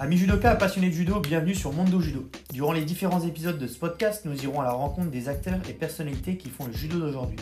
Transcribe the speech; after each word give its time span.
Amis 0.00 0.16
judokas 0.16 0.54
passionnés 0.54 0.90
de 0.90 0.94
judo, 0.94 1.18
bienvenue 1.18 1.56
sur 1.56 1.72
Mondo 1.72 2.00
Judo. 2.00 2.30
Durant 2.52 2.70
les 2.70 2.84
différents 2.84 3.26
épisodes 3.26 3.58
de 3.58 3.66
ce 3.66 3.76
podcast, 3.76 4.26
nous 4.26 4.44
irons 4.44 4.60
à 4.60 4.64
la 4.64 4.70
rencontre 4.70 5.10
des 5.10 5.28
acteurs 5.28 5.58
et 5.68 5.72
personnalités 5.72 6.36
qui 6.36 6.50
font 6.50 6.66
le 6.66 6.72
judo 6.72 7.00
d'aujourd'hui. 7.00 7.40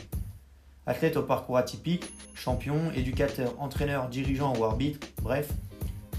Athlètes 0.87 1.19
au 1.19 1.23
parcours 1.23 1.59
atypique, 1.59 2.11
champions, 2.35 2.91
éducateurs, 2.95 3.53
entraîneurs, 3.61 4.09
dirigeants 4.09 4.57
ou 4.57 4.65
arbitres, 4.65 5.07
bref, 5.23 5.51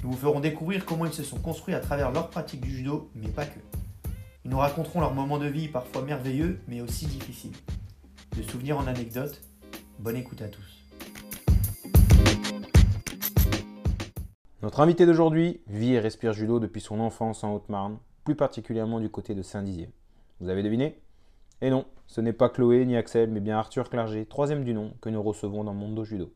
nous 0.04 0.12
vous 0.12 0.18
ferons 0.18 0.40
découvrir 0.40 0.86
comment 0.86 1.08
ils 1.08 1.14
se 1.14 1.24
sont 1.24 1.40
construits 1.40 1.74
à 1.74 1.80
travers 1.80 2.12
leur 2.12 2.30
pratique 2.30 2.62
du 2.62 2.70
judo, 2.70 3.10
mais 3.16 3.30
pas 3.30 3.48
que. 3.48 3.60
Ils 4.46 4.52
nous 4.52 4.60
raconteront 4.60 5.02
leurs 5.02 5.16
moments 5.16 5.40
de 5.40 5.48
vie 5.48 5.68
parfois 5.68 6.04
merveilleux, 6.04 6.60
mais 6.68 6.82
aussi 6.82 7.08
difficiles. 7.08 7.56
De 8.38 8.44
souvenirs 8.44 8.78
en 8.78 8.86
anecdotes, 8.86 9.42
bonne 9.98 10.18
écoute 10.18 10.44
à 10.44 10.50
tous. 10.50 10.77
Notre 14.64 14.80
invité 14.80 15.06
d'aujourd'hui 15.06 15.62
vit 15.68 15.94
et 15.94 16.00
respire 16.00 16.34
judo 16.34 16.60
depuis 16.60 16.82
son 16.82 17.00
enfance 17.00 17.44
en 17.44 17.54
Haute-Marne, 17.54 18.00
plus 18.24 18.34
particulièrement 18.34 19.00
du 19.00 19.08
côté 19.08 19.36
de 19.36 19.44
Saint-Dizier. 19.44 19.92
Vous 20.40 20.50
avez 20.50 20.64
deviné? 20.64 21.00
Et 21.62 21.70
non, 21.70 21.86
ce 22.08 22.22
n'est 22.22 22.34
pas 22.34 22.50
Chloé 22.50 22.84
ni 22.88 22.98
Axel, 22.98 23.30
mais 23.30 23.40
bien 23.40 23.60
Arthur 23.60 23.88
Clerget, 23.88 24.26
troisième 24.26 24.64
du 24.64 24.74
nom, 24.74 24.94
que 25.00 25.10
nous 25.10 25.22
recevons 25.22 25.64
dans 25.64 25.76
Mondo 25.76 26.04
Judo. 26.04 26.34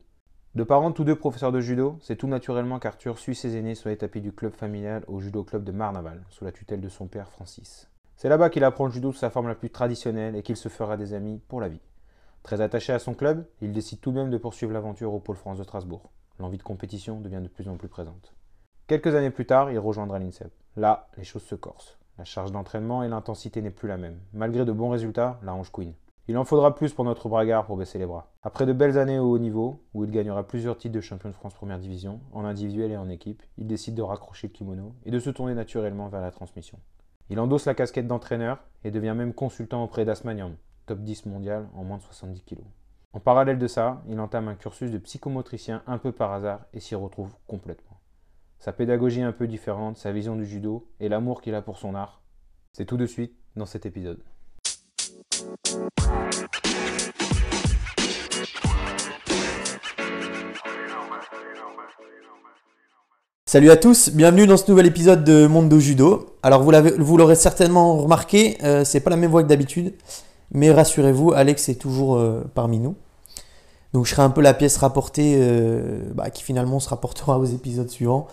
De 0.54 0.62
parents 0.62 0.92
tous 0.92 1.02
deux 1.02 1.16
professeurs 1.16 1.50
de 1.50 1.60
judo, 1.60 1.98
c'est 2.00 2.14
tout 2.14 2.28
naturellement 2.28 2.78
qu'Arthur 2.78 3.18
suit 3.18 3.34
ses 3.34 3.56
aînés 3.56 3.74
sur 3.74 3.88
les 3.88 3.96
tapis 3.96 4.20
du 4.20 4.30
club 4.30 4.54
familial 4.54 5.02
au 5.08 5.18
judo 5.18 5.42
club 5.42 5.64
de 5.64 5.72
Marnaval, 5.72 6.22
sous 6.30 6.44
la 6.44 6.52
tutelle 6.52 6.80
de 6.80 6.88
son 6.88 7.08
père 7.08 7.28
Francis. 7.28 7.90
C'est 8.14 8.28
là-bas 8.28 8.50
qu'il 8.50 8.62
apprend 8.62 8.86
le 8.86 8.92
judo 8.92 9.10
sous 9.10 9.18
sa 9.18 9.30
forme 9.30 9.48
la 9.48 9.56
plus 9.56 9.70
traditionnelle 9.70 10.36
et 10.36 10.44
qu'il 10.44 10.56
se 10.56 10.68
fera 10.68 10.96
des 10.96 11.12
amis 11.12 11.40
pour 11.48 11.60
la 11.60 11.68
vie. 11.68 11.82
Très 12.44 12.60
attaché 12.60 12.92
à 12.92 13.00
son 13.00 13.14
club, 13.14 13.48
il 13.60 13.72
décide 13.72 14.00
tout 14.00 14.12
de 14.12 14.16
même 14.16 14.30
de 14.30 14.38
poursuivre 14.38 14.72
l'aventure 14.72 15.12
au 15.12 15.18
Pôle 15.18 15.34
France 15.34 15.58
de 15.58 15.64
Strasbourg 15.64 16.12
l'envie 16.38 16.58
de 16.58 16.62
compétition 16.62 17.20
devient 17.20 17.40
de 17.42 17.48
plus 17.48 17.68
en 17.68 17.76
plus 17.76 17.88
présente. 17.88 18.34
Quelques 18.86 19.14
années 19.14 19.30
plus 19.30 19.46
tard, 19.46 19.70
il 19.70 19.78
rejoindra 19.78 20.18
l'INSEP. 20.18 20.52
Là, 20.76 21.08
les 21.16 21.24
choses 21.24 21.44
se 21.44 21.54
corsent. 21.54 21.98
La 22.18 22.24
charge 22.24 22.52
d'entraînement 22.52 23.02
et 23.02 23.08
l'intensité 23.08 23.62
n'est 23.62 23.70
plus 23.70 23.88
la 23.88 23.96
même. 23.96 24.18
Malgré 24.32 24.64
de 24.64 24.72
bons 24.72 24.90
résultats, 24.90 25.38
la 25.42 25.54
hanche 25.54 25.72
queen. 25.72 25.94
Il 26.28 26.38
en 26.38 26.44
faudra 26.44 26.74
plus 26.74 26.92
pour 26.92 27.04
notre 27.04 27.28
bragard 27.28 27.66
pour 27.66 27.76
baisser 27.76 27.98
les 27.98 28.06
bras. 28.06 28.30
Après 28.42 28.64
de 28.64 28.72
belles 28.72 28.96
années 28.96 29.18
au 29.18 29.30
haut 29.30 29.38
niveau, 29.38 29.82
où 29.92 30.04
il 30.04 30.10
gagnera 30.10 30.46
plusieurs 30.46 30.76
titres 30.76 30.94
de 30.94 31.00
champion 31.00 31.30
de 31.30 31.34
France 31.34 31.54
première 31.54 31.80
division, 31.80 32.20
en 32.32 32.44
individuel 32.44 32.92
et 32.92 32.96
en 32.96 33.08
équipe, 33.08 33.42
il 33.58 33.66
décide 33.66 33.96
de 33.96 34.02
raccrocher 34.02 34.46
le 34.46 34.52
kimono 34.52 34.94
et 35.04 35.10
de 35.10 35.18
se 35.18 35.30
tourner 35.30 35.54
naturellement 35.54 36.08
vers 36.08 36.20
la 36.20 36.30
transmission. 36.30 36.78
Il 37.28 37.40
endosse 37.40 37.66
la 37.66 37.74
casquette 37.74 38.06
d'entraîneur 38.06 38.62
et 38.84 38.90
devient 38.90 39.14
même 39.16 39.34
consultant 39.34 39.82
auprès 39.82 40.04
d'Asmanian, 40.04 40.52
top 40.86 41.00
10 41.00 41.26
mondial 41.26 41.68
en 41.74 41.82
moins 41.82 41.96
de 41.96 42.02
70 42.02 42.42
kg. 42.42 42.58
En 43.14 43.20
parallèle 43.20 43.58
de 43.58 43.66
ça, 43.66 44.02
il 44.08 44.18
entame 44.20 44.48
un 44.48 44.54
cursus 44.54 44.90
de 44.90 44.96
psychomotricien 44.96 45.82
un 45.86 45.98
peu 45.98 46.12
par 46.12 46.32
hasard 46.32 46.60
et 46.72 46.80
s'y 46.80 46.94
retrouve 46.94 47.28
complètement. 47.46 48.00
Sa 48.58 48.72
pédagogie 48.72 49.20
un 49.20 49.32
peu 49.32 49.46
différente, 49.46 49.98
sa 49.98 50.12
vision 50.12 50.34
du 50.34 50.46
judo 50.46 50.88
et 50.98 51.10
l'amour 51.10 51.42
qu'il 51.42 51.54
a 51.54 51.60
pour 51.60 51.76
son 51.76 51.94
art, 51.94 52.22
c'est 52.72 52.86
tout 52.86 52.96
de 52.96 53.04
suite 53.04 53.34
dans 53.54 53.66
cet 53.66 53.84
épisode. 53.84 54.22
Salut 63.44 63.70
à 63.70 63.76
tous, 63.76 64.08
bienvenue 64.14 64.46
dans 64.46 64.56
ce 64.56 64.70
nouvel 64.70 64.86
épisode 64.86 65.22
de 65.22 65.46
Mondo 65.46 65.78
Judo. 65.78 66.38
Alors 66.42 66.62
vous 66.62 67.16
l'aurez 67.18 67.34
certainement 67.34 67.98
remarqué, 67.98 68.56
euh, 68.62 68.84
c'est 68.84 69.00
pas 69.00 69.10
la 69.10 69.18
même 69.18 69.30
voix 69.30 69.42
que 69.42 69.48
d'habitude. 69.48 69.92
Mais 70.52 70.70
rassurez-vous, 70.70 71.32
Alex 71.32 71.68
est 71.70 71.80
toujours 71.80 72.16
euh, 72.16 72.44
parmi 72.54 72.78
nous. 72.78 72.94
Donc 73.94 74.06
je 74.06 74.10
serai 74.12 74.22
un 74.22 74.30
peu 74.30 74.42
la 74.42 74.54
pièce 74.54 74.76
rapportée 74.76 75.36
euh, 75.36 76.02
bah, 76.14 76.30
qui 76.30 76.42
finalement 76.42 76.78
se 76.78 76.88
rapportera 76.88 77.38
aux 77.38 77.44
épisodes 77.44 77.88
suivants. 77.88 78.26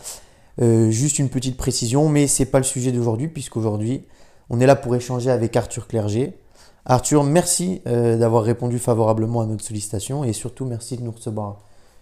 Euh, 0.62 0.90
juste 0.90 1.20
une 1.20 1.30
petite 1.30 1.56
précision, 1.56 2.10
mais 2.10 2.28
c'est 2.28 2.46
pas 2.46 2.58
le 2.58 2.66
sujet 2.66 2.92
d'aujourd'hui, 2.92 3.30
puisqu'aujourd'hui, 3.30 4.06
on 4.50 4.60
est 4.60 4.66
là 4.66 4.76
pour 4.76 4.96
échanger 4.96 5.32
avec 5.32 5.56
Arthur 5.56 5.88
Clerget. 5.88 6.38
Arthur, 6.86 7.24
merci 7.24 7.82
d'avoir 7.86 8.44
répondu 8.44 8.80
favorablement 8.80 9.42
à 9.42 9.46
notre 9.46 9.64
sollicitation 9.64 10.24
et 10.24 10.34
surtout 10.34 10.66
merci 10.66 10.98
de 10.98 11.04
nous 11.04 11.12
recevoir 11.12 11.60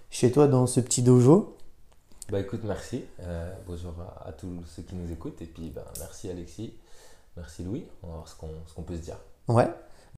chez 0.09 0.31
toi 0.31 0.47
dans 0.47 0.65
ce 0.65 0.79
petit 0.79 1.01
dojo. 1.01 1.57
Bah 2.31 2.39
écoute, 2.39 2.61
merci. 2.63 3.03
bonjour 3.67 3.93
à, 4.23 4.31
tous 4.31 4.47
ceux 4.65 4.83
qui 4.83 4.95
nous 4.95 5.11
écoutent 5.11 5.41
et 5.41 5.45
puis 5.45 5.71
bah, 5.75 5.83
merci 5.99 6.29
Alexis, 6.29 6.73
merci 7.35 7.63
Louis. 7.63 7.85
On 8.01 8.07
va 8.07 8.13
voir 8.13 8.27
ce 8.29 8.35
qu'on 8.35 8.81
peut 8.83 8.95
se 8.95 9.01
dire. 9.01 9.17
Ouais. 9.49 9.67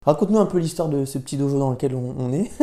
Raconte-nous 0.06 0.40
un 0.40 0.46
peu 0.46 0.60
l'histoire 0.60 0.88
de 0.88 1.04
ce 1.04 1.18
petit 1.18 1.36
dojo 1.36 1.60
dans 1.60 1.72
lequel 1.72 1.94
on, 1.94 2.32
est. 2.34 2.52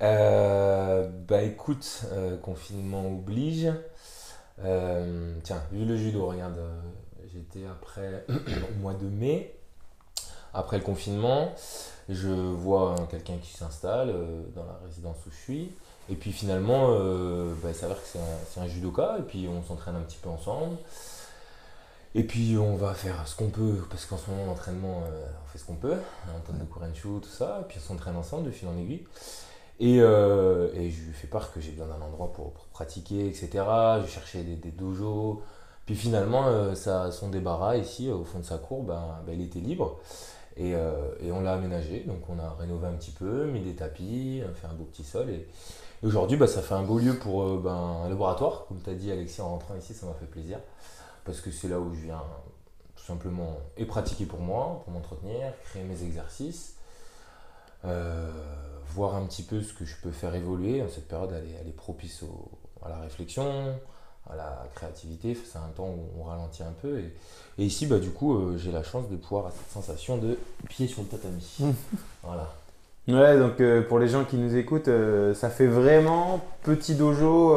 Euh, 0.00 1.10
bah 1.26 1.42
écoute, 1.42 2.04
euh, 2.12 2.36
confinement 2.36 3.04
oblige. 3.08 3.68
Euh, 4.62 5.34
tiens, 5.42 5.60
vu 5.72 5.84
le 5.84 5.96
judo, 5.96 6.28
regarde, 6.28 6.56
j'étais 7.34 7.66
après 7.66 8.24
au 8.28 8.80
mois 8.80 8.94
de 8.94 9.06
mai, 9.06 9.56
après 10.54 10.78
le 10.78 10.84
confinement, 10.84 11.52
je 12.08 12.28
vois 12.28 12.94
quelqu'un 13.10 13.38
qui 13.42 13.52
s'installe 13.52 14.14
dans 14.54 14.66
la 14.66 14.78
résidence 14.86 15.16
où 15.26 15.32
je 15.32 15.36
suis. 15.36 15.72
Et 16.08 16.14
puis 16.14 16.30
finalement, 16.30 16.92
bah, 17.60 17.70
il 17.70 17.74
s'avère 17.74 18.00
que 18.00 18.06
c'est 18.06 18.60
un, 18.60 18.62
un, 18.62 18.68
judoka, 18.68 19.16
et 19.18 19.22
puis 19.22 19.48
on 19.48 19.64
s'entraîne 19.64 19.96
un 19.96 20.02
petit 20.02 20.18
peu 20.22 20.28
ensemble. 20.28 20.76
Et 22.14 22.24
puis 22.24 22.56
on 22.56 22.74
va 22.76 22.94
faire 22.94 23.26
ce 23.28 23.36
qu'on 23.36 23.50
peut, 23.50 23.84
parce 23.90 24.06
qu'en 24.06 24.16
ce 24.16 24.30
moment 24.30 24.46
l'entraînement, 24.46 25.02
euh, 25.04 25.26
on 25.44 25.48
fait 25.48 25.58
ce 25.58 25.64
qu'on 25.64 25.74
peut, 25.74 25.96
on 26.26 26.40
tente 26.40 26.58
de 26.58 26.64
Kurenchu, 26.64 27.20
tout 27.20 27.28
ça, 27.28 27.60
et 27.60 27.68
puis 27.68 27.78
on 27.82 27.88
s'entraîne 27.88 28.16
ensemble 28.16 28.46
de 28.46 28.50
fil 28.50 28.66
en 28.68 28.78
aiguille. 28.78 29.04
Et, 29.80 30.00
euh, 30.00 30.70
et, 30.74 30.90
je 30.90 31.02
lui 31.02 31.12
fais 31.12 31.28
part 31.28 31.52
que 31.52 31.60
j'ai 31.60 31.70
besoin 31.70 31.86
d'un 31.86 32.04
endroit 32.04 32.32
pour, 32.32 32.52
pratiquer, 32.72 33.28
etc. 33.28 33.48
Je 34.02 34.08
cherchais 34.08 34.42
des, 34.42 34.56
des 34.56 34.70
dojos. 34.70 35.42
Puis 35.86 35.94
finalement, 35.94 36.46
euh, 36.48 36.74
ça, 36.74 37.12
son 37.12 37.28
débarras 37.28 37.76
ici, 37.76 38.10
au 38.10 38.24
fond 38.24 38.40
de 38.40 38.44
sa 38.44 38.58
cour, 38.58 38.82
ben, 38.82 39.20
ben 39.24 39.38
il 39.38 39.44
était 39.44 39.60
libre. 39.60 40.00
Et, 40.56 40.70
et 40.72 41.30
on 41.30 41.40
l'a 41.40 41.52
aménagé, 41.52 42.00
donc 42.00 42.18
on 42.28 42.36
a 42.40 42.50
rénové 42.58 42.88
un 42.88 42.94
petit 42.94 43.12
peu, 43.12 43.44
mis 43.46 43.60
des 43.60 43.76
tapis, 43.76 44.42
fait 44.56 44.66
un 44.66 44.74
beau 44.74 44.82
petit 44.82 45.04
sol. 45.04 45.30
Et, 45.30 45.46
aujourd'hui, 46.02 46.36
ben, 46.36 46.48
ça 46.48 46.62
fait 46.62 46.74
un 46.74 46.82
beau 46.82 46.98
lieu 46.98 47.16
pour 47.16 47.58
ben, 47.58 48.02
un 48.04 48.08
laboratoire. 48.08 48.64
Comme 48.66 48.80
tu 48.82 48.90
as 48.90 48.94
dit, 48.94 49.12
Alexis, 49.12 49.40
en 49.40 49.50
rentrant 49.50 49.76
ici, 49.76 49.94
ça 49.94 50.06
m'a 50.06 50.14
fait 50.14 50.26
plaisir 50.26 50.58
parce 51.28 51.42
que 51.42 51.50
c'est 51.50 51.68
là 51.68 51.78
où 51.78 51.94
je 51.94 52.00
viens 52.00 52.22
tout 52.96 53.04
simplement 53.04 53.58
et 53.76 53.84
pratiquer 53.84 54.24
pour 54.24 54.40
moi, 54.40 54.80
pour 54.82 54.94
m'entretenir, 54.94 55.52
créer 55.64 55.84
mes 55.84 56.02
exercices, 56.02 56.76
euh, 57.84 58.32
voir 58.86 59.14
un 59.14 59.26
petit 59.26 59.42
peu 59.42 59.60
ce 59.60 59.74
que 59.74 59.84
je 59.84 59.94
peux 59.96 60.10
faire 60.10 60.34
évoluer. 60.34 60.82
Cette 60.88 61.06
période, 61.06 61.30
elle 61.32 61.68
est, 61.68 61.72
propice 61.72 62.24
à 62.82 62.88
la 62.88 62.96
réflexion, 63.00 63.78
à 64.30 64.36
la 64.36 64.66
créativité. 64.74 65.34
C'est 65.34 65.58
un 65.58 65.68
temps 65.76 65.90
où 65.90 66.08
on 66.18 66.24
ralentit 66.24 66.62
un 66.62 66.72
peu. 66.80 66.98
Et, 67.58 67.66
ici, 67.66 67.84
bah, 67.84 67.98
du 67.98 68.08
coup, 68.08 68.34
euh, 68.34 68.56
j'ai 68.56 68.72
la 68.72 68.82
chance 68.82 69.06
de 69.10 69.16
pouvoir 69.16 69.48
avoir 69.48 69.52
cette 69.52 69.70
sensation 69.70 70.16
de 70.16 70.38
pied 70.70 70.88
sur 70.88 71.02
le 71.02 71.08
tatami. 71.08 71.58
voilà. 72.22 72.54
Ouais, 73.08 73.38
donc 73.38 73.60
euh, 73.60 73.82
pour 73.82 73.98
les 73.98 74.08
gens 74.08 74.24
qui 74.24 74.36
nous 74.36 74.54
écoutent, 74.56 74.90
ça 75.34 75.50
fait 75.50 75.66
vraiment 75.66 76.40
petit 76.62 76.94
dojo. 76.94 77.56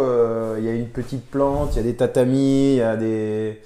Il 0.57 0.63
y 0.63 0.69
a 0.69 0.73
une 0.73 0.89
petite 0.89 1.29
plante, 1.29 1.73
il 1.73 1.77
y 1.77 1.79
a 1.79 1.83
des 1.83 1.95
tatamis, 1.95 2.73
il 2.73 2.77
y 2.77 2.81
a 2.81 2.95
des, 2.95 3.61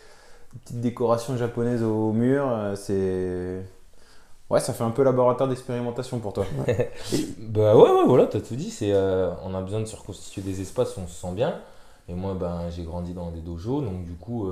petite 0.63 0.81
décoration 0.81 1.37
japonaise 1.37 1.83
au 1.83 2.11
mur. 2.11 2.47
Euh, 2.47 2.75
c'est. 2.75 3.65
Ouais, 4.49 4.59
ça 4.59 4.73
fait 4.73 4.83
un 4.83 4.91
peu 4.91 5.03
laboratoire 5.03 5.49
d'expérimentation 5.49 6.19
pour 6.19 6.33
toi. 6.33 6.45
bah 7.39 7.75
ouais, 7.75 7.91
ouais, 7.91 8.05
voilà, 8.05 8.27
t'as 8.27 8.39
tout 8.39 8.55
dit. 8.55 8.69
C'est, 8.69 8.91
euh, 8.93 9.31
on 9.43 9.55
a 9.55 9.61
besoin 9.61 9.79
de 9.79 9.85
se 9.85 9.95
reconstituer 9.95 10.41
des 10.41 10.61
espaces 10.61 10.95
où 10.97 11.01
on 11.01 11.07
se 11.07 11.19
sent 11.19 11.33
bien. 11.33 11.59
Et 12.07 12.13
moi, 12.13 12.35
ben, 12.39 12.69
j'ai 12.69 12.83
grandi 12.83 13.13
dans 13.13 13.31
des 13.31 13.41
dojos, 13.41 13.81
donc 13.81 14.05
du 14.05 14.13
coup, 14.13 14.47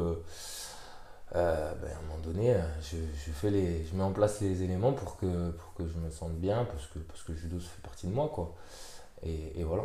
euh, 1.35 1.73
ben, 1.81 1.89
à 1.89 1.97
un 1.97 2.01
moment 2.07 2.21
donné, 2.23 2.55
je, 2.81 2.97
je, 2.97 3.31
fais 3.31 3.49
les, 3.49 3.85
je 3.85 3.95
mets 3.95 4.03
en 4.03 4.11
place 4.11 4.41
les 4.41 4.63
éléments 4.63 4.93
pour 4.93 5.17
que, 5.17 5.51
pour 5.51 5.73
que 5.73 5.87
je 5.87 5.97
me 5.97 6.09
sente 6.09 6.33
bien, 6.33 6.65
parce 6.65 6.87
que, 6.87 6.99
parce 6.99 7.23
que 7.23 7.31
le 7.31 7.37
judo 7.37 7.59
fait 7.59 7.81
partie 7.81 8.07
de 8.07 8.13
moi, 8.13 8.29
quoi. 8.33 8.53
Et, 9.23 9.59
et 9.59 9.63
voilà. 9.63 9.83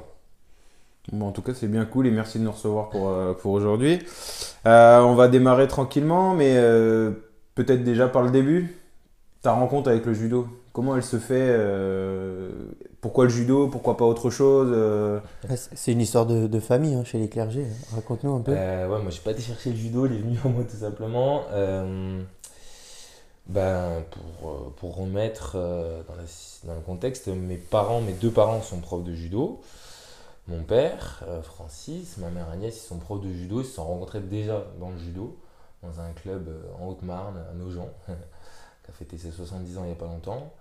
Bon, 1.13 1.29
en 1.29 1.33
tout 1.33 1.43
cas, 1.43 1.55
c'est 1.55 1.69
bien 1.69 1.87
cool 1.87 2.07
et 2.07 2.11
merci 2.11 2.39
de 2.39 2.45
nous 2.45 2.53
recevoir 2.53 2.91
pour, 2.91 3.09
euh, 3.09 3.33
pour 3.33 3.53
aujourd'hui. 3.53 3.99
Euh, 4.67 5.01
on 5.01 5.15
va 5.15 5.29
démarrer 5.29 5.67
tranquillement, 5.67 6.35
mais 6.35 6.55
euh, 6.57 7.13
peut-être 7.55 7.83
déjà 7.83 8.09
par 8.09 8.23
le 8.23 8.31
début. 8.31 8.77
Ta 9.41 9.53
rencontre 9.53 9.89
avec 9.89 10.05
le 10.05 10.13
judo, 10.13 10.49
comment 10.79 10.95
elle 10.95 11.03
se 11.03 11.19
fait 11.19 11.59
Pourquoi 13.01 13.25
le 13.25 13.31
judo 13.31 13.67
Pourquoi 13.67 13.97
pas 13.97 14.05
autre 14.05 14.31
chose 14.31 15.21
C'est 15.75 15.93
une 15.93 16.01
histoire 16.01 16.25
de, 16.25 16.61
famille 16.61 16.95
hein, 16.95 17.05
chez 17.05 17.19
les 17.19 17.29
clergés. 17.29 17.67
Raconte-nous 17.95 18.37
un 18.37 18.41
peu. 18.41 18.53
ouais, 18.53 18.87
moi, 18.87 19.11
j'ai 19.11 19.21
pas 19.21 19.33
été 19.33 19.43
chercher 19.43 19.71
le 19.71 19.77
judo, 19.77 20.07
il 20.07 20.15
est 20.15 20.19
venu 20.19 20.39
en 20.45 20.51
moi 20.51 20.65
tout 20.65 20.77
simplement. 20.77 21.43
ben, 23.47 24.05
pour, 24.11 24.73
pour 24.75 24.97
remettre 24.97 25.57
dans, 25.57 26.69
dans, 26.69 26.75
le 26.75 26.81
contexte, 26.83 27.27
mes 27.27 27.57
parents, 27.57 28.01
mes 28.01 28.13
deux 28.13 28.31
parents 28.31 28.63
sont 28.63 28.79
profs 28.79 29.05
de 29.05 29.15
judo. 29.15 29.61
Mon 30.49 30.63
père, 30.63 31.23
euh, 31.29 31.43
Francis, 31.43 32.17
ma 32.17 32.31
mère 32.31 32.49
Agnès, 32.49 32.75
ils 32.75 32.87
sont 32.87 32.97
profs 32.97 33.21
de 33.21 33.31
judo, 33.31 33.61
ils 33.61 33.67
se 33.67 33.75
sont 33.75 33.85
rencontrés 33.85 34.21
déjà 34.21 34.65
dans 34.81 34.89
le 34.89 34.97
judo, 34.97 35.37
dans 35.83 36.01
un 36.01 36.11
club 36.13 36.49
euh, 36.49 36.63
en 36.81 36.89
Haute-Marne, 36.89 37.37
à 37.51 37.53
Nogent, 37.53 37.91
qui 38.89 38.91
a 38.91 38.95
fêté 38.95 39.19
ses 39.19 39.31
70 39.31 39.79
ans 39.79 39.83
il 39.85 39.89
n'y 39.89 39.93
a 39.93 39.97
pas 39.97 40.07
longtemps. 40.07 40.53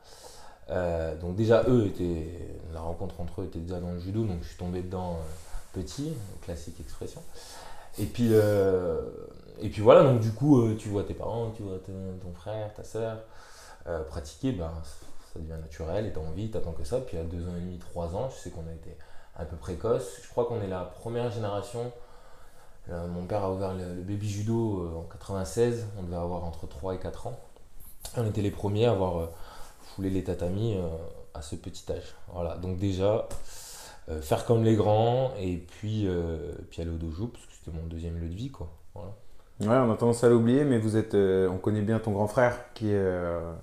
Euh, 0.69 1.15
donc 1.17 1.35
déjà 1.35 1.63
eux 1.67 1.87
étaient, 1.87 2.27
la 2.73 2.81
rencontre 2.81 3.21
entre 3.21 3.41
eux 3.41 3.45
était 3.45 3.59
déjà 3.59 3.79
dans 3.79 3.91
le 3.91 3.99
judo, 3.99 4.25
donc 4.25 4.41
je 4.41 4.49
suis 4.49 4.57
tombé 4.57 4.81
dedans 4.81 5.17
petit, 5.73 6.13
classique 6.41 6.79
expression. 6.79 7.21
Et 7.99 8.05
puis, 8.05 8.29
euh, 8.31 9.01
et 9.59 9.69
puis 9.69 9.81
voilà, 9.81 10.03
donc 10.03 10.19
du 10.19 10.31
coup, 10.31 10.61
euh, 10.61 10.75
tu 10.77 10.89
vois 10.89 11.03
tes 11.03 11.13
parents, 11.13 11.51
tu 11.55 11.63
vois 11.63 11.79
ton, 11.79 12.33
frère, 12.33 12.73
ta 12.73 12.83
soeur 12.83 13.17
euh, 13.87 14.03
pratiquer, 14.03 14.51
ben, 14.51 14.71
ça 15.33 15.39
devient 15.39 15.59
naturel 15.61 16.05
et 16.05 16.11
tu 16.11 16.19
as 16.19 16.21
envie, 16.21 16.51
tu 16.51 16.57
attends 16.57 16.73
que 16.73 16.83
ça. 16.83 16.99
Puis 16.99 17.17
à 17.17 17.23
deux 17.23 17.47
ans 17.47 17.55
et 17.57 17.61
demi, 17.61 17.77
trois 17.77 18.15
ans, 18.15 18.29
je 18.29 18.35
sais 18.35 18.49
qu'on 18.49 18.67
a 18.67 18.73
été 18.73 18.97
un 19.37 19.45
peu 19.45 19.55
précoce. 19.55 20.19
Je 20.23 20.29
crois 20.29 20.45
qu'on 20.45 20.61
est 20.61 20.67
la 20.67 20.81
première 20.81 21.31
génération. 21.31 21.91
Euh, 22.89 23.07
mon 23.07 23.25
père 23.25 23.43
a 23.43 23.51
ouvert 23.51 23.73
le, 23.73 23.95
le 23.95 24.01
baby 24.01 24.29
judo 24.29 24.83
euh, 24.83 24.99
en 24.99 25.03
96, 25.03 25.87
on 25.99 26.03
devait 26.03 26.15
avoir 26.15 26.45
entre 26.45 26.67
3 26.67 26.95
et 26.95 26.99
4 26.99 27.27
ans. 27.27 27.39
On 28.15 28.25
était 28.25 28.41
les 28.41 28.51
premiers 28.51 28.85
à 28.85 28.91
avoir 28.91 29.19
euh, 29.19 29.25
foulé 29.81 30.09
les 30.09 30.23
tatamis 30.23 30.75
euh, 30.75 30.87
à 31.33 31.41
ce 31.41 31.55
petit 31.55 31.83
âge. 31.91 32.15
Voilà, 32.33 32.57
donc 32.57 32.77
déjà, 32.77 33.27
euh, 34.09 34.21
faire 34.21 34.45
comme 34.45 34.63
les 34.63 34.75
grands 34.75 35.33
et 35.39 35.57
puis, 35.57 36.07
puis 36.69 36.81
aller 36.81 36.91
au 36.91 36.97
dojo, 36.97 37.27
parce 37.27 37.45
que 37.45 37.53
c'était 37.53 37.77
mon 37.77 37.85
deuxième 37.87 38.17
lieu 38.17 38.29
de 38.29 38.35
vie. 38.35 38.49
Quoi. 38.49 38.69
Voilà. 38.93 39.11
Ouais, 39.59 39.67
on 39.67 39.91
a 39.91 39.97
tendance 39.97 40.23
à 40.23 40.29
l'oublier, 40.29 40.63
mais 40.63 40.77
vous 40.77 40.97
êtes, 40.97 41.15
euh, 41.15 41.49
on 41.49 41.57
connaît 41.57 41.81
bien 41.81 41.97
ton 41.99 42.11
grand 42.11 42.27
frère 42.27 42.73
qui 42.75 42.89
est, 42.91 42.95
euh, 42.95 43.53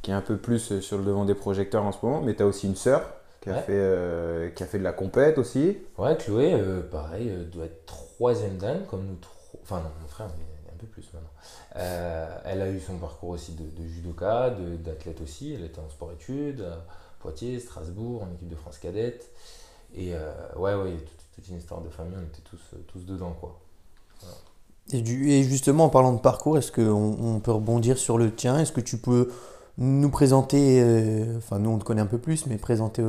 qui 0.00 0.10
est 0.10 0.14
un 0.14 0.22
peu 0.22 0.38
plus 0.38 0.80
sur 0.80 0.96
le 0.96 1.04
devant 1.04 1.26
des 1.26 1.34
projecteurs 1.34 1.84
en 1.84 1.92
ce 1.92 1.98
moment, 2.02 2.22
mais 2.22 2.34
tu 2.34 2.42
as 2.42 2.46
aussi 2.46 2.66
une 2.66 2.76
sœur 2.76 3.02
qui, 3.42 3.50
a 3.50 3.56
fait, 3.56 3.72
euh, 3.72 4.48
qui 4.50 4.62
a 4.62 4.66
fait 4.66 4.78
de 4.78 4.84
la 4.84 4.94
compète 4.94 5.36
aussi. 5.36 5.76
Ouais, 5.98 6.16
Chloé, 6.16 6.58
pareil, 6.90 7.30
doit 7.52 7.66
être 7.66 7.84
troisième 7.84 8.56
dan, 8.56 8.84
comme 8.88 9.06
nous 9.06 9.16
trois. 9.16 9.60
Enfin, 9.62 9.80
non, 9.80 9.90
mon 10.00 10.08
frère, 10.08 10.28
il 10.34 10.68
est 10.68 10.72
un 10.72 10.78
peu 10.78 10.86
plus 10.86 11.04
maintenant. 11.12 11.28
Euh, 11.76 12.38
elle 12.44 12.62
a 12.62 12.70
eu 12.70 12.80
son 12.80 12.96
parcours 12.98 13.30
aussi 13.30 13.52
de, 13.52 13.64
de 13.64 13.88
judoka, 13.88 14.50
d'athlète 14.84 15.20
aussi. 15.20 15.54
Elle 15.54 15.64
était 15.64 15.80
en 15.80 15.88
sport-études, 15.88 16.60
à 16.60 16.84
Poitiers, 17.18 17.58
Strasbourg, 17.58 18.22
en 18.22 18.32
équipe 18.34 18.48
de 18.48 18.54
France 18.54 18.78
cadette. 18.78 19.30
Et 19.96 20.14
euh, 20.14 20.32
ouais, 20.56 20.74
ouais, 20.74 20.96
toute, 21.34 21.48
une 21.48 21.56
histoire 21.56 21.80
de 21.80 21.88
famille, 21.88 22.16
on 22.18 22.22
était 22.22 22.42
tous, 22.42 22.60
euh, 22.74 22.78
tous 22.86 23.04
dedans, 23.04 23.34
quoi. 23.40 23.58
Et, 24.92 25.42
justement, 25.44 25.84
en 25.84 25.88
parlant 25.88 26.12
de 26.12 26.20
parcours, 26.20 26.58
est-ce 26.58 26.70
qu'on 26.70 27.16
on 27.18 27.40
peut 27.40 27.52
rebondir 27.52 27.96
sur 27.96 28.18
le 28.18 28.34
tien? 28.34 28.58
Est-ce 28.58 28.72
que 28.72 28.82
tu 28.82 28.98
peux 28.98 29.30
nous 29.78 30.10
présenter, 30.10 30.80
euh, 30.82 31.38
enfin 31.38 31.58
nous 31.58 31.70
on 31.70 31.78
te 31.78 31.84
connaît 31.84 32.02
un 32.02 32.06
peu 32.06 32.18
plus, 32.18 32.46
mais 32.46 32.58
présenter 32.58 33.02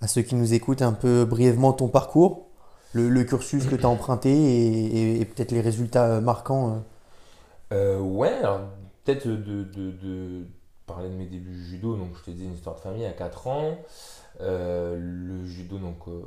à 0.00 0.08
ceux 0.08 0.22
qui 0.22 0.34
nous 0.34 0.54
écoutent 0.54 0.82
un 0.82 0.92
peu 0.92 1.24
brièvement 1.24 1.72
ton 1.72 1.88
parcours, 1.88 2.46
le, 2.94 3.22
cursus 3.22 3.66
que 3.66 3.76
tu 3.76 3.84
as 3.84 3.88
emprunté 3.88 5.20
et, 5.20 5.24
peut-être 5.26 5.52
les 5.52 5.60
résultats 5.60 6.20
marquants 6.20 6.82
euh. 7.72 7.98
Ouais, 8.00 8.32
alors 8.32 8.60
peut-être 9.04 9.26
de, 9.28 9.64
de- 9.64 9.90
de 9.92 10.44
parler 10.86 11.08
de 11.08 11.14
mes 11.14 11.26
débuts 11.26 11.62
judo. 11.64 11.96
Donc, 11.96 12.16
je 12.18 12.22
te 12.24 12.30
dis 12.30 12.44
une 12.44 12.54
histoire 12.54 12.76
de 12.76 12.80
famille 12.80 13.06
à 13.06 13.12
4 13.12 13.46
ans. 13.46 13.78
Euh, 14.40 14.96
le 14.98 15.44
judo 15.46 15.78
donc, 15.78 16.08
euh, 16.08 16.22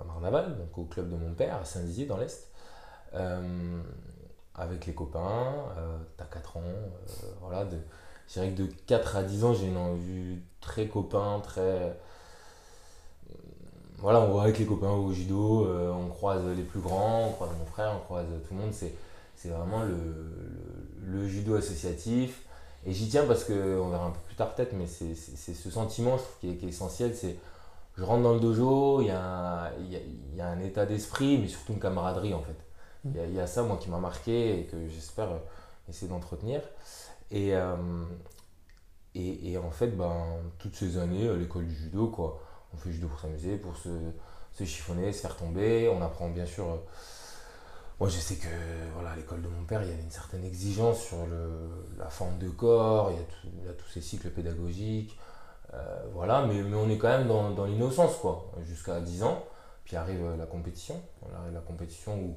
à 0.00 0.04
Marnaval, 0.04 0.56
donc 0.58 0.76
au 0.78 0.84
club 0.84 1.10
de 1.10 1.16
mon 1.16 1.34
père, 1.34 1.56
à 1.56 1.64
Saint-Dizier 1.64 2.06
dans 2.06 2.16
l'Est. 2.16 2.48
Euh, 3.14 3.80
avec 4.54 4.86
les 4.86 4.94
copains, 4.94 5.54
t'as 6.16 6.24
4 6.26 6.58
ans. 6.58 6.62
voilà, 7.40 7.64
de, 7.64 7.76
je 8.28 8.34
dirais 8.34 8.50
que 8.52 8.62
de 8.62 8.66
4 8.86 9.16
à 9.16 9.22
10 9.24 9.44
ans, 9.44 9.54
j'ai 9.54 9.68
une 9.68 9.76
envie 9.78 10.38
très 10.60 10.88
copain, 10.88 11.40
très. 11.42 11.96
Voilà, 13.98 14.20
on 14.20 14.34
va 14.34 14.42
avec 14.42 14.58
les 14.58 14.66
copains 14.66 14.90
au 14.90 15.12
judo, 15.12 15.66
on 15.66 16.08
croise 16.08 16.44
les 16.56 16.64
plus 16.64 16.80
grands, 16.80 17.28
on 17.28 17.32
croise 17.32 17.50
mon 17.58 17.66
frère, 17.66 17.92
on 17.96 18.00
croise 18.04 18.26
tout 18.48 18.54
le 18.54 18.60
monde. 18.60 18.72
C'est 18.72 19.48
vraiment 19.48 19.82
le, 19.84 19.94
le, 21.02 21.28
judo 21.28 21.54
associatif. 21.56 22.42
Et 22.86 22.92
j'y 22.92 23.08
tiens 23.08 23.24
parce 23.26 23.44
que, 23.44 23.78
on 23.80 23.88
verra 23.90 24.06
un 24.06 24.10
peu 24.10 24.20
plus 24.26 24.34
tard 24.36 24.54
peut-être, 24.54 24.72
mais 24.74 24.86
c'est 24.86 25.14
ce 25.14 25.70
sentiment 25.70 26.16
je 26.18 26.22
trouve, 26.24 26.36
qui, 26.40 26.50
est, 26.50 26.56
qui 26.56 26.66
est 26.66 26.70
essentiel. 26.70 27.14
C'est 27.16 27.36
je 27.96 28.04
rentre 28.04 28.22
dans 28.22 28.34
le 28.34 28.40
dojo, 28.40 29.00
il 29.02 29.08
y 29.08 29.10
a, 29.10 29.22
un- 29.22 29.72
il 29.80 29.92
y 29.92 29.96
a, 29.96 30.00
il 30.00 30.36
y 30.36 30.40
a 30.40 30.48
un 30.48 30.60
état 30.60 30.86
d'esprit, 30.86 31.38
mais 31.38 31.48
surtout 31.48 31.72
une 31.74 31.80
camaraderie 31.80 32.34
en 32.34 32.42
fait. 32.42 32.56
Il 33.14 33.20
y 33.20 33.24
a, 33.24 33.26
il 33.26 33.34
y 33.34 33.40
a 33.40 33.46
ça, 33.46 33.62
moi, 33.64 33.78
qui 33.78 33.90
m'a 33.90 33.98
marqué 33.98 34.60
et 34.60 34.64
que 34.66 34.88
j'espère 34.88 35.30
euh, 35.32 35.38
essayer 35.88 36.08
d'entretenir. 36.08 36.62
Et, 37.30 37.54
euh, 37.56 37.76
et, 39.14 39.52
et 39.52 39.58
en 39.58 39.70
fait, 39.70 39.88
ben, 39.88 40.24
toutes 40.58 40.74
ces 40.74 40.96
années, 40.98 41.28
à 41.28 41.34
l'école 41.34 41.66
du 41.66 41.74
judo, 41.74 42.08
quoi, 42.08 42.40
on 42.72 42.76
fait 42.76 42.92
judo 42.92 43.08
pour 43.08 43.20
s'amuser, 43.20 43.56
pour 43.56 43.76
se, 43.76 43.90
se 44.52 44.64
chiffonner, 44.64 45.12
se 45.12 45.20
faire 45.20 45.36
tomber. 45.36 45.88
On 45.94 46.00
apprend 46.02 46.28
bien 46.30 46.46
sûr. 46.46 46.80
Moi, 48.02 48.08
je 48.08 48.18
sais 48.18 48.34
que 48.36 48.48
voilà, 48.94 49.10
à 49.12 49.16
l'école 49.16 49.42
de 49.42 49.48
mon 49.48 49.64
père, 49.64 49.80
il 49.82 49.88
y 49.90 49.92
avait 49.92 50.02
une 50.02 50.10
certaine 50.10 50.44
exigence 50.44 50.98
sur 51.00 51.24
le, 51.26 51.86
la 51.98 52.10
forme 52.10 52.36
de 52.38 52.48
corps, 52.48 53.12
il 53.12 53.16
y 53.16 53.20
a, 53.20 53.24
tout- 53.24 53.48
il 53.60 53.64
y 53.64 53.68
a 53.68 53.72
tous 53.74 53.88
ces 53.88 54.00
cycles 54.00 54.30
pédagogiques. 54.30 55.16
euh, 55.74 56.02
voilà, 56.14 56.46
mais, 56.46 56.62
mais 56.62 56.76
on 56.76 56.88
est 56.90 56.98
quand 56.98 57.08
même 57.08 57.28
dans, 57.28 57.50
dans 57.52 57.64
l'innocence, 57.66 58.16
quoi, 58.18 58.50
jusqu'à 58.64 59.00
10 59.00 59.22
ans. 59.24 59.44
Puis 59.84 59.96
arrive 59.96 60.22
euh, 60.24 60.36
la 60.36 60.46
compétition. 60.46 61.00
On 61.22 61.34
arrive 61.40 61.54
la 61.54 61.60
compétition 61.60 62.16
où, 62.18 62.36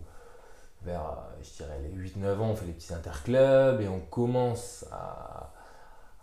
vers, 0.83 1.01
euh, 1.01 1.43
je 1.43 1.63
dirais, 1.63 1.79
les 1.83 1.89
8-9 1.91 2.39
ans, 2.39 2.49
on 2.51 2.55
fait 2.55 2.65
les 2.67 2.73
petits 2.73 2.93
interclubs 2.93 3.81
et 3.81 3.87
on 3.87 4.01
commence 4.01 4.85
à, 4.91 5.53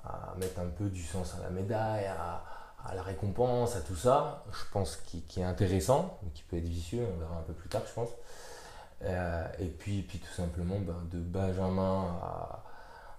à 0.04 0.34
mettre 0.38 0.60
un 0.60 0.68
peu 0.68 0.88
du 0.90 1.02
sens 1.02 1.34
à 1.38 1.42
la 1.44 1.50
médaille, 1.50 2.06
à, 2.06 2.44
à 2.84 2.94
la 2.94 3.02
récompense, 3.02 3.76
à 3.76 3.80
tout 3.82 3.96
ça. 3.96 4.44
Je 4.52 4.64
pense 4.72 4.96
qui, 4.96 5.22
qui 5.22 5.40
est 5.40 5.44
intéressant, 5.44 6.18
mais 6.24 6.30
qui 6.30 6.44
peut 6.44 6.58
être 6.58 6.68
vicieux, 6.68 7.06
on 7.14 7.18
verra 7.20 7.36
un 7.38 7.42
peu 7.42 7.54
plus 7.54 7.68
tard, 7.68 7.82
je 7.88 7.92
pense. 7.94 8.10
Euh, 9.04 9.46
et 9.58 9.66
puis, 9.66 10.02
puis 10.02 10.18
tout 10.18 10.32
simplement, 10.32 10.78
ben, 10.78 10.96
de 11.10 11.18
Benjamin 11.18 12.18
à. 12.22 12.64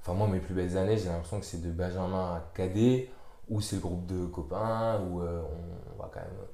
Enfin, 0.02 0.14
moi, 0.14 0.28
mes 0.28 0.40
plus 0.40 0.54
belles 0.54 0.78
années, 0.78 0.98
j'ai 0.98 1.08
l'impression 1.08 1.40
que 1.40 1.46
c'est 1.46 1.62
de 1.62 1.72
Benjamin 1.72 2.36
à 2.36 2.52
Cadet, 2.54 3.10
où 3.50 3.62
c'est 3.62 3.78
le 3.78 3.82
groupe 3.82 4.06
de 4.06 4.26
copains, 4.26 5.00
où 5.02 5.22
euh, 5.22 5.42
on, 5.42 6.02
va 6.02 6.10
quand 6.14 6.20
même 6.20 6.48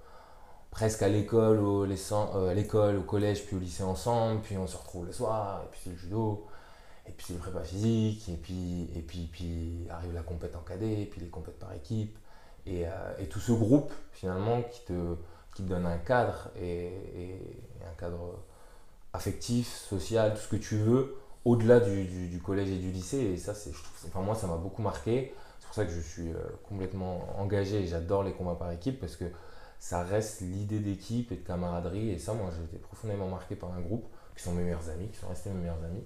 presque 0.71 1.01
à 1.01 1.09
l'école, 1.09 1.59
au, 1.59 1.85
euh, 1.85 2.49
à 2.49 2.53
l'école, 2.53 2.97
au 2.97 3.01
collège, 3.03 3.45
puis 3.45 3.55
au 3.55 3.59
lycée 3.59 3.83
ensemble, 3.83 4.41
puis 4.41 4.57
on 4.57 4.67
se 4.67 4.77
retrouve 4.77 5.07
le 5.07 5.11
soir, 5.11 5.63
et 5.65 5.67
puis 5.71 5.79
c'est 5.83 5.89
le 5.89 5.95
judo, 5.95 6.47
et 7.07 7.11
puis 7.11 7.25
c'est 7.27 7.33
le 7.33 7.39
prépa 7.39 7.61
physique, 7.63 8.29
et 8.29 8.37
puis, 8.37 8.89
et 8.95 9.01
puis, 9.01 9.29
puis 9.31 9.87
arrive 9.89 10.13
la 10.13 10.21
compète 10.21 10.55
en 10.55 10.61
cadet, 10.61 11.01
et 11.01 11.05
puis 11.05 11.21
les 11.21 11.29
compètes 11.29 11.57
par 11.57 11.73
équipe, 11.73 12.17
et, 12.67 12.87
euh, 12.87 12.91
et 13.19 13.25
tout 13.27 13.39
ce 13.39 13.51
groupe, 13.51 13.91
finalement, 14.11 14.61
qui 14.61 14.85
te, 14.85 15.15
qui 15.55 15.63
te 15.63 15.69
donne 15.69 15.87
un 15.87 15.97
cadre, 15.97 16.49
et 16.61 16.91
un 17.81 17.99
cadre 17.99 18.35
affectif, 19.19 19.67
social, 19.67 20.33
tout 20.33 20.39
ce 20.39 20.47
que 20.47 20.55
tu 20.55 20.77
veux, 20.77 21.17
au-delà 21.43 21.81
du, 21.81 22.41
collège 22.43 22.69
et 22.69 22.77
du 22.77 22.89
lycée. 22.89 23.17
Et 23.17 23.37
ça, 23.37 23.53
c'est, 23.53 23.71
enfin, 24.07 24.21
moi, 24.21 24.33
ça 24.33 24.47
m'a 24.47 24.55
beaucoup 24.55 24.81
marqué. 24.81 25.33
C'est 25.59 25.65
pour 25.67 25.75
ça 25.75 25.85
que 25.85 25.91
je 25.91 25.99
suis 25.99 26.29
euh, 26.29 26.39
complètement 26.67 27.27
engagé 27.37 27.81
et 27.81 27.85
j'adore 27.85 28.23
les 28.23 28.31
combats 28.31 28.55
par 28.55 28.71
équipe 28.71 28.99
parce 28.99 29.17
que 29.17 29.25
ça 29.77 30.03
reste 30.03 30.41
l'idée 30.41 30.79
d'équipe 30.79 31.31
et 31.33 31.35
de 31.35 31.45
camaraderie. 31.45 32.11
Et 32.11 32.17
ça, 32.17 32.33
moi, 32.33 32.49
j'ai 32.55 32.63
été 32.63 32.77
profondément 32.77 33.27
marqué 33.27 33.55
par 33.55 33.73
un 33.73 33.81
groupe 33.81 34.05
qui 34.35 34.43
sont 34.43 34.53
mes 34.53 34.63
meilleurs 34.63 34.89
amis, 34.89 35.09
qui 35.09 35.17
sont 35.17 35.27
restés 35.27 35.49
mes 35.49 35.59
meilleurs 35.59 35.83
amis. 35.83 36.03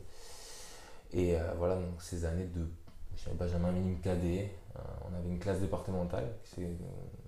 Et 1.14 1.38
euh, 1.38 1.54
voilà, 1.60 1.76
donc 1.76 2.02
ces 2.02 2.26
années 2.26 2.48
de 2.48 2.68
Benjamin 3.38 3.72
Minime 3.72 4.00
Cadet, 4.00 4.52
euh, 4.76 4.80
on 5.08 5.16
avait 5.16 5.30
une 5.30 5.40
classe 5.40 5.60
départementale 5.60 6.34
qui 6.44 6.56
s'est 6.56 6.70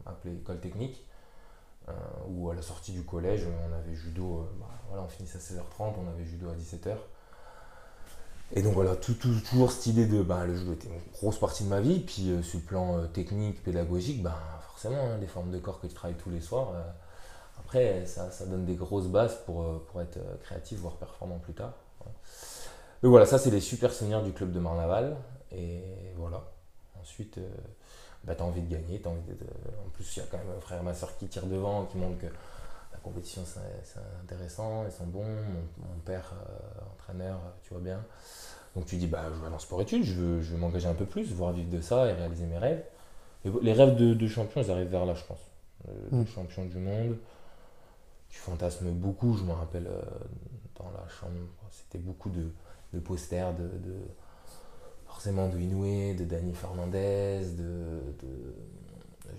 appelée 0.05 0.33
école 0.33 0.59
technique. 0.59 1.05
Euh, 1.87 1.91
où 2.29 2.49
à 2.49 2.55
la 2.55 2.63
sortie 2.63 2.93
du 2.93 3.03
collège, 3.03 3.43
on 3.45 3.73
avait 3.75 3.93
judo, 3.93 4.39
euh, 4.39 4.59
bah, 4.59 4.65
voilà, 4.87 5.03
on 5.03 5.07
finissait 5.07 5.37
à 5.37 5.41
16h30, 5.41 5.93
on 6.03 6.09
avait 6.09 6.25
judo 6.25 6.49
à 6.49 6.55
17h. 6.55 6.95
Et 8.53 8.63
donc 8.63 8.73
voilà, 8.73 8.95
toujours 8.95 9.71
cette 9.71 9.85
idée 9.85 10.07
de 10.07 10.23
bah, 10.23 10.45
le 10.45 10.55
judo 10.55 10.73
était 10.73 10.87
une 10.87 10.99
grosse 11.13 11.37
partie 11.37 11.63
de 11.63 11.69
ma 11.69 11.81
vie, 11.81 11.99
puis 11.99 12.31
euh, 12.31 12.41
sur 12.41 12.59
le 12.59 12.65
plan 12.65 13.07
technique, 13.09 13.63
pédagogique, 13.63 14.23
bah, 14.23 14.35
forcément, 14.67 14.99
hein, 14.99 15.19
des 15.19 15.27
formes 15.27 15.51
de 15.51 15.59
corps 15.59 15.79
que 15.79 15.85
tu 15.85 15.93
travailles 15.93 16.17
tous 16.17 16.31
les 16.31 16.41
soirs, 16.41 16.73
après 17.59 18.05
ça, 18.07 18.31
ça 18.31 18.47
donne 18.47 18.65
des 18.65 18.75
grosses 18.75 19.07
bases 19.07 19.37
pour, 19.45 19.83
pour 19.83 20.01
être 20.01 20.17
créatif, 20.41 20.79
voire 20.79 20.95
performant 20.95 21.37
plus 21.37 21.53
tard. 21.53 21.73
Donc 23.03 23.11
voilà, 23.11 23.27
ça 23.27 23.37
c'est 23.37 23.51
les 23.51 23.61
super 23.61 23.93
souvenirs 23.93 24.23
du 24.23 24.31
club 24.31 24.51
de 24.51 24.59
Marnaval, 24.59 25.17
et 25.51 25.83
voilà. 26.17 26.43
Ensuite, 26.99 27.39
bah, 28.25 28.35
tu 28.35 28.41
as 28.41 28.45
envie 28.45 28.61
de 28.61 28.71
gagner, 28.73 28.99
t'as 28.99 29.09
envie 29.09 29.21
de, 29.21 29.33
en 29.85 29.89
plus 29.93 30.15
il 30.17 30.19
y 30.19 30.23
a 30.23 30.25
quand 30.29 30.37
même 30.37 30.47
un 30.57 30.59
frère 30.61 30.81
et 30.81 30.83
ma 30.83 30.93
soeur 30.93 31.15
qui 31.17 31.27
tirent 31.27 31.45
devant, 31.47 31.85
qui 31.85 31.97
montrent 31.97 32.19
que 32.19 32.25
la 32.27 32.97
compétition 33.03 33.43
c'est 33.45 33.99
intéressant, 34.23 34.83
ils 34.85 34.91
sont 34.91 35.05
bons, 35.07 35.23
mon, 35.25 35.85
mon 35.87 35.99
père 36.05 36.33
euh, 36.33 36.93
entraîneur, 36.93 37.35
euh, 37.37 37.49
tu 37.63 37.69
vois 37.73 37.81
bien. 37.83 37.99
Donc 38.75 38.85
tu 38.87 38.97
dis 38.97 39.07
bah 39.07 39.23
je 39.33 39.39
vais 39.39 39.45
aller 39.45 39.55
en 39.55 39.59
sport 39.59 39.81
études, 39.81 40.03
je 40.03 40.13
veux, 40.13 40.41
je 40.41 40.53
veux 40.53 40.57
m'engager 40.59 40.87
un 40.87 40.93
peu 40.95 41.05
plus, 41.05 41.31
voir 41.33 41.51
vivre 41.53 41.69
de 41.69 41.81
ça 41.81 42.07
et 42.07 42.13
réaliser 42.13 42.45
mes 42.45 42.57
rêves. 42.57 42.83
Et 43.45 43.49
les 43.61 43.73
rêves 43.73 43.95
de, 43.95 44.13
de 44.13 44.27
champion, 44.27 44.61
ils 44.61 44.71
arrivent 44.71 44.89
vers 44.89 45.05
là 45.05 45.13
je 45.13 45.23
pense. 45.23 45.39
Euh, 45.87 45.91
Mm. 46.11 46.25
champion 46.25 46.65
du 46.65 46.77
monde. 46.77 47.15
Tu 48.29 48.39
fantasmes 48.39 48.91
beaucoup, 48.91 49.37
je 49.37 49.43
me 49.43 49.53
rappelle 49.53 49.87
euh, 49.87 50.01
dans 50.77 50.85
la 50.91 51.07
chambre, 51.07 51.31
c'était 51.71 51.99
beaucoup 51.99 52.29
de, 52.29 52.49
de 52.93 52.99
posters 52.99 53.53
de, 53.53 53.63
de- 53.63 54.07
forcément 55.15 55.47
de 55.47 55.57
Inoue, 55.57 56.13
de 56.13 56.25
Dani 56.25 56.53
Fernandez, 56.53 57.39
de, 57.57 58.01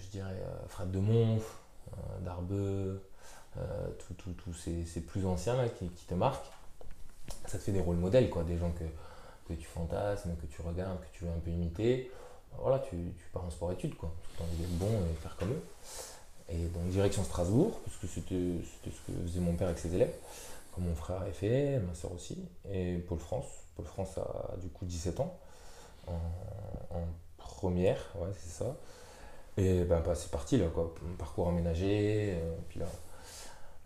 je 0.01 0.07
dirais 0.11 0.43
euh, 0.43 0.69
Fred 0.69 0.91
de 0.91 0.99
Monf, 0.99 1.59
euh, 1.93 2.25
Darbeux, 2.25 3.03
euh, 3.59 3.89
tous 4.17 4.55
ces, 4.55 5.01
plus 5.03 5.27
anciens 5.27 5.55
là, 5.55 5.69
qui, 5.69 5.87
te 5.89 6.15
marquent. 6.15 6.51
Ça 7.47 7.59
te 7.59 7.65
fait 7.65 7.73
des 7.73 7.81
rôles 7.81 7.97
modèles, 7.97 8.31
quoi, 8.31 8.43
des 8.43 8.57
gens 8.57 8.71
que, 8.71 8.85
que 9.49 9.59
tu 9.59 9.67
fantasmes, 9.67 10.35
que 10.41 10.47
tu 10.47 10.63
regardes, 10.63 10.99
que 10.99 11.19
tu 11.19 11.25
veux 11.25 11.31
un 11.31 11.41
peu 11.41 11.51
imiter. 11.51 12.11
Voilà, 12.59 12.79
tu, 12.79 12.97
tu 12.97 13.25
pars 13.35 13.45
en 13.45 13.51
sport-études, 13.51 13.97
quoi. 13.97 14.11
Tu 14.35 14.43
as 14.43 14.47
envie 14.47 14.57
d'être 14.57 14.79
bon 14.79 14.87
et 14.87 15.15
faire 15.21 15.37
comme 15.37 15.51
eux. 15.51 15.63
Et 16.49 16.69
donc 16.69 16.89
direction 16.89 17.23
Strasbourg, 17.23 17.79
parce 17.85 17.99
que 17.99 18.07
c'était 18.07 18.65
ce 18.85 19.13
que 19.13 19.27
faisait 19.27 19.41
mon 19.41 19.55
père 19.57 19.67
avec 19.67 19.79
ses 19.79 19.95
élèves 19.95 20.15
comme 20.77 20.85
mon 20.85 20.95
frère 20.95 21.23
avait 21.23 21.33
fait, 21.33 21.79
ma 21.79 21.95
soeur 21.95 22.13
aussi, 22.13 22.37
et 22.71 22.99
Paul 23.09 23.19
France. 23.19 23.47
Paul 23.77 23.87
France 23.87 24.19
a 24.19 24.57
du 24.59 24.69
coup 24.69 24.85
17 24.85 25.21
ans, 25.21 25.35
en, 26.07 26.97
en 26.99 27.03
première, 27.39 27.99
ouais, 28.17 28.29
c'est 28.39 28.51
ça. 28.65 28.77
Et 29.59 29.85
ben, 29.85 30.03
bah, 30.05 30.15
c'est 30.15 30.31
parti, 30.31 30.59
là, 30.59 30.67
quoi. 30.75 30.95
Parcours 31.19 31.49
aménagé, 31.49 32.35
euh, 32.35 32.55
puis 32.69 32.79
là, 32.81 32.87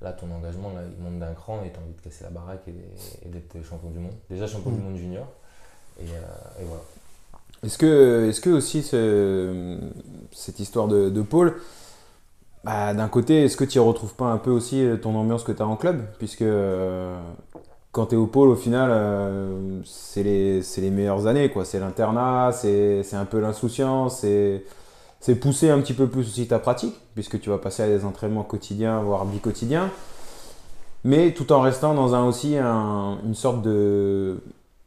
là, 0.02 0.12
ton 0.12 0.30
engagement, 0.32 0.70
là, 0.72 0.80
il 0.84 1.02
monte 1.02 1.20
d'un 1.20 1.34
cran 1.34 1.62
et 1.64 1.70
tu 1.70 1.78
as 1.78 1.82
envie 1.82 1.94
de 1.94 2.00
casser 2.00 2.24
la 2.24 2.30
baraque 2.30 2.66
et, 2.68 3.26
et 3.26 3.28
d'être 3.28 3.62
champion 3.64 3.90
du 3.90 3.98
monde. 4.00 4.14
Déjà 4.28 4.46
champion 4.46 4.70
Mm. 4.70 4.76
du 4.76 4.80
monde 4.82 4.96
junior, 4.96 5.26
et, 6.00 6.04
euh, 6.04 6.62
et 6.62 6.64
voilà. 6.64 6.82
Est-ce 7.62 7.76
que, 7.78 8.28
est 8.30 8.40
que 8.40 8.50
aussi 8.50 8.82
ce- 8.82 9.78
cette 10.32 10.58
histoire 10.60 10.88
de, 10.88 11.10
de 11.10 11.22
Paul, 11.22 11.60
bah, 12.64 12.94
d'un 12.94 13.08
côté, 13.08 13.44
est-ce 13.44 13.56
que 13.56 13.64
tu 13.64 13.76
y 13.76 13.80
retrouves 13.80 14.14
pas 14.14 14.26
un 14.26 14.38
peu 14.38 14.50
aussi 14.50 14.84
ton 15.02 15.14
ambiance 15.14 15.44
que 15.44 15.52
tu 15.52 15.62
as 15.62 15.66
en 15.66 15.76
club? 15.76 16.04
Puisque 16.18 16.42
euh, 16.42 17.20
quand 17.92 18.06
tu 18.06 18.14
es 18.14 18.18
au 18.18 18.26
pôle, 18.26 18.48
au 18.48 18.56
final, 18.56 18.90
euh, 18.92 19.80
c'est 19.84 20.22
les, 20.22 20.90
meilleures 20.90 21.26
années. 21.26 21.50
quoi. 21.50 21.64
C'est 21.64 21.80
l'internat, 21.80 22.52
c'est 22.52 23.02
un 23.14 23.24
peu 23.24 23.40
l'insouciance, 23.40 24.24
c'est 25.20 25.34
pousser 25.36 25.70
un 25.70 25.80
petit 25.80 25.94
peu 25.94 26.06
plus 26.06 26.20
aussi 26.22 26.46
ta 26.48 26.58
pratique, 26.58 26.94
puisque 27.14 27.40
tu 27.40 27.50
vas 27.50 27.58
passer 27.58 27.82
à 27.82 27.88
des 27.88 28.04
entraînements 28.04 28.44
quotidiens, 28.44 29.00
voire 29.00 29.24
bi-quotidiens. 29.24 29.90
Mais 31.04 31.32
tout 31.32 31.50
en 31.52 31.60
restant 31.62 31.94
dans 31.94 32.14
un, 32.14 32.24
aussi 32.26 32.56
un- 32.58 33.18
une 33.24 33.34
sorte 33.34 33.62
de, 33.62 34.38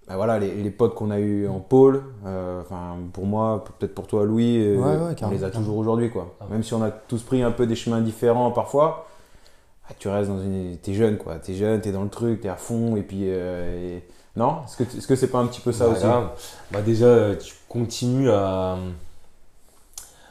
bah 0.08 0.16
voilà, 0.16 0.38
les, 0.38 0.54
les 0.54 0.70
potes 0.70 0.94
qu'on 0.94 1.10
a 1.10 1.20
eu 1.20 1.48
en 1.48 1.60
pôle, 1.60 2.04
euh, 2.26 2.62
enfin 2.62 2.98
pour 3.14 3.26
moi, 3.26 3.64
peut-être 3.80 3.96
pour 3.96 4.06
toi 4.06 4.24
Louis, 4.24 4.58
euh, 4.60 4.78
Ouais, 4.78 5.08
ouais, 5.08 5.16
on 5.24 5.30
les 5.32 5.44
a 5.44 5.50
toujours 5.50 5.78
aujourd'hui 5.78 6.12
quoi. 6.12 6.36
Ah. 6.40 6.46
Même 6.52 6.62
si 6.62 6.74
on 6.76 6.84
a 6.84 6.92
tous 6.92 7.22
pris 7.24 7.42
un 7.42 7.50
peu 7.52 7.66
des 7.66 7.76
chemins 7.76 8.00
différents 8.02 8.52
parfois, 8.52 9.08
bah, 9.90 9.96
tu 10.00 10.08
restes 10.08 10.30
dans 10.30 10.40
une, 10.42 10.78
t'es 10.78 10.94
jeune 10.94 11.18
quoi, 11.18 11.36
t'es 11.40 11.54
jeune, 11.56 11.82
t'es 11.82 11.92
dans 11.92 12.04
le 12.04 12.10
truc, 12.10 12.42
t'es 12.42 12.50
à 12.50 12.56
fond 12.56 12.96
et 12.96 13.04
puis 13.04 13.24
euh, 13.30 13.98
et- 13.98 14.04
non, 14.36 14.62
est-ce 14.66 14.78
que 14.78 14.98
est-ce 14.98 15.06
que 15.08 15.16
c'est 15.16 15.28
pas 15.30 15.40
un 15.40 15.46
petit 15.48 15.62
peu 15.62 15.72
ça 15.72 15.86
Bah, 15.86 15.92
aussi? 15.94 16.04
là, 16.04 16.34
bah 16.72 16.82
déjà, 16.82 17.36
tu 17.36 17.54
continues 17.70 18.32
à. 18.32 18.78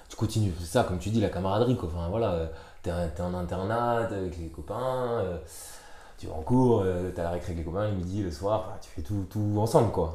Tu 0.08 0.16
continues, 0.16 0.52
c'est 0.60 0.66
ça, 0.66 0.84
comme 0.84 0.98
tu 0.98 1.10
dis, 1.10 1.20
la 1.20 1.28
camaraderie. 1.28 1.76
Quoi. 1.76 1.88
Enfin, 1.94 2.08
voilà, 2.08 2.50
t'es, 2.82 2.90
t'es 3.14 3.22
en 3.22 3.32
internat, 3.34 4.06
t'es 4.08 4.16
avec 4.16 4.36
les 4.38 4.48
copains, 4.48 5.20
euh, 5.20 5.36
tu 6.18 6.26
vas 6.26 6.34
en 6.34 6.42
cours, 6.42 6.82
euh, 6.84 7.10
t'as 7.14 7.22
la 7.22 7.30
récré 7.30 7.52
avec 7.52 7.64
les 7.64 7.70
copains, 7.72 7.88
le 7.88 7.94
midi, 7.96 8.22
le 8.22 8.30
soir, 8.30 8.64
enfin, 8.66 8.76
tu 8.82 8.90
fais 8.90 9.02
tout, 9.02 9.24
tout 9.30 9.54
ensemble. 9.58 9.92
Quoi. 9.92 10.14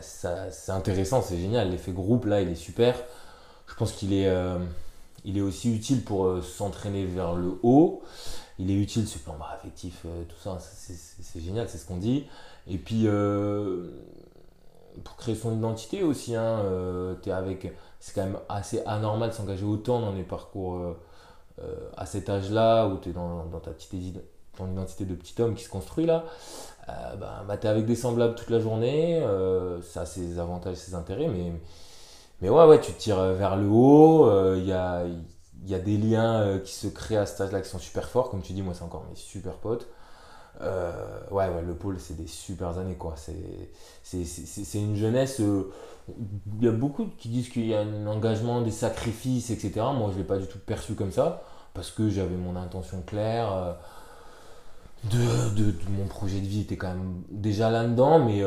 Ça, 0.00 0.50
c'est 0.50 0.72
intéressant, 0.72 1.20
c'est 1.22 1.36
génial. 1.38 1.70
L'effet 1.70 1.92
groupe, 1.92 2.24
là, 2.24 2.40
il 2.40 2.48
est 2.48 2.54
super. 2.54 2.94
Je 3.68 3.74
pense 3.74 3.92
qu'il 3.92 4.12
est, 4.14 4.32
il 5.24 5.36
est 5.38 5.42
aussi 5.42 5.74
utile 5.74 6.02
pour 6.04 6.42
s'entraîner 6.42 7.04
vers 7.04 7.34
le 7.34 7.58
haut. 7.62 8.02
Il 8.58 8.70
est 8.70 8.74
utile 8.74 9.02
le 9.02 9.18
plan 9.20 9.36
affectif, 9.52 10.02
euh, 10.06 10.24
tout 10.24 10.36
ça, 10.42 10.58
c'est, 10.58 11.40
génial, 11.40 11.68
c'est 11.68 11.76
ce 11.76 11.86
qu'on 11.86 11.98
dit. 11.98 12.26
Et 12.66 12.78
puis, 12.78 13.02
euh, 13.06 13.90
pour 15.04 15.16
créer 15.16 15.34
son 15.34 15.54
identité 15.54 16.02
aussi, 16.02 16.34
hein, 16.34 16.60
euh, 16.64 17.14
avec, 17.26 17.70
c'est 18.00 18.14
quand 18.14 18.24
même 18.24 18.38
assez 18.48 18.82
anormal 18.86 19.30
de 19.30 19.34
s'engager 19.34 19.64
autant 19.64 20.00
dans 20.00 20.12
des 20.12 20.22
parcours 20.22 20.96
à 21.96 22.04
cet 22.06 22.28
âge-là, 22.28 22.86
où 22.86 22.98
tu 22.98 23.10
es 23.10 23.12
dans, 23.12 23.46
dans 23.46 23.60
ta 23.60 23.70
petite 23.70 24.20
ton 24.56 24.70
identité 24.70 25.04
de 25.04 25.14
petit 25.14 25.40
homme 25.40 25.54
qui 25.54 25.64
se 25.64 25.68
construit 25.68 26.06
là. 26.06 26.24
Bah, 26.86 27.44
bah, 27.46 27.56
tu 27.58 27.66
es 27.66 27.70
avec 27.70 27.84
des 27.84 27.96
semblables 27.96 28.34
toute 28.34 28.50
la 28.50 28.60
journée, 28.60 29.22
ça 29.82 30.02
a 30.02 30.06
ses 30.06 30.38
avantages, 30.38 30.76
ses 30.76 30.94
intérêts, 30.94 31.28
mais, 31.28 31.52
mais 32.40 32.48
ouais, 32.48 32.66
ouais, 32.66 32.80
tu 32.80 32.92
tires 32.92 33.32
vers 33.32 33.56
le 33.56 33.68
haut, 33.68 34.54
il 34.54 34.66
y, 34.66 34.72
a, 34.72 35.04
y 35.70 35.74
a 35.74 35.78
des 35.78 35.96
liens 35.96 36.40
euh, 36.40 36.58
qui 36.58 36.72
se 36.72 36.86
créent 36.86 37.16
à 37.16 37.26
cet 37.26 37.40
âge-là 37.40 37.60
qui 37.60 37.68
sont 37.68 37.78
super 37.78 38.08
forts, 38.08 38.30
comme 38.30 38.42
tu 38.42 38.52
dis, 38.52 38.62
moi 38.62 38.74
c'est 38.74 38.84
encore 38.84 39.04
mes 39.08 39.16
super 39.16 39.54
potes. 39.54 39.88
Euh, 40.62 40.92
ouais, 41.30 41.48
ouais, 41.48 41.62
le 41.66 41.74
pôle, 41.74 41.98
c'est 42.00 42.16
des 42.16 42.26
super 42.26 42.78
années, 42.78 42.94
quoi. 42.94 43.14
C'est, 43.16 44.78
une 44.78 44.96
jeunesse. 44.96 45.40
euh, 45.40 45.70
Il 46.58 46.64
y 46.64 46.68
a 46.68 46.72
beaucoup 46.72 47.08
qui 47.18 47.28
disent 47.28 47.48
qu'il 47.50 47.66
y 47.66 47.74
a 47.74 47.80
un 47.80 48.06
engagement, 48.06 48.62
des 48.62 48.70
sacrifices, 48.70 49.50
etc. 49.50 49.72
Moi, 49.94 50.08
je 50.08 50.14
ne 50.14 50.18
l'ai 50.18 50.24
pas 50.24 50.38
du 50.38 50.46
tout 50.46 50.58
perçu 50.58 50.94
comme 50.94 51.12
ça, 51.12 51.42
parce 51.74 51.90
que 51.90 52.08
j'avais 52.08 52.36
mon 52.36 52.56
intention 52.56 53.02
claire. 53.02 53.76
de, 55.04 55.54
de, 55.54 55.74
mon 55.90 56.06
projet 56.06 56.40
de 56.40 56.46
vie 56.46 56.62
était 56.62 56.76
quand 56.76 56.88
même 56.88 57.22
déjà 57.30 57.70
là-dedans, 57.70 58.24
mais 58.24 58.42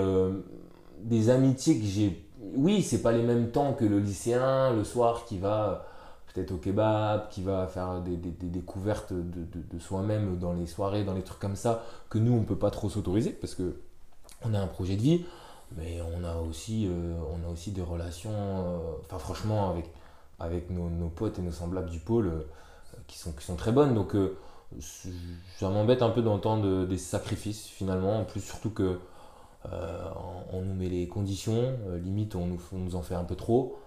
des 1.03 1.29
amitiés 1.29 1.79
que 1.79 1.85
j'ai. 1.85 2.25
Oui, 2.55 2.81
c'est 2.81 3.01
pas 3.01 3.11
les 3.11 3.21
mêmes 3.23 3.51
temps 3.51 3.73
que 3.73 3.85
le 3.85 3.99
lycéen, 3.99 4.73
le 4.73 4.83
soir, 4.83 5.25
qui 5.25 5.37
va 5.37 5.85
peut-être 6.33 6.51
au 6.51 6.57
kebab, 6.57 7.29
qui 7.29 7.41
va 7.41 7.67
faire 7.67 8.01
des, 8.01 8.15
découvertes 8.15 9.13
de, 9.13 9.79
soi-même 9.79 10.37
dans 10.37 10.53
les 10.53 10.67
soirées, 10.67 11.03
dans 11.03 11.13
les 11.13 11.23
trucs 11.23 11.39
comme 11.39 11.55
ça, 11.55 11.83
que 12.09 12.17
nous, 12.17 12.33
on 12.33 12.43
peut 12.43 12.57
pas 12.57 12.71
trop 12.71 12.89
s'autoriser, 12.89 13.31
parce 13.31 13.55
que 13.55 13.75
on 14.43 14.53
a 14.53 14.59
un 14.59 14.67
projet 14.67 14.95
de 14.95 15.01
vie, 15.01 15.25
mais 15.77 15.99
on 16.01 16.23
a 16.23 16.35
aussi, 16.35 16.87
euh, 16.87 17.17
on 17.31 17.47
a 17.47 17.51
aussi 17.51 17.71
des 17.71 17.81
relations, 17.81 18.31
euh, 18.31 18.77
enfin 19.01 19.19
franchement, 19.19 19.69
avec, 19.71 19.89
avec 20.39 20.69
nos, 20.69 21.09
potes 21.09 21.39
et 21.39 21.41
nos 21.41 21.51
semblables 21.51 21.89
du 21.89 21.99
pôle, 21.99 22.27
euh, 22.27 22.41
qui, 23.07 23.17
sont, 23.17 23.31
qui 23.31 23.45
sont 23.45 23.55
très 23.55 23.71
bonnes. 23.71 23.93
Donc 23.93 24.15
ça 24.79 25.69
m'embête 25.69 26.01
un 26.01 26.09
peu 26.09 26.21
d'entendre 26.21 26.85
des 26.85 26.97
sacrifices, 26.97 27.65
finalement, 27.65 28.19
en 28.19 28.23
plus 28.23 28.41
surtout 28.41 28.69
que 28.69 28.99
on, 30.53 30.61
nous 30.61 30.73
met 30.73 30.87
les 30.87 31.07
conditions, 31.07 31.77
limite 32.03 32.35
on 32.35 32.45
nous, 32.45 32.61
on 32.71 32.77
nous 32.77 32.95
en 32.95 33.01
fait 33.01 33.15
un 33.15 33.25
peu 33.25 33.35
trop. 33.35 33.79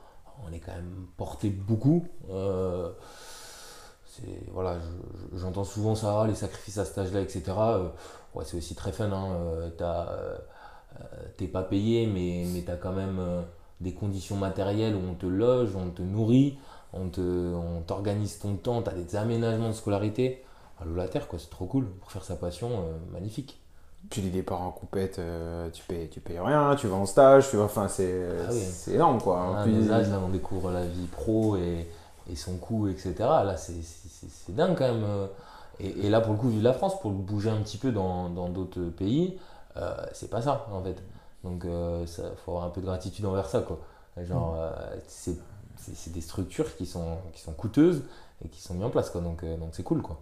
On 0.47 0.53
est 0.53 0.61
quand 0.61 0.73
même 0.73 1.07
porté 1.17 1.51
beaucoup. 1.51 2.05
euh, 2.31 2.93
voilà, 4.53 4.79
je- 4.79 5.37
je- 5.37 5.39
j'entends 5.39 5.65
souvent 5.65 5.95
ça, 5.95 6.27
les 6.27 6.35
sacrifices 6.35 6.79
à 6.79 6.85
cet 6.85 6.99
âge-là, 6.99 7.21
etc. 7.23 7.77
Euh, 7.77 7.89
ouais, 8.35 8.45
c'est 8.45 8.57
aussi 8.57 8.75
très 8.75 8.93
fun. 8.93 9.11
Hein, 9.11 9.33
euh, 9.33 9.71
t'as, 9.77 10.07
t'es 11.37 11.47
pas 11.49 11.63
payé, 11.63 12.07
mais, 12.07 12.45
mais 12.53 12.63
tu 12.63 12.71
as 12.71 12.77
quand 12.77 12.93
même 12.93 13.21
des 13.81 13.95
conditions 13.95 14.37
matérielles 14.37 14.95
où 14.95 15.01
on 15.11 15.15
te 15.15 15.27
loge, 15.27 15.75
on 15.77 15.91
te 15.91 16.03
nourrit, 16.03 16.59
on, 16.93 17.09
te, 17.09 17.21
on 17.21 17.83
t'organise 17.83 18.39
ton 18.39 18.57
temps, 18.57 18.83
tu 18.83 18.91
as 18.91 18.95
des 18.95 19.17
aménagements 19.17 19.69
de 19.71 19.75
scolarité. 19.75 20.45
À 20.81 20.85
la 20.85 21.09
terre, 21.09 21.29
quoi, 21.29 21.39
c'est 21.39 21.51
trop 21.51 21.67
cool. 21.67 21.87
Pour 22.01 22.11
faire 22.13 22.25
sa 22.25 22.37
passion, 22.37 22.69
euh, 22.71 23.19
magnifique. 24.03 24.11
Puis 24.11 24.23
les 24.23 24.31
départs 24.31 24.63
en 24.63 24.71
compète, 24.71 25.19
euh, 25.19 25.71
tu 25.71 25.83
payes, 25.85 26.09
tu 26.09 26.21
payes 26.21 26.39
rien, 26.39 26.75
tu 26.77 26.87
vas 26.89 26.97
en 26.97 27.07
stage, 27.07 27.49
tu 27.51 27.57
vas, 27.57 27.65
enfin 27.65 27.89
c'est, 27.89 28.23
Ah 28.45 28.49
oui. 28.53 28.61
c'est 28.61 28.93
énorme 28.93 29.21
quoi. 29.21 29.59
Puis- 29.65 29.91
âges, 29.91 30.09
là, 30.11 30.21
on 30.25 30.29
découvre 30.29 30.71
la 30.71 30.85
vie 30.85 31.07
pro 31.07 31.57
et, 31.57 31.89
et 32.31 32.37
son 32.37 32.57
coût, 32.57 32.89
etc. 32.89 33.15
Là, 33.19 33.57
c'est, 33.57 33.73
c'est, 33.83 34.09
c'est- 34.09 34.31
c'est 34.31 34.55
dingue 34.55 34.77
quand 34.77 34.93
même. 34.93 35.05
euh. 35.05 35.27
Et, 35.81 36.07
et 36.07 36.11
là, 36.11 36.21
pour 36.21 36.35
le 36.35 36.39
coup, 36.39 36.49
vu 36.51 36.59
de 36.59 36.65
la 36.65 36.75
France, 36.75 37.01
pour 37.01 37.11
bouger 37.11 37.51
un 37.51 37.61
petit 37.63 37.79
peu 37.79 37.91
dans, 37.93 38.29
dans 38.29 38.49
d'autres 38.49 38.83
pays, 38.83 39.39
euh, 39.77 39.95
c'est 40.13 40.29
pas 40.31 40.43
ça, 40.43 40.67
en 40.73 40.83
fait. 40.83 40.97
Donc, 41.45 41.65
il 41.65 42.07
faut 42.45 42.53
avoir 42.53 42.65
un 42.67 42.71
peu 42.71 42.81
de 42.81 42.87
gratitude 42.87 43.25
envers 43.27 43.49
ça, 43.49 43.61
quoi. 43.61 43.81
Genre, 44.23 44.55
euh, 44.59 44.71
c'est, 45.09 45.39
des 46.13 46.21
structures 46.21 46.77
qui 46.77 46.87
sont, 46.87 47.17
qui 47.33 47.41
sont 47.41 47.53
coûteuses 47.53 48.03
et 48.45 48.49
qui 48.49 48.61
sont 48.61 48.75
mises 48.75 48.85
en 48.85 48.91
place, 48.91 49.11
quoi. 49.11 49.23
Donc, 49.23 49.45
donc 49.45 49.71
c'est 49.73 49.83
cool, 49.83 50.03
quoi. 50.03 50.19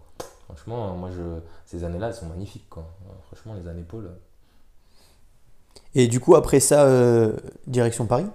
Franchement, 0.55 0.95
moi, 0.95 1.11
je, 1.11 1.23
ces 1.67 1.85
années-là, 1.85 2.09
elles 2.09 2.15
sont 2.15 2.27
magnifiques, 2.27 2.69
quoi. 2.69 2.85
Euh, 3.07 3.13
Franchement, 3.27 3.55
les 3.55 3.69
années 3.69 3.83
pôle. 3.83 4.11
Et 5.95 6.07
du 6.09 6.21
coup, 6.21 6.35
après 6.37 6.61
ça, 6.61 6.85
euh, 6.85 7.37
direction 7.67 8.07
Paris, 8.07 8.27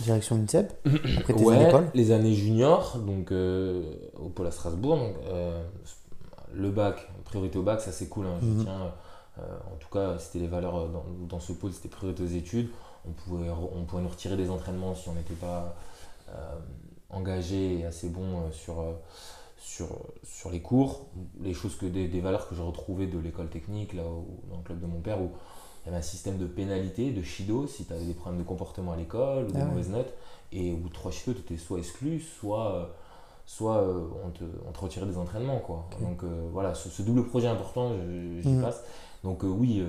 direction 0.00 0.36
l'INSEP, 0.36 0.72
après 1.18 1.34
tes 1.34 1.44
Ouais, 1.44 1.56
années 1.74 1.86
les 1.94 2.10
années 2.12 2.34
juniors, 2.34 2.98
donc 2.98 3.32
euh, 3.32 3.82
au 4.18 4.28
pôle 4.28 4.46
à 4.46 4.50
Strasbourg, 4.50 4.96
donc, 4.96 5.14
euh, 5.28 5.62
le 6.54 6.70
bac, 6.70 7.08
priorité 7.24 7.58
au 7.58 7.62
bac, 7.62 7.80
ça 7.80 7.92
c'est 7.92 8.08
cool, 8.08 8.26
hein, 8.26 8.38
je 8.40 8.46
Mhm. 8.46 8.64
tiens, 8.64 8.92
euh, 9.38 9.42
en 9.72 9.76
tout 9.76 9.88
cas 9.90 10.18
c'était 10.18 10.38
les 10.38 10.48
valeurs 10.48 10.76
euh, 10.76 10.88
dans, 10.88 11.04
dans 11.28 11.40
ce 11.40 11.52
pôle, 11.52 11.72
c'était 11.72 11.88
priorité 11.88 12.22
aux 12.22 12.26
études, 12.26 12.68
on 13.06 13.12
pouvait, 13.12 13.50
on 13.50 13.84
pouvait 13.84 14.02
nous 14.02 14.08
retirer 14.08 14.36
des 14.36 14.48
entraînements 14.50 14.94
si 14.94 15.08
on 15.08 15.14
n'était 15.14 15.34
pas 15.34 15.74
euh, 16.30 16.32
engagé 17.10 17.80
et 17.80 17.84
assez 17.86 18.08
bon 18.08 18.22
euh, 18.40 18.52
sur, 18.52 18.80
euh, 18.80 18.92
sur, 19.64 19.86
sur 20.24 20.50
les 20.50 20.60
cours, 20.60 21.06
les 21.40 21.54
choses 21.54 21.76
que 21.76 21.86
des, 21.86 22.08
des 22.08 22.20
valeurs 22.20 22.48
que 22.48 22.54
je 22.56 22.62
retrouvais 22.62 23.06
de 23.06 23.18
l'école 23.18 23.48
technique, 23.48 23.92
là 23.94 24.02
où- 24.04 24.40
dans 24.50 24.56
le 24.56 24.62
club 24.64 24.80
de 24.80 24.86
mon 24.86 25.00
père, 25.00 25.20
où 25.22 25.30
il 25.30 25.86
y 25.86 25.88
avait 25.88 25.98
un 25.98 26.02
système 26.02 26.36
de 26.36 26.46
pénalité, 26.46 27.12
de 27.12 27.22
shido, 27.22 27.66
si 27.68 27.84
tu 27.84 27.92
avais 27.92 28.04
des 28.04 28.12
problèmes 28.14 28.40
de 28.42 28.46
comportement 28.46 28.92
à 28.92 28.96
l'école, 28.96 29.44
ou 29.44 29.52
des 29.52 29.60
Ah 29.60 29.64
ouais. 29.64 29.70
mauvaises 29.70 29.90
notes, 29.90 30.12
et 30.50 30.72
où 30.72 30.88
trois 30.88 31.12
shido, 31.12 31.32
tu 31.34 31.40
étais 31.40 31.56
soit 31.56 31.78
exclu, 31.78 32.20
soit, 32.20 32.90
soit 33.46 33.76
euh, 33.78 34.04
on, 34.24 34.30
te, 34.30 34.44
on 34.68 34.72
te 34.72 34.80
retirait 34.80 35.06
des 35.06 35.16
entraînements. 35.18 35.60
Quoi. 35.60 35.88
Donc 36.00 36.24
euh, 36.24 36.48
voilà, 36.52 36.74
ce, 36.74 36.88
ce 36.88 37.02
double 37.02 37.24
projet 37.26 37.46
important, 37.48 37.92
je- 37.94 38.40
j'y 38.40 38.48
Mhm. 38.48 38.62
passe. 38.62 38.82
Donc 39.22 39.44
euh, 39.44 39.46
oui, 39.48 39.80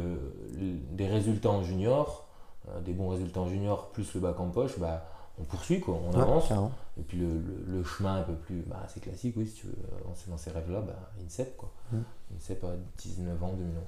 des 0.92 1.08
résultats 1.08 1.50
en 1.50 1.64
junior, 1.64 2.28
des 2.86 2.94
bons 2.94 3.10
résultats 3.10 3.42
en 3.42 3.48
junior, 3.48 3.88
plus 3.90 4.14
le 4.14 4.20
bac 4.22 4.40
en 4.40 4.50
poche, 4.50 4.78
bah, 4.80 5.06
on 5.40 5.44
poursuit, 5.44 5.80
quoi, 5.80 5.96
on 6.08 6.12
Ouais, 6.16 6.22
avance. 6.22 6.46
Et 7.00 7.02
puis 7.02 7.18
le, 7.18 7.28
le- 7.28 7.78
le 7.78 7.84
chemin 7.84 8.18
un 8.18 8.24
peu 8.24 8.34
plus, 8.36 8.62
bah, 8.68 8.86
c'est 8.88 9.00
classique, 9.02 9.34
oui, 9.38 9.48
si 9.48 9.56
tu 9.62 9.68
veux 9.68 9.74
avancer 10.04 10.30
dans 10.30 10.38
ces 10.38 10.52
rêves-là, 10.52 10.82
bah, 10.82 10.94
INSEP, 11.26 11.58
quoi. 11.58 11.72
Mhm. 11.92 12.04
INSEP 12.38 12.64
à 12.64 12.68
19 13.00 13.44
ans, 13.44 13.54
2011. 13.58 13.84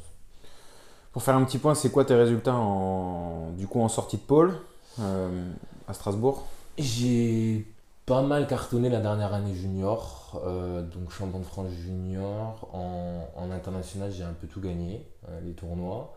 Pour 1.12 1.22
faire 1.24 1.36
un 1.36 1.44
petit 1.46 1.60
point, 1.60 1.76
c'est 1.76 1.92
quoi 1.92 2.04
tes 2.04 2.16
résultats 2.16 2.56
en, 2.56 3.52
du 3.52 3.68
coup 3.68 3.80
en 3.82 3.88
sortie 3.90 4.18
de 4.18 4.22
pôle 4.24 4.54
euh, 5.00 5.50
à 5.88 5.94
Strasbourg? 5.94 6.44
J'ai 6.78 7.66
pas 8.06 8.22
mal 8.22 8.48
cartonné 8.48 8.90
la 8.90 9.00
dernière 9.00 9.34
année 9.34 9.56
junior, 9.56 10.42
euh, 10.46 10.82
donc 10.82 11.12
champion 11.12 11.40
de 11.40 11.46
France 11.46 11.70
junior. 11.72 12.68
En, 12.74 13.28
en 13.38 13.50
international, 13.52 14.12
j'ai 14.12 14.24
un 14.24 14.34
peu 14.34 14.48
tout 14.48 14.60
gagné, 14.60 15.08
euh, 15.30 15.40
les 15.42 15.54
tournois, 15.54 16.14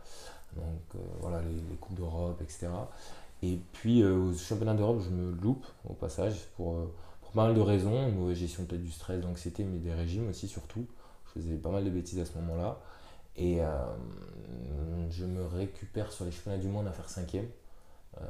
donc 0.56 1.02
voilà, 1.20 1.40
les, 1.42 1.54
les 1.70 1.76
Coupes 1.76 1.94
d'Europe, 1.96 2.40
etc. 2.42 2.66
Et 3.42 3.58
puis 3.72 4.02
euh, 4.02 4.16
au 4.16 4.32
championnat 4.34 4.74
d'Europe, 4.74 5.00
je 5.04 5.10
me 5.10 5.32
loupe 5.32 5.64
au 5.88 5.92
passage 5.94 6.34
pour, 6.56 6.74
euh, 6.76 6.92
pour 7.22 7.32
pas 7.32 7.46
mal 7.46 7.54
de 7.54 7.60
raisons, 7.60 8.08
une 8.08 8.16
mauvaise 8.16 8.38
gestion 8.38 8.64
peut-être 8.64 8.82
du 8.82 8.90
stress, 8.90 9.20
de 9.20 9.24
l'anxiété, 9.26 9.64
mais 9.64 9.78
des 9.78 9.92
régimes 9.94 10.28
aussi 10.28 10.48
surtout. 10.48 10.86
Je 11.26 11.40
faisais 11.40 11.56
pas 11.56 11.70
mal 11.70 11.84
de 11.84 11.90
bêtises 11.90 12.18
à 12.20 12.24
ce 12.24 12.34
moment-là. 12.38 12.78
Et 13.36 13.62
euh, 13.62 13.68
je 15.10 15.24
me 15.24 15.44
récupère 15.46 16.12
sur 16.12 16.24
les 16.24 16.30
championnats 16.30 16.58
du 16.58 16.68
monde 16.68 16.86
à 16.86 16.92
faire 16.92 17.08
cinquième. 17.08 17.46
Euh, 18.20 18.24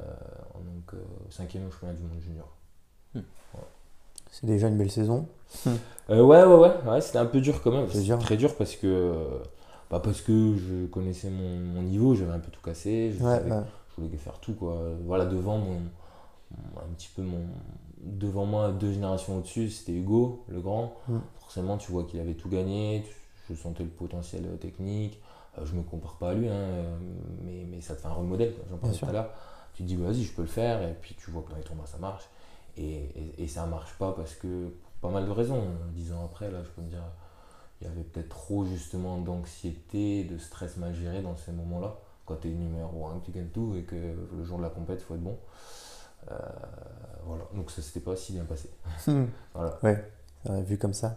donc 0.57 0.95
euh, 0.95 0.99
cinquième 1.31 1.67
au 1.67 1.71
championnat 1.71 1.95
du 1.95 2.03
monde 2.05 2.21
junior. 2.21 2.49
C'est 4.31 4.47
déjà 4.47 4.69
une 4.69 4.77
belle 4.79 4.91
saison. 4.91 5.27
Euh, 6.11 6.23
ouais, 6.23 6.45
ouais, 6.45 6.55
ouais, 6.55 6.91
ouais 6.91 7.01
c'était 7.01 7.19
un 7.19 7.27
peu 7.27 7.41
dur 7.41 7.61
quand 7.63 7.73
même. 7.73 7.89
C'était 7.89 8.05
dur. 8.05 8.19
très 8.19 8.37
dur 8.37 8.55
parce 8.57 8.77
que, 8.77 9.15
bah 9.91 10.01
parce 10.01 10.21
que 10.21 10.55
je 10.57 10.87
connaissais 10.87 11.31
mon, 11.31 11.57
mon 11.59 11.83
niveau, 11.83 12.15
j'avais 12.15 12.33
un 12.33 12.39
peu 12.39 12.51
tout 12.51 12.61
cassé, 12.63 13.13
je, 13.13 13.25
Ouais, 13.25 13.39
savais- 13.39 13.51
ouais. 13.51 13.63
je 13.65 13.78
voulais 13.99 14.17
faire 14.17 14.39
tout 14.41 14.55
quoi. 14.55 14.81
Voilà, 15.05 15.27
devant 15.27 15.59
mon, 15.59 15.81
mon- 16.51 16.81
un 16.81 16.93
petit 16.97 17.11
peu 17.15 17.23
mon, 17.23 17.47
devant 18.03 18.47
moi, 18.47 18.73
deux 18.73 18.93
générations 18.93 19.39
au-dessus, 19.39 19.71
c'était 19.71 19.93
Hugo, 19.93 20.45
le 20.49 20.61
grand. 20.61 20.95
Mm. 21.09 21.19
Forcément, 21.41 21.77
tu 21.79 21.93
vois 21.93 22.05
qu'il 22.05 22.21
avait 22.21 22.35
tout 22.35 22.49
gagné, 22.49 23.05
je 23.49 23.55
sentais 23.55 23.83
le 23.85 23.91
potentiel 23.91 24.45
euh, 24.47 24.57
technique. 24.57 25.21
Euh, 25.59 25.65
je 25.65 25.75
me 25.75 25.83
compare 25.83 26.17
pas 26.17 26.31
à 26.31 26.35
lui, 26.35 26.49
hein, 26.49 26.53
euh, 26.53 26.99
mais, 27.43 27.65
mais 27.71 27.81
ça 27.81 27.95
te 27.97 28.01
fait 28.01 28.09
un 28.09 28.13
rôle 28.13 28.27
modèle, 28.27 28.55
j'en 28.71 28.77
parlais 28.77 28.97
tout 28.97 29.07
à 29.07 29.13
l'heure. 29.13 29.31
Tu 29.75 29.83
te 29.83 29.89
dis, 29.89 29.97
vas-y, 29.97 30.23
je 30.25 30.33
peux 30.33 30.43
le 30.43 30.49
faire, 30.49 30.83
et 30.83 30.95
puis 31.01 31.15
tu 31.19 31.31
vois 31.31 31.43
que 31.43 31.51
dans 31.51 31.57
les 31.57 31.63
tournois 31.63 31.87
ça 31.87 31.99
marche. 31.99 32.25
Et, 32.77 32.95
et, 33.17 33.43
et 33.45 33.49
ça 33.49 33.67
marche 33.67 33.95
pas 33.99 34.13
parce 34.13 34.35
que, 34.35 34.69
pour 34.69 35.11
pas 35.11 35.11
mal 35.11 35.27
de 35.27 35.31
raisons, 35.33 35.63
dix 35.95 36.13
ans 36.13 36.25
après, 36.25 36.51
là, 36.51 36.63
je 36.63 36.69
peux 36.71 36.83
me 36.83 36.89
dire, 36.89 37.03
il 37.81 37.87
y 37.87 37.91
avait 37.91 38.03
peut-être 38.03 38.29
trop 38.29 38.65
justement 38.65 39.19
d'anxiété, 39.19 40.25
de 40.25 40.39
stress 40.39 40.77
mal 40.77 40.95
géré 40.95 41.23
dans 41.23 41.37
ces 41.37 41.53
moments-là. 41.53 41.97
Quand 42.29 42.37
tu 42.37 42.49
es 42.49 42.51
numéro 42.53 43.07
1, 43.07 43.21
que 43.21 43.25
tu 43.25 43.31
gagnes 43.33 43.49
tout 43.49 43.75
et 43.75 43.85
que 43.85 43.97
le 43.97 44.45
jour 44.45 44.59
de 44.59 44.63
la 44.63 44.69
compète, 44.69 45.01
il 45.01 45.05
faut 45.05 45.15
être 45.15 45.23
bon. 45.23 45.39
Euh, 46.31 46.35
voilà, 47.25 47.45
donc 47.55 47.71
ça 47.71 47.81
s'était 47.81 48.01
pas 48.01 48.17
si 48.17 48.33
bien 48.35 48.45
passé. 48.45 48.71
Voilà. 49.55 49.79
Ouais, 49.83 50.05
euh, 50.51 50.61
vu 50.61 50.77
comme 50.77 50.93
ça. 50.93 51.17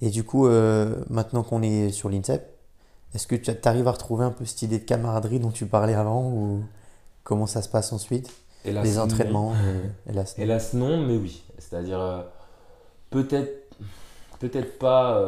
Et 0.00 0.10
du 0.10 0.22
coup, 0.22 0.46
euh, 0.46 1.02
maintenant 1.10 1.42
qu'on 1.42 1.62
est 1.62 1.90
sur 1.90 2.08
l'INSEP, 2.08 2.48
est-ce 3.12 3.26
que 3.26 3.34
tu 3.34 3.50
arrives 3.64 3.88
à 3.88 3.92
retrouver 3.92 4.24
un 4.24 4.30
peu 4.30 4.44
cette 4.44 4.62
idée 4.62 4.78
de 4.78 4.84
camaraderie 4.84 5.40
dont 5.40 5.50
tu 5.50 5.66
parlais 5.66 5.94
avant 5.94 6.30
ou 6.30 6.62
comment 7.24 7.46
ça 7.46 7.60
se 7.62 7.68
passe 7.68 7.92
ensuite? 7.92 8.30
Hélas, 8.64 8.84
Les 8.84 8.98
entraînements, 9.00 9.52
euh, 9.56 9.88
hélas. 10.08 10.36
non. 10.38 10.44
Hélas 10.44 10.74
non, 10.74 10.96
mais 10.98 11.16
oui. 11.16 11.42
C'est-à-dire 11.58 12.26
peut-être 13.10 13.74
peut-être 14.38 14.78
pas 14.78 15.20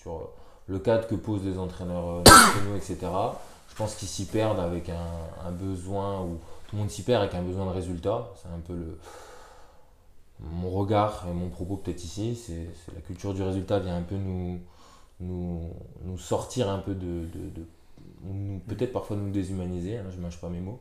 sur 0.00 0.30
le 0.68 0.78
cadre 0.78 1.06
que 1.06 1.14
posent 1.14 1.44
les 1.44 1.58
entraîneurs 1.58 2.08
euh, 2.08 2.22
nationaux, 2.24 2.76
etc. 2.76 2.98
Je 3.70 3.74
pense 3.76 3.94
qu'ils 3.94 4.08
s'y 4.08 4.24
perdent 4.26 4.58
avec 4.60 4.88
un, 4.88 5.46
un 5.46 5.50
besoin 5.52 6.22
ou 6.22 6.38
tout 6.68 6.76
le 6.76 6.78
monde 6.80 6.90
s'y 6.90 7.02
perd 7.02 7.22
avec 7.22 7.34
un 7.34 7.42
besoin 7.42 7.66
de 7.66 7.70
résultat. 7.70 8.28
C'est 8.42 8.48
un 8.48 8.60
peu 8.66 8.74
le 8.74 8.98
mon 10.40 10.70
regard 10.70 11.24
et 11.30 11.32
mon 11.32 11.48
propos 11.48 11.76
peut-être 11.76 12.04
ici. 12.04 12.36
C'est 12.36 12.66
la 12.94 13.00
culture 13.00 13.32
du 13.34 13.42
résultat 13.42 13.78
vient 13.78 13.96
un 13.96 14.02
peu 14.02 14.16
nous 14.16 14.58
nous, 15.20 15.70
nous 16.04 16.18
sortir 16.18 16.68
un 16.68 16.78
peu 16.78 16.94
de, 16.94 17.24
de- 17.24 18.58
peut-être 18.66 18.92
parfois 18.92 19.16
nous 19.16 19.30
déshumaniser. 19.30 19.96
hein, 19.96 20.04
je 20.14 20.20
mange 20.20 20.38
pas 20.38 20.48
mes 20.50 20.60
mots. 20.60 20.78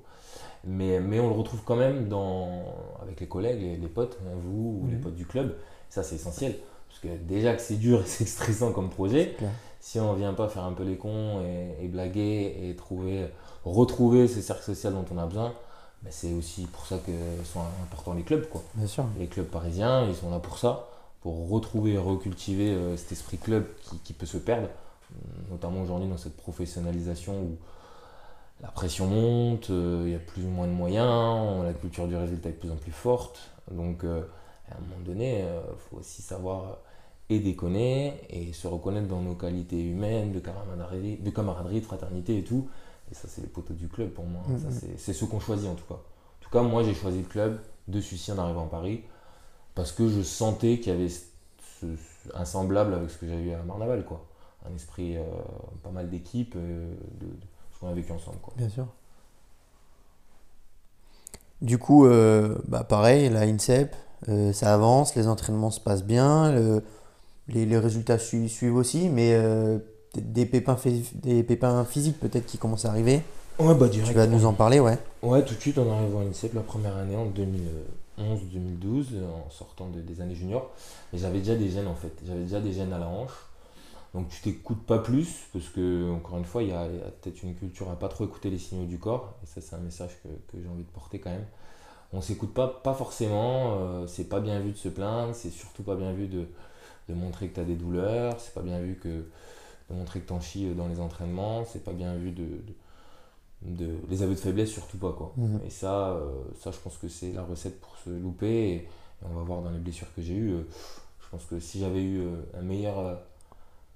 Mais, 0.66 1.00
mais 1.00 1.20
on 1.22 1.30
le 1.30 1.36
retrouve 1.36 1.62
quand 1.64 1.76
même 1.78 2.10
dans, 2.10 2.64
avec 3.02 3.20
les 3.22 3.28
collègues, 3.28 3.62
les, 3.62 3.78
les 3.78 3.88
potes, 3.88 4.18
hein, 4.26 4.32
vous 4.44 4.82
ou 4.84 4.88
les 4.90 4.96
Mhm. 4.96 5.02
potes 5.02 5.16
du 5.16 5.26
club. 5.26 5.56
Ça, 5.90 6.04
c'est 6.04 6.16
essentiel. 6.16 6.58
Parce 6.90 7.00
que 7.00 7.08
déjà 7.24 7.54
que 7.54 7.62
c'est 7.62 7.76
dur 7.78 8.02
et 8.02 8.06
c'est 8.08 8.26
stressant 8.26 8.74
comme 8.74 8.90
projet. 8.90 9.38
Si 9.86 10.00
on 10.00 10.16
vient 10.16 10.34
pas 10.34 10.50
faire 10.50 10.64
un 10.64 10.72
peu 10.72 10.82
les 10.82 10.98
cons 10.98 11.42
et, 11.42 11.86
et 11.86 11.88
blaguer 11.88 12.58
et 12.64 12.76
trouver, 12.76 13.28
retrouver 13.64 14.28
ce 14.28 14.42
cercle 14.42 14.64
social 14.64 14.94
dont 14.94 15.06
on 15.14 15.18
a 15.20 15.28
besoin, 15.28 15.54
ben 16.02 16.10
c'est 16.10 16.34
aussi 16.34 16.64
pour 16.66 16.88
ça 16.88 16.98
que 16.98 17.12
sont 17.44 17.60
importants 17.84 18.16
les 18.16 18.24
clubs. 18.24 18.50
Quoi. 18.50 18.64
Bien 18.74 18.88
sûr. 18.88 19.06
Les 19.20 19.28
clubs 19.28 19.46
parisiens, 19.46 20.08
ils 20.08 20.16
sont 20.16 20.32
là 20.32 20.40
pour 20.40 20.58
ça, 20.58 20.88
pour 21.22 21.52
retrouver 21.52 21.92
et 21.94 21.98
recultiver 22.00 22.72
euh, 22.72 22.98
cet 22.98 23.12
esprit 23.12 23.38
club 23.38 23.68
qui, 23.84 24.00
qui 24.00 24.14
peut 24.14 24.26
se 24.26 24.38
perdre, 24.38 24.70
notamment 25.52 25.84
aujourd'hui 25.84 26.10
dans 26.10 26.18
cette 26.18 26.36
professionnalisation 26.36 27.40
où 27.44 27.56
la 28.64 28.70
pression 28.70 29.06
monte, 29.06 29.70
euh, 29.70 30.02
il 30.08 30.14
y 30.14 30.16
a 30.16 30.20
plus 30.20 30.46
ou 30.46 30.50
moins 30.50 30.66
de 30.66 30.74
moyens, 30.74 31.64
la 31.64 31.74
culture 31.74 32.08
du 32.08 32.16
résultat 32.16 32.50
est 32.50 32.54
de 32.54 32.58
plus 32.58 32.72
en 32.72 32.78
plus 32.78 32.92
forte. 32.92 33.52
Donc 33.70 34.04
euh, 34.04 34.24
à 34.72 34.78
un 34.78 34.82
moment 34.82 35.02
donné, 35.06 35.42
il 35.42 35.78
faut 35.78 35.98
aussi 35.98 36.24
savoir 36.24 36.80
et 37.30 37.40
déconner 37.40 38.14
et 38.30 38.54
se 38.54 38.68
reconnaître 38.68 39.08
dans 39.08 39.22
nos 39.22 39.36
qualités 39.36 39.82
humaines, 39.84 40.32
de 40.32 40.40
camaraderie, 40.40 41.18
de, 41.18 41.30
camaraderie, 41.32 41.80
de 41.82 41.86
fraternité 41.86 42.38
et 42.38 42.44
tout. 42.44 42.68
Et 43.12 43.16
ça, 43.16 43.28
c'est 43.28 43.42
les 43.42 43.48
poteaux 43.48 43.74
du 43.74 43.88
club 43.88 44.10
pour 44.10 44.26
moi. 44.26 44.42
Mhm. 44.48 44.60
Ça, 44.60 44.68
c'est- 44.98 45.14
ceux 45.14 45.26
qu'on 45.28 45.40
choisit 45.40 45.68
en 45.70 45.76
tout 45.76 45.86
cas. 45.88 45.96
En 45.96 46.42
tout 46.42 46.50
cas, 46.52 46.62
moi, 46.62 46.84
j'ai 46.84 46.94
choisi 46.94 47.20
le 47.20 47.28
club 47.28 47.60
de 47.88 48.00
Sucy 48.02 48.32
en 48.32 48.38
arrivant 48.38 48.66
à 48.66 48.70
Paris 48.70 49.04
parce 49.76 49.92
que 49.92 50.08
je 50.10 50.22
sentais 50.22 50.80
qu'il 50.80 50.94
y 50.94 50.96
avait 50.96 51.10
ce, 51.10 51.22
ce- 51.82 51.86
un 52.36 52.46
semblable 52.46 52.94
avec 52.94 53.10
ce 53.10 53.18
que 53.18 53.28
j'avais 53.28 53.44
eu 53.44 53.52
à 53.54 53.64
Marnaval, 53.64 54.06
quoi. 54.06 54.26
Un 54.70 54.74
esprit, 54.76 55.18
euh, 55.18 55.24
pas 55.84 55.92
mal 55.92 56.10
d'équipes, 56.10 56.56
euh, 56.56 56.94
de, 57.20 57.26
de 57.28 57.32
ce 57.74 57.80
qu'on 57.80 57.88
a 57.90 57.94
vécu 57.94 58.12
ensemble, 58.12 58.38
quoi. 58.42 58.54
Bien 58.58 58.70
sûr. 58.70 58.88
Du 61.62 61.78
coup, 61.78 62.06
euh, 62.06 62.58
bah 62.68 62.84
pareil, 62.84 63.30
la 63.30 63.42
INSEP, 63.42 63.96
ça 64.54 64.74
avance, 64.74 65.16
les 65.16 65.28
entraînements 65.28 65.72
se 65.72 65.80
passent 65.80 66.04
bien, 66.04 66.52
le- 66.52 66.84
les, 67.48 67.66
les 67.66 67.78
résultats 67.78 68.18
su- 68.20 68.50
suivent 68.50 68.76
aussi, 68.76 69.10
mais 69.10 69.34
euh, 69.34 69.78
des, 70.16 70.46
pépins, 70.46 70.78
des 71.16 71.44
pépins 71.44 71.86
physiques 71.86 72.20
peut-être 72.20 72.46
qui 72.46 72.58
commencent 72.58 72.86
à 72.86 72.90
arriver. 72.90 73.22
Ouais, 73.60 73.74
bah 73.76 73.88
Tu 73.90 74.02
vas 74.14 74.28
nous 74.28 74.46
en 74.46 74.54
parler, 74.54 74.80
ouais. 74.80 74.98
Ouais, 75.24 75.44
tout 75.44 75.56
de 75.56 75.60
suite 75.60 75.78
en 75.78 75.90
arrivant 75.90 76.20
à 76.22 76.24
l'INSEP 76.24 76.54
la 76.54 76.62
première 76.62 76.96
année 76.98 77.16
en 77.16 77.26
2011-2012, 77.26 79.08
en 79.48 79.50
sortant 79.50 79.88
de- 79.90 80.02
des 80.02 80.22
années 80.22 80.36
juniors. 80.36 80.72
Et 81.14 81.18
j'avais 81.18 81.40
déjà 81.40 81.56
des 81.56 81.70
gènes 81.70 81.88
en 81.88 81.96
fait, 81.96 82.12
j'avais 82.26 82.42
déjà 82.44 82.60
des 82.60 82.74
gènes 82.74 82.94
à 82.94 83.00
la 83.00 83.08
hanche. 83.08 83.32
Donc 84.14 84.30
tu 84.30 84.42
t'écoutes 84.42 84.84
pas 84.86 85.00
plus, 85.00 85.28
parce 85.54 85.68
que 85.70 86.12
encore 86.12 86.38
une 86.38 86.46
fois, 86.46 86.64
il 86.64 86.70
y 86.70 86.74
a, 86.74 86.86
peut-être 87.22 87.44
une 87.44 87.56
culture 87.56 87.90
à 87.92 87.98
pas 88.00 88.08
trop 88.08 88.26
écouter 88.26 88.50
les 88.50 88.58
signaux 88.60 88.86
du 88.86 88.98
corps. 88.98 89.34
Et 89.44 89.48
ça, 89.48 89.62
c'est 89.62 89.76
un 89.76 89.80
message 89.80 90.12
que, 90.24 90.30
que 90.30 90.62
j'ai 90.62 90.70
envie 90.70 90.84
de 90.84 90.90
porter 90.90 91.20
quand 91.20 91.32
même. 91.32 91.46
On 92.14 92.22
s'écoute 92.22 92.54
pas, 92.54 92.68
pas 92.68 92.94
forcément, 92.94 93.78
euh, 93.80 94.08
c'est 94.08 94.30
pas 94.30 94.40
bien 94.40 94.60
vu 94.60 94.72
de 94.72 94.78
se 94.78 94.90
plaindre, 94.90 95.36
c'est 95.36 95.50
surtout 95.50 95.84
pas 95.84 95.96
bien 95.96 96.14
vu 96.14 96.28
de, 96.28 96.48
de 97.10 97.14
montrer 97.16 97.50
que 97.50 97.56
tu 97.56 97.60
as 97.62 97.66
des 97.66 97.76
douleurs, 97.76 98.40
c'est 98.40 98.54
pas 98.54 98.62
bien 98.64 98.80
vu 98.80 98.96
que 98.96 99.10
de 99.90 99.96
montrer 99.96 100.22
que 100.22 100.28
t'en 100.28 100.42
chies 100.42 100.74
dans 100.76 100.88
les 100.88 101.00
entraînements, 101.02 101.66
c'est 101.66 101.84
pas 101.84 101.94
bien 101.94 102.16
vu 102.18 102.32
de, 102.32 102.46
de, 103.62 103.86
de- 103.86 103.98
les 104.10 104.24
aveux 104.24 104.36
de 104.36 104.40
faiblesse 104.40 104.72
surtout 104.72 104.98
pas 104.98 105.14
quoi. 105.14 105.34
Mhm. 105.38 105.62
Et 105.66 105.70
ça, 105.70 106.10
euh, 106.12 106.32
ça 106.60 106.72
je 106.72 106.78
pense 106.80 106.98
que 106.98 107.08
c'est 107.08 107.32
la 107.34 107.44
recette 107.44 107.80
pour 107.82 107.96
se 107.98 108.10
louper 108.10 108.48
et, 108.70 108.76
et 108.76 108.88
on 109.24 109.34
va 109.36 109.44
voir 109.44 109.62
dans 109.62 109.72
les 109.72 109.80
blessures 109.80 110.14
que 110.16 110.22
j'ai 110.22 110.34
eues. 110.36 110.52
euh, 110.54 110.64
je 111.24 111.30
pense 111.32 111.46
que 111.46 111.60
si 111.60 111.80
j'avais 111.80 112.04
eu 112.04 112.22
euh, 112.22 112.36
un 112.58 112.62
meilleur, 112.62 113.00
euh, 113.00 113.16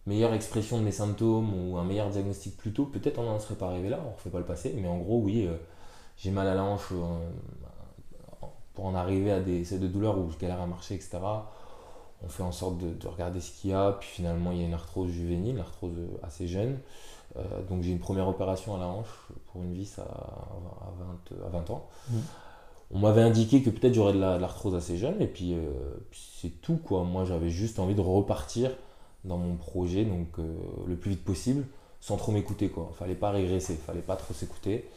meilleure 0.07 0.33
expression 0.33 0.79
de 0.79 0.83
mes 0.83 0.91
symptômes 0.91 1.53
ou 1.53 1.77
un 1.77 1.83
meilleur 1.85 2.09
diagnostic 2.09 2.57
plus 2.57 2.73
tôt, 2.73 2.85
peut-être 2.85 3.19
on 3.19 3.23
n'en 3.25 3.39
serait 3.39 3.55
pas 3.55 3.69
arrivé 3.69 3.89
là, 3.89 4.01
on 4.07 4.11
refait 4.13 4.29
pas 4.31 4.39
le 4.39 4.45
passé, 4.45 4.73
mais 4.77 4.87
en 4.87 4.99
gros 4.99 5.21
oui, 5.21 5.47
euh, 5.47 5.55
j'ai 6.17 6.31
mal 6.31 6.47
à 6.47 6.55
la 6.55 6.63
hanche 6.63 6.89
euh, 6.93 7.29
pour 8.73 8.85
en 8.85 8.95
arriver 8.95 9.31
à 9.31 9.39
des 9.39 9.63
de 9.77 9.87
douleur 9.87 10.17
où 10.17 10.29
je 10.31 10.37
galère 10.37 10.61
à 10.61 10.67
marcher, 10.67 10.95
etc. 10.95 11.49
On 12.23 12.27
fait 12.29 12.43
en 12.43 12.51
sorte 12.51 12.77
de, 12.77 12.89
de 12.93 13.07
regarder 13.07 13.39
ce 13.39 13.51
qu'il 13.51 13.69
y 13.71 13.73
a, 13.73 13.93
puis 13.93 14.09
finalement 14.09 14.51
il 14.51 14.59
y 14.59 14.63
a 14.63 14.65
une 14.67 14.73
arthrose 14.73 15.09
juvénile, 15.11 15.55
une 15.55 15.59
arthrose 15.61 15.93
assez 16.23 16.47
jeune. 16.47 16.77
Euh, 17.37 17.41
donc 17.69 17.83
j'ai 17.83 17.91
une 17.91 17.99
première 17.99 18.27
opération 18.27 18.75
à 18.75 18.79
la 18.79 18.87
hanche 18.87 19.07
pour 19.51 19.61
une 19.63 19.73
vis 19.73 19.97
à, 19.99 20.03
à 20.03 20.91
20, 21.31 21.45
à 21.45 21.49
20 21.49 21.69
ans. 21.69 21.87
Mhm. 22.09 22.21
On 22.91 22.99
m'avait 22.99 23.21
indiqué 23.21 23.61
que 23.61 23.69
peut-être 23.69 23.93
j'aurais 23.93 24.13
de 24.13 24.19
la- 24.19 24.37
de 24.37 24.41
l'arthrose 24.41 24.73
assez 24.75 24.97
jeune, 24.97 25.21
et 25.21 25.27
puis, 25.27 25.53
euh, 25.53 25.69
puis 26.11 26.19
c'est 26.41 26.61
tout 26.61 26.77
quoi. 26.77 27.03
Moi 27.03 27.23
j'avais 27.25 27.49
juste 27.49 27.79
envie 27.79 27.95
de 27.95 28.01
repartir 28.01 28.71
dans 29.25 29.37
mon 29.37 29.55
projet 29.57 30.05
donc 30.05 30.27
euh, 30.39 30.43
le 30.87 30.95
plus 30.95 31.11
vite 31.11 31.23
possible, 31.23 31.65
sans 32.01 32.17
trop 32.17 32.31
m'écouter 32.31 32.69
quoi. 32.69 32.91
Fallait 32.97 33.15
pas 33.15 33.29
régresser, 33.31 33.75
fallait 33.75 34.01
pas 34.01 34.15
trop 34.15 34.33
s'écouter. 34.33 34.89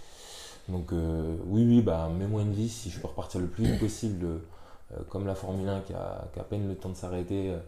Donc 0.69 0.93
oui 0.93 1.65
oui 1.67 1.83
bah 1.83 2.09
mets-moi 2.09 2.43
une 2.43 2.53
vis 2.53 2.69
si 2.69 2.89
je 2.91 3.01
peux 3.01 3.09
repartir 3.09 3.41
le 3.41 3.49
plus 3.49 3.65
vite 3.65 3.81
possible, 3.81 4.27
comme 5.09 5.27
la 5.27 5.35
Formule 5.35 5.69
1 5.69 5.81
qui 5.81 5.93
a, 5.95 6.25
qui 6.33 6.39
a 6.39 6.43
à 6.43 6.45
peine 6.45 6.69
le 6.69 6.77
temps 6.77 6.91
de 6.91 6.95
s'arrêter. 6.97 7.51
euh, 7.51 7.59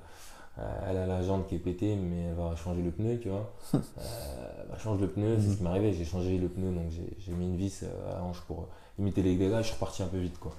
euh, 0.59 0.63
elle 0.89 0.97
a 0.99 1.07
la 1.07 1.23
jambe 1.23 1.47
qui 1.49 1.57
est 1.57 1.59
pétée, 1.59 1.97
mais 1.97 2.25
elle 2.29 2.35
va 2.35 2.55
changer 2.57 2.83
le 2.83 2.91
pneu, 2.91 3.19
tu 3.21 3.29
vois. 3.31 3.51
Euh, 3.99 4.65
bah, 4.71 4.77
change 4.79 5.01
le 5.01 5.09
pneu, 5.09 5.37
c'est 5.41 5.51
ce 5.51 5.57
qui 5.59 5.63
m'est 5.63 5.71
arrivé. 5.71 5.93
J'ai 5.93 6.05
changé 6.05 6.39
le 6.39 6.49
pneu, 6.49 6.73
donc 6.73 6.91
j'ai- 6.91 7.17
j'ai 7.19 7.33
mis 7.33 7.47
une 7.47 7.57
vis 7.57 7.83
euh, 7.85 8.19
à 8.19 8.23
hanche 8.23 8.41
pour 8.43 8.69
limiter 8.99 9.23
les 9.23 9.37
dégâts. 9.37 9.59
Je 9.59 9.63
suis 9.65 9.75
reparti 9.75 10.03
un 10.03 10.07
peu 10.07 10.19
vite, 10.19 10.39
quoi. 10.39 10.53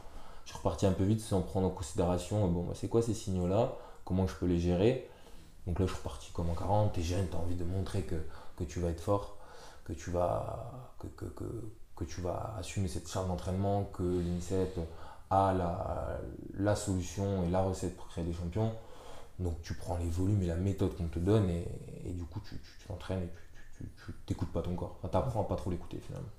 Je 0.46 0.50
suis 0.52 0.58
reparti 0.58 0.86
un 0.86 0.92
peu 0.94 1.04
vite 1.04 1.22
sans 1.22 1.42
prendre 1.42 1.68
en 1.68 1.70
considération, 1.72 2.46
euh, 2.46 2.48
bon, 2.50 2.64
bah, 2.64 2.74
c'est 2.76 2.88
quoi 2.90 3.02
ces 3.02 3.14
signaux-là? 3.14 3.74
Comment 4.06 4.28
je 4.28 4.36
peux 4.36 4.46
les 4.48 4.60
gérer? 4.60 5.10
Donc 5.68 5.80
là, 5.80 5.86
je 5.88 5.92
suis 5.94 6.00
reparti 6.02 6.32
comme 6.34 6.50
en 6.50 6.56
40. 6.56 6.94
T'es 6.94 7.02
jeune, 7.02 7.28
t'as 7.32 7.38
envie 7.38 7.56
de 7.56 7.64
montrer 7.66 8.04
que, 8.04 8.16
que 8.58 8.64
tu 8.64 8.80
vas 8.80 8.90
être 8.90 9.02
fort, 9.02 9.38
que 9.86 9.94
tu 9.94 10.12
vas, 10.12 10.94
que, 11.00 11.08
que, 11.08 11.26
que, 11.26 11.46
que 11.96 12.04
tu 12.06 12.22
vas 12.22 12.56
assumer 12.60 12.88
cette 12.88 13.10
charge 13.10 13.28
d'entraînement, 13.28 13.86
que 13.94 14.04
l'INSEP 14.04 14.80
a 15.30 15.54
la, 16.58 16.76
solution 16.76 17.44
et 17.48 17.50
la 17.52 17.62
recette 17.62 17.96
pour 17.96 18.08
créer 18.08 18.24
des 18.24 18.34
champions. 18.34 18.72
Donc 19.40 19.62
tu 19.64 19.74
prends 19.74 19.98
les 19.98 20.10
volumes 20.10 20.42
et 20.44 20.48
la 20.48 20.56
méthode 20.56 20.96
qu'on 20.96 21.08
te 21.08 21.20
donne 21.20 21.50
et, 21.50 21.66
du 22.12 22.24
coup 22.24 22.40
tu 22.48 22.56
t'entraînes 22.88 23.24
et 23.24 23.86
tu- 24.06 24.14
t'écoutes 24.26 24.52
pas 24.52 24.62
ton 24.62 24.76
corps. 24.76 24.96
Enfin, 25.00 25.10
t'apprends 25.10 25.42
à 25.42 25.46
pas 25.46 25.56
trop 25.56 25.70
l'écouter 25.70 26.00
finalement. 26.06 26.30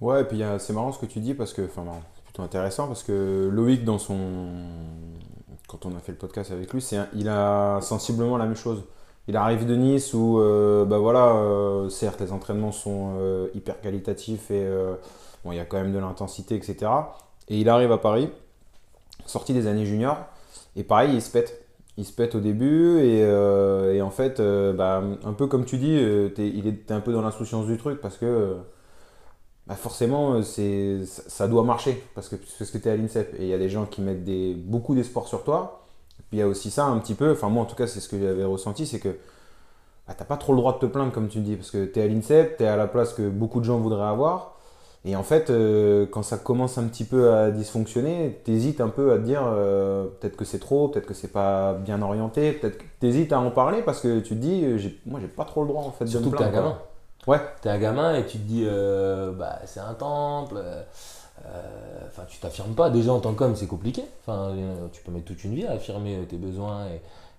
Ouais, 0.00 0.22
et 0.22 0.24
puis 0.24 0.42
c'est 0.58 0.72
marrant 0.72 0.90
ce 0.92 0.98
que 0.98 1.06
tu 1.06 1.20
dis 1.20 1.34
parce 1.34 1.52
que, 1.52 1.62
enfin, 1.62 1.84
c'est 2.16 2.24
plutôt 2.24 2.42
intéressant 2.42 2.88
parce 2.88 3.02
que 3.04 3.48
Loïc, 3.52 3.84
dans 3.84 3.98
son. 3.98 4.50
Quand 5.68 5.86
on 5.86 5.94
a 5.96 6.00
fait 6.00 6.12
le 6.12 6.18
podcast 6.18 6.50
avec 6.50 6.72
lui, 6.72 6.84
un- 6.92 7.06
il 7.14 7.28
a 7.28 7.80
sensiblement 7.80 8.36
la 8.36 8.46
même 8.46 8.56
chose. 8.56 8.82
Il 9.28 9.36
arrive 9.36 9.64
de 9.66 9.76
Nice 9.76 10.12
où, 10.14 10.40
euh, 10.40 10.84
bah 10.84 10.98
voilà, 10.98 11.28
euh, 11.36 11.88
certes, 11.88 12.20
les 12.20 12.32
entraînements 12.32 12.72
sont 12.72 13.14
euh, 13.18 13.48
hyper 13.54 13.80
qualitatifs 13.80 14.50
et 14.50 14.66
bon, 15.44 15.52
il 15.52 15.56
y 15.56 15.60
a 15.60 15.64
quand 15.64 15.76
même 15.76 15.92
de 15.92 15.98
l'intensité, 15.98 16.56
etc. 16.56 16.90
Et 17.48 17.60
il 17.60 17.68
arrive 17.68 17.92
à 17.92 17.98
Paris, 17.98 18.28
sorti 19.26 19.52
des 19.52 19.66
années 19.66 19.86
juniors, 19.86 20.18
et 20.76 20.84
pareil, 20.84 21.14
il 21.14 21.22
se 21.22 21.30
pète. 21.30 21.62
Il 21.98 22.06
se 22.06 22.12
pète 22.12 22.34
au 22.34 22.40
début 22.40 23.00
et, 23.00 23.22
euh, 23.22 23.92
et 23.92 24.00
en 24.00 24.10
fait, 24.10 24.40
euh, 24.40 24.72
bah, 24.72 25.02
un 25.24 25.32
peu 25.34 25.46
comme 25.46 25.66
tu 25.66 25.76
dis, 25.76 25.94
euh, 25.98 26.30
t'es, 26.30 26.48
il 26.48 26.66
est, 26.66 26.90
un 26.90 27.00
peu 27.00 27.12
dans 27.12 27.20
l'insouciance 27.20 27.66
du 27.66 27.76
truc 27.76 28.00
parce 28.00 28.16
que 28.16 28.56
bah 29.66 29.76
forcément, 29.76 30.42
ça, 30.42 31.48
doit 31.48 31.62
marcher 31.64 32.02
parce 32.14 32.28
que, 32.28 32.36
parce 32.58 32.70
que 32.70 32.78
tu 32.78 32.88
es 32.88 32.90
à 32.90 32.96
l'INSEP 32.96 33.34
et 33.38 33.42
il 33.42 33.48
y 33.48 33.54
a 33.54 33.58
des 33.58 33.68
gens 33.68 33.84
qui 33.86 34.00
mettent 34.00 34.24
des, 34.24 34.54
beaucoup 34.54 34.94
d'espoir 34.94 35.26
sur 35.28 35.44
toi. 35.44 35.84
Puis 36.30 36.38
il 36.38 36.40
y 36.40 36.42
a 36.42 36.48
aussi 36.48 36.70
ça 36.70 36.86
un 36.86 36.98
petit 36.98 37.14
peu, 37.14 37.32
enfin 37.32 37.48
moi 37.50 37.62
en 37.62 37.66
tout 37.66 37.76
cas 37.76 37.86
c'est 37.86 38.00
ce 38.00 38.08
que 38.08 38.18
j'avais 38.18 38.44
ressenti, 38.44 38.86
c'est 38.86 38.98
que 38.98 39.16
bah, 40.08 40.14
t'as 40.16 40.24
pas 40.24 40.38
trop 40.38 40.52
le 40.52 40.58
droit 40.58 40.74
de 40.74 40.78
te 40.78 40.86
plaindre 40.86 41.12
comme 41.12 41.28
tu 41.28 41.40
dis 41.40 41.56
parce 41.56 41.70
que 41.70 41.84
tu 41.84 42.00
es 42.00 42.02
à 42.02 42.06
l'INSEP, 42.06 42.56
tu 42.56 42.64
es 42.64 42.66
à 42.66 42.76
la 42.76 42.86
place 42.86 43.12
que 43.12 43.28
beaucoup 43.28 43.60
de 43.60 43.64
gens 43.66 43.78
voudraient 43.78 44.08
avoir. 44.08 44.51
Et 45.04 45.16
en 45.16 45.24
fait, 45.24 45.50
euh, 45.50 46.06
quand 46.06 46.22
ça 46.22 46.38
commence 46.38 46.78
un 46.78 46.84
petit 46.84 47.04
peu 47.04 47.32
à 47.34 47.50
dysfonctionner, 47.50 48.40
t'hésites 48.44 48.80
un 48.80 48.88
peu 48.88 49.12
à 49.12 49.18
te 49.18 49.22
dire 49.24 49.42
euh, 49.44 50.04
peut-être 50.20 50.36
que 50.36 50.44
c'est 50.44 50.60
trop, 50.60 50.88
peut-être 50.88 51.06
que 51.06 51.14
c'est 51.14 51.32
pas 51.32 51.74
bien 51.74 52.00
orienté, 52.02 52.52
peut-être 52.52 52.78
que 52.78 52.84
t'hésites 53.00 53.32
à 53.32 53.40
en 53.40 53.50
parler 53.50 53.82
parce 53.82 54.00
que 54.00 54.20
tu 54.20 54.30
te 54.30 54.40
dis, 54.40 54.62
euh, 54.64 54.78
moi 55.06 55.18
j'ai 55.20 55.26
pas 55.26 55.44
trop 55.44 55.62
le 55.62 55.68
droit 55.68 55.82
en 55.82 55.90
fait 55.90 56.06
Surtout 56.06 56.30
de 56.30 56.30
que 56.30 56.36
me 56.36 56.38
t'es 56.38 56.44
un 56.44 56.50
plaindre. 56.50 56.68
gamin. 56.68 56.78
Ouais, 57.26 57.40
T'es 57.62 57.68
un 57.68 57.78
gamin 57.78 58.14
et 58.16 58.26
tu 58.26 58.38
te 58.38 58.44
dis, 58.44 58.64
euh, 58.66 59.32
bah, 59.32 59.58
c'est 59.64 59.80
un 59.80 59.94
temple. 59.94 60.60
Enfin, 62.06 62.22
tu 62.28 62.38
t'affirmes 62.38 62.74
pas. 62.74 62.90
Déjà, 62.90 63.12
en 63.12 63.20
tant 63.20 63.34
qu'homme, 63.34 63.56
c'est 63.56 63.66
compliqué. 63.66 64.04
Enfin, 64.20 64.54
tu 64.92 65.02
peux 65.02 65.10
mettre 65.12 65.26
toute 65.26 65.42
une 65.44 65.54
vie 65.54 65.66
à 65.66 65.72
affirmer 65.72 66.24
tes 66.28 66.36
besoins 66.36 66.86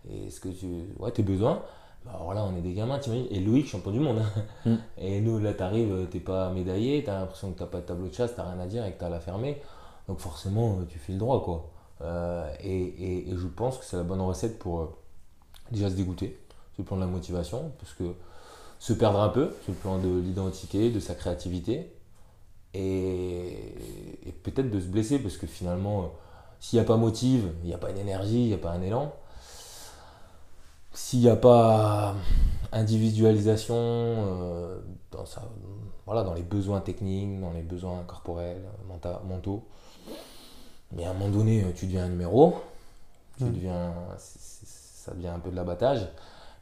et, 0.10 0.26
et 0.26 0.30
ce 0.30 0.40
que 0.40 0.50
tu. 0.50 0.68
Ouais, 1.00 1.12
tes 1.12 1.24
besoins. 1.24 1.62
Bah, 2.06 2.12
alors 2.16 2.34
là, 2.34 2.44
on 2.44 2.56
est 2.58 2.62
des 2.62 2.74
gamins, 2.74 3.00
t'imagines. 3.00 3.28
Et 3.32 3.40
Loïc, 3.40 3.68
champion 3.68 3.92
du 3.92 4.00
monde. 4.00 4.20
hein. 4.66 4.70
Mm. 4.70 4.76
Et 4.98 5.22
nous, 5.22 5.40
là, 5.40 5.54
t'arrives, 5.54 5.92
euh, 5.92 6.06
t'es 6.06 6.20
pas 6.20 6.50
médaillé, 6.52 7.04
t'as 7.04 7.20
l'impression 7.20 7.52
que 7.54 7.60
t'as 7.60 7.66
pas 7.66 7.80
de 7.80 7.86
tableau 7.86 8.08
de 8.08 8.14
chasse, 8.14 8.36
t'as 8.36 8.44
rien 8.50 8.60
à 8.60 8.66
dire 8.68 8.86
et 8.86 8.92
que 8.94 9.00
t'as 9.00 9.10
la 9.10 9.20
fermer. 9.20 9.62
Donc, 10.08 10.20
forcément, 10.20 10.80
euh, 10.82 10.86
tu 10.90 11.00
fais 11.00 11.14
le 11.14 11.20
droit, 11.20 11.42
quoi. 11.44 11.70
Euh, 12.02 12.54
et, 12.62 12.70
et- 12.78 13.30
et 13.32 13.38
je 13.38 13.48
pense 13.48 13.78
que 13.78 13.86
c'est 13.86 13.96
la 13.98 14.04
bonne 14.04 14.20
recette 14.22 14.60
pour 14.60 14.80
euh, 14.82 14.94
déjà 15.72 15.90
se 15.90 15.96
dégoûter, 15.96 16.38
sur 16.74 16.84
le 16.84 16.86
plan 16.86 16.98
de 16.98 17.02
la 17.02 17.08
motivation, 17.08 17.72
parce 17.80 17.94
que 17.94 18.04
se 18.80 18.92
perdre 18.94 19.22
un 19.22 19.30
peu 19.30 19.52
sur 19.64 19.72
le 19.72 19.78
plan 19.78 19.98
de 19.98 20.10
l'identité, 20.20 20.90
de 20.92 21.00
sa 21.00 21.16
créativité, 21.16 21.94
et, 22.74 23.76
et 24.26 24.32
peut-être 24.44 24.70
de 24.70 24.80
se 24.80 24.88
blesser, 24.88 25.20
parce 25.20 25.38
que 25.38 25.48
finalement, 25.48 26.02
euh, 26.02 26.06
s'il 26.60 26.80
n'y 26.80 26.84
a 26.84 26.88
pas 26.88 26.98
motive, 26.98 27.52
il 27.64 27.68
n'y 27.68 27.74
a 27.74 27.78
pas 27.78 27.92
une 27.92 27.98
énergie, 27.98 28.42
il 28.42 28.48
n'y 28.48 28.54
a 28.54 28.58
pas 28.58 28.72
un 28.72 28.82
élan, 28.82 29.14
s'il 30.94 31.20
n'y 31.22 31.30
a 31.30 31.36
pas 31.36 32.16
individualisation 32.72 33.76
euh, 33.76 34.80
dans, 35.12 35.26
sa, 35.26 35.42
voilà, 36.06 36.24
dans 36.24 36.34
les 36.34 36.42
besoins 36.44 36.82
techniques, 36.82 37.40
dans 37.40 37.52
les 37.52 37.62
besoins 37.64 38.04
corporels, 38.08 38.62
menta- 38.88 39.22
mentaux, 39.28 39.64
mais 40.92 41.06
à 41.06 41.12
un 41.12 41.14
moment 41.14 41.30
donné, 41.30 41.66
tu 41.76 41.86
deviens 41.86 42.06
un 42.06 42.10
numéro, 42.10 42.56
tu 43.38 43.46
Mm. 43.46 43.54
deviens, 43.54 43.94
ça 44.18 45.14
devient 45.14 45.28
un 45.30 45.40
peu 45.40 45.50
de 45.50 45.56
l'abattage. 45.56 46.08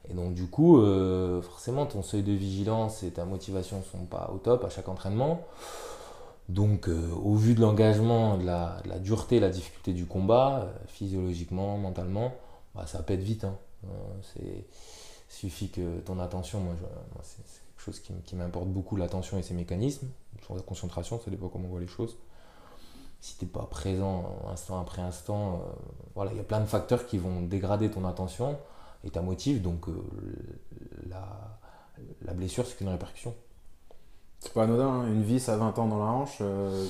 Et 0.09 0.13
donc 0.13 0.33
du 0.33 0.47
coup, 0.47 0.79
euh, 0.81 1.41
forcément, 1.41 1.85
ton 1.85 2.01
seuil 2.01 2.23
de 2.23 2.31
vigilance 2.31 3.03
et 3.03 3.11
ta 3.11 3.23
motivation 3.25 3.77
ne 3.77 3.83
sont 3.83 4.05
pas 4.05 4.31
au 4.33 4.37
top 4.37 4.63
à 4.63 4.69
chaque 4.69 4.89
entraînement. 4.89 5.41
Donc 6.49 6.87
euh, 6.89 7.09
au 7.23 7.35
vu 7.35 7.53
de 7.53 7.61
l'engagement, 7.61 8.37
de 8.37 8.45
la, 8.45 8.77
de 8.83 8.89
la 8.89 8.99
dureté, 8.99 9.39
la 9.39 9.49
difficulté 9.49 9.93
du 9.93 10.05
combat, 10.05 10.61
euh, 10.63 10.71
physiologiquement, 10.87 11.77
mentalement, 11.77 12.31
bah, 12.73 12.85
ça 12.87 13.03
pète 13.03 13.21
vite. 13.21 13.43
Hein. 13.43 13.55
Euh, 13.85 13.87
c'est 14.33 14.65
suffit 15.29 15.69
que 15.69 15.99
ton 16.01 16.19
attention, 16.19 16.59
moi, 16.59 16.75
c'est 17.23 17.37
quelque 17.37 17.79
chose 17.79 18.01
qui, 18.25 18.35
m'importe 18.35 18.67
beaucoup, 18.67 18.97
l'attention 18.97 19.37
et 19.37 19.43
ses 19.43 19.53
mécanismes, 19.53 20.07
sur 20.45 20.55
la 20.55 20.61
concentration, 20.61 21.19
ça 21.23 21.31
dépend 21.31 21.47
comment 21.47 21.65
on 21.67 21.71
voit 21.71 21.79
les 21.79 21.87
choses. 21.87 22.17
Si 23.21 23.37
tu 23.37 23.45
n'es 23.45 23.51
pas 23.51 23.63
présent 23.69 24.25
instant 24.51 24.79
après 24.81 25.01
instant, 25.01 25.53
euh, 25.55 25.71
voilà, 26.15 26.31
il 26.31 26.37
y 26.37 26.41
a 26.41 26.43
plein 26.43 26.59
de 26.59 26.65
facteurs 26.65 27.05
qui 27.05 27.17
vont 27.17 27.41
dégrader 27.43 27.89
ton 27.89 28.03
attention 28.05 28.57
et 29.03 29.09
ta 29.09 29.21
motive, 29.21 29.61
donc 29.61 29.87
euh, 29.87 29.93
la, 31.09 31.25
la 32.23 32.33
blessure, 32.33 32.65
c'est 32.67 32.75
qu'une 32.77 32.89
répercussion. 32.89 33.33
c'est 34.39 34.53
pas 34.53 34.63
anodin, 34.63 34.87
hein, 34.87 35.07
une 35.07 35.23
vis 35.23 35.47
à 35.49 35.55
20 35.55 35.79
ans 35.79 35.87
dans 35.87 35.99
la 35.99 36.11
hanche, 36.11 36.37
euh, 36.41 36.87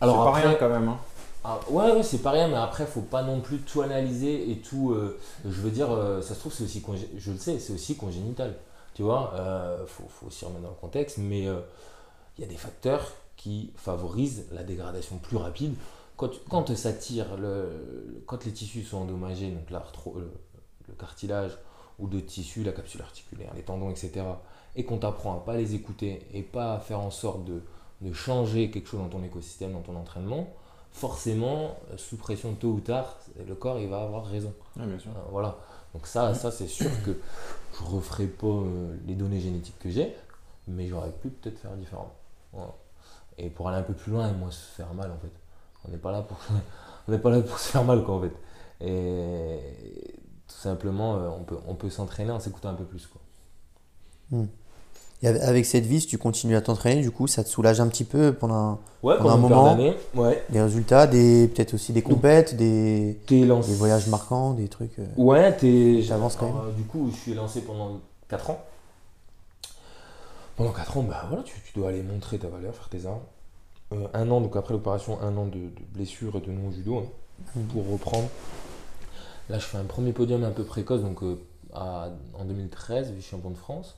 Alors 0.00 0.24
c'est 0.26 0.42
pas 0.42 0.48
rien 0.48 0.54
quand 0.58 0.68
même. 0.68 0.88
hein. 0.88 0.98
Ah, 1.42 1.58
ouais, 1.70 2.02
c'est 2.02 2.18
pas 2.22 2.32
rien, 2.32 2.48
mais 2.48 2.56
après, 2.56 2.84
faut 2.86 3.00
pas 3.00 3.22
non 3.22 3.40
plus 3.40 3.58
tout 3.60 3.80
analyser 3.80 4.50
et 4.50 4.58
tout. 4.60 4.92
euh, 4.92 5.18
je 5.44 5.60
veux 5.62 5.70
dire, 5.70 5.90
euh, 5.90 6.20
ça 6.20 6.34
se 6.34 6.40
trouve, 6.40 6.52
c'est 6.52 6.64
aussi, 6.64 6.84
je 7.16 7.32
le 7.32 7.38
sais, 7.38 7.58
c'est 7.58 7.72
aussi 7.72 7.96
congénital. 7.96 8.56
Tu 8.94 9.02
vois, 9.02 9.32
euh, 9.34 9.86
faut, 9.86 10.04
faut 10.08 10.26
aussi 10.26 10.44
remettre 10.44 10.62
dans 10.64 10.68
le 10.70 10.74
contexte, 10.74 11.16
mais 11.18 11.46
euh, 11.48 11.60
il 12.36 12.42
y 12.42 12.44
a 12.44 12.48
des 12.50 12.56
facteurs 12.56 13.12
qui 13.36 13.72
favorisent 13.76 14.46
la 14.52 14.62
dégradation 14.64 15.16
plus 15.16 15.36
rapide. 15.38 15.74
Quand, 16.16 16.30
quand 16.50 16.74
ça 16.76 16.92
tire, 16.92 17.36
le, 17.38 18.22
quand 18.26 18.44
les 18.44 18.52
tissus 18.52 18.82
sont 18.82 18.98
endommagés, 18.98 19.50
donc 19.50 19.70
le, 19.70 20.30
cartilage 20.98 21.56
ou 21.98 22.08
de 22.08 22.20
tissus, 22.20 22.64
la 22.64 22.72
capsule 22.72 23.00
articulaire, 23.00 23.52
les 23.54 23.62
tendons, 23.62 23.90
etc., 23.90 24.26
et 24.76 24.84
qu'on 24.84 24.98
t'apprend 24.98 25.36
à 25.38 25.40
pas 25.40 25.56
les 25.56 25.74
écouter 25.74 26.26
et 26.34 26.42
pas 26.42 26.74
à 26.74 26.80
faire 26.80 27.00
en 27.00 27.10
sorte 27.10 27.44
de, 27.44 27.62
de 28.02 28.12
changer 28.12 28.70
quelque 28.70 28.88
chose 28.88 29.00
dans 29.00 29.08
ton 29.08 29.24
écosystème, 29.24 29.72
dans 29.72 29.80
ton 29.80 29.96
entraînement, 29.96 30.48
forcément, 30.92 31.76
euh, 31.92 31.96
sous 31.96 32.16
pression 32.16 32.54
tôt 32.54 32.68
ou 32.72 32.80
tard, 32.80 33.18
le 33.46 33.54
corps 33.54 33.78
il 33.78 33.88
va 33.88 34.02
avoir 34.02 34.26
raison. 34.26 34.52
Ouais, 34.76 34.86
bien 34.86 34.98
sûr. 34.98 35.10
Euh, 35.12 35.20
Voilà. 35.30 35.56
Donc 35.94 36.06
ça, 36.06 36.34
ça 36.34 36.50
c'est 36.52 36.68
sûr 36.68 36.90
que 37.04 37.20
je 37.74 37.84
referai 37.84 38.26
pas 38.26 38.46
euh, 38.46 38.96
les 39.06 39.14
données 39.14 39.40
génétiques 39.40 39.78
que 39.78 39.90
j'ai, 39.90 40.14
mais 40.68 40.86
j'aurais 40.86 41.10
pu 41.10 41.28
peut-être 41.30 41.58
faire 41.58 41.72
différemment. 41.76 42.14
Voilà. 42.52 42.74
Et 43.38 43.50
pour 43.50 43.68
aller 43.68 43.78
un 43.78 43.82
peu 43.82 43.94
plus 43.94 44.12
loin 44.12 44.28
et 44.28 44.32
moins 44.34 44.50
se 44.50 44.60
faire 44.76 44.92
mal 44.94 45.10
en 45.10 45.18
fait. 45.18 45.32
On 45.84 45.90
n'est 45.90 45.98
pas 45.98 46.12
là 46.12 46.22
pour 46.22 46.38
on 47.08 47.12
n'est 47.12 47.18
pas 47.18 47.30
là 47.30 47.40
pour 47.42 47.58
se 47.58 47.70
faire 47.70 47.84
mal 47.84 48.04
quoi 48.04 48.16
en 48.16 48.20
fait. 48.22 48.32
Et 48.82 50.14
tout 50.48 50.56
simplement, 50.56 51.16
euh, 51.16 51.28
on 51.28 51.44
peut, 51.44 51.58
on 51.66 51.74
peut 51.74 51.90
s'entraîner 51.90 52.32
en 52.32 52.40
s'écoutant 52.40 52.70
un 52.70 52.74
peu 52.74 52.84
plus 52.84 53.06
quoi. 53.06 53.20
Et 55.22 55.28
avec- 55.28 55.66
cette 55.66 55.84
vis, 55.84 56.06
tu 56.06 56.16
continues 56.16 56.56
à 56.56 56.62
t'entraîner, 56.62 57.02
du 57.02 57.10
coup, 57.10 57.26
ça 57.26 57.44
te 57.44 57.48
soulage 57.50 57.78
un 57.80 57.88
petit 57.88 58.04
peu 58.04 58.32
pendant 58.32 58.78
Ouais, 59.02 59.16
Pendant 59.18 59.30
un 59.30 59.36
moment. 59.36 59.76
ouais. 60.14 60.44
des 60.50 60.60
résultats, 60.62 61.06
des 61.06 61.48
peut-être 61.48 61.74
aussi 61.74 61.92
des 61.92 62.02
compètes, 62.02 62.56
des, 62.56 63.18
des 63.28 63.46
voyages 63.74 64.06
marquants, 64.08 64.52
des 64.54 64.68
trucs. 64.68 64.98
euh, 64.98 65.06
Ouais, 65.18 65.54
t'es. 65.56 66.00
J'avance 66.02 66.36
quand 66.36 66.46
Alors, 66.46 66.72
Du 66.76 66.84
coup, 66.84 67.10
je 67.12 67.16
suis 67.16 67.34
lancé 67.34 67.60
pendant 67.62 68.00
4 68.28 68.50
ans. 68.50 68.60
Pendant 70.56 70.72
4 70.72 70.96
ans, 70.98 71.02
bah 71.02 71.24
voilà, 71.28 71.42
tu, 71.42 71.54
tu 71.64 71.78
dois 71.78 71.88
aller 71.90 72.02
montrer 72.02 72.38
ta 72.38 72.48
valeur, 72.48 72.74
faire 72.74 72.88
tes 72.88 73.06
armes. 73.06 73.20
Euh, 73.92 74.06
un 74.14 74.30
an, 74.30 74.40
donc 74.40 74.56
après 74.56 74.74
l'opération, 74.74 75.18
un 75.22 75.36
an 75.36 75.46
de, 75.46 75.52
de 75.58 75.70
blessure 75.94 76.36
et 76.36 76.40
de 76.40 76.50
non-judo 76.52 76.98
hein, 76.98 77.04
Mhm. 77.56 77.64
pour 77.68 77.90
reprendre. 77.90 78.28
Là, 79.48 79.58
je 79.58 79.64
fais 79.64 79.78
un 79.78 79.84
premier 79.84 80.12
podium 80.12 80.44
un 80.44 80.50
peu 80.50 80.64
précoce, 80.64 81.00
donc 81.02 81.22
euh, 81.22 81.38
à- 81.74 82.08
en 82.38 82.44
2013, 82.44 83.12
vice-champion 83.12 83.50
de 83.50 83.56
France. 83.56 83.96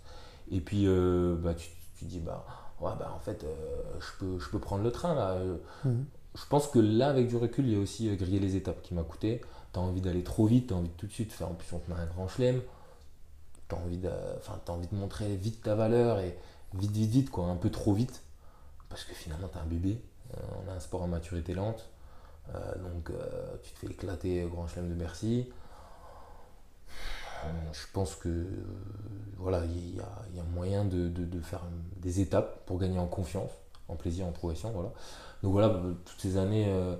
Et 0.50 0.61
puis, 0.61 0.87
euh, 0.87 1.37
bah, 1.37 1.55
tu, 1.55 1.68
tu 1.98 2.05
dis, 2.05 2.20
bah, 2.20 2.44
ouais, 2.81 2.92
bah, 2.98 3.12
en 3.14 3.20
fait, 3.20 3.44
euh, 3.44 3.55
je, 4.00 4.18
peux, 4.18 4.38
je 4.38 4.48
peux 4.50 4.59
prendre 4.59 4.83
le 4.85 4.92
train 4.92 5.14
là. 5.14 5.31
Euh, 5.33 5.57
Mhm. 5.85 6.07
Je 6.35 6.46
pense 6.48 6.66
que 6.68 6.78
là, 6.78 7.11
avec 7.11 7.28
du 7.28 7.37
recul, 7.37 7.66
il 7.66 7.72
y 7.74 7.76
a 7.76 7.78
aussi 7.78 8.09
euh, 8.09 8.16
griller 8.16 8.40
les 8.40 8.57
étapes 8.57 8.81
qui 8.83 8.94
m'a 8.94 9.02
coûté. 9.05 9.42
T'as 9.72 9.81
envie 9.81 10.00
d'aller 10.00 10.24
trop 10.24 10.46
vite, 10.46 10.68
t'as 10.68 10.74
envie 10.76 10.88
de 10.88 10.94
tout 10.94 11.07
de 11.07 11.12
suite 11.12 11.33
faire. 11.33 11.48
En 11.48 11.55
plus, 11.55 11.72
on 11.74 11.78
te 11.78 11.90
met 11.90 11.96
un 11.98 12.07
grand 12.07 12.26
chelem. 12.28 12.62
T'as 13.68 13.76
envie, 13.76 13.98
de, 13.98 14.11
t'as 14.64 14.72
envie 14.72 14.87
de 14.87 14.94
montrer 14.94 15.37
vite 15.37 15.62
ta 15.62 15.74
valeur 15.74 16.18
et 16.20 16.37
vite, 16.74 16.90
vite, 16.90 17.11
vite, 17.11 17.31
quoi, 17.31 17.46
un 17.46 17.57
peu 17.57 17.70
trop 17.70 17.92
vite. 17.94 18.22
Parce 18.88 19.05
que 19.05 19.14
finalement, 19.14 19.48
t'es 19.48 19.59
un 19.59 19.66
bébé. 19.66 20.00
On 20.66 20.70
a 20.70 20.74
un 20.74 20.81
sport 20.81 21.02
en 21.02 21.09
maturité 21.09 21.55
lente. 21.55 21.88
Donc, 22.83 23.11
tu 23.62 23.72
te 23.72 23.78
fais 23.78 23.87
éclater 23.88 24.44
au 24.44 24.48
grand 24.48 24.66
chelem 24.66 24.88
de 24.90 24.94
Bercy. 24.94 25.48
Euh, 27.44 27.46
Je 27.72 27.87
pense 27.92 28.14
que 28.16 28.28
euh, 28.28 28.46
voilà, 29.38 29.64
il 29.66 29.94
y 29.94 29.96
y 30.37 30.40
a 30.40 30.44
moyen 30.55 30.85
de, 30.85 31.09
de- 31.09 31.24
de 31.24 31.40
faire 31.40 31.62
des 31.96 32.20
étapes 32.20 32.64
pour 32.66 32.78
gagner 32.78 32.98
en 32.98 33.07
confiance, 33.07 33.50
en 33.88 33.96
plaisir, 33.96 34.26
en 34.26 34.33
progression. 34.33 34.70
Voilà. 34.72 34.92
Donc 35.42 35.52
voilà, 35.52 35.68
euh, 35.68 35.94
toutes 36.05 36.20
ces 36.20 36.37
années, 36.37 36.66
euh, 36.68 36.96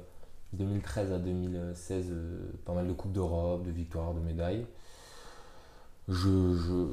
2013 0.52 1.12
à 1.12 1.18
2016, 1.18 2.07
euh, 2.11 2.52
pas 2.64 2.74
mal 2.74 2.87
de 2.88 2.92
Coupes 2.92 3.12
d'Europe, 3.12 3.64
de 3.64 3.70
victoires, 3.70 4.14
de 4.14 4.20
médailles. 4.20 4.66
Je, 6.09 6.88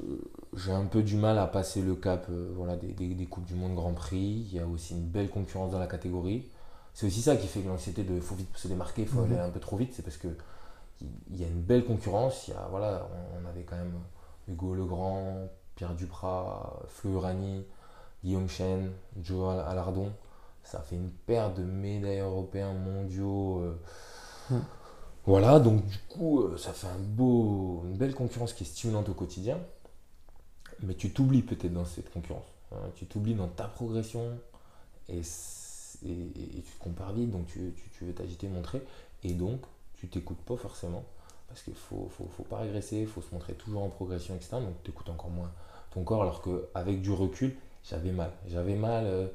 j'ai 0.55 0.71
un 0.71 0.85
peu 0.85 1.01
du 1.01 1.15
mal 1.15 1.37
à 1.39 1.47
passer 1.47 1.81
le 1.81 1.95
cap 1.95 2.27
voilà, 2.55 2.75
des, 2.77 2.89
des- 2.93 3.15
des 3.15 3.25
Coupes 3.25 3.45
du 3.45 3.55
Monde 3.55 3.75
Grand 3.75 3.93
Prix. 3.93 4.47
Il 4.51 4.53
y 4.55 4.59
a 4.59 4.67
aussi 4.67 4.93
une 4.93 5.03
belle 5.07 5.29
concurrence 5.29 5.71
dans 5.71 5.79
la 5.79 5.87
catégorie. 5.87 6.45
c'est 6.93 7.07
aussi 7.07 7.21
ça 7.21 7.35
qui 7.37 7.47
fait 7.47 7.61
que 7.61 7.67
l'anxiété 7.67 8.03
de 8.03 8.19
faut 8.19 8.35
vite 8.35 8.49
se 8.55 8.67
démarquer, 8.67 9.03
il 9.03 9.07
faut 9.07 9.21
Mhm. 9.21 9.31
aller 9.31 9.39
un 9.39 9.49
peu 9.49 9.59
trop 9.59 9.77
vite, 9.77 9.93
c'est 9.95 10.01
parce 10.03 10.17
que 10.17 10.27
il 11.29 11.39
y 11.39 11.43
a 11.43 11.47
une 11.47 11.61
belle 11.61 11.85
concurrence. 11.85 12.47
Il 12.47 12.51
y 12.53 12.57
a, 12.57 12.67
voilà, 12.69 13.07
on, 13.13 13.43
on 13.45 13.49
avait 13.49 13.63
quand 13.63 13.77
même 13.77 13.93
Hugo 14.47 14.75
Legrand, 14.75 15.49
Pierre 15.75 15.95
Duprat, 15.95 16.81
Flo 16.89 17.11
Urani, 17.13 17.65
Guillaume 18.23 18.49
Chen, 18.49 18.91
Joe 19.21 19.49
Al- 19.53 19.65
Alardon. 19.67 20.11
Ça 20.63 20.81
fait 20.81 20.95
une 20.97 21.11
paire 21.11 21.53
de 21.53 21.63
médailles 21.63 22.19
européens 22.19 22.73
mondiaux. 22.73 23.59
euh, 23.61 23.79
Mhm. 24.51 24.63
Voilà, 25.25 25.59
donc 25.59 25.85
du 25.85 25.97
coup, 26.09 26.41
euh, 26.43 26.57
ça 26.57 26.73
fait 26.73 26.87
un 26.87 26.99
beau, 26.99 27.83
une 27.85 27.97
belle 27.97 28.15
concurrence 28.15 28.53
qui 28.53 28.63
est 28.63 28.67
stimulante 28.67 29.09
au 29.09 29.13
quotidien. 29.13 29.59
Mais 30.81 30.93
tu 30.95 31.11
t'oublies 31.11 31.41
peut-être 31.41 31.73
dans 31.73 31.85
cette 31.85 32.11
concurrence. 32.11 32.45
hein. 32.71 32.77
Tu 32.95 33.05
t'oublies 33.05 33.35
dans 33.35 33.47
ta 33.47 33.65
progression 33.65 34.37
et, 35.09 35.21
et, 36.05 36.11
et- 36.11 36.59
et 36.59 36.61
tu 36.63 36.71
te 36.73 36.83
compares 36.83 37.13
vite, 37.13 37.31
donc 37.31 37.47
tu, 37.47 37.73
tu- 37.75 37.89
tu 37.97 38.05
veux 38.05 38.13
t'agiter, 38.13 38.47
montrer. 38.49 38.83
Et 39.23 39.33
donc, 39.33 39.61
tu 39.99 40.07
t'écoutes 40.07 40.41
pas 40.41 40.55
forcément. 40.55 41.03
Parce 41.47 41.63
qu'il 41.63 41.73
faut, 41.73 42.07
faut, 42.15 42.27
faut 42.37 42.43
pas 42.43 42.57
régresser, 42.59 42.97
il 42.97 43.07
faut 43.07 43.21
se 43.21 43.33
montrer 43.33 43.53
toujours 43.53 43.83
en 43.83 43.89
progression, 43.89 44.35
etc. 44.35 44.51
Donc 44.53 44.75
tu 44.83 44.91
écoutes 44.91 45.09
encore 45.09 45.31
moins 45.31 45.51
ton 45.91 46.03
corps. 46.03 46.21
Alors 46.21 46.41
qu'avec 46.41 47.01
du 47.01 47.11
recul, 47.11 47.55
j'avais 47.83 48.11
mal. 48.11 48.31
J'avais 48.47 48.75
mal. 48.75 49.05
euh, 49.05 49.27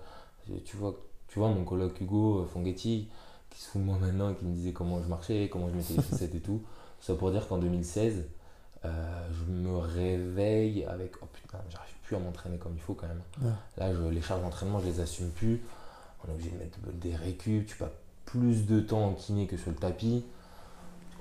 tu, 0.64 0.77
vois, 0.77 0.94
tu 1.29 1.38
vois, 1.38 1.48
mon 1.48 1.64
coloc 1.64 2.00
Hugo 2.00 2.40
euh, 2.40 2.46
Fonghetti, 2.46 3.09
qui 3.50 3.61
se 3.61 3.68
fout 3.68 3.81
de 3.81 3.87
moi 3.87 3.98
maintenant 3.98 4.31
et 4.31 4.35
qui 4.35 4.44
me 4.44 4.55
disait 4.55 4.72
comment 4.72 5.03
je 5.03 5.09
marchais, 5.09 5.48
comment 5.50 5.68
je 5.68 5.74
mettais 5.74 5.94
les 5.94 6.03
chaussettes 6.09 6.35
et 6.35 6.40
tout. 6.40 6.62
Ça 7.00 7.14
pour 7.14 7.31
dire 7.31 7.46
qu'en 7.48 7.59
2016, 7.59 8.24
euh, 8.85 9.29
je 9.33 9.53
me 9.53 9.77
réveille 9.77 10.85
avec 10.85 11.14
oh 11.22 11.27
putain, 11.33 11.59
j'arrive 11.70 11.94
plus 12.05 12.16
à 12.16 12.18
m'entraîner 12.20 12.59
comme 12.59 12.74
il 12.74 12.81
faut 12.81 12.94
quand 12.94 13.09
même. 13.09 13.22
Ouais. 13.42 13.50
Là, 13.79 13.92
je, 13.94 14.03
les 14.03 14.22
charges 14.22 14.42
d'entraînement, 14.42 14.79
je 14.81 14.87
les 14.87 15.00
assume 15.00 15.31
plus. 15.31 15.62
On 16.22 16.31
est 16.31 16.35
obligé 16.35 16.50
de 16.50 16.57
mettre 16.57 16.79
des 16.92 17.16
récup, 17.16 17.66
tu 17.66 17.77
passes 17.77 17.90
plus 18.24 18.66
de 18.66 18.81
temps 18.81 19.07
en 19.09 19.12
kiné 19.14 19.46
que 19.46 19.57
sur 19.57 19.70
le 19.70 19.77
tapis. 19.77 20.24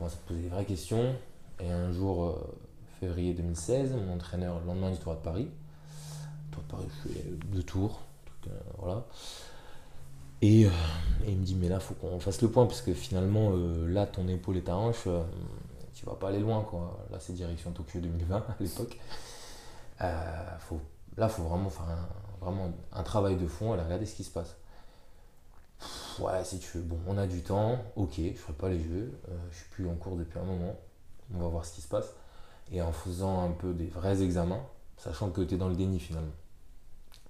Tu 0.04 0.10
commences 0.10 0.16
à 0.16 0.28
poser 0.28 0.42
des 0.42 0.50
vraies 0.50 0.66
questions. 0.66 1.16
Et 1.62 1.72
un 1.72 1.92
jour, 1.94 2.26
euh, 2.26 2.56
février 3.00 3.34
2016, 3.34 3.94
mon 3.94 4.14
entraîneur, 4.14 4.60
le 4.60 4.66
lendemain 4.66 4.92
du 4.92 4.98
Tour 4.98 5.16
de 5.16 5.20
Paris, 5.20 5.50
Tour 6.52 6.62
de 6.64 6.68
Paris, 6.68 6.86
je 6.90 7.10
fais 7.10 7.24
deux 7.54 7.64
tours, 7.64 8.02
euh, 8.48 8.50
voilà. 8.80 9.06
Et, 10.42 10.66
euh, 10.66 10.70
et 11.26 11.32
il 11.32 11.38
me 11.38 11.46
dit, 11.46 11.56
mais 11.56 11.70
là, 11.70 11.80
faut 11.80 11.94
qu'on 11.94 12.20
fasse 12.20 12.42
le 12.42 12.50
point, 12.50 12.66
parce 12.66 12.82
que 12.82 12.94
finalement, 12.94 13.54
là, 13.88 14.06
ton 14.06 14.28
épaule 14.28 14.58
et 14.58 14.64
ta 14.64 14.76
hanche, 14.76 15.08
tu 15.94 16.06
vas 16.06 16.16
pas 16.16 16.30
aller 16.30 16.40
loin, 16.40 16.64
quoi. 16.64 17.00
Là, 17.10 17.20
c'est 17.22 17.34
direction 17.34 17.72
Tokyo 17.72 18.02
2020 18.02 18.36
à 18.36 18.56
l'époque. 18.60 19.00
Euh, 20.02 20.58
faut, 20.60 20.82
là, 21.16 21.30
faut 21.30 21.44
vraiment 21.44 21.70
faire 21.70 21.88
un, 21.88 22.46
vraiment 22.46 22.74
un 22.92 23.04
travail 23.04 23.38
de 23.38 23.48
fond 23.48 23.74
et 23.74 23.82
regarder 23.82 24.06
ce 24.06 24.16
qui 24.16 24.24
se 24.26 24.32
passe. 24.32 24.58
Pff, 26.16 26.20
Ouais, 26.20 26.44
si 26.44 26.60
tu 26.60 26.78
veux, 26.78 26.84
bon, 26.84 27.00
on 27.08 27.18
a 27.18 27.28
du 27.28 27.42
temps, 27.42 27.80
ok, 27.96 28.14
je 28.18 28.34
ferai 28.34 28.54
pas 28.54 28.70
les 28.70 28.80
jeux, 28.80 29.12
euh, 29.30 29.38
je 29.52 29.58
suis 29.58 29.70
plus 29.70 29.88
en 29.88 29.96
cours 29.96 30.16
depuis 30.18 30.40
un 30.40 30.44
moment, 30.44 30.76
on 31.34 31.40
va 31.40 31.48
voir 31.48 31.66
ce 31.66 31.74
qui 31.74 31.82
se 31.82 31.88
passe. 31.88 32.14
Et 32.72 32.82
en 32.82 32.92
faisant 32.92 33.44
un 33.44 33.52
peu 33.52 33.74
des 33.74 33.88
vrais 33.88 34.22
examens, 34.22 34.62
sachant 34.98 35.30
que 35.30 35.42
tu 35.42 35.56
es 35.56 35.58
dans 35.58 35.70
le 35.70 35.76
déni 35.76 36.00
finalement, 36.00 36.32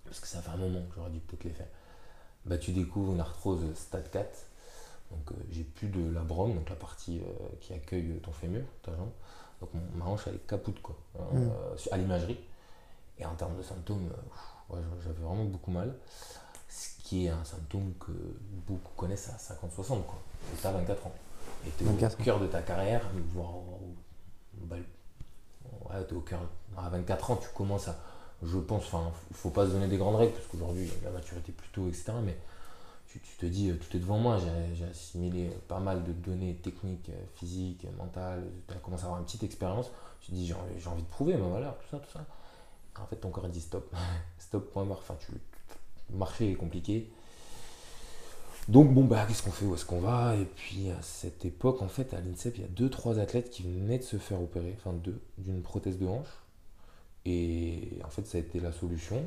parce 0.05 0.19
que 0.19 0.27
ça 0.27 0.41
fait 0.41 0.51
un 0.51 0.57
moment 0.57 0.81
que 0.89 0.95
j'aurais 0.95 1.09
dû 1.09 1.19
peut-être 1.19 1.43
les 1.43 1.51
faire, 1.51 1.67
bah, 2.45 2.57
tu 2.57 2.71
découvres 2.71 3.13
une 3.13 3.19
arthrose 3.21 3.61
stade 3.75 4.09
4, 4.11 4.47
donc 5.11 5.31
euh, 5.31 5.35
j'ai 5.51 5.63
plus 5.63 5.87
de 5.89 6.11
la 6.13 6.21
brome, 6.21 6.55
donc 6.55 6.69
la 6.69 6.75
partie 6.75 7.19
euh, 7.19 7.47
qui 7.61 7.73
accueille 7.73 8.19
ton 8.23 8.31
fémur, 8.31 8.63
ta 8.83 8.91
jambe, 8.95 9.11
donc 9.61 9.73
mon- 9.73 9.97
ma 9.97 10.05
hanche 10.05 10.23
elle 10.27 10.35
est 10.35 10.47
capoute 10.47 10.81
quoi, 10.81 10.95
hein, 11.19 11.23
Mm. 11.33 11.37
euh, 11.37 11.75
à 11.91 11.97
l'imagerie. 11.97 12.39
Et 13.19 13.25
en 13.25 13.35
termes 13.35 13.57
de 13.57 13.63
symptômes, 13.63 14.09
euh, 14.71 14.75
ouais, 14.75 14.81
j'avais 15.03 15.21
vraiment 15.23 15.45
beaucoup 15.45 15.71
mal. 15.71 15.95
Qui 17.13 17.27
est 17.27 17.29
un 17.29 17.43
symptôme 17.45 17.93
que 17.99 18.11
beaucoup 18.65 18.91
connaissent 18.97 19.29
à 19.29 19.37
50-60, 19.37 19.85
quoi. 20.03 20.19
Et 20.51 20.57
t'as 20.59 20.71
24 20.71 21.05
ans. 21.05 21.11
Et 21.67 21.69
t'es 21.69 21.85
24 21.85 22.19
au 22.19 22.23
cœur 22.23 22.39
de 22.39 22.47
ta 22.47 22.63
carrière, 22.63 23.07
voire 23.35 23.51
bah, 24.63 24.77
ouais, 25.91 26.03
t'es 26.05 26.15
au 26.15 26.21
cœur. 26.21 26.39
À 26.75 26.89
24 26.89 27.29
ans, 27.29 27.35
tu 27.35 27.49
commences 27.49 27.87
à. 27.87 27.95
Je 28.41 28.57
pense, 28.57 28.85
enfin, 28.85 29.11
faut- 29.13 29.33
faut 29.35 29.49
pas 29.51 29.67
se 29.67 29.71
donner 29.73 29.87
des 29.87 29.97
grandes 29.97 30.15
règles, 30.15 30.33
parce 30.33 30.47
qu'aujourd'hui, 30.47 30.89
la 31.03 31.11
maturité 31.11 31.51
plus 31.51 31.69
tôt, 31.69 31.87
etc. 31.87 32.13
Mais 32.25 32.35
tu, 33.05 33.19
tu 33.19 33.37
te 33.37 33.45
dis, 33.45 33.69
euh, 33.69 33.75
tout 33.75 33.95
est 33.95 33.99
devant 33.99 34.17
moi, 34.17 34.39
j'ai 34.73 34.83
assimilé 34.85 35.51
pas 35.67 35.79
mal 35.79 36.03
de 36.03 36.13
données 36.13 36.55
techniques, 36.55 37.09
euh, 37.09 37.25
physiques, 37.35 37.85
mentales, 37.99 38.43
tu 38.67 38.73
commencé 38.79 39.03
à 39.03 39.05
avoir 39.05 39.19
une 39.19 39.25
petite 39.25 39.43
expérience, 39.43 39.91
tu 40.19 40.31
te 40.31 40.35
dis, 40.35 40.47
j'ai 40.47 40.55
envie- 40.89 41.03
de 41.03 41.07
prouver 41.09 41.37
ma 41.37 41.47
valeur, 41.49 41.77
tout 41.77 41.89
ça, 41.91 41.99
tout 41.99 42.11
ça. 42.11 42.25
En 42.99 43.05
fait, 43.05 43.17
ton 43.17 43.29
corps 43.29 43.47
dit 43.49 43.61
stop, 43.61 43.93
stop, 44.39 44.71
point 44.73 44.83
barre. 44.85 44.97
Enfin, 44.97 45.15
tu, 45.19 45.31
marcher 46.11 46.51
est 46.51 46.55
compliqué. 46.55 47.09
Donc, 48.69 48.93
bon, 48.93 49.03
bah, 49.03 49.25
qu'est-ce 49.27 49.43
qu'on 49.43 49.51
fait? 49.51 49.65
Où 49.65 49.73
est-ce 49.75 49.85
qu'on 49.85 49.99
va? 49.99 50.35
Et 50.35 50.45
puis, 50.45 50.89
à 50.89 51.01
cette 51.01 51.43
époque, 51.43 51.81
en 51.81 51.89
fait, 51.89 52.13
à 52.13 52.21
l'INSEP, 52.21 52.55
il 52.57 52.61
y 52.61 52.65
a 52.65 52.69
deux, 52.69 52.89
trois 52.89 53.19
athlètes 53.19 53.49
qui 53.49 53.63
venaient 53.63 53.97
de 53.97 54.03
se 54.03 54.17
faire 54.17 54.41
opérer, 54.41 54.73
enfin, 54.79 54.93
deux, 54.93 55.19
d'une 55.37 55.61
prothèse 55.61 55.97
de 55.97 56.07
hanche. 56.07 56.27
Et 57.25 57.99
en 58.05 58.09
fait, 58.09 58.25
ça 58.27 58.37
a 58.37 58.41
été 58.41 58.59
la 58.59 58.71
solution. 58.71 59.21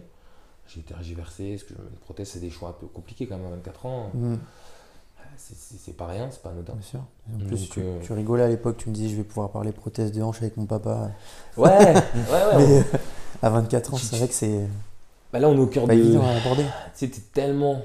J'ai 0.69 0.81
été 0.81 0.95
tergiversé, 0.95 1.51
parce 1.57 1.65
que 1.65 1.75
une 1.75 1.99
prothèse, 2.01 2.29
c'est 2.31 2.41
des 2.41 2.51
choix 2.51 2.71
un 2.71 2.73
peu 2.73 2.87
compliqués 2.87 3.27
quand 3.27 3.37
même 3.39 3.47
à 3.47 3.51
24 3.51 3.87
ans. 3.87 4.11
Mhm, 4.15 4.39
C'est- 5.39 5.55
C'est 5.57 5.77
c'est 5.79 5.93
pas 5.97 6.07
rien, 6.07 6.31
c'est 6.31 6.43
pas 6.43 6.51
anodin. 6.51 6.73
bien 6.73 6.83
sûr. 6.83 7.01
Et 7.31 7.35
en 7.35 7.39
Donc, 7.39 7.49
plus, 7.49 7.69
tu, 7.69 7.81
euh, 7.81 7.99
tu 8.03 8.13
rigolais 8.15 8.43
à 8.45 8.49
l'époque, 8.49 8.79
tu 8.79 8.89
me 8.89 8.95
disais 8.95 9.11
je 9.11 9.17
vais 9.17 9.25
pouvoir 9.25 9.51
parler 9.51 9.71
prothèse 9.73 10.11
de 10.13 10.23
hanche 10.23 10.39
avec 10.41 10.57
mon 10.57 10.65
papa. 10.67 11.11
Ouais, 11.59 11.69
ouais, 11.69 11.75
ouais. 11.75 12.57
Mais 12.57 12.79
euh, 12.79 12.83
à 13.43 13.51
24 13.51 13.93
ans, 13.95 13.99
c'est 13.99 14.17
vrai 14.17 14.29
que 14.29 14.35
c'est 14.35 14.67
Bah 15.37 15.41
là, 15.41 15.49
on 15.51 15.57
est 15.57 15.61
au 15.61 15.67
cœur 15.67 15.87
pas 15.87 15.95
de. 15.95 16.01
évident 16.01 16.23
à 16.23 16.31
aborder. 16.35 16.63
tu 16.65 16.71
sais, 16.95 17.09
t'es 17.09 17.21
tellement. 17.33 17.83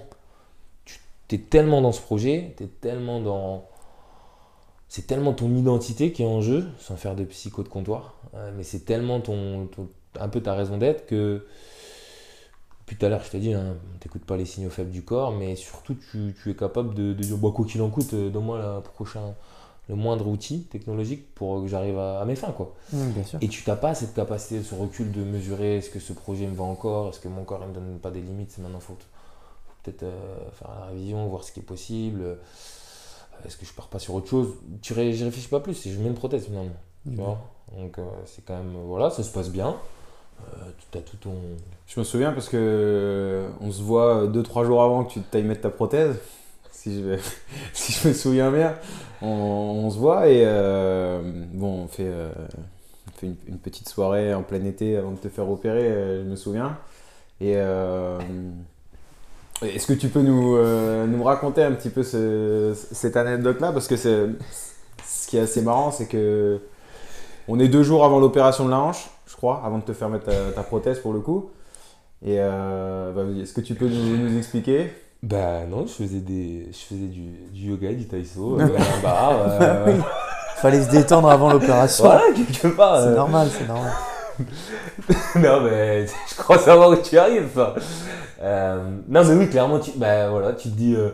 Tu 1.28 1.36
es 1.36 1.40
tellement 1.40 1.82
dans 1.82 1.92
ce 1.92 2.02
projet, 2.02 2.54
t'es 2.58 2.68
tellement 2.68 3.20
dans. 3.20 3.66
C'est 4.88 5.08
tellement 5.08 5.34
ton 5.34 5.54
identité 5.56 6.12
qui 6.12 6.24
est 6.24 6.26
en 6.28 6.42
jeu, 6.42 6.68
sans 6.80 6.96
faire 6.98 7.16
de 7.16 7.24
psycho 7.24 7.64
de 7.64 7.70
comptoir, 7.70 8.16
euh, 8.36 8.52
mais 8.56 8.64
c'est 8.64 8.80
tellement 8.86 9.22
ton, 9.22 9.68
ton- 9.68 9.88
un 10.20 10.28
peu 10.30 10.42
ta 10.42 10.54
raison 10.54 10.78
d'être 10.78 11.06
que. 11.06 11.46
Puis 12.86 12.98
tout 12.98 13.06
à 13.06 13.10
l'heure, 13.10 13.24
je 13.24 13.30
t'ai 13.32 13.40
dit, 13.40 13.54
hein, 13.54 13.76
t'écoutes 14.02 14.26
pas 14.26 14.36
les 14.36 14.46
signaux 14.46 14.70
faibles 14.70 14.92
du 14.92 15.04
corps, 15.04 15.32
mais 15.32 15.56
surtout, 15.56 15.96
tu, 15.96 16.36
tu 16.42 16.52
es 16.52 16.56
capable 16.56 16.94
de, 16.94 17.14
de 17.14 17.24
dire, 17.24 17.38
bah, 17.38 17.50
quoi 17.56 17.66
qu'il 17.66 17.82
en 17.82 17.90
coûte, 17.90 18.14
euh, 18.14 18.30
donne-moi 18.30 18.60
la 18.60 18.82
prochain, 18.82 19.34
le 19.92 19.98
moindre 19.98 20.26
outil 20.28 20.64
technologique 20.64 21.36
pour 21.36 21.62
que 21.62 21.68
j'arrive 21.68 22.00
à, 22.00 22.22
à 22.22 22.26
mes 22.26 22.36
fins, 22.36 22.52
quoi. 22.52 22.74
Bien 22.92 23.24
sûr. 23.24 23.38
Et 23.42 23.48
tu 23.50 23.62
n'as 23.70 23.76
pas 23.76 23.94
cette 23.94 24.14
capacité, 24.16 24.64
ce 24.64 24.74
recul 24.74 25.12
de 25.12 25.22
mesurer 25.24 25.78
est-ce 25.78 25.90
que 25.92 26.00
ce 26.00 26.14
projet 26.14 26.48
me 26.48 26.56
va 26.56 26.64
encore, 26.64 27.10
est-ce 27.10 27.20
que 27.20 27.28
mon 27.28 27.44
corps 27.44 27.60
ne 27.60 27.66
me 27.68 27.74
donne 27.74 28.00
pas 28.00 28.10
des 28.10 28.22
limites, 28.22 28.58
maintenant 28.58 28.80
il 28.80 28.82
faut, 28.82 28.94
faut 28.94 29.74
peut-être 29.84 30.04
euh, 30.04 30.38
faire 30.54 30.70
la 30.80 30.86
révision, 30.88 31.28
voir 31.28 31.44
ce 31.44 31.52
qui 31.52 31.60
est 31.60 31.64
possible, 31.64 32.22
euh, 32.24 32.36
est-ce 33.46 33.58
que 33.58 33.66
je 33.66 33.74
pars 33.74 33.88
pas 33.88 34.00
sur 34.00 34.14
autre 34.16 34.28
chose? 34.30 34.48
Tu 34.82 34.94
ré- 34.94 35.14
J'y 35.14 35.24
réfléchis 35.26 35.50
pas 35.50 35.60
plus, 35.60 35.74
c'est 35.74 35.90
je 35.92 36.00
mets 36.00 36.08
une 36.08 36.14
prothèse 36.16 36.46
finalement. 36.46 36.72
Tu 37.06 37.16
vois? 37.16 37.38
Donc 37.78 37.98
euh, 38.00 38.04
c'est 38.26 38.46
quand 38.46 38.56
même, 38.58 38.74
voilà, 38.86 39.10
ça 39.10 39.24
se 39.24 39.32
passe 39.34 39.50
bien. 39.50 39.76
Euh, 40.40 40.72
tu 40.92 40.98
as 40.98 41.02
tout 41.02 41.18
ton... 41.18 41.34
Je 41.88 42.00
me 42.00 42.04
souviens 42.06 42.32
parce 42.32 42.48
que 42.50 43.46
on 43.60 43.72
se 43.72 43.82
voit 43.82 44.26
2-3 44.28 44.66
jours 44.66 44.82
avant 44.84 45.04
que 45.04 45.12
tu 45.14 45.20
t'ailles 45.22 45.44
mettre 45.44 45.62
ta 45.62 45.70
prothèse. 45.70 46.16
Si 47.74 47.94
je, 47.94 48.08
me 48.08 48.14
souviens 48.14 48.52
bien, 48.52 48.76
on, 49.22 49.90
se 49.92 49.98
voit 50.00 50.28
et 50.28 50.44
euh, 50.46 51.22
bon, 51.54 51.84
on 51.84 51.88
fait, 51.88 52.08
euh, 52.08 52.32
une, 53.22 53.36
petite 53.60 53.88
soirée 53.88 54.34
en 54.34 54.42
plein 54.42 54.66
été 54.66 54.98
avant 54.98 55.12
de 55.12 55.18
te 55.18 55.30
faire 55.30 55.48
opérer, 55.50 55.84
euh, 55.84 56.24
je 56.24 56.30
me 56.30 56.36
souviens. 56.36 56.78
Et 57.40 57.54
est-ce 59.62 59.88
que 59.88 59.94
tu 59.94 60.10
peux 60.10 60.22
nous, 60.22 61.24
raconter 61.24 61.64
un 61.64 61.74
petit 61.74 61.90
peu 61.90 62.04
ce- 62.04 62.74
cette 62.76 63.16
anecdote-là? 63.16 63.72
Parce 63.72 63.88
que 63.88 63.96
ce 63.96 65.28
qui 65.28 65.38
est 65.38 65.42
assez 65.42 65.62
marrant, 65.62 65.92
c'est 65.92 66.08
que 66.08 66.62
on 67.48 67.60
est 67.60 67.68
deux 67.68 67.84
jours 67.84 68.06
avant 68.06 68.20
l'opération 68.20 68.66
de 68.66 68.72
la 68.72 68.80
hanche, 68.80 69.10
je 69.28 69.36
crois, 69.36 69.62
avant 69.66 69.78
de 69.80 69.84
te 69.84 69.94
faire 69.94 70.10
mettre 70.10 70.26
ta, 70.54 70.64
prothèse 70.64 71.00
pour 71.00 71.14
le 71.14 71.20
coup. 71.20 71.52
Et 72.24 72.38
bah, 72.38 73.24
est-ce 73.40 73.54
que 73.54 73.62
tu 73.62 73.76
peux 73.76 73.88
nous 73.88 74.38
expliquer? 74.38 74.92
Bah 75.24 75.66
non, 75.70 75.86
je 75.86 75.92
faisais, 75.92 76.20
des, 76.20 76.68
je 76.72 76.78
faisais 76.78 77.08
du, 77.08 77.22
du 77.54 77.70
yoga, 77.70 77.94
du 77.94 78.06
taïso, 78.08 78.58
euh, 78.60 78.64
un 78.66 79.04
bar. 79.04 79.34
euh, 79.62 79.94
Fallait 80.56 80.82
se 80.84 80.90
détendre 80.90 81.30
avant 81.30 81.52
l'opération. 81.54 82.06
voilà, 82.06 82.22
quelque 82.36 82.68
part. 82.76 83.02
C'est 83.02 83.08
euh, 83.10 83.16
normal, 83.16 83.48
c'est 83.52 83.68
normal. 83.68 83.92
non, 85.36 85.62
mais 85.62 86.06
je 86.08 86.36
crois 86.38 86.58
savoir 86.58 86.90
où 86.90 86.96
tu 86.96 87.18
arrives. 87.18 87.46
enfin. 87.56 87.74
Euh, 88.42 88.84
non, 89.08 89.24
mais 89.24 89.34
oui, 89.36 89.50
clairement, 89.50 89.78
tu, 89.80 89.92
bah, 89.96 90.30
voilà, 90.32 90.54
tu 90.54 90.70
te 90.70 90.76
dis, 90.76 90.96
euh, 90.96 91.10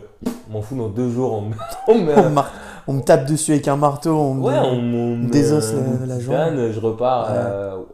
m'en 0.48 0.62
fous, 0.62 0.76
dans 0.76 0.88
deux 0.88 1.10
jours, 1.10 1.34
on 1.34 1.40
me, 1.42 1.54
on 1.88 1.94
me, 1.98 2.14
On, 2.18 2.22
me 2.24 2.28
mar- 2.30 2.50
on 2.86 2.92
me 2.94 3.02
tape 3.02 3.26
dessus 3.26 3.52
avec 3.52 3.68
un 3.68 3.76
marteau. 3.76 4.16
On 4.16 4.34
me- 4.34 4.42
ouais, 4.42 4.80
me- 4.80 5.30
désosse 5.30 5.74
la- 5.74 6.06
la 6.06 6.18
jambe. 6.20 6.70
je 6.72 6.80
repars. 6.80 7.28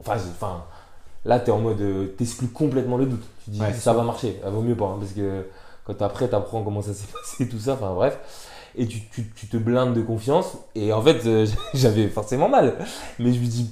Enfin, 0.01 0.15
enfin, 0.41 0.63
là, 1.25 1.41
t'es 1.41 1.51
en 1.51 1.59
mode, 1.59 1.83
t'exclus 2.17 2.47
complètement 2.49 2.97
le 2.99 3.07
doute. 3.07 3.25
Tu 3.45 3.51
dis, 3.51 3.61
Ouais, 3.61 3.73
ça 3.73 3.93
va 3.93 4.05
marcher, 4.05 4.39
ça 4.45 4.51
vaut 4.51 4.63
mieux 4.63 4.77
pas, 4.77 4.85
hein, 4.87 4.97
parce 5.01 5.13
que 5.13 5.47
quand 5.85 6.01
après, 6.03 6.29
t'apprends 6.29 6.63
comment 6.63 6.83
ça 6.83 6.93
s'est 6.95 7.07
passé, 7.13 7.49
tout 7.49 7.59
ça, 7.59 7.75
enfin, 7.75 7.93
bref. 7.95 8.19
Et 8.77 8.87
tu, 8.89 9.01
tu, 9.13 9.31
tu 9.37 9.47
te 9.47 9.57
blindes 9.57 9.95
de 9.95 10.03
confiance, 10.03 10.57
et 10.75 10.93
en 10.93 11.01
fait, 11.01 11.25
euh, 11.27 11.47
j'avais 11.75 12.09
forcément 12.09 12.49
mal. 12.49 12.75
Mais 13.21 13.33
je 13.33 13.39
me 13.39 13.47
dis, 13.47 13.71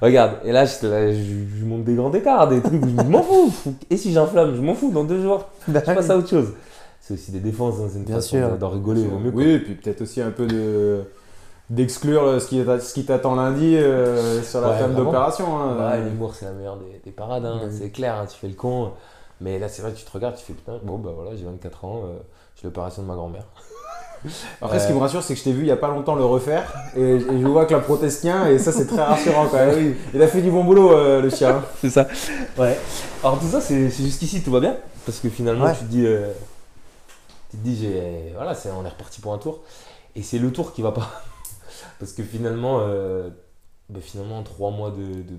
regarde, 0.00 0.34
et 0.44 0.52
là, 0.52 0.64
je, 0.64 0.86
là, 0.86 1.10
je, 1.12 1.18
je 1.58 1.64
monte 1.64 1.82
des 1.84 1.94
grands 1.94 2.12
écarts, 2.12 2.46
des 2.48 2.60
trucs 2.60 2.80
où 2.84 2.88
je 2.88 2.92
me 2.94 3.02
dis, 3.02 3.08
m'en 3.10 3.22
fous. 3.24 3.52
Et 3.90 3.96
si 3.96 4.12
j'inflamme, 4.12 4.54
je 4.54 4.60
m'en 4.60 4.74
fous, 4.74 4.92
dans 4.92 5.02
deux 5.04 5.20
jours, 5.20 5.46
Bah 5.66 5.80
je 5.84 5.92
passe 5.92 6.10
à 6.10 6.16
autre 6.16 6.28
chose. 6.28 6.52
c'est 7.00 7.14
aussi 7.14 7.32
des 7.32 7.40
défenses, 7.40 7.74
hein, 7.80 7.88
c'est 7.90 7.98
une 7.98 8.04
Bien 8.04 8.16
façon 8.16 8.56
d'en 8.60 8.68
rigoler 8.68 9.02
au 9.08 9.18
mieux. 9.18 9.32
quoi. 9.32 9.42
Oui, 9.42 9.50
et 9.50 9.58
puis 9.58 9.74
peut-être 9.74 10.02
aussi 10.02 10.20
un 10.20 10.30
peu 10.30 10.46
de 10.46 11.02
d'exclure 11.68 12.40
ce 12.40 12.46
qui, 12.46 12.62
ce 12.64 12.94
qui 12.94 13.04
t'attend 13.04 13.34
lundi 13.34 13.76
euh, 13.76 14.40
sur 14.42 14.60
la 14.60 14.68
Ouais, 14.70 14.78
table 14.78 14.94
d'opération. 14.94 15.58
hein. 15.58 15.74
Bah, 15.76 15.96
l'humour, 15.96 16.32
c'est 16.36 16.44
la 16.44 16.52
meilleure 16.52 16.76
des, 16.76 17.00
des 17.04 17.10
parades, 17.10 17.44
hein, 17.44 17.62
Oui. 17.64 17.76
c'est 17.76 17.90
clair, 17.90 18.14
hein, 18.14 18.26
tu 18.30 18.38
fais 18.38 18.46
le 18.46 18.54
con. 18.54 18.92
Mais 19.40 19.58
là, 19.58 19.68
c'est 19.68 19.82
vrai 19.82 19.92
que 19.92 19.98
tu 19.98 20.04
te 20.04 20.10
regardes, 20.12 20.36
tu 20.36 20.44
fais 20.44 20.54
putain, 20.54 20.78
bon, 20.82 20.98
bah 20.98 21.10
voilà, 21.14 21.36
j'ai 21.36 21.44
24 21.44 21.84
ans, 21.84 22.02
euh, 22.04 22.16
j'ai 22.56 22.64
l'opération 22.64 23.02
de 23.02 23.06
ma 23.08 23.14
grand-mère. 23.14 23.44
Après, 24.62 24.78
ce 24.80 24.86
qui 24.86 24.92
Euh, 24.92 24.96
me 24.96 25.00
rassure, 25.00 25.22
c'est 25.22 25.34
que 25.34 25.38
je 25.38 25.44
t'ai 25.44 25.52
vu 25.52 25.60
il 25.62 25.66
y 25.68 25.70
a 25.70 25.76
pas 25.76 25.88
longtemps 25.88 26.14
le 26.14 26.24
refaire 26.24 26.72
et, 26.96 27.00
et 27.02 27.20
je 27.20 27.46
vois 27.46 27.66
que 27.66 27.74
la 27.74 27.80
prothèse 27.80 28.20
tient 28.20 28.46
et 28.48 28.58
ça, 28.58 28.72
c'est 28.72 28.86
très 28.86 29.02
rassurant 29.02 29.46
quand 29.46 29.58
même. 29.66 29.94
Il 30.14 30.22
a 30.22 30.26
fait 30.26 30.40
du 30.40 30.50
bon 30.50 30.64
boulot, 30.64 30.90
euh, 30.92 31.20
le 31.20 31.28
chien. 31.30 31.62
C'est 31.80 31.90
ça. 31.90 32.08
Ouais. 32.58 32.78
Alors 33.22 33.38
tout 33.38 33.46
ça, 33.46 33.60
c'est 33.60 33.90
jusqu'ici, 33.90 34.42
tout 34.42 34.50
va 34.50 34.60
bien. 34.60 34.76
Parce 35.04 35.18
que 35.20 35.28
finalement, 35.28 35.66
Ouais. 35.66 35.74
tu 35.74 35.80
te 35.80 35.90
dis, 35.90 36.06
euh, 36.06 36.32
tu 37.50 37.56
te 37.58 37.62
dis, 37.62 37.76
j'ai, 37.76 38.32
voilà, 38.34 38.54
on 38.76 38.84
est 38.84 38.88
reparti 38.88 39.20
pour 39.20 39.32
un 39.34 39.38
tour. 39.38 39.60
Et 40.16 40.22
c'est 40.22 40.38
le 40.38 40.50
tour 40.50 40.72
qui 40.72 40.80
va 40.82 40.92
pas. 40.92 41.08
Parce 42.00 42.12
que 42.12 42.22
finalement, 42.22 42.78
euh, 42.80 43.28
ben, 43.90 44.00
finalement, 44.02 44.42
trois 44.42 44.70
mois 44.70 44.90
de, 44.90 44.96
de 45.22 45.36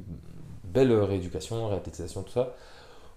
belle 0.63 0.93
rééducation, 0.93 1.67
réathlétisation, 1.67 2.21
tout 2.23 2.31
ça. 2.33 2.53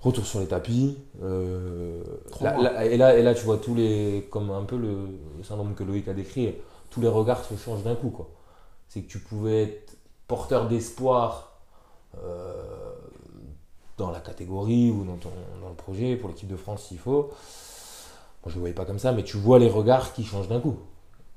Retour 0.01 0.25
sur 0.25 0.41
les 0.41 0.47
tapis. 0.47 0.97
euh, 1.23 2.03
là- 2.41 2.57
là- 2.61 2.85
et, 2.87 2.97
là, 2.97 3.17
et 3.19 3.23
là, 3.23 3.35
tu 3.35 3.45
vois 3.45 3.59
tous 3.59 3.75
les, 3.75 4.27
comme 4.31 4.51
un 4.51 4.65
peu 4.65 4.77
le, 4.79 5.09
syndrome 5.43 5.75
que 5.75 5.85
Loïc 5.85 6.09
a 6.09 6.15
décrit, 6.15 6.55
tous 6.91 7.01
les 7.03 7.09
regards 7.09 7.45
se 7.45 7.55
changent 7.57 7.83
d'un 7.85 7.95
coup. 7.95 8.15
C'est 8.89 9.03
que 9.03 9.09
tu 9.11 9.19
pouvais 9.19 9.63
être 9.65 9.97
porteur 10.27 10.69
d'espoir 10.69 11.53
euh, 12.23 12.93
dans 13.99 14.11
la 14.11 14.21
catégorie 14.21 14.91
ou 14.91 15.05
dans, 15.05 15.17
ton, 15.17 15.31
dans 15.61 15.69
le 15.69 15.75
projet, 15.75 16.17
pour 16.17 16.31
l'équipe 16.31 16.49
de 16.49 16.57
France 16.57 16.85
s'il 16.85 16.99
faut. 16.99 17.31
Moi, 18.43 18.47
je 18.47 18.51
ne 18.51 18.55
le 18.55 18.61
voyais 18.61 18.75
pas 18.75 18.87
comme 18.87 18.99
ça, 18.99 19.13
mais 19.13 19.23
tu 19.23 19.37
vois 19.37 19.59
les 19.59 19.69
regards 19.69 20.15
qui 20.15 20.25
changent 20.25 20.49
d'un 20.49 20.61
coup. 20.61 20.77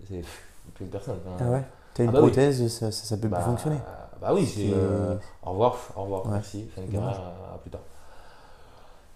C'est 0.07 0.21
plus 0.75 0.85
personne. 0.85 1.17
Enfin, 1.25 1.45
Ah 1.45 1.51
ouais 1.51 1.63
T'as 1.93 2.03
une 2.05 2.09
Ah 2.09 2.13
bah 2.13 2.19
oui. 2.21 2.27
prothèse, 2.31 2.65
ça, 2.69 2.91
ça, 2.91 3.03
ça 3.05 3.17
peut 3.17 3.27
bah, 3.27 3.37
plus 3.37 3.45
fonctionner. 3.45 3.77
Bah 4.21 4.33
oui, 4.33 4.45
c'est. 4.47 4.71
Euh, 4.71 5.15
au 5.45 5.51
revoir, 5.51 5.77
au 5.97 6.03
revoir, 6.03 6.25
Ouais. 6.25 6.31
merci, 6.33 6.65
à, 6.77 7.53
à 7.53 7.57
plus 7.61 7.69
tard. 7.69 7.81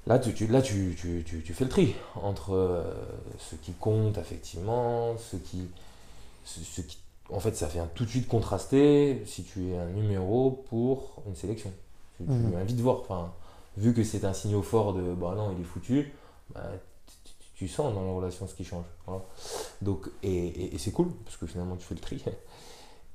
Là, 0.07 0.19
tu, 0.19 0.33
tu- 0.33 0.47
là 0.47 0.61
tu, 0.61 0.95
tu, 0.97 1.23
tu, 1.25 1.41
tu 1.43 1.53
fais 1.53 1.65
le 1.65 1.69
tri 1.69 1.95
entre 2.15 2.53
euh, 2.53 2.83
ce 3.39 3.55
qui 3.55 3.73
compte, 3.73 4.17
effectivement, 4.17 5.17
ce 5.17 5.35
qui, 5.37 5.67
ce, 6.45 6.61
ce 6.63 6.81
qui. 6.81 6.97
En 7.31 7.39
fait, 7.41 7.55
ça 7.55 7.67
vient 7.67 7.87
tout 7.95 8.05
de 8.05 8.09
suite 8.09 8.27
contraster 8.27 9.23
si 9.25 9.43
tu 9.43 9.69
es 9.71 9.77
un 9.77 9.87
numéro 9.87 10.51
pour 10.69 11.23
une 11.27 11.35
sélection. 11.35 11.71
Tu, 12.17 12.25
viens 12.49 12.63
vite 12.63 12.79
voir. 12.81 13.01
Enfin, 13.01 13.33
vu 13.77 13.93
que 13.93 14.03
c'est 14.03 14.25
un 14.25 14.33
signal 14.33 14.63
fort 14.63 14.93
de 14.93 15.13
bah 15.15 15.33
non, 15.37 15.53
il 15.57 15.61
est 15.61 15.65
foutu, 15.65 16.13
bah, 16.53 16.63
tu, 17.55 17.67
sens 17.67 17.93
dans 17.93 18.05
la 18.05 18.11
relation 18.13 18.47
ce 18.47 18.55
qui 18.55 18.63
change. 18.65 18.85
Voilà. 19.07 19.23
Donc, 19.81 20.09
et, 20.23 20.29
et- 20.47 20.75
et 20.75 20.77
c'est 20.77 20.91
cool, 20.91 21.09
parce 21.25 21.37
que 21.37 21.47
finalement, 21.47 21.75
tu 21.77 21.85
fais 21.85 21.95
le 21.95 22.01
tri. 22.01 22.23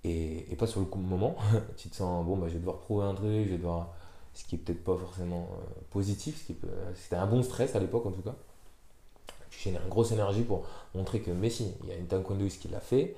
Et, 0.05 0.53
et 0.53 0.57
pas 0.57 0.67
sur 0.67 0.81
le 0.81 0.87
coup 0.87 0.99
moment. 0.99 1.37
tu 1.77 1.89
te 1.89 1.97
sens, 1.97 2.25
bon, 2.27 2.37
bah, 2.37 2.47
je 2.49 2.55
vais 2.55 2.59
devoir 2.61 2.79
prouver 2.79 3.05
un 3.07 3.15
truc, 3.15 3.29
je 3.47 3.51
vais 3.51 3.59
devoir. 3.59 3.95
Ce 4.35 4.45
qui 4.45 4.57
est 4.57 4.59
peut-être 4.59 4.85
pas 4.85 4.97
forcément 4.97 5.49
euh, 5.53 5.81
positif, 5.91 6.47
peut- 6.61 6.69
c'était 6.97 7.17
un 7.17 7.27
bon 7.27 7.43
stress 7.43 7.77
à 7.77 7.81
l'époque 7.81 8.07
en 8.07 8.11
tout 8.13 8.23
cas. 8.23 8.35
Tu 9.51 9.59
génères 9.61 9.83
une 9.83 9.91
grosse 9.91 10.13
énergie 10.13 10.43
pour 10.43 10.65
montrer 10.95 11.21
que 11.21 11.31
Messi, 11.31 11.73
il 11.83 11.89
y 11.91 11.93
a 11.93 11.97
une 11.97 12.07
taekwondoïste 12.07 12.61
qui 12.63 12.69
l'a 12.69 12.81
fait, 12.81 13.17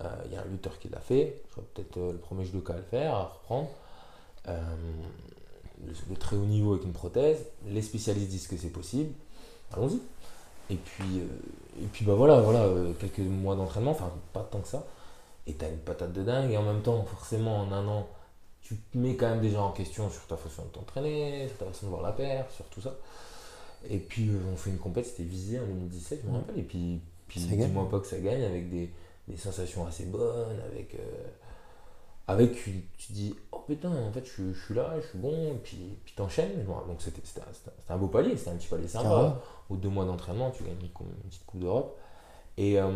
euh, 0.00 0.08
il 0.26 0.32
y 0.32 0.36
a 0.36 0.42
un 0.42 0.44
lutteur 0.46 0.78
qui 0.78 0.88
l'a 0.88 1.00
fait, 1.00 1.42
je 1.48 1.52
serai 1.54 1.62
peut-être 1.74 1.96
euh, 1.98 2.12
le 2.12 2.18
premier 2.18 2.44
judoka 2.44 2.74
à 2.74 2.76
le 2.76 2.82
faire, 2.82 3.14
à 3.14 3.24
reprendre. 3.24 3.68
Euh, 4.48 4.60
le, 6.08 6.16
très 6.16 6.36
haut 6.36 6.44
niveau 6.44 6.72
avec 6.74 6.84
une 6.84 6.92
prothèse, 6.92 7.46
les 7.66 7.82
spécialistes 7.82 8.28
disent 8.30 8.48
que 8.48 8.56
c'est 8.56 8.70
possible, 8.70 9.12
allons-y. 9.72 10.00
Et 10.70 10.76
puis, 10.76 11.20
euh, 11.20 11.82
et 11.82 11.86
puis 11.86 12.04
bah 12.04 12.14
voilà, 12.14 12.40
voilà 12.40 12.60
euh, 12.64 12.92
quelques 13.00 13.20
mois 13.20 13.56
d'entraînement, 13.56 13.92
enfin 13.92 14.12
pas 14.32 14.42
tant 14.50 14.60
que 14.60 14.68
ça, 14.68 14.86
et 15.46 15.54
t'as 15.54 15.68
une 15.70 15.78
patate 15.78 16.12
de 16.12 16.22
dingue, 16.22 16.50
et 16.52 16.56
en 16.58 16.62
même 16.62 16.82
temps, 16.82 17.04
forcément, 17.04 17.60
en 17.60 17.72
un 17.72 17.86
an, 17.88 18.08
tu 18.66 18.76
te 18.76 18.98
mets 18.98 19.14
quand 19.16 19.28
même 19.30 19.40
déjà 19.40 19.62
en 19.62 19.70
question 19.72 20.10
sur 20.10 20.26
ta 20.26 20.36
façon 20.36 20.62
de 20.64 20.68
t'entraîner, 20.68 21.48
sur 21.48 21.58
ta 21.58 21.66
façon 21.66 21.86
de 21.86 21.90
voir 21.90 22.02
la 22.02 22.12
paire, 22.12 22.50
sur 22.50 22.64
tout 22.66 22.80
ça. 22.80 22.94
Et 23.88 23.98
puis 23.98 24.28
euh, 24.30 24.38
on 24.52 24.56
fait 24.56 24.70
une 24.70 24.78
compète, 24.78 25.06
c'était 25.06 25.22
visé 25.22 25.60
en 25.60 25.66
2017, 25.66 26.20
je 26.24 26.28
me 26.28 26.34
rappelle, 26.36 26.58
et 26.58 26.62
puis, 26.62 27.00
puis 27.28 27.40
dis-moi 27.68 27.88
pas 27.88 28.00
que 28.00 28.06
ça 28.06 28.18
gagne 28.18 28.42
avec 28.42 28.68
des, 28.70 28.90
des 29.28 29.36
sensations 29.36 29.86
assez 29.86 30.06
bonnes, 30.06 30.58
avec, 30.72 30.94
euh, 30.96 31.28
avec 32.26 32.54
tu 32.54 32.82
te 33.06 33.12
dis, 33.12 33.34
oh 33.52 33.60
putain, 33.66 33.90
en 33.92 34.10
fait 34.10 34.24
je, 34.24 34.30
suis- 34.32 34.54
je 34.54 34.64
suis 34.64 34.74
là, 34.74 34.94
je 35.00 35.06
suis 35.06 35.18
bon, 35.18 35.52
et 35.54 35.58
puis, 35.62 35.98
puis 36.04 36.14
t'enchaînes. 36.16 36.64
Donc 36.64 37.00
c'était 37.00 37.22
un, 37.88 37.94
un- 37.94 37.98
beau 37.98 38.08
palier, 38.08 38.36
c'était 38.36 38.50
un 38.50 38.56
petit 38.56 38.66
palier 38.68 38.88
sympa. 38.88 39.08
Aux 39.70 39.76
deux 39.76 39.88
mois 39.90 40.04
d'entraînement, 40.04 40.50
tu 40.50 40.64
gagnes 40.64 40.76
une 40.80 40.88
petite 41.28 41.46
Coupe 41.46 41.60
d'Europe. 41.60 41.96
Et, 42.56 42.80
euh, 42.80 42.90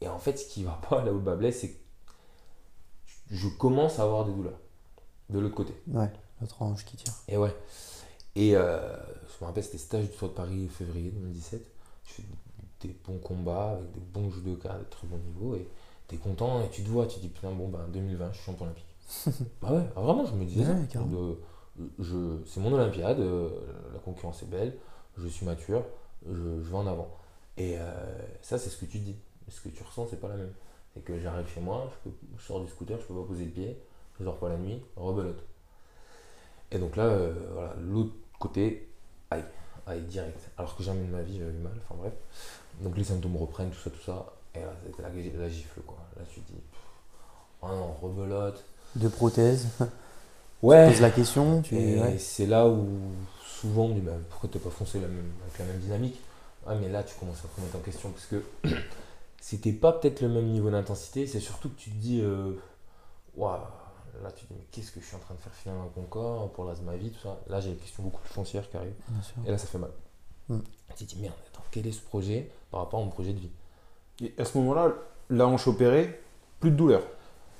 et 0.00 0.08
en 0.08 0.18
fait, 0.18 0.36
ce 0.36 0.46
qui 0.48 0.64
va 0.64 0.80
pas 0.88 1.04
là 1.04 1.12
où 1.12 1.16
le 1.16 1.20
bas 1.20 1.36
blesse, 1.36 1.60
c'est 1.60 1.68
que 1.70 1.76
je 3.30 3.48
commence 3.48 3.98
à 3.98 4.02
avoir 4.02 4.24
des 4.24 4.32
douleurs 4.32 4.58
de 5.34 5.40
l'autre 5.40 5.54
côté. 5.54 5.74
Ouais, 5.88 6.10
l'autre 6.40 6.62
hanche 6.62 6.84
qui 6.84 6.96
tire. 6.96 7.12
Et 7.28 7.36
ouais. 7.36 7.54
Et 8.36 8.56
euh, 8.56 8.96
je 9.28 9.42
me 9.42 9.46
rappelle, 9.46 9.64
c'était 9.64 9.78
stage 9.78 10.04
du 10.10 10.16
Tour 10.16 10.28
de 10.28 10.34
Paris 10.34 10.68
février 10.68 11.10
2017. 11.10 11.62
Je 12.04 12.12
fais 12.12 12.22
des 12.80 12.94
bons 13.06 13.18
combats 13.18 13.72
avec 13.78 13.90
des 13.92 14.00
bons 14.00 14.30
judokas 14.30 14.78
de 14.78 14.84
très 14.84 15.06
bon 15.06 15.18
niveau 15.18 15.54
et 15.56 15.66
t'es 16.08 16.16
content 16.16 16.62
et 16.64 16.68
tu 16.70 16.82
te 16.82 16.88
vois, 16.88 17.06
tu 17.06 17.16
te 17.16 17.20
dis 17.20 17.28
putain, 17.28 17.50
bon, 17.52 17.68
ben 17.68 17.86
2020, 17.92 18.32
je 18.32 18.36
suis 18.36 18.44
champion 18.46 18.64
olympique. 18.66 18.86
bah 19.62 19.72
ouais, 19.72 19.84
ah, 19.96 20.00
vraiment, 20.00 20.26
je 20.26 20.32
me 20.34 20.44
disais 20.44 20.60
Ouais, 20.70 20.80
ça. 20.80 20.86
carrément. 20.92 21.12
De- 21.12 21.38
je, 21.98 22.38
c'est 22.46 22.60
mon 22.60 22.72
Olympiade, 22.72 23.18
euh, 23.18 23.50
la 23.92 23.98
concurrence 23.98 24.42
est 24.44 24.46
belle, 24.50 24.76
je 25.18 25.26
suis 25.26 25.44
mature, 25.44 25.82
je, 26.26 26.32
je 26.32 26.70
vais 26.70 26.76
en 26.76 26.86
avant. 26.86 27.08
Et 27.56 27.76
euh, 27.78 27.92
ça, 28.42 28.58
c'est 28.58 28.70
ce 28.70 28.76
que 28.76 28.86
tu 28.86 28.98
dis. 28.98 29.16
Ce 29.48 29.60
que 29.60 29.68
tu 29.70 29.82
ressens, 29.82 30.06
c'est 30.10 30.20
pas 30.20 30.28
la 30.28 30.36
même. 30.36 30.52
C'est 30.94 31.02
que 31.04 31.18
j'arrive 31.18 31.48
chez 31.48 31.60
moi, 31.60 31.90
je, 31.90 32.10
peux- 32.10 32.16
je 32.38 32.42
sors 32.44 32.60
du 32.60 32.70
scooter, 32.70 32.98
je 33.00 33.06
peux 33.06 33.14
pas 33.14 33.26
poser 33.26 33.44
le 33.46 33.50
pied, 33.50 33.76
je 34.18 34.24
dors 34.24 34.38
pas 34.38 34.48
la 34.48 34.56
nuit, 34.56 34.80
rebelote. 34.96 35.42
Et 36.70 36.78
donc 36.78 36.96
là, 36.96 37.04
euh, 37.04 37.32
voilà, 37.52 37.74
l'autre 37.80 38.14
côté, 38.38 38.88
aïe, 39.30 39.44
aïe, 39.86 40.02
direct. 40.02 40.50
Alors 40.56 40.76
que 40.76 40.82
jamais 40.82 41.04
de 41.04 41.12
ma 41.12 41.22
vie, 41.22 41.38
j'avais 41.38 41.52
eu 41.52 41.62
mal, 41.62 41.72
enfin 41.84 42.00
bref. 42.00 42.12
Donc 42.80 42.96
les 42.96 43.04
symptômes 43.04 43.36
reprennent, 43.36 43.70
tout 43.70 43.78
ça, 43.78 43.90
tout 43.90 44.02
ça. 44.04 44.26
Et 44.54 44.60
là, 44.60 44.72
c'était 44.84 45.02
la, 45.02 45.08
la 45.40 45.48
gifle, 45.48 45.80
quoi. 45.82 45.98
Là, 46.16 46.22
tu 46.32 46.40
te 46.40 46.52
dis, 46.52 46.60
oh 47.62 47.68
non, 47.68 47.92
rebelote. 48.00 48.64
Deux 48.96 49.10
prothèses. 49.10 49.68
Ouais. 50.64 50.88
Pose 50.88 51.02
la 51.02 51.10
question. 51.10 51.60
Tu... 51.60 51.76
Et 51.76 52.00
ouais. 52.00 52.16
c'est 52.18 52.46
là 52.46 52.66
où 52.66 52.88
souvent 53.44 53.84
on 53.84 53.94
dit 53.94 54.00
bah, 54.00 54.12
pourquoi 54.30 54.48
t'es 54.48 54.58
pas 54.58 54.70
foncé 54.70 54.98
la 54.98 55.08
même, 55.08 55.30
avec 55.42 55.58
la 55.58 55.66
même 55.66 55.78
dynamique? 55.78 56.18
Ouais, 56.66 56.74
mais 56.80 56.88
là 56.88 57.02
tu 57.02 57.14
commences 57.16 57.44
à 57.44 57.48
te 57.48 57.56
remettre 57.60 57.76
en 57.76 57.80
question 57.80 58.10
parce 58.10 58.24
que 58.24 58.42
c'était 59.42 59.72
pas 59.72 59.92
peut-être 59.92 60.22
le 60.22 60.30
même 60.30 60.46
niveau 60.46 60.70
d'intensité, 60.70 61.26
c'est 61.26 61.40
surtout 61.40 61.68
que 61.68 61.76
tu 61.76 61.90
te 61.90 61.96
dis 61.96 62.22
euh, 62.22 62.52
Waouh, 63.36 63.60
là 64.22 64.30
tu 64.32 64.44
te 64.46 64.52
dis 64.52 64.58
mais 64.58 64.66
qu'est-ce 64.70 64.92
que 64.92 65.00
je 65.00 65.06
suis 65.06 65.16
en 65.16 65.20
train 65.20 65.34
de 65.34 65.40
faire 65.40 65.52
finalement 65.54 65.82
avec 65.84 65.96
mon 65.96 66.04
corps 66.04 66.50
pour 66.52 66.64
l'as 66.64 66.74
de 66.74 66.82
ma 66.82 66.96
vie, 66.96 67.10
tout 67.10 67.20
ça. 67.22 67.38
Là 67.48 67.60
j'ai 67.60 67.70
des 67.70 67.76
questions 67.76 68.02
beaucoup 68.02 68.20
plus 68.20 68.32
foncières 68.34 68.68
qui 68.70 68.76
arrivent 68.76 68.94
Bien 69.08 69.22
sûr. 69.22 69.34
et 69.46 69.50
là 69.50 69.58
ça 69.58 69.66
fait 69.66 69.78
mal. 69.78 69.90
Mm. 70.48 70.58
Tu 70.96 71.06
te 71.06 71.14
dis 71.14 71.20
merde, 71.22 71.34
attends, 71.52 71.64
quel 71.70 71.86
est 71.86 71.92
ce 71.92 72.02
projet 72.02 72.50
par 72.70 72.80
rapport 72.80 73.00
à 73.00 73.04
mon 73.04 73.10
projet 73.10 73.32
de 73.32 73.38
vie? 73.40 73.50
Et 74.20 74.34
à 74.38 74.44
ce 74.44 74.56
moment-là, 74.58 74.92
la 75.30 75.46
hanche 75.46 75.66
opérée, 75.66 76.20
plus 76.60 76.70
de 76.70 76.76
douleur. 76.76 77.02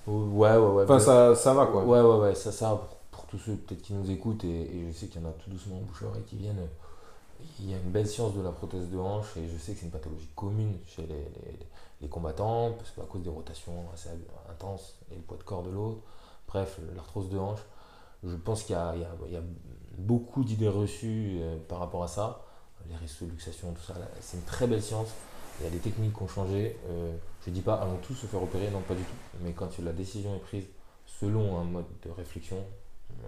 Ouais, 0.07 0.55
ouais, 0.57 0.57
ouais. 0.59 0.85
Enfin, 0.85 0.99
ça, 1.01 1.35
ça 1.35 1.55
va 1.55 1.67
quoi. 1.67 1.83
Ouais, 1.85 2.01
ouais, 2.01 2.19
ouais, 2.29 2.35
ça, 2.35 2.53
ça, 2.53 2.71
pour, 2.77 2.97
pour 3.11 3.27
tous 3.27 3.39
ceux 3.39 3.57
peut-être 3.57 3.83
qui 3.83 3.95
nous 3.95 4.09
écoutent, 4.11 4.45
et, 4.45 4.49
et 4.77 4.87
je 4.93 4.93
sais 4.97 5.07
qu'il 5.07 5.21
y 5.21 5.25
en 5.25 5.29
a 5.29 5.33
tout 5.33 5.51
doucement 5.51 5.77
bouche 5.81 6.03
à 6.03 6.07
oreille 6.07 6.23
qui 6.25 6.37
viennent, 6.37 6.69
il 7.61 7.71
y 7.71 7.75
a 7.75 7.77
une 7.79 7.91
belle 7.91 8.07
science 8.07 8.35
de 8.35 8.43
la 8.43 8.51
prothèse 8.53 8.89
de 8.89 8.99
hanche, 8.99 9.37
et 9.37 9.49
je 9.49 9.59
sais 9.59 9.73
que 9.73 9.79
c'est 9.81 9.87
une 9.87 9.91
pathologie 9.91 10.29
commune 10.37 10.77
chez 10.87 11.03
les, 11.03 11.15
les- 11.15 11.59
les 12.03 12.09
combattants, 12.09 12.73
parce 12.73 12.91
qu'à 12.91 13.03
cause 13.11 13.23
des 13.23 13.31
rotations 13.31 13.87
assez 13.95 14.11
intenses 14.51 14.95
et 15.11 15.15
le 15.17 15.23
poids 15.23 15.39
de 15.39 15.43
corps 15.43 15.63
de 15.63 15.71
l'autre, 15.71 15.99
bref, 16.55 16.79
l'arthrose 16.95 17.29
de 17.29 17.39
hanche, 17.39 17.61
je 18.23 18.37
pense 18.37 18.63
qu'il 18.63 18.75
y 18.75 18.79
a, 18.79 18.95
y 18.97 19.33
y 19.33 19.41
beaucoup 19.99 20.45
d'idées 20.45 20.69
reçues 20.69 21.39
euh, 21.41 21.57
par 21.69 21.81
rapport 21.81 22.03
à 22.05 22.09
ça, 22.09 22.43
les 22.89 22.97
risques 22.97 23.25
de 23.25 23.31
luxation, 23.31 23.73
tout 23.73 23.83
ça, 23.83 23.95
c'est 24.21 24.37
une 24.37 24.45
très 24.45 24.67
belle 24.67 24.83
science. 24.83 25.09
Il 25.61 25.65
y 25.65 25.67
a 25.69 25.71
des 25.71 25.79
techniques 25.79 26.15
qui 26.17 26.23
ont 26.23 26.29
changé. 26.29 26.77
euh, 26.89 27.15
je 27.45 27.51
dis 27.51 27.61
pas 27.61 27.75
allons 27.77 27.99
tous 27.99 28.15
se 28.15 28.27
faire 28.27 28.43
opérer, 28.43 28.71
non 28.71 28.81
pas 28.81 28.95
du 28.95 29.03
tout. 29.03 29.39
Mais 29.43 29.53
quand 29.53 29.79
la 29.79 29.93
décision 29.93 30.35
est 30.35 30.41
prise 30.41 30.65
selon 31.07 31.59
un 31.59 31.65
mode 31.65 31.85
de 32.05 32.11
réflexion, 32.11 32.57
euh, 32.57 33.27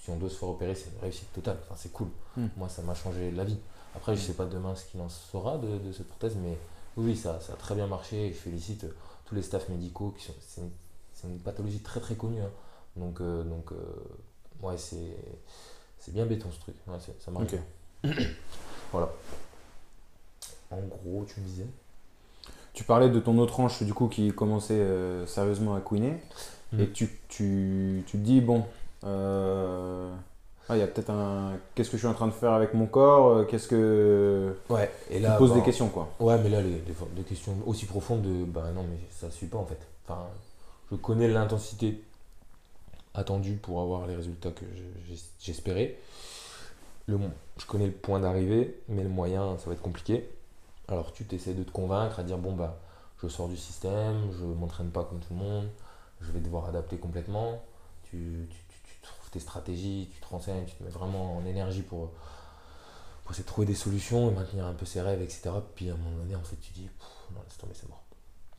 si 0.00 0.10
on 0.10 0.16
doit 0.16 0.30
se 0.30 0.36
faire 0.36 0.48
opérer, 0.48 0.74
c'est 0.74 0.90
une 0.90 1.00
réussite 1.00 1.32
totale. 1.32 1.58
Enfin, 1.62 1.74
c'est 1.76 1.92
cool. 1.92 2.08
Hmm. 2.36 2.46
Moi, 2.56 2.68
ça 2.68 2.82
m'a 2.82 2.94
changé 2.94 3.30
la 3.30 3.44
vie. 3.44 3.58
Après, 3.94 4.16
je 4.16 4.22
sais 4.22 4.34
pas 4.34 4.46
demain 4.46 4.74
ce 4.74 4.84
qu'il 4.86 5.00
en 5.00 5.08
sera 5.08 5.58
de, 5.58 5.78
de 5.78 5.92
cette 5.92 6.08
prothèse, 6.08 6.36
mais 6.42 6.56
oui, 6.96 7.16
ça, 7.16 7.40
ça 7.40 7.52
a 7.52 7.56
très 7.56 7.74
bien 7.74 7.86
marché. 7.86 8.28
Et 8.28 8.32
je 8.32 8.38
félicite 8.38 8.86
tous 9.26 9.34
les 9.34 9.42
staffs 9.42 9.68
médicaux 9.68 10.14
qui 10.16 10.24
sont. 10.24 10.70
C'est 11.26 11.32
une, 11.32 11.38
pathologie 11.40 11.80
très 11.80 12.00
très 12.00 12.14
connue. 12.14 12.40
hein. 12.42 12.50
Donc, 12.96 13.20
euh, 13.20 13.42
donc 13.44 13.72
euh, 13.72 13.76
ouais, 14.66 14.76
c'est 14.76 15.16
c'est 15.98 16.12
bien 16.14 16.26
béton 16.26 16.48
ce 16.52 16.60
truc. 16.60 16.74
Ouais, 16.86 16.98
ça 17.18 17.30
marche. 17.30 17.46
Voilà. 18.92 19.08
En 20.70 20.80
gros, 20.80 21.24
tu 21.26 21.40
me 21.40 21.46
disais? 21.46 21.66
Tu 22.72 22.84
parlais 22.84 23.08
de 23.08 23.20
ton 23.20 23.38
autre 23.38 23.60
hanche 23.60 23.82
du 23.82 23.94
coup 23.94 24.08
qui 24.08 24.32
commençait 24.32 24.74
euh, 24.74 25.26
sérieusement 25.26 25.74
à 25.74 25.80
couiner. 25.80 26.16
Mm. 26.72 26.80
Et 26.80 26.90
tu, 26.90 27.08
tu, 27.28 28.02
tu 28.06 28.18
te 28.18 28.22
dis, 28.22 28.40
bon, 28.40 28.64
Ah, 29.02 30.76
il 30.76 30.78
y 30.78 30.82
a 30.82 30.86
peut-être 30.86 31.10
un. 31.10 31.52
Qu'est-ce 31.74 31.90
que 31.90 31.96
je 31.96 32.00
suis 32.02 32.08
en 32.08 32.14
train 32.14 32.26
de 32.26 32.32
faire 32.32 32.52
avec 32.52 32.74
mon 32.74 32.86
corps? 32.86 33.46
Qu'est-ce 33.46 33.68
que. 33.68 34.56
Ouais, 34.70 34.90
et 35.10 35.16
Tu 35.16 35.22
là. 35.22 35.34
te 35.34 35.38
poses 35.38 35.50
bah, 35.50 35.56
des 35.56 35.62
questions, 35.62 35.88
quoi. 35.88 36.08
Ouais, 36.20 36.38
mais 36.42 36.48
là, 36.48 36.60
les, 36.62 36.70
les- 36.70 36.94
des 37.16 37.22
questions 37.22 37.54
aussi 37.66 37.86
profondes 37.86 38.22
de. 38.22 38.44
Bah 38.44 38.70
non, 38.74 38.82
mais 38.82 38.98
ça 39.10 39.30
suit 39.30 39.46
pas 39.46 39.58
en 39.58 39.66
fait. 39.66 39.78
Enfin, 40.08 40.22
je 40.90 40.96
connais 40.96 41.28
l'intensité 41.28 42.02
attendue 43.14 43.56
pour 43.56 43.80
avoir 43.80 44.06
les 44.06 44.16
résultats 44.16 44.50
que 44.50 44.64
je- 44.74 45.14
j'es- 45.14 45.22
j'espérais. 45.40 45.96
Le, 47.06 47.18
mo- 47.18 47.30
je 47.58 47.66
connais 47.66 47.86
le 47.86 47.92
point 47.92 48.20
d'arrivée, 48.20 48.80
mais 48.88 49.02
le 49.02 49.08
moyen, 49.08 49.58
ça 49.58 49.66
va 49.66 49.72
être 49.74 49.82
compliqué. 49.82 50.28
Alors 50.88 51.12
tu 51.12 51.24
t'essaies 51.24 51.54
de 51.54 51.62
te 51.62 51.70
convaincre 51.70 52.18
à 52.20 52.22
dire 52.24 52.38
bon, 52.38 52.54
bah, 52.54 52.78
je 53.22 53.28
sors 53.28 53.48
du 53.48 53.56
système, 53.56 54.30
je 54.38 54.44
m'entraîne 54.44 54.90
pas 54.90 55.04
comme 55.04 55.20
tout 55.20 55.32
le 55.34 55.40
monde, 55.40 55.68
je 56.20 56.30
vais 56.32 56.40
devoir 56.40 56.66
adapter 56.68 56.96
complètement. 56.98 57.62
Tu, 58.04 58.46
tu, 58.50 58.56
tu- 58.68 58.80
tu 58.96 59.00
trouves 59.02 59.30
tes 59.30 59.40
stratégies, 59.40 60.08
tu 60.14 60.20
te 60.20 60.26
renseignes, 60.28 60.64
tu 60.66 60.74
te 60.76 60.82
mets 60.84 60.90
vraiment 60.90 61.36
en 61.36 61.46
énergie 61.46 61.82
pour, 61.82 62.10
pour 63.22 63.32
essayer 63.32 63.44
de 63.44 63.48
trouver 63.48 63.66
des 63.66 63.74
solutions 63.74 64.30
et 64.30 64.34
maintenir 64.34 64.66
un 64.66 64.74
peu 64.74 64.84
ses 64.86 65.00
rêves, 65.00 65.22
etc. 65.22 65.62
Puis 65.74 65.88
à 65.90 65.94
un 65.94 65.96
moment 65.96 66.16
donné, 66.18 66.36
en 66.36 66.42
fait, 66.42 66.56
tu 66.56 66.72
dis, 66.72 66.88
non, 67.34 67.40
laisse 67.46 67.56
tomber, 67.58 67.74
c'est 67.74 67.88
mort. 67.88 68.02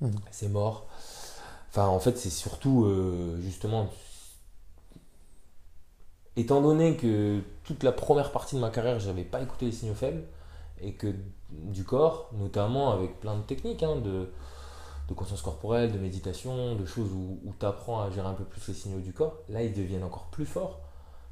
Mhm. 0.01 0.15
C'est 0.31 0.49
mort. 0.49 0.87
Enfin, 1.75 1.87
en 1.89 1.99
fait, 1.99 2.17
c'est 2.17 2.29
surtout, 2.29 2.85
euh, 2.85 3.37
justement, 3.41 3.89
étant 6.37 6.61
donné 6.61 6.95
que 6.95 7.41
toute 7.65 7.83
la 7.83 7.91
première 7.91 8.31
partie 8.31 8.55
de 8.55 8.61
ma 8.61 8.69
carrière, 8.69 8.97
j'avais 8.99 9.25
pas 9.25 9.41
écouté 9.41 9.65
les 9.65 9.71
signaux 9.73 9.93
faibles, 9.93 10.23
et 10.79 10.93
que 10.93 11.13
du 11.49 11.83
corps, 11.83 12.29
notamment 12.31 12.91
avec 12.93 13.19
plein 13.19 13.35
de 13.35 13.41
techniques, 13.41 13.83
hein, 13.83 13.97
de, 13.97 14.29
conscience 15.15 15.41
corporelle, 15.41 15.91
de 15.91 15.99
méditation, 15.99 16.75
de 16.75 16.85
choses 16.85 17.11
où, 17.11 17.53
tu 17.59 17.65
apprends 17.65 18.01
à 18.01 18.09
gérer 18.09 18.27
un 18.27 18.35
peu 18.35 18.45
plus 18.45 18.65
les 18.69 18.73
signaux 18.73 19.01
du 19.01 19.11
corps, 19.11 19.39
là, 19.49 19.61
ils 19.61 19.73
deviennent 19.73 20.05
encore 20.05 20.27
plus 20.27 20.45
forts. 20.45 20.79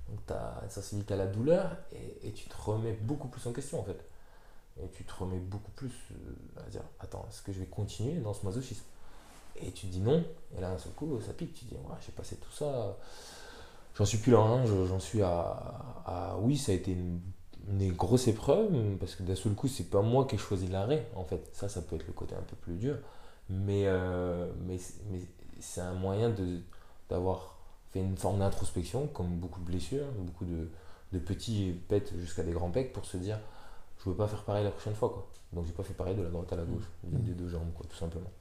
Donc, 0.10 0.20
tu 0.28 0.34
as 0.34 0.60
une 0.62 0.70
sensibilité 0.70 1.14
à 1.14 1.18
la 1.18 1.28
douleur 1.28 1.72
et, 1.94 2.28
et 2.28 2.34
tu 2.34 2.50
te 2.50 2.56
remets 2.62 2.98
beaucoup 3.02 3.30
plus 3.30 3.48
en 3.48 3.54
question, 3.54 3.80
en 3.80 3.84
fait. 3.84 4.06
Et 4.84 4.90
tu 4.90 5.06
te 5.06 5.14
remets 5.14 5.40
beaucoup 5.40 5.72
plus 5.72 5.94
euh, 6.12 6.66
à 6.68 6.70
dire 6.70 6.82
Attends, 7.00 7.26
est-ce 7.30 7.42
que 7.42 7.54
je 7.54 7.60
vais 7.60 7.66
continuer 7.68 8.20
dans 8.20 8.34
ce 8.34 8.46
masochisme? 8.46 8.84
Et 9.56 9.72
tu 9.72 9.88
te 9.88 9.92
dis 9.92 10.00
non, 10.02 10.24
et 10.58 10.62
là, 10.62 10.70
d'un 10.72 10.78
seul 10.78 10.94
coup, 10.94 11.20
ça 11.26 11.34
pique. 11.34 11.54
Tu 11.54 11.66
te 11.66 11.70
dis 11.76 11.78
Ouais, 11.78 11.96
j'ai 12.06 12.12
passé 12.12 12.36
tout 12.38 12.52
ça. 12.52 12.98
J'en 13.96 14.06
suis 14.06 14.18
plus 14.18 14.32
là, 14.32 14.40
hein, 14.40 14.66
je- 14.66 14.86
j'en 14.88 15.00
suis 15.00 15.22
à, 15.22 15.32
à- 16.06 16.38
Oui, 16.42 16.58
ça 16.58 16.72
a 16.72 16.76
été 16.76 16.92
une, 16.94 17.20
une 17.80 17.94
grosse 17.94 18.28
épreuve, 18.28 18.70
parce 19.00 19.16
que 19.16 19.24
d'un 19.24 19.36
seul 19.36 19.54
coup, 19.54 19.68
c'est 19.68 19.90
pas 19.90 20.02
moi 20.02 20.26
qui 20.26 20.36
ai 20.36 20.38
choisi 20.38 20.68
l'arrêt, 20.68 21.08
en 21.16 21.24
fait. 21.24 21.50
Ça, 21.54 21.70
ça 21.70 21.82
peut 21.82 21.96
être 21.96 22.08
le 22.08 22.14
côté 22.14 22.36
un 22.36 22.42
peu 22.42 22.56
plus 22.56 22.76
dur. 22.76 22.98
Mais, 23.50 23.84
euh, 23.88 24.52
mais, 24.66 24.78
mais 25.12 25.20
c'est 25.60 25.82
un 25.82 25.94
moyen 25.94 26.34
d'avoir 27.10 27.56
fait 27.92 28.00
une 28.00 28.18
forme 28.18 28.40
d'introspection, 28.40 29.08
comme 29.08 29.28
beaucoup 29.38 29.60
de 29.60 29.66
blessures, 29.66 30.06
beaucoup 30.18 30.46
de, 30.46 30.70
de 31.12 31.20
petits 31.20 31.74
pets 31.88 32.14
jusqu'à 32.20 32.44
des 32.44 32.52
grands 32.54 32.72
pecs, 32.72 32.94
pour 32.94 33.06
se 33.06 33.18
dire 33.18 33.40
je 34.04 34.10
veux 34.10 34.16
pas 34.16 34.28
faire 34.28 34.44
pareil 34.44 34.64
la 34.66 34.72
prochaine 34.72 34.96
fois. 34.96 35.10
Quoi. 35.10 35.28
Donc 35.54 35.66
j'ai 35.68 35.72
pas 35.74 35.84
fait 35.84 35.94
pareil 35.94 36.16
de 36.16 36.24
la 36.24 36.30
droite 36.30 36.52
à 36.54 36.56
la 36.58 36.64
gauche, 36.66 36.84
d'une 37.04 37.24
des 37.24 37.34
deux 37.34 37.48
jambes, 37.50 37.72
quoi, 37.76 37.86
tout 37.90 37.98
simplement. 37.98 38.32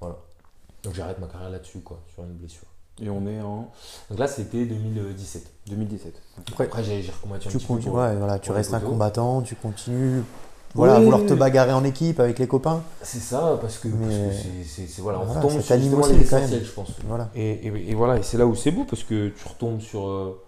Voilà. 0.00 0.18
Donc 0.84 0.94
j'arrête 0.94 1.18
ma 1.18 1.26
carrière 1.26 1.50
là-dessus, 1.50 1.80
quoi, 1.80 2.00
sur 2.14 2.22
une 2.24 2.32
blessure. 2.34 2.66
Et 3.00 3.08
on 3.10 3.26
est 3.28 3.40
en 3.40 3.70
Donc 4.10 4.18
là, 4.18 4.26
c'était 4.26 4.64
2017. 4.64 5.42
2017. 5.68 6.14
Après, 6.48 6.64
Après, 6.64 6.82
j'ai 6.84 7.00
recommencé 7.10 7.46
un 7.46 7.50
tu, 7.50 7.58
petit 7.58 7.66
peu. 7.66 7.78
pour- 7.80 7.94
ouais, 7.94 8.16
voilà, 8.16 8.38
tu 8.38 8.50
restes 8.50 8.74
un 8.74 8.80
combattant, 8.80 9.42
tu 9.42 9.54
continues 9.54 10.22
voilà, 10.74 10.98
Oui. 10.98 11.04
vouloir 11.04 11.24
te 11.24 11.32
bagarrer 11.32 11.72
en 11.72 11.82
équipe 11.82 12.20
avec 12.20 12.38
les 12.38 12.46
copains. 12.46 12.82
C'est 13.02 13.20
ça, 13.20 13.56
parce 13.60 13.78
que 13.78 13.88
c'est- 14.64 15.00
voilà, 15.00 15.18
on 15.20 15.24
Voilà, 15.24 15.40
retombe 15.40 15.60
ça 15.62 15.78
sur 15.80 16.06
l'essentiel, 16.12 16.62
je 16.64 16.70
pense. 16.72 16.90
Voilà. 17.06 17.30
Et, 17.34 17.50
et- 17.66 17.90
et 17.90 17.94
voilà, 17.94 18.18
et 18.18 18.22
c'est 18.22 18.36
là 18.36 18.46
où 18.46 18.54
c'est 18.54 18.70
beau 18.70 18.84
parce 18.84 19.02
que 19.02 19.28
tu 19.30 19.48
retombes 19.48 19.80
sur, 19.80 20.06
euh, 20.08 20.42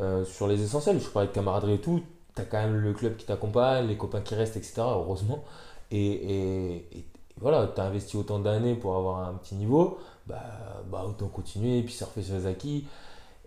euh, 0.00 0.24
sur 0.24 0.48
les 0.48 0.60
essentiels. 0.62 1.00
Je 1.00 1.08
parlais 1.08 1.28
de 1.28 1.32
camaraderie 1.32 1.74
et 1.74 1.80
tout. 1.80 2.00
Tu 2.34 2.42
as 2.42 2.44
quand 2.46 2.58
même 2.58 2.74
le 2.76 2.92
club 2.94 3.16
qui 3.16 3.26
t'accompagne, 3.26 3.86
les 3.86 3.96
copains 3.96 4.22
qui 4.22 4.34
restent, 4.34 4.56
etc. 4.56 4.74
Heureusement. 4.78 5.44
Et, 5.92 5.98
et- 6.04 6.98
et 6.98 7.06
voilà, 7.44 7.68
tu 7.74 7.80
as 7.80 7.84
investi 7.84 8.16
autant 8.16 8.38
d'années 8.40 8.74
pour 8.74 8.96
avoir 8.96 9.28
un 9.28 9.34
petit 9.34 9.54
niveau. 9.54 9.98
Bah, 10.26 10.42
bah 10.90 11.04
autant 11.06 11.28
continuer 11.28 11.78
et 11.78 11.82
puis 11.82 11.92
surfer 11.92 12.22
sur 12.22 12.34
les 12.34 12.46
acquis. 12.46 12.86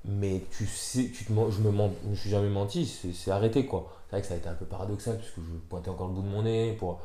Mais 0.06 0.44
tu 0.52 0.66
sais, 0.68 1.10
tu 1.14 1.26
te, 1.26 1.30
je 1.34 1.62
me, 1.62 1.72
mens- 1.72 1.92
je 2.06 2.10
me 2.10 2.16
suis 2.16 2.30
jamais 2.30 2.50
menti, 2.50 2.86
c'est 2.86 3.32
arrêté 3.32 3.66
quoi. 3.66 3.92
C'est 4.06 4.12
vrai 4.16 4.22
que 4.22 4.28
ça 4.28 4.36
a 4.36 4.38
été 4.38 4.48
un 4.48 4.54
peu 4.54 4.66
paradoxal 4.66 5.18
parce 5.18 5.32
que 5.32 5.42
je 5.42 5.58
pointais 5.70 5.90
encore 5.90 6.08
le 6.08 6.14
bout 6.14 6.22
de 6.22 6.28
mon 6.28 6.44
nez 6.44 6.74
pour, 6.80 7.00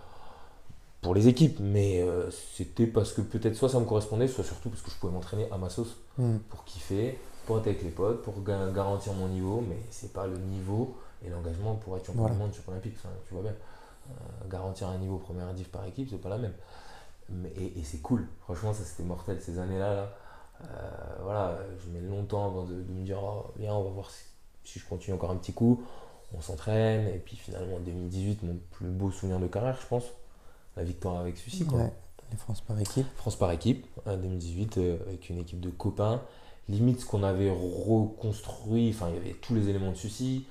pour 1.01 1.15
les 1.15 1.27
équipes. 1.29 1.59
Mais 1.61 2.01
euh, 2.03 2.31
c'était 2.31 2.87
parce 2.87 3.13
que 3.13 3.23
peut-être 3.23 3.57
soit 3.57 3.69
ça 3.71 3.81
me 3.81 3.85
correspondait, 3.87 4.29
soit 4.29 4.45
surtout 4.45 4.69
parce 4.71 4.83
que 4.83 4.91
je 4.91 4.97
pouvais 4.97 5.13
m'entraîner 5.13 5.51
à 5.51 5.59
ma 5.59 5.69
sauce 5.71 5.97
Mm. 6.19 6.37
pour 6.51 6.63
kiffer, 6.67 7.19
pour 7.47 7.57
être 7.57 7.67
avec 7.69 7.83
les 7.83 7.89
potes, 7.89 8.21
pour 8.21 8.43
ga- 8.43 8.71
garantir 8.71 9.15
mon 9.15 9.29
niveau, 9.29 9.65
mais 9.67 9.79
c'est 9.91 10.13
pas 10.13 10.27
le 10.27 10.37
niveau 10.37 10.95
et 11.25 11.31
l'engagement 11.31 11.75
pour 11.77 11.97
être 11.97 12.05
champion 12.05 12.21
Voilà. 12.21 12.35
du 12.35 12.41
monde, 12.43 12.53
champion 12.53 12.73
olympique, 12.73 12.95
enfin, 12.99 13.09
tu 13.27 13.33
vois 13.33 13.43
bien. 13.43 13.55
Euh, 14.11 14.49
garantir 14.51 14.89
un 14.89 14.99
niveau 14.99 15.17
première 15.17 15.51
div 15.55 15.69
par 15.71 15.87
équipe, 15.87 16.09
c'est 16.11 16.21
pas 16.21 16.29
la 16.29 16.37
même. 16.37 16.53
Et 17.57 17.79
et 17.79 17.85
c'est 17.85 18.01
cool, 18.01 18.29
franchement, 18.41 18.73
ça 18.73 18.85
c'était 18.85 19.03
mortel 19.05 19.41
ces 19.41 19.59
années-là. 19.59 19.95
Là. 19.95 20.15
Euh, 20.65 20.67
voilà, 21.23 21.59
je 21.85 21.91
mets 21.91 22.01
longtemps 22.07 22.47
avant 22.47 22.65
de, 22.65 22.75
de 22.75 22.93
me 22.93 23.05
dire, 23.05 23.19
oh, 23.23 23.51
viens, 23.59 23.75
on 23.75 23.85
va 23.85 23.91
voir 23.91 24.11
si, 24.11 24.25
si 24.65 24.79
je 24.79 24.87
continue 24.87 25.15
encore 25.15 25.31
un 25.31 25.37
petit 25.37 25.53
coup. 25.53 25.83
On 26.35 26.41
s'entraîne, 26.41 27.09
et 27.09 27.19
puis 27.19 27.37
finalement 27.37 27.77
en 27.77 27.81
2018, 27.81 28.43
mon 28.45 28.59
plus 28.71 28.89
beau 28.89 29.11
souvenir 29.11 29.39
de 29.39 29.47
carrière, 29.49 29.79
je 29.81 29.87
pense, 29.87 30.05
la 30.77 30.85
victoire 30.85 31.19
avec 31.19 31.37
celui-ci. 31.37 31.67
quoi. 31.67 31.79
Ouais, 31.79 31.93
les 32.31 32.37
France 32.39 32.61
par 32.63 32.79
équipe. 32.81 33.07
France 33.17 33.37
par 33.37 33.51
équipe, 33.51 33.87
en 34.07 34.17
2018, 34.17 34.79
euh, 34.79 34.99
avec 35.09 35.29
une 35.29 35.39
équipe 35.39 35.61
de 35.61 35.71
copains. 35.71 36.23
Limite 36.69 37.01
ce 37.01 37.07
qu'on 37.07 37.23
avait 37.25 37.51
reconstruit, 37.51 38.91
enfin 38.91 39.09
il 39.11 39.17
y 39.17 39.19
avait 39.19 39.35
tous 39.35 39.55
les 39.55 39.69
éléments 39.69 39.91
de 39.91 39.97
souci, 39.97 40.47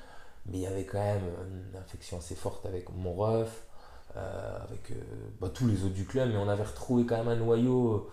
mais 0.45 0.57
il 0.57 0.61
y 0.61 0.67
avait 0.67 0.85
quand 0.85 0.99
même 0.99 1.23
une 1.71 1.79
affection 1.79 2.17
assez 2.17 2.35
forte 2.35 2.65
avec 2.65 2.93
mon 2.93 3.13
ref, 3.13 3.63
avec 4.15 4.91
euh, 4.91 4.95
bah, 5.39 5.49
tous 5.53 5.67
les 5.67 5.83
autres 5.83 5.93
du 5.93 6.05
club, 6.05 6.29
mais 6.31 6.37
on 6.37 6.49
avait 6.49 6.63
retrouvé 6.63 7.05
quand 7.05 7.17
même 7.17 7.27
un 7.29 7.35
noyau, 7.35 8.09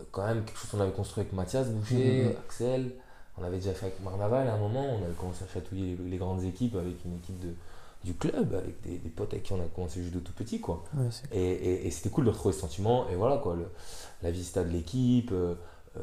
euh, 0.00 0.04
quand 0.10 0.26
même 0.26 0.44
quelque 0.44 0.58
chose 0.58 0.70
qu'on 0.70 0.80
avait 0.80 0.92
construit 0.92 1.22
avec 1.22 1.32
Mathias 1.32 1.68
Boucher, 1.68 2.24
Mhm. 2.24 2.30
Axel, 2.46 2.92
on 3.38 3.44
avait 3.44 3.56
déjà 3.58 3.72
fait 3.74 3.86
avec 3.86 4.00
Marnaval 4.02 4.48
à 4.48 4.54
un 4.54 4.58
moment, 4.58 4.84
on 5.00 5.04
avait 5.04 5.14
commencé 5.14 5.44
à 5.44 5.48
chatouiller 5.52 5.96
les, 5.96 6.10
les 6.10 6.16
grandes 6.16 6.42
équipes 6.44 6.76
avec 6.76 7.04
une 7.04 7.16
équipe 7.16 7.38
de, 7.40 7.54
du 8.04 8.14
club, 8.14 8.54
avec 8.54 8.80
des, 8.82 8.98
des 8.98 9.08
potes 9.10 9.32
avec 9.32 9.44
qui 9.44 9.52
on 9.52 9.60
a 9.60 9.66
commencé 9.74 9.98
le 10.00 10.06
judo 10.06 10.20
tout 10.20 10.32
petit 10.32 10.60
quoi. 10.60 10.82
Ouais, 10.96 11.04
Et, 11.32 11.40
et- 11.40 11.86
et 11.86 11.90
c'était 11.90 12.10
cool 12.10 12.24
de 12.24 12.30
retrouver 12.30 12.52
ce 12.54 12.60
sentiment. 12.60 13.08
Et 13.10 13.14
voilà, 13.14 13.36
quoi, 13.38 13.54
le- 13.54 13.68
la 14.22 14.30
visita 14.30 14.64
de 14.64 14.70
l'équipe, 14.70 15.30
euh, 15.32 15.54
euh, 15.96 16.00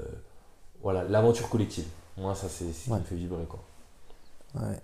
voilà, 0.82 1.03
l'aventure 1.03 1.49
collective. 1.49 1.86
Moi, 2.18 2.34
ça, 2.36 2.47
c'est 2.49 2.72
ce 2.72 2.84
qui 2.86 2.89
Ouais. 2.91 2.99
me 2.99 3.03
fait 3.03 3.16
vibrer, 3.16 3.43
quoi. 3.45 3.60
ouais. 4.62 4.80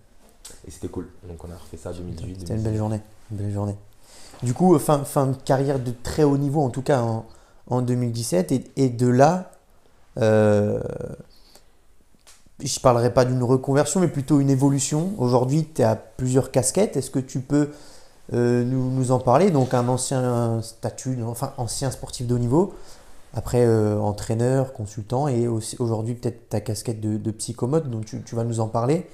Et 0.67 0.71
c'était 0.71 0.89
cool. 0.89 1.09
Donc, 1.28 1.43
on 1.43 1.49
a 1.51 1.55
refait 1.57 1.78
ça 1.78 1.89
en 1.89 1.93
2018. 1.93 2.39
C'était 2.41 2.55
une 2.55 2.61
belle 2.63 2.76
journée. 2.78 3.01
Une 3.32 3.38
belle 3.38 3.51
journée. 3.51 3.76
Du 4.44 4.54
coup, 4.54 4.78
fin, 4.80 5.04
fin 5.04 5.28
de 5.28 5.36
carrière 5.36 5.80
de 5.80 5.92
très 6.04 6.24
haut 6.24 6.38
niveau, 6.38 6.62
en 6.62 6.70
tout 6.70 6.82
cas 6.82 7.02
en, 7.02 7.26
en 7.70 7.82
2017. 7.82 8.54
Et, 8.76 8.90
de 8.90 9.08
là, 9.08 9.52
euh, 10.20 10.80
je 12.60 12.78
ne 12.78 12.82
parlerai 12.82 13.14
pas 13.14 13.26
d'une 13.26 13.44
reconversion, 13.44 14.00
mais 14.00 14.08
plutôt 14.08 14.40
une 14.40 14.50
évolution. 14.50 15.14
Aujourd'hui, 15.18 15.68
tu 15.74 15.84
as 15.84 15.96
plusieurs 15.96 16.52
casquettes. 16.52 16.98
Est-ce 16.98 17.12
que 17.12 17.20
tu 17.20 17.40
peux 17.40 17.70
euh, 18.34 18.64
nous, 18.64 19.12
en 19.12 19.20
parler? 19.20 19.52
Donc, 19.52 19.74
un 19.74 19.88
ancien 19.88 20.62
statut, 20.62 21.18
enfin, 21.24 21.54
ancien 21.58 21.92
sportif 21.92 22.28
de 22.28 22.36
haut 22.36 22.40
niveau. 22.40 22.74
Après, 23.34 23.66
euh, 23.66 24.00
entraîneur, 24.00 24.74
consultant. 24.74 25.28
Et 25.28 25.48
aujourd'hui, 25.48 26.14
peut-être 26.14 26.50
ta 26.50 26.62
casquette 26.62 27.02
de, 27.02 27.32
psychomote, 27.32 27.90
dont 27.90 28.02
tu, 28.02 28.36
vas 28.36 28.44
nous 28.44 28.60
en 28.60 28.68
parler. 28.68 29.08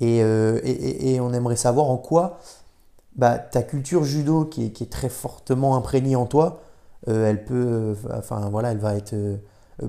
Euh, 0.00 0.60
et 0.62 1.18
on 1.18 1.32
aimerait 1.32 1.56
savoir 1.56 1.86
en 1.86 1.96
quoi 1.96 2.38
bah, 3.18 3.38
ta 3.38 3.62
culture 3.62 4.04
judo, 4.04 4.44
qui 4.46 4.66
est, 4.66 4.70
qui 4.70 4.84
est 4.84 4.92
très 4.92 5.08
fortement 5.08 5.76
imprégnée 5.76 6.16
en 6.16 6.26
toi, 6.26 6.60
euh, 7.08 7.28
elle 7.28 7.44
peut, 7.44 7.54
euh, 7.54 7.94
enfin 8.16 8.48
voilà, 8.50 8.72
elle 8.72 8.78
va 8.78 8.94
être 8.96 9.14
euh, 9.14 9.36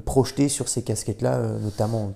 projetée 0.06 0.50
sur 0.50 0.68
ces 0.70 0.84
casquettes-là, 0.84 1.40
notamment 1.62 2.12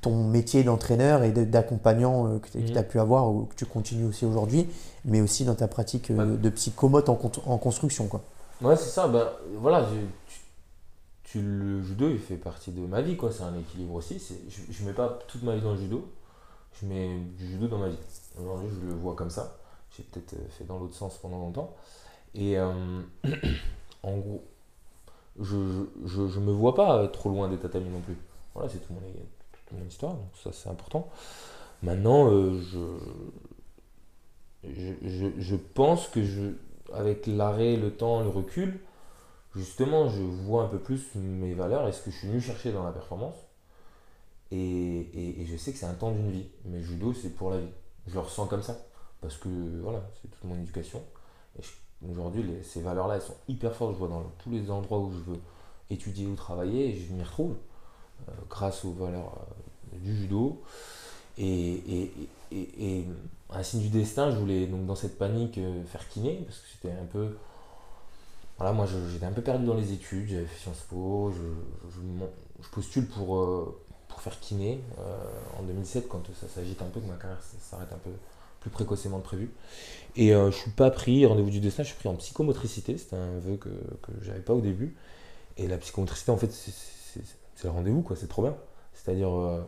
ton, 0.00 0.24
métier 0.24 0.62
d'entraîneur 0.64 1.22
et 1.24 1.32
d'accompagnant 1.32 2.38
que 2.38 2.48
tu 2.48 2.58
Mhm. 2.72 2.76
as 2.76 2.82
pu 2.82 3.00
avoir 3.00 3.30
ou 3.30 3.44
que 3.46 3.54
tu 3.54 3.64
continues 3.66 4.04
aussi 4.06 4.26
aujourd'hui, 4.26 4.68
mais 5.04 5.20
aussi 5.20 5.44
dans 5.44 5.54
ta 5.54 5.66
pratique 5.68 6.12
de 6.12 6.50
psychomote 6.50 7.08
en, 7.08 7.14
con- 7.14 7.32
en 7.46 7.58
construction. 7.58 8.06
Quoi. 8.06 8.22
Ouais, 8.60 8.76
c'est 8.76 8.90
ça. 8.90 9.08
Ben, 9.08 9.26
voilà, 9.58 9.84
je- 9.84 10.06
tu, 10.28 10.40
tu- 11.24 11.42
le 11.42 11.82
judo, 11.82 12.10
il 12.10 12.18
fait 12.18 12.36
partie 12.36 12.70
de 12.70 12.86
ma 12.86 13.00
vie, 13.00 13.16
quoi. 13.16 13.32
C'est 13.32 13.42
un 13.44 13.56
équilibre 13.58 13.94
aussi. 13.94 14.22
Je 14.70 14.82
ne 14.82 14.88
mets 14.88 14.94
pas 14.94 15.18
toute 15.26 15.42
ma 15.42 15.56
vie 15.56 15.62
dans 15.62 15.72
le 15.72 15.78
judo. 15.78 16.06
Je 16.80 16.86
mets 16.86 17.18
du 17.38 17.46
judo 17.50 17.66
dans 17.68 17.78
ma 17.78 17.88
vie. 17.88 17.98
Aujourd'hui, 18.40 18.68
je 18.80 18.86
le 18.88 18.94
vois 18.94 19.14
comme 19.14 19.30
ça. 19.30 19.56
J'ai 19.96 20.02
peut-être 20.04 20.34
euh, 20.34 20.48
fait 20.50 20.64
dans 20.64 20.78
l'autre 20.78 20.94
sens 20.94 21.18
pendant 21.18 21.38
longtemps. 21.38 21.74
Et 22.34 22.58
euh, 22.58 23.02
en 24.02 24.18
gros, 24.18 24.44
je 25.40 25.86
je, 26.06 26.28
je 26.28 26.40
me 26.40 26.52
vois 26.52 26.74
pas 26.74 26.98
euh, 26.98 27.08
trop 27.08 27.30
loin 27.30 27.48
des 27.48 27.58
tatamis 27.58 27.90
non 27.90 28.00
plus. 28.00 28.16
Voilà, 28.54 28.68
c'est 28.70 28.78
tout 28.86 28.92
mon, 28.92 29.00
toute 29.00 29.78
mon 29.78 29.86
histoire, 29.86 30.14
donc 30.14 30.30
ça 30.42 30.52
c'est 30.52 30.68
important. 30.68 31.08
Maintenant, 31.82 32.28
je, 32.30 32.98
je, 34.64 35.28
je, 35.38 35.56
pense 35.56 36.08
que 36.08 36.22
je, 36.24 36.50
avec 36.92 37.26
l'arrêt, 37.26 37.76
le 37.76 37.90
temps, 37.92 38.20
le 38.22 38.28
recul, 38.28 38.80
justement, 39.54 40.08
je 40.08 40.22
vois 40.22 40.64
un 40.64 40.68
peu 40.68 40.78
plus 40.78 41.14
mes 41.16 41.54
valeurs 41.54 41.88
et 41.88 41.92
ce 41.92 42.02
que 42.02 42.10
je 42.10 42.18
suis 42.18 42.28
venu 42.28 42.40
chercher 42.40 42.72
dans 42.72 42.84
la 42.84 42.92
performance. 42.92 43.36
Et, 44.50 45.08
et- 45.14 45.46
je 45.46 45.56
sais 45.56 45.72
que 45.72 45.78
c'est 45.78 45.86
un 45.86 45.94
temps 45.94 46.10
d'une 46.12 46.30
vie. 46.30 46.46
Mais 46.66 46.82
judo, 46.82 47.12
c'est 47.14 47.30
pour 47.30 47.50
la 47.50 47.58
vie. 47.58 47.70
Je 48.06 48.14
le 48.14 48.20
ressens 48.20 48.46
comme 48.46 48.62
ça. 48.62 48.76
Parce 49.22 49.36
que 49.36 49.48
voilà, 49.80 50.02
c'est 50.20 50.28
toute 50.28 50.44
mon 50.44 50.56
éducation. 50.56 51.02
Et 51.58 51.62
aujourd'hui, 52.10 52.44
ces 52.64 52.82
valeurs-là, 52.82 53.14
elles 53.14 53.22
sont 53.22 53.36
hyper 53.48 53.74
fortes. 53.74 53.94
Je 53.94 53.98
vois 53.98 54.08
dans 54.08 54.24
tous 54.42 54.50
les 54.50 54.70
endroits 54.70 54.98
où 54.98 55.12
je 55.12 55.30
veux 55.30 55.38
étudier 55.90 56.26
ou 56.26 56.34
travailler 56.34 56.94
je 56.94 57.12
m'y 57.12 57.22
retrouve 57.22 57.54
euh, 58.28 58.32
grâce 58.50 58.84
aux 58.84 58.92
valeurs 58.92 59.38
euh, 59.94 59.98
du 59.98 60.16
judo. 60.16 60.62
Et, 61.38 62.10
et, 62.50 62.58
et, 62.80 63.06
un 63.54 63.62
signe 63.62 63.82
du 63.82 63.88
destin, 63.88 64.30
je 64.30 64.36
voulais 64.36 64.66
donc 64.66 64.86
dans 64.86 64.94
cette 64.94 65.18
panique 65.18 65.58
euh, 65.58 65.84
faire 65.84 66.08
kiné 66.08 66.42
parce 66.46 66.58
que 66.58 66.66
c'était 66.72 66.92
un 66.92 67.04
peu. 67.04 67.36
Voilà, 68.58 68.72
moi 68.72 68.86
j'étais 68.86 69.26
un 69.26 69.32
peu 69.32 69.42
perdu 69.42 69.66
dans 69.66 69.74
les 69.74 69.92
études, 69.92 70.28
j'avais 70.28 70.46
fait 70.46 70.58
Sciences 70.60 70.84
Po, 70.88 71.32
je, 71.32 71.90
je, 71.90 72.00
je 72.62 72.68
postule 72.68 73.06
pour, 73.08 73.74
pour 74.08 74.20
faire 74.20 74.38
kiné 74.38 74.80
en 75.58 75.62
2017 75.62 76.06
quand 76.06 76.22
ça 76.38 76.46
s'agite 76.46 76.80
un 76.80 76.86
peu, 76.86 77.00
que 77.00 77.06
ma 77.06 77.16
carrière 77.16 77.40
s'arrête 77.42 77.92
un 77.92 77.98
peu 77.98 78.10
plus 78.62 78.70
précocement 78.70 79.18
que 79.20 79.24
prévu. 79.24 79.50
Et 80.16 80.34
euh, 80.34 80.50
je 80.50 80.56
suis 80.56 80.70
pas 80.70 80.90
pris, 80.90 81.26
rendez-vous 81.26 81.50
du 81.50 81.60
destin, 81.60 81.82
je 81.82 81.88
suis 81.88 81.96
pris 81.98 82.08
en 82.08 82.14
psychomotricité, 82.16 82.98
c'était 82.98 83.16
un 83.16 83.38
vœu 83.38 83.56
que, 83.56 83.68
que 83.68 84.12
j'avais 84.22 84.40
pas 84.40 84.54
au 84.54 84.60
début. 84.60 84.96
Et 85.58 85.68
la 85.68 85.78
psychomotricité, 85.78 86.30
en 86.32 86.36
fait, 86.36 86.52
c'est- 86.52 87.22
le 87.64 87.70
rendez-vous, 87.70 88.02
quoi, 88.02 88.16
c'est 88.16 88.28
trop 88.28 88.42
bien. 88.42 88.56
C'est-à-dire, 88.94 89.30
euh, 89.30 89.62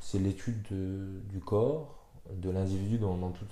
c'est 0.00 0.18
l'étude 0.18 0.62
de- 0.70 1.20
du 1.30 1.40
corps, 1.40 1.96
de 2.30 2.50
l'individu 2.50 2.98
dans, 2.98 3.16
dans 3.16 3.30
tout 3.30 3.46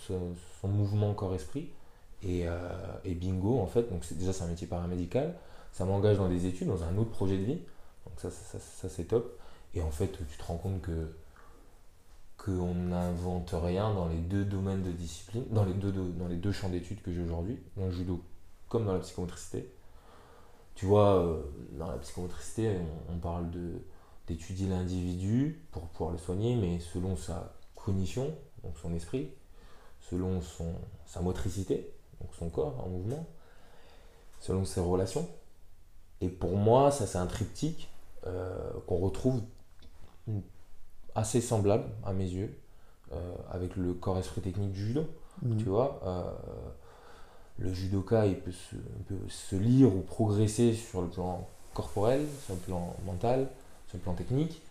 son 0.60 0.68
mouvement 0.68 1.14
corps-esprit. 1.14 1.70
Et, 2.22 2.46
euh, 2.46 2.58
et 3.04 3.14
bingo, 3.14 3.58
en 3.60 3.66
fait, 3.66 3.88
donc 3.90 4.02
déjà 4.12 4.32
c'est 4.32 4.44
un 4.44 4.48
métier 4.48 4.66
paramédical, 4.66 5.34
ça 5.72 5.84
m'engage 5.86 6.18
dans 6.18 6.28
des 6.28 6.46
études, 6.46 6.68
dans 6.68 6.82
un 6.84 6.96
autre 6.98 7.10
projet 7.10 7.38
de 7.38 7.44
vie. 7.44 7.58
Donc 8.06 8.14
ça, 8.18 8.30
ça, 8.30 8.88
c'est 8.88 9.04
top. 9.04 9.38
Et 9.74 9.82
en 9.82 9.90
fait, 9.90 10.08
tu 10.08 10.36
te 10.38 10.44
rends 10.44 10.56
compte 10.58 10.82
que 10.82 11.08
qu'on 12.44 12.74
n'invente 12.74 13.50
rien 13.52 13.92
dans 13.92 14.08
les 14.08 14.18
deux 14.18 14.44
domaines 14.44 14.82
de 14.82 14.92
discipline, 14.92 15.44
dans 15.50 15.64
les 15.64 15.74
deux, 15.74 15.92
dans 15.92 16.28
les 16.28 16.36
deux 16.36 16.52
champs 16.52 16.70
d'études 16.70 17.02
que 17.02 17.12
j'ai 17.12 17.22
aujourd'hui, 17.22 17.58
dans 17.76 17.86
le 17.86 17.92
judo 17.92 18.22
comme 18.68 18.86
dans 18.86 18.94
la 18.94 19.00
psychomotricité. 19.00 19.68
Tu 20.74 20.86
vois, 20.86 21.16
euh, 21.16 21.42
dans 21.72 21.90
la 21.90 21.98
psychomotricité, 21.98 22.78
on, 23.10 23.18
parle 23.18 23.50
d'étudier 24.26 24.68
l'individu 24.68 25.66
pour 25.72 25.82
pouvoir 25.88 26.12
le 26.12 26.18
soigner, 26.18 26.56
mais 26.56 26.78
selon 26.78 27.16
sa 27.16 27.52
cognition, 27.74 28.32
donc 28.62 28.78
son 28.78 28.94
esprit, 28.94 29.30
selon 30.00 30.40
son, 30.40 30.72
sa 31.04 31.20
motricité, 31.20 31.92
donc 32.20 32.30
son 32.38 32.48
corps 32.48 32.82
en 32.82 32.88
mouvement, 32.88 33.26
selon 34.38 34.64
ses 34.64 34.80
relations. 34.80 35.28
Et 36.22 36.28
pour 36.28 36.56
moi, 36.56 36.90
ça 36.90 37.06
c'est 37.06 37.18
un 37.18 37.26
triptyque 37.26 37.90
euh, 38.26 38.70
qu'on 38.86 38.98
retrouve 38.98 39.42
assez 41.14 41.40
semblable 41.40 41.84
à 42.04 42.12
mes 42.12 42.28
yeux 42.28 42.54
euh, 43.12 43.34
avec 43.50 43.76
le 43.76 43.94
corps-esprit 43.94 44.40
technique 44.40 44.72
du 44.72 44.86
judo. 44.86 45.06
Mhm. 45.42 45.56
Tu 45.58 45.64
vois, 45.64 46.00
euh, 46.04 46.22
le 47.58 47.72
judoka, 47.72 48.26
il 48.26 48.38
peut, 48.38 48.52
se, 48.52 48.76
il 48.76 49.04
peut 49.04 49.28
se 49.28 49.56
lire 49.56 49.94
ou 49.94 50.00
progresser 50.00 50.74
sur 50.74 51.02
le 51.02 51.08
plan 51.08 51.46
corporel, 51.74 52.26
sur 52.44 52.54
le 52.54 52.60
plan 52.60 52.94
mental, 53.04 53.48
sur 53.88 53.98
le 53.98 54.02
plan 54.02 54.14
technique. 54.14 54.62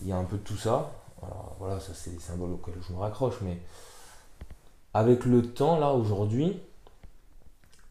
Il 0.00 0.08
y 0.08 0.12
a 0.12 0.16
un 0.16 0.24
peu 0.24 0.36
de 0.36 0.42
tout 0.42 0.56
ça. 0.56 0.92
Alors, 1.22 1.56
voilà, 1.58 1.78
ça 1.80 1.92
c'est 1.94 2.10
des 2.10 2.18
symboles 2.20 2.52
auxquels 2.52 2.74
je 2.86 2.92
me 2.92 2.98
raccroche, 2.98 3.40
mais 3.42 3.58
avec 4.94 5.24
le 5.24 5.42
temps, 5.42 5.78
là, 5.78 5.92
aujourd'hui, 5.92 6.60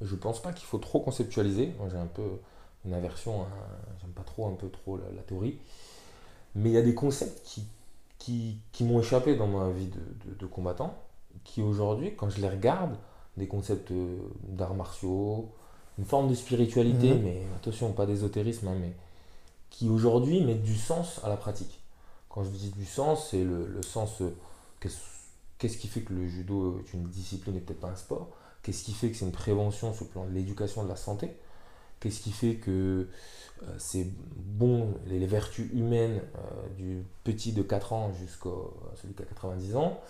je 0.02 0.16
pense 0.16 0.42
pas 0.42 0.52
qu'il 0.54 0.66
faut 0.66 0.78
trop 0.80 1.00
conceptualiser. 1.00 1.74
Moi, 1.78 1.88
j'ai 1.90 1.98
un 1.98 2.08
peu 2.08 2.24
une 2.86 2.94
aversion, 2.94 3.42
à- 3.44 3.48
j'aime 4.02 4.12
pas 4.12 4.24
trop 4.24 4.48
un 4.48 4.56
peu 4.56 4.70
trop 4.70 4.98
la, 4.98 5.04
la 5.16 5.22
théorie. 5.22 5.58
Mais 6.56 6.70
il 6.70 6.74
y 6.74 6.78
a 6.78 6.82
des 6.82 6.96
concepts 6.96 7.42
qui, 7.46 7.64
qui, 8.20 8.58
qui 8.72 8.84
m'ont 8.84 9.00
échappé 9.00 9.36
dans 9.36 9.48
ma 9.48 9.70
vie 9.72 9.88
de, 9.88 10.32
de- 10.32 10.36
de 10.38 10.46
combattant, 10.46 10.96
qui 11.44 11.62
aujourd'hui, 11.62 12.14
quand 12.16 12.30
je 12.30 12.42
les 12.42 12.50
regarde, 12.50 12.96
des 13.38 13.48
concepts 13.48 13.92
euh, 13.92 14.18
d'arts 14.50 14.76
martiaux, 14.76 15.50
une 15.98 16.06
forme 16.06 16.30
de 16.30 16.36
spiritualité, 16.36 17.14
Mhm. 17.14 17.22
mais 17.24 17.42
attention, 17.58 17.92
pas 17.94 18.06
d'ésotérisme, 18.06 18.68
hein, 18.68 18.76
mais 18.80 18.94
qui 19.70 19.90
aujourd'hui 19.90 20.44
mettent 20.44 20.64
du 20.64 20.76
sens 20.78 21.22
à 21.24 21.30
la 21.30 21.38
pratique. 21.38 21.80
Quand 22.30 22.44
je 22.44 22.50
dis 22.50 22.70
du 22.72 22.86
sens, 22.86 23.30
c'est 23.32 23.44
le, 23.44 23.68
le 23.68 23.82
sens, 23.84 24.22
euh, 24.22 24.34
qu'est-ce 24.80 24.98
qu'est-ce 25.58 25.78
qui 25.78 25.88
fait 25.88 26.02
que 26.02 26.14
le 26.14 26.28
judo 26.28 26.80
est 26.80 26.94
une 26.94 27.04
discipline 27.04 27.56
et 27.56 27.60
peut-être 27.62 27.80
pas 27.82 27.90
un 27.90 27.96
sport? 27.96 28.30
Qu'est-ce 28.64 28.84
qui 28.84 28.94
fait 28.94 29.10
que 29.12 29.18
c'est 29.18 29.26
une 29.26 29.32
prévention 29.32 29.94
sur 29.94 30.06
le 30.06 30.10
plan 30.12 30.26
de 30.26 30.32
l'éducation 30.32 30.84
de 30.84 30.90
la 30.90 30.96
santé? 30.96 31.38
Qu'est-ce 32.02 32.20
qui 32.20 32.32
fait 32.32 32.56
que 32.56 33.08
euh, 33.64 33.76
c'est 33.78 34.08
bon, 34.36 34.94
les, 35.06 35.20
les 35.20 35.28
vertus 35.28 35.70
humaines 35.72 36.20
euh, 36.36 36.68
du 36.76 37.04
petit 37.24 37.54
de 37.54 37.62
4 37.62 37.94
ans 37.94 38.12
jusqu'au 38.20 38.74
celui 39.02 39.14
qui 39.14 39.22
a 39.24 39.26
90 39.26 39.76
ans? 39.78 40.02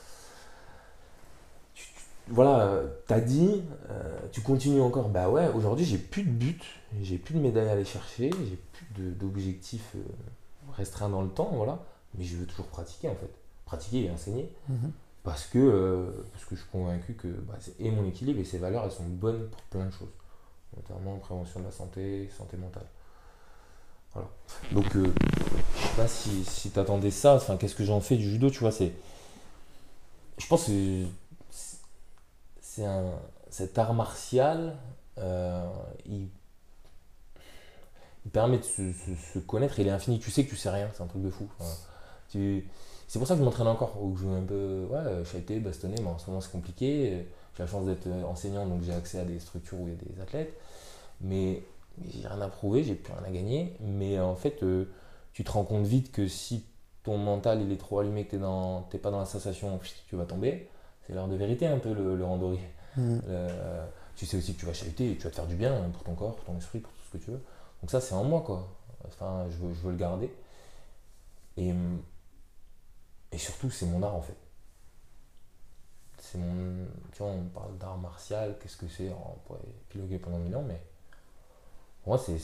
Tu- 1.76 1.86
tu- 1.86 2.02
Voilà, 2.34 2.82
tu 3.08 3.14
as 3.14 3.22
dit, 3.22 3.62
euh, 3.90 4.20
tu 4.32 4.42
continues 4.42 4.82
encore, 4.82 5.10
bah 5.10 5.30
ouais, 5.30 5.50
aujourd'hui 5.54 5.86
j'ai 5.86 5.98
plus 5.98 6.24
de 6.24 6.30
but, 6.32 6.64
j'ai 7.02 7.18
plus 7.18 7.34
de 7.36 7.40
médaille 7.40 7.68
à 7.68 7.74
aller 7.74 7.86
chercher, 7.86 8.30
j'ai 8.50 8.58
plus 8.74 8.86
d'objectifs 9.12 9.96
restreints 10.74 11.10
dans 11.10 11.22
le 11.22 11.30
temps, 11.30 11.52
voilà, 11.54 11.84
mais 12.18 12.24
je 12.24 12.38
veux 12.38 12.46
toujours 12.46 12.68
pratiquer 12.68 13.10
en 13.10 13.16
fait, 13.16 13.30
pratiquer 13.66 14.06
et 14.06 14.12
enseigner. 14.12 14.50
Mhm. 14.70 14.92
parce 15.24 15.46
que, 15.46 15.60
euh, 15.60 16.26
parce 16.32 16.46
que 16.46 16.56
je 16.56 16.62
suis 16.62 16.70
convaincu 16.72 17.14
que 17.14 17.28
bah, 17.28 17.54
c'est- 17.60 17.76
et 17.80 17.92
mon 17.92 18.06
équilibre 18.08 18.40
et 18.40 18.44
ces 18.46 18.58
valeurs, 18.58 18.86
elles 18.86 18.92
sont 18.92 19.06
bonnes 19.08 19.50
pour 19.50 19.62
plein 19.64 19.86
de 19.86 19.92
choses, 19.92 20.10
notamment 20.76 21.18
prévention 21.18 21.60
de 21.60 21.66
la 21.66 21.72
santé, 21.72 22.30
santé 22.38 22.58
mentale. 22.58 22.86
Voilà. 24.14 24.30
Donc, 24.72 24.96
euh, 24.96 25.14
je 25.78 25.82
sais 25.88 25.96
pas 25.96 26.08
si, 26.08 26.44
si 26.44 26.70
tu 26.72 26.80
attendais 26.80 27.12
ça, 27.12 27.36
enfin, 27.36 27.58
qu'est-ce 27.58 27.76
que 27.76 27.86
j'en 27.86 28.02
fais 28.02 28.18
du 28.18 28.30
judo, 28.30 28.50
tu 28.50 28.60
vois, 28.60 28.72
c'est. 28.72 28.92
Je 30.38 30.48
pense 30.48 30.66
que 30.66 31.06
c'est- 32.62 32.86
un. 32.86 33.12
Cet 33.50 33.78
art 33.78 33.94
martial, 33.94 34.78
euh, 35.18 35.66
il, 36.06 36.30
permet 38.32 38.60
de 38.60 38.64
se, 38.64 39.40
connaître, 39.40 39.80
il 39.80 39.88
est 39.88 39.92
infini. 39.92 40.20
Tu 40.20 40.32
sais 40.32 40.46
que 40.46 40.50
tu 40.50 40.56
sais 40.56 40.70
rien, 40.70 40.90
c'est 40.94 41.04
un 41.04 41.08
truc 41.08 41.22
de 41.22 41.30
fou. 41.30 41.50
C'est 42.30 43.20
pour 43.20 43.28
ça 43.28 43.34
que 43.34 43.40
je 43.40 43.44
m'entraîne 43.44 43.68
encore, 43.68 44.02
ou 44.02 44.14
que 44.14 44.22
je 44.22 44.26
veux 44.26 44.38
un 44.38 44.44
peu, 44.44 44.88
ouais, 44.90 45.26
chater, 45.26 45.60
bastonner, 45.60 45.98
mais 46.02 46.08
en 46.08 46.18
ce 46.18 46.28
moment 46.28 46.40
c'est 46.40 46.52
compliqué. 46.52 47.28
J'ai 47.62 47.68
la 47.68 47.72
chance 47.72 47.86
d'être 47.86 48.08
enseignant, 48.26 48.66
donc 48.66 48.82
j'ai 48.82 48.92
accès 48.94 49.20
à 49.20 49.24
des 49.24 49.40
structures 49.40 49.80
où 49.80 49.88
il 49.88 49.94
y 49.94 49.96
a 49.96 50.14
des 50.16 50.20
athlètes. 50.20 50.58
Mais, 51.22 51.62
mais 52.00 52.08
j'ai 52.12 52.28
rien 52.28 52.42
à 52.42 52.48
prouver, 52.48 52.84
j'ai 52.84 52.96
plus 52.96 53.14
rien 53.14 53.24
à 53.24 53.30
gagner. 53.30 53.76
Mais 53.82 54.20
en 54.20 54.36
fait, 54.36 54.64
euh, 54.64 54.86
tu 55.32 55.44
te 55.44 55.52
rends 55.52 55.64
compte 55.64 55.86
vite 55.86 56.12
que 56.12 56.28
si 56.28 56.66
ton 57.04 57.20
mental 57.20 57.62
il 57.62 57.72
est 57.72 57.78
trop 57.78 58.00
allumé, 58.00 58.26
que 58.26 58.36
tu 58.36 58.38
n'es 58.38 59.00
pas 59.00 59.12
dans 59.12 59.20
la 59.20 59.26
sensation, 59.26 59.80
tu 60.08 60.16
vas 60.16 60.26
tomber. 60.26 60.70
C'est 61.06 61.14
l'heure 61.14 61.28
de 61.28 61.36
vérité 61.36 61.68
un 61.68 61.78
peu 61.78 61.94
le, 61.94 62.16
le 62.16 62.26
randori. 62.26 62.60
Euh, 62.98 63.86
tu 64.16 64.26
sais 64.26 64.38
aussi 64.38 64.56
que 64.56 64.60
tu 64.60 64.66
vas 64.66 64.74
chahuter 64.74 65.12
et 65.12 65.16
tu 65.16 65.24
vas 65.24 65.30
te 65.30 65.36
faire 65.36 65.46
du 65.46 65.56
bien 65.56 65.72
hein, 65.72 65.90
pour 65.94 66.04
ton 66.04 66.16
corps, 66.16 66.36
pour 66.36 66.46
ton 66.46 66.58
esprit, 66.58 66.80
pour 66.80 66.92
tout 66.92 67.00
ce 67.12 67.18
que 67.18 67.24
tu 67.24 67.30
veux. 67.30 67.42
Donc 67.82 67.92
ça, 67.92 68.02
c'est 68.02 68.16
en 68.16 68.24
moi, 68.24 68.42
quoi. 68.42 68.68
Enfin, 69.08 69.46
je 69.52 69.58
veux, 69.58 69.74
je 69.74 69.80
veux 69.82 69.92
le 69.92 69.98
garder. 69.98 70.34
Et, 71.58 71.72
et 73.32 73.38
surtout, 73.38 73.70
c'est 73.70 73.86
mon 73.86 74.02
art, 74.02 74.16
en 74.16 74.22
fait. 74.22 74.36
C'est 76.22 76.38
mon... 76.38 76.86
Tu 77.12 77.24
vois, 77.24 77.32
on 77.32 77.44
parle 77.50 77.78
d'art 77.78 77.98
martial, 77.98 78.58
qu'est-ce 78.62 78.78
que 78.78 78.88
c'est 78.88 79.10
On 79.12 79.38
pourrait 79.46 79.60
épiloguer 79.90 80.20
pendant 80.20 80.38
mille 80.38 80.56
ans, 80.56 80.64
mais... 80.66 80.82
Pour 82.04 82.14
moi, 82.14 82.18
c'est... 82.18 82.38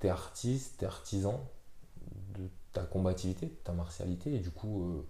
T'es 0.00 0.08
artiste, 0.08 0.78
t'es 0.78 0.86
artisan 0.86 1.40
de 2.34 2.48
ta 2.72 2.82
combativité, 2.82 3.46
de 3.46 3.54
ta 3.64 3.72
martialité, 3.72 4.34
et 4.34 4.38
du 4.40 4.50
coup, 4.50 4.84
euh, 4.84 5.06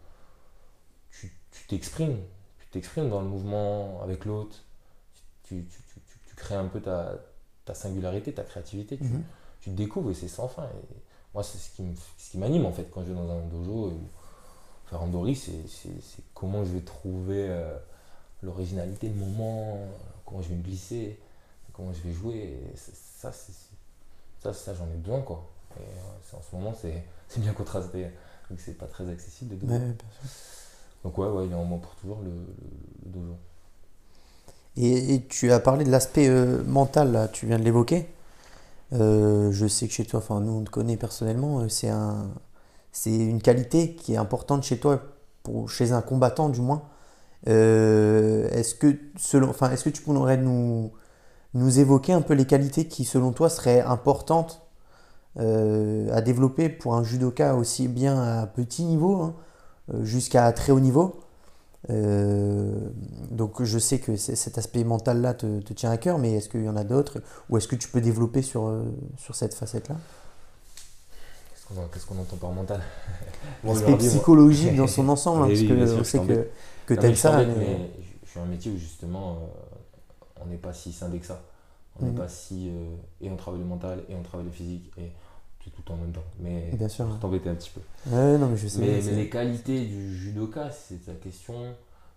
tu 1.11 1.67
t'exprimes. 1.69 2.19
Tu 2.59 2.67
t'exprimes 2.71 3.09
dans 3.11 3.21
le 3.21 3.29
mouvement 3.29 4.01
avec 4.03 4.25
l'autre. 4.25 4.57
Tu, 5.45 5.65
tu, 5.65 5.83
tu, 5.95 6.01
tu- 6.29 6.35
crées 6.37 6.55
un 6.55 6.69
peu 6.69 6.81
ta, 6.81 7.17
ta 7.67 7.75
singularité, 7.75 8.33
ta 8.33 8.45
créativité. 8.45 8.97
Tu, 8.97 9.05
Mhm. 9.05 9.23
tu 9.61 9.71
te 9.71 9.77
découvres 9.77 10.11
et 10.11 10.15
c'est 10.15 10.29
sans 10.29 10.49
fin. 10.49 10.65
Et 10.65 10.97
moi, 11.35 11.43
c'est 11.43 11.59
ce 11.59 11.71
qui 11.77 11.83
me- 11.83 11.95
ce 12.17 12.31
qui 12.31 12.39
m'anime 12.39 12.65
en 12.67 12.73
fait 12.73 12.91
quand 12.91 13.03
je 13.05 13.09
vais 13.09 13.15
dans 13.15 13.31
un 13.31 13.47
dojo. 13.47 13.91
Et, 13.91 13.95
faire 14.91 15.01
randori, 15.01 15.37
c'est 15.37 15.53
comment 16.35 16.65
je 16.65 16.73
vais 16.73 16.81
trouver 16.81 17.47
euh, 17.49 17.77
l'originalité, 18.43 19.09
le 19.09 19.15
moment, 19.15 19.79
comment 20.27 20.43
je 20.43 20.49
vais 20.49 20.57
me 20.57 20.63
glisser, 20.63 21.19
comment 21.73 21.93
je 21.93 22.03
vais 22.09 22.15
jouer. 22.15 22.59
Ça, 22.77 23.33
c'est 23.33 23.53
ça, 24.43 24.53
ça 24.55 24.75
j'en 24.75 24.87
ai 24.87 24.97
besoin 24.97 25.21
quoi. 25.23 25.45
Et 25.79 25.83
euh, 25.83 26.39
en 26.39 26.43
ce 26.43 26.57
moment, 26.57 26.75
c'est 26.81 27.05
bien 27.41 27.53
contrasté, 27.53 28.07
vu 28.51 28.57
que 28.57 28.63
c'est 28.63 28.79
pas 28.79 28.87
très 28.87 29.09
accessible 29.11 29.59
dojo. 29.59 29.73
Ouais. 29.75 29.81
Donc 31.05 31.17
ouais, 31.19 31.29
ouais, 31.29 31.47
il 31.47 31.51
y 31.51 31.55
a 31.55 31.57
un 31.57 31.61
moment 31.61 31.79
pour 31.79 31.95
toujours 31.97 32.21
le, 32.23 32.31
le- 32.31 33.07
le 33.07 33.11
dojo. 33.11 33.37
Et, 34.77 35.15
et 35.15 35.27
tu 35.27 35.53
as 35.53 35.61
parlé 35.61 35.85
de 35.85 35.91
l'aspect 35.91 36.29
euh, 36.29 36.63
mental, 36.65 37.13
là, 37.13 37.29
tu 37.29 37.47
viens 37.47 37.59
de 37.59 37.65
l'évoquer. 37.65 38.09
Je 38.93 39.67
sais 39.69 39.87
que 39.89 39.95
chez 39.95 40.05
toi, 40.05 40.19
enfin 40.21 40.41
nous 40.41 40.53
on 40.53 40.65
te 40.65 40.71
connaît 40.71 40.97
personnellement, 40.97 41.69
c'est 41.69 41.89
un, 41.89 42.29
c'est 42.93 43.15
une 43.15 43.41
qualité 43.41 43.95
qui 43.95 44.15
est 44.15 44.17
importante 44.17 44.63
chez 44.65 44.79
toi, 44.79 45.01
pour, 45.43 45.71
chez 45.71 45.93
un 45.93 46.03
combattant 46.03 46.49
du 46.49 46.61
moins. 46.61 46.83
Euh, 47.49 48.49
est-ce 48.51 48.75
que 48.75 48.99
enfin, 49.45 49.71
est-ce 49.71 49.85
que 49.85 49.91
tu 49.91 50.03
pourrais 50.03 50.37
nous, 50.37 50.91
évoquer 51.55 52.13
un 52.13 52.21
peu 52.21 52.35
les 52.35 52.45
qualités 52.47 52.87
qui 52.87 53.05
selon 53.05 53.33
toi 53.33 53.49
seraient 53.49 53.81
importantes 53.81 54.63
euh, 55.39 56.13
à 56.13 56.21
développer 56.21 56.69
pour 56.69 56.95
un 56.97 57.05
judoka 57.05 57.55
aussi 57.55 57.89
bien 57.89 58.21
à 58.23 58.47
petit 58.47 58.85
niveau 58.85 59.17
hein, 59.23 59.35
jusqu'à 60.03 60.53
très 60.53 60.73
haut 60.73 60.81
niveau? 60.81 61.21
Euh, 61.89 62.91
donc 63.31 63.63
je 63.63 63.79
sais 63.79 64.01
que 64.01 64.17
cet 64.17 64.59
aspect 64.59 64.85
mental-là 64.85 65.33
te, 65.33 65.61
te 65.61 65.73
tient 65.73 65.91
à 65.91 65.97
cœur, 65.97 66.19
mais 66.19 66.35
est-ce 66.35 66.49
qu'il 66.51 66.65
y 66.65 66.69
en 66.69 66.77
a 66.77 66.85
d'autres? 66.85 67.23
Ou 67.49 67.57
est-ce 67.57 67.69
que 67.69 67.77
tu 67.77 67.89
peux 67.89 68.03
développer 68.03 68.43
sur, 68.43 68.71
sur 69.17 69.35
cette 69.35 69.55
facette-là? 69.55 69.97
Qu'est-ce 71.93 72.07
qu'on 72.07 72.19
entend 72.19 72.37
par 72.37 72.51
mental 72.51 72.81
L'aspect 73.65 73.97
psychologique 73.99 74.75
dans 74.77 74.87
son 74.87 75.09
ensemble, 75.09 75.45
hein, 75.45 75.47
parce 75.49 75.61
oui, 75.61 75.69
que 75.69 75.87
je 75.87 76.03
sait 76.03 76.19
que, 76.19 76.49
que 76.87 76.95
tu 76.95 77.17
ça. 77.17 77.39
mais- 77.39 77.55
mais 77.57 77.91
je- 78.25 78.29
suis 78.31 78.41
un 78.41 78.47
métier 78.47 78.73
où 78.73 78.77
justement 78.79 79.39
euh, 79.43 79.47
on 80.43 80.47
n'est 80.47 80.57
pas 80.57 80.73
si 80.73 80.93
scindé 80.93 81.19
que 81.19 81.27
ça. 81.27 81.43
On 82.01 82.05
n'est 82.05 82.11
Mhm. 82.13 82.17
pas 82.17 82.29
si. 82.29 82.71
euh, 82.71 82.95
et 83.21 83.31
on 83.31 83.37
travaille 83.37 83.61
le 83.61 83.67
mental 83.67 84.03
et 84.09 84.15
on 84.15 84.23
travaille 84.23 84.47
le 84.47 84.53
physique 84.53 84.91
et 84.99 85.11
tout, 85.61 85.71
tout 85.71 85.93
en 85.93 85.97
même 85.97 86.13
temps. 86.13 86.25
Mais 86.39 86.71
Bien 86.75 86.89
sûr. 86.89 87.07
je 87.13 87.17
t'embêtais 87.19 87.51
un 87.51 87.55
petit 87.55 87.71
peu. 87.71 87.81
Ouais, 88.11 88.39
non, 88.39 88.49
mais 88.49 88.57
je 88.57 88.67
sais. 88.69 88.81
Mais, 88.81 89.01
c'est- 89.03 89.11
mais 89.11 89.17
les 89.17 89.29
qualités 89.31 89.85
du 89.87 90.17
judoka, 90.17 90.71
c'est 90.71 91.05
ta 91.07 91.13
question. 91.15 91.75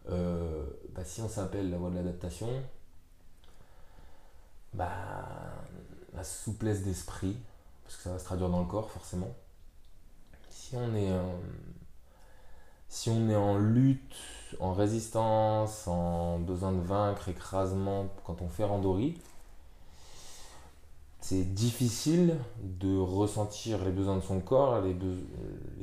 Euh, 0.10 0.64
bah, 0.96 1.02
si 1.06 1.22
on 1.22 1.30
s'appelle 1.30 1.70
la 1.70 1.78
voie 1.78 1.90
de 1.90 1.96
l'adaptation, 1.96 2.48
bah, 4.74 4.90
la 6.16 6.24
souplesse 6.24 6.84
d'esprit, 6.84 7.38
parce 7.84 7.98
que 7.98 8.04
ça 8.04 8.12
va 8.12 8.20
se 8.20 8.26
traduire 8.26 8.50
dans 8.50 8.60
le 8.60 8.66
corps 8.68 8.90
forcément. 8.92 9.32
Si 10.64 10.78
on 10.78 10.96
est, 10.96 11.12
euh, 11.12 11.22
si 12.88 13.10
on 13.10 13.30
est 13.30 13.36
en 13.36 13.58
lutte, 13.58 14.16
en 14.62 14.74
résistance, 14.74 15.90
en 15.90 16.40
besoin 16.40 16.72
de 16.72 16.80
vaincre, 16.80 17.28
écrasement, 17.28 18.08
quand 18.24 18.42
on 18.42 18.48
fait 18.48 18.64
randori, 18.64 19.20
c'est 21.20 21.54
difficile 21.54 22.38
de 22.62 22.98
ressentir 22.98 23.84
les 23.84 23.92
besoins 23.92 24.16
de 24.16 24.22
son 24.22 24.40
corps, 24.40 24.82
les, 24.82 24.96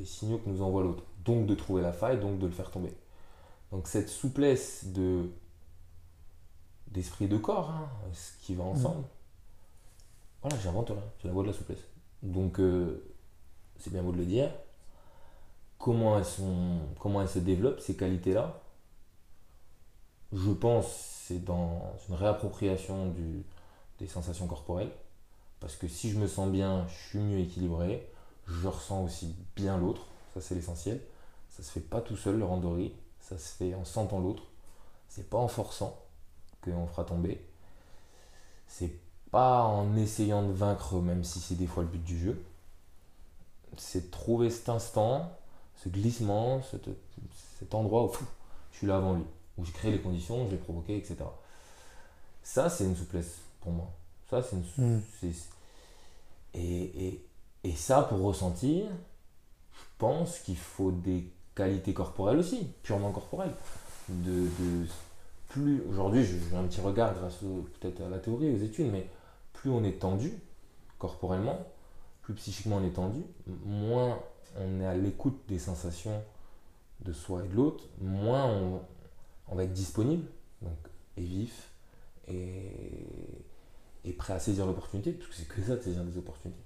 signaux 0.03 0.39
que 0.39 0.49
nous 0.49 0.63
envoie 0.63 0.81
l'autre. 0.81 1.03
Donc 1.25 1.45
de 1.45 1.53
trouver 1.53 1.83
la 1.83 1.93
faille, 1.93 2.19
donc 2.19 2.39
de 2.39 2.47
le 2.47 2.51
faire 2.51 2.71
tomber. 2.71 2.93
Donc 3.71 3.87
cette 3.87 4.09
souplesse 4.09 4.85
de 4.85 5.29
d'esprit 6.87 7.25
et 7.25 7.27
de 7.27 7.37
corps, 7.37 7.69
hein, 7.69 7.87
ce 8.13 8.43
qui 8.43 8.55
va 8.55 8.63
ensemble, 8.63 9.05
voilà, 10.41 10.57
j'invente 10.57 10.89
rien, 10.89 11.03
c'est 11.21 11.27
la 11.27 11.33
voie 11.33 11.43
de 11.43 11.49
la 11.49 11.53
souplesse. 11.53 11.85
Donc 12.23 12.59
euh, 12.59 13.13
c'est 13.77 13.93
bien 13.93 14.01
beau 14.01 14.11
de 14.11 14.17
le 14.17 14.25
dire. 14.25 14.49
Comment 15.81 16.17
elles, 16.17 17.27
se 17.27 17.39
développent, 17.39 17.79
ces 17.79 17.95
qualités-là 17.95 18.61
Je 20.31 20.51
pense 20.51 20.87
c'est 21.27 21.43
dans 21.43 21.93
une 22.09 22.15
réappropriation 22.15 23.13
des 23.99 24.07
sensations 24.07 24.47
corporelles. 24.47 24.91
Parce 25.61 25.75
que 25.75 25.87
si 25.87 26.09
je 26.09 26.17
me 26.17 26.27
sens 26.27 26.49
bien, 26.49 26.85
je 26.87 27.09
suis 27.09 27.19
mieux 27.19 27.39
équilibré, 27.39 28.09
je 28.47 28.67
ressens 28.67 29.03
aussi 29.03 29.35
bien 29.55 29.77
l'autre, 29.77 30.07
ça 30.33 30.41
c'est 30.41 30.55
l'essentiel. 30.55 30.99
Ça 31.49 31.63
se 31.63 31.71
fait 31.71 31.79
pas 31.79 32.01
tout 32.01 32.17
seul 32.17 32.37
le 32.37 32.45
randori, 32.45 32.93
ça 33.19 33.37
se 33.37 33.55
fait 33.55 33.75
en 33.75 33.85
sentant 33.85 34.19
l'autre. 34.19 34.43
C'est 35.07 35.29
pas 35.29 35.37
en 35.37 35.47
forçant 35.47 35.97
qu'on 36.63 36.87
fera 36.87 37.03
tomber. 37.03 37.45
C'est 38.67 38.93
pas 39.29 39.63
en 39.63 39.95
essayant 39.95 40.43
de 40.43 40.51
vaincre, 40.51 40.95
même 40.95 41.23
si 41.23 41.39
c'est 41.39 41.55
des 41.55 41.67
fois 41.67 41.83
le 41.83 41.89
but 41.89 42.03
du 42.03 42.17
jeu. 42.17 42.43
C'est 43.77 44.09
trouver 44.11 44.49
cet 44.49 44.69
instant, 44.69 45.31
ce 45.83 45.89
glissement, 45.89 46.61
cet, 46.69 46.89
cet 47.59 47.73
endroit 47.75 48.05
où 48.05 48.11
je 48.71 48.77
suis 48.77 48.87
là 48.87 48.97
avant 48.97 49.13
lui, 49.15 49.23
où 49.57 49.65
je 49.65 49.71
crée 49.71 49.91
les 49.91 49.99
conditions, 50.01 50.45
je 50.45 50.51
l'ai 50.51 50.57
provoqué, 50.57 50.97
etc. 50.97 51.17
Ça, 52.43 52.69
c'est 52.69 52.85
une 52.85 52.95
souplesse 52.95 53.37
pour 53.61 53.71
moi. 53.71 53.89
Ça, 54.29 54.41
c'est 54.43 54.55
une, 54.55 54.97
Mm. 54.97 55.01
c'est- 55.19 55.49
et, 56.53 57.07
et, 57.07 57.25
et 57.63 57.71
ça, 57.75 58.03
pour 58.03 58.19
ressentir, 58.21 58.85
je 59.73 59.79
pense 59.97 60.39
qu'il 60.39 60.57
faut 60.57 60.91
des 60.91 61.31
qualités 61.55 61.93
corporelles 61.93 62.37
aussi, 62.39 62.67
purement 62.83 63.11
corporelles. 63.11 63.53
De, 64.09 64.43
de 64.43 64.85
plus 65.49 65.81
aujourd'hui, 65.89 66.23
j'ai 66.25 66.39
j'ai 66.49 66.55
un 66.55 66.63
petit 66.63 66.81
regard 66.81 67.13
grâce 67.13 67.35
peut-être 67.79 68.01
à 68.01 68.09
la 68.09 68.19
théorie, 68.19 68.53
aux 68.53 68.57
études, 68.63 68.91
mais 68.91 69.07
plus 69.53 69.69
on 69.69 69.83
est 69.83 69.99
tendu 69.99 70.33
corporellement, 70.99 71.59
plus 72.23 72.33
psychiquement 72.35 72.77
on 72.77 72.85
est 72.85 72.91
tendu, 72.93 73.21
moins 73.65 74.19
on 74.57 74.81
est 74.81 74.85
à 74.85 74.95
l'écoute 74.95 75.39
des 75.47 75.59
sensations 75.59 76.23
de 77.01 77.13
soi 77.13 77.43
et 77.43 77.47
de 77.47 77.55
l'autre, 77.55 77.85
moins 77.99 78.45
on, 79.47 79.55
va 79.55 79.63
être 79.63 79.73
disponible, 79.73 80.25
donc 80.61 80.77
et 81.17 81.21
vif, 81.21 81.69
et, 82.27 84.13
prêt 84.17 84.33
à 84.33 84.39
saisir 84.39 84.65
l'opportunité, 84.65 85.11
parce 85.13 85.29
que 85.29 85.35
c'est 85.35 85.47
que 85.47 85.61
ça 85.61 85.75
de 85.75 85.81
saisir 85.81 86.03
des 86.03 86.17
opportunités. 86.17 86.61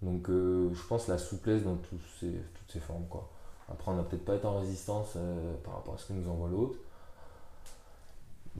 Donc 0.00 0.28
euh, 0.30 0.72
je 0.74 0.82
pense 0.82 1.06
la 1.08 1.18
souplesse 1.18 1.62
dans 1.62 1.78
ces, 2.18 2.30
toutes 2.30 2.72
ces 2.72 2.80
formes. 2.80 3.06
Quoi. 3.08 3.30
Après, 3.70 3.90
on 3.90 3.94
n'a 3.94 4.02
peut-être 4.02 4.24
pas 4.24 4.34
été 4.34 4.46
en 4.46 4.58
résistance 4.60 5.12
euh, 5.16 5.54
par 5.64 5.74
rapport 5.74 5.94
à 5.94 5.98
ce 5.98 6.06
que 6.06 6.12
nous 6.12 6.28
envoie 6.28 6.48
l'autre. 6.48 6.78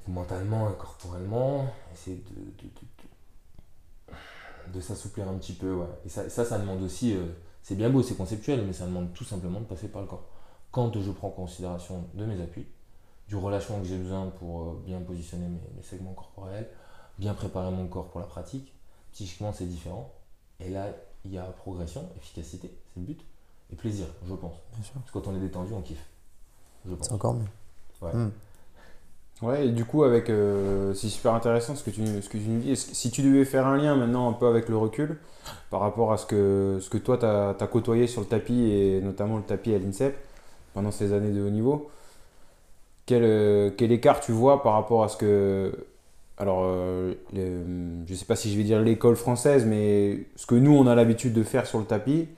Mentalement 0.08 0.70
et 0.70 0.74
corporellement, 0.74 1.66
essayer 1.92 2.16
de, 2.16 2.34
de, 2.34 2.68
de- 4.08 4.72
de- 4.72 4.80
s'assouplir 4.80 5.28
un 5.28 5.34
petit 5.34 5.52
peu. 5.52 5.74
Ouais. 5.74 5.86
Et 6.06 6.08
ça, 6.08 6.30
ça, 6.30 6.44
ça 6.44 6.58
demande 6.58 6.82
aussi, 6.82 7.14
euh, 7.14 7.26
c'est 7.62 7.74
bien 7.74 7.90
beau, 7.90 8.02
c'est 8.02 8.16
conceptuel, 8.16 8.64
mais 8.66 8.72
ça 8.72 8.86
demande 8.86 9.12
tout 9.12 9.24
simplement 9.24 9.60
de 9.60 9.64
passer 9.64 9.88
par 9.88 10.02
le 10.02 10.08
corps. 10.08 10.24
Quand 10.70 10.98
je 10.98 11.10
prends 11.10 11.28
en 11.28 11.32
considération 11.32 12.04
de 12.14 12.24
mes 12.24 12.40
appuis, 12.42 12.66
du 13.28 13.36
relâchement 13.36 13.78
que 13.80 13.86
j'ai 13.86 13.98
besoin 13.98 14.26
pour 14.38 14.62
euh, 14.62 14.82
bien 14.84 15.00
positionner 15.00 15.46
mes, 15.46 15.60
mes 15.76 15.82
segments 15.82 16.12
corporels, 16.12 16.68
bien 17.18 17.34
préparer 17.34 17.70
mon 17.70 17.86
corps 17.86 18.08
pour 18.08 18.20
la 18.20 18.26
pratique, 18.26 18.74
psychiquement 19.12 19.52
c'est 19.52 19.66
différent. 19.66 20.12
Et 20.60 20.70
là, 20.70 20.88
il 21.24 21.32
y 21.32 21.38
a 21.38 21.44
progression, 21.44 22.08
efficacité, 22.16 22.70
c'est 22.92 23.00
le 23.00 23.06
but, 23.06 23.20
et 23.72 23.76
plaisir, 23.76 24.06
je 24.26 24.34
pense. 24.34 24.54
Bien 24.74 24.84
sûr. 24.84 24.94
Parce 24.94 25.10
que 25.10 25.18
quand 25.18 25.30
on 25.30 25.36
est 25.36 25.40
détendu, 25.40 25.72
on 25.72 25.82
kiffe. 25.82 26.04
Je 26.86 26.94
pense. 26.94 27.06
C'est 27.06 27.14
encore 27.14 27.34
mieux. 27.34 27.48
Ouais. 28.00 28.12
Mm. 28.12 28.32
Ouais, 29.42 29.66
et 29.66 29.70
du 29.70 29.84
coup, 29.84 30.04
avec, 30.04 30.30
euh, 30.30 30.94
c'est 30.94 31.08
super 31.08 31.34
intéressant 31.34 31.74
ce 31.74 31.82
que 31.82 31.90
tu, 31.90 32.04
ce 32.22 32.28
que 32.28 32.38
tu 32.38 32.44
nous 32.48 32.60
dis. 32.60 32.76
Si 32.76 33.10
tu 33.10 33.22
devais 33.22 33.44
faire 33.44 33.66
un 33.66 33.76
lien 33.76 33.96
maintenant 33.96 34.28
un 34.30 34.32
peu 34.32 34.46
avec 34.46 34.68
le 34.68 34.76
recul, 34.76 35.18
par 35.70 35.80
rapport 35.80 36.12
à 36.12 36.16
ce 36.16 36.26
que, 36.26 36.78
ce 36.80 36.88
que 36.88 36.98
toi, 36.98 37.18
tu 37.18 37.24
as, 37.26 37.66
côtoyé 37.66 38.06
sur 38.06 38.20
le 38.20 38.26
tapis, 38.28 38.70
et 38.70 39.00
notamment 39.00 39.36
le 39.38 39.42
tapis 39.42 39.74
à 39.74 39.78
l'INSEP, 39.78 40.16
pendant 40.74 40.92
ces 40.92 41.12
années 41.12 41.32
de 41.32 41.42
haut 41.42 41.50
niveau, 41.50 41.90
quel, 43.06 43.22
euh, 43.24 43.70
quel 43.76 43.92
écart 43.92 44.20
tu 44.20 44.32
vois 44.32 44.62
par 44.62 44.74
rapport 44.74 45.04
à 45.04 45.08
ce 45.08 45.16
que... 45.16 45.72
Alors, 46.38 46.62
euh, 46.64 47.14
le- 47.34 48.04
je 48.06 48.14
sais 48.14 48.24
pas 48.24 48.36
si 48.36 48.50
je 48.52 48.56
vais 48.56 48.64
dire 48.64 48.80
l'école 48.80 49.16
française, 49.16 49.64
mais 49.66 50.26
ce 50.36 50.46
que 50.46 50.54
nous, 50.54 50.72
on 50.74 50.86
a 50.86 50.94
l'habitude 50.94 51.32
de 51.32 51.42
faire 51.42 51.66
sur 51.66 51.78
le 51.78 51.84
tapis, 51.84 52.28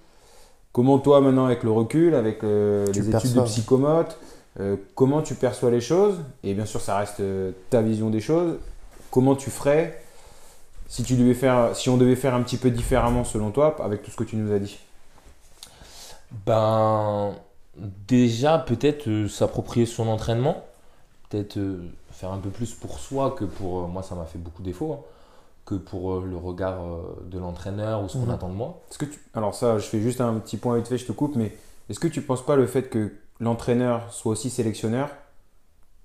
comment 0.72 0.98
toi, 0.98 1.20
maintenant, 1.20 1.46
avec 1.46 1.62
le 1.64 1.70
recul, 1.70 2.14
avec 2.14 2.44
euh, 2.44 2.86
les 2.92 3.00
le 3.00 3.16
études 3.16 3.34
de 3.34 3.40
psychomote, 3.40 4.18
euh, 4.60 4.76
comment 4.94 5.22
tu 5.22 5.34
perçois 5.34 5.70
les 5.70 5.80
choses 5.80 6.20
Et 6.44 6.54
bien 6.54 6.64
sûr, 6.66 6.80
ça 6.80 6.96
reste 6.98 7.20
euh, 7.20 7.52
ta 7.70 7.82
vision 7.82 8.10
des 8.10 8.20
choses. 8.20 8.58
Comment 9.10 9.34
tu 9.34 9.50
ferais 9.50 10.00
si, 10.88 11.02
tu 11.02 11.14
devais 11.16 11.34
faire, 11.34 11.74
si 11.74 11.88
on 11.88 11.96
devait 11.96 12.14
faire 12.16 12.34
un 12.34 12.42
petit 12.42 12.56
peu 12.56 12.70
différemment 12.70 13.24
selon 13.24 13.50
toi, 13.50 13.76
avec 13.82 14.02
tout 14.02 14.10
ce 14.10 14.16
que 14.16 14.24
tu 14.24 14.36
nous 14.36 14.52
as 14.52 14.58
dit? 14.58 14.78
Ben, 16.46 17.34
déjà, 18.08 18.58
peut-être 18.58 19.08
euh, 19.08 19.28
s'approprier 19.28 19.86
son 19.86 20.08
entraînement, 20.08 20.64
peut-être 21.30 21.58
faire 22.12 22.30
un 22.32 22.38
peu 22.38 22.50
plus 22.50 22.72
pour 22.74 22.98
soi 22.98 23.32
que 23.36 23.44
pour. 23.44 23.88
moi, 23.88 24.02
ça 24.02 24.14
m'a 24.14 24.24
fait 24.24 24.38
beaucoup 24.38 24.62
défaut, 24.62 24.92
hein, 24.92 25.00
que 25.64 25.74
pour 25.74 26.20
le 26.20 26.36
regard 26.36 26.78
de 27.26 27.38
l'entraîneur 27.38 28.04
ou 28.04 28.08
ce 28.08 28.14
qu'on 28.18 28.24
Mhm. 28.26 28.30
attend 28.30 28.48
de 28.50 28.54
moi. 28.54 28.80
Est-ce 28.90 28.98
que 28.98 29.06
tu... 29.06 29.18
Alors 29.34 29.54
ça, 29.54 29.78
je 29.78 29.86
fais 29.86 30.00
juste 30.00 30.20
un 30.20 30.34
petit 30.34 30.56
point 30.58 30.76
vite 30.76 30.86
fait, 30.88 30.98
je 30.98 31.06
te 31.06 31.12
coupe, 31.12 31.34
mais 31.36 31.56
est-ce 31.88 31.98
que 31.98 32.08
tu 32.08 32.20
penses 32.22 32.44
pas 32.44 32.56
le 32.56 32.66
fait 32.66 32.82
que 32.84 33.12
l'entraîneur 33.40 34.12
soit 34.12 34.32
aussi 34.32 34.50
sélectionneur, 34.50 35.10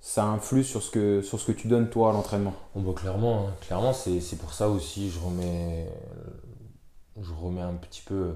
ça 0.01 0.23
influe 0.25 0.63
sur 0.63 0.81
ce 0.81 0.91
que, 0.91 1.21
sur 1.21 1.39
ce 1.39 1.45
que 1.47 1.51
tu 1.51 1.67
donnes 1.67 1.89
toi 1.89 2.09
à 2.09 2.13
l'entraînement 2.13 2.53
Bon, 2.75 2.81
bah, 2.81 2.93
clairement, 2.99 3.47
hein, 3.49 3.53
clairement 3.61 3.93
c'est 3.93 4.21
c'est 4.21 4.37
pour 4.37 4.53
ça 4.53 4.69
aussi 4.69 5.09
je 5.09 5.19
remets, 5.19 5.87
je 7.21 7.33
remets 7.33 7.61
un 7.61 7.73
petit 7.73 8.01
peu 8.01 8.35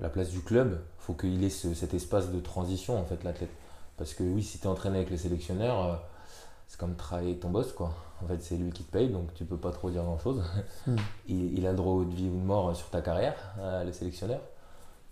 la 0.00 0.08
place 0.08 0.30
du 0.30 0.40
club. 0.40 0.80
faut 0.98 1.14
qu'il 1.14 1.42
ait 1.44 1.50
ce- 1.50 1.74
cet 1.74 1.94
espace 1.94 2.30
de 2.30 2.40
transition, 2.40 2.98
en 2.98 3.04
fait, 3.04 3.24
l'athlète. 3.24 3.50
Parce 3.96 4.14
que 4.14 4.22
oui, 4.22 4.42
si 4.42 4.58
tu 4.58 4.64
es 4.64 4.66
entraîné 4.68 4.98
avec 4.98 5.10
les 5.10 5.18
sélectionneurs, 5.18 5.84
euh, 5.84 5.94
c'est 6.68 6.78
comme 6.78 6.94
travailler 6.94 7.30
avec 7.30 7.40
ton 7.40 7.50
boss, 7.50 7.72
quoi. 7.72 7.92
En 8.22 8.26
fait, 8.28 8.38
c'est 8.42 8.56
lui 8.56 8.70
qui 8.70 8.84
te 8.84 8.92
paye, 8.92 9.08
donc 9.08 9.32
tu 9.34 9.44
peux 9.44 9.56
pas 9.56 9.72
trop 9.72 9.90
dire 9.90 10.04
grand-chose. 10.04 10.42
Hmm. 10.86 10.96
il, 11.28 11.58
il 11.58 11.66
a 11.66 11.70
le 11.72 11.76
droit 11.76 12.04
de 12.04 12.10
vie 12.14 12.28
ou 12.28 12.38
de 12.38 12.44
mort 12.44 12.74
sur 12.76 12.88
ta 12.90 13.00
carrière, 13.02 13.36
euh, 13.60 13.84
le 13.84 13.92
sélectionneur. 13.92 14.40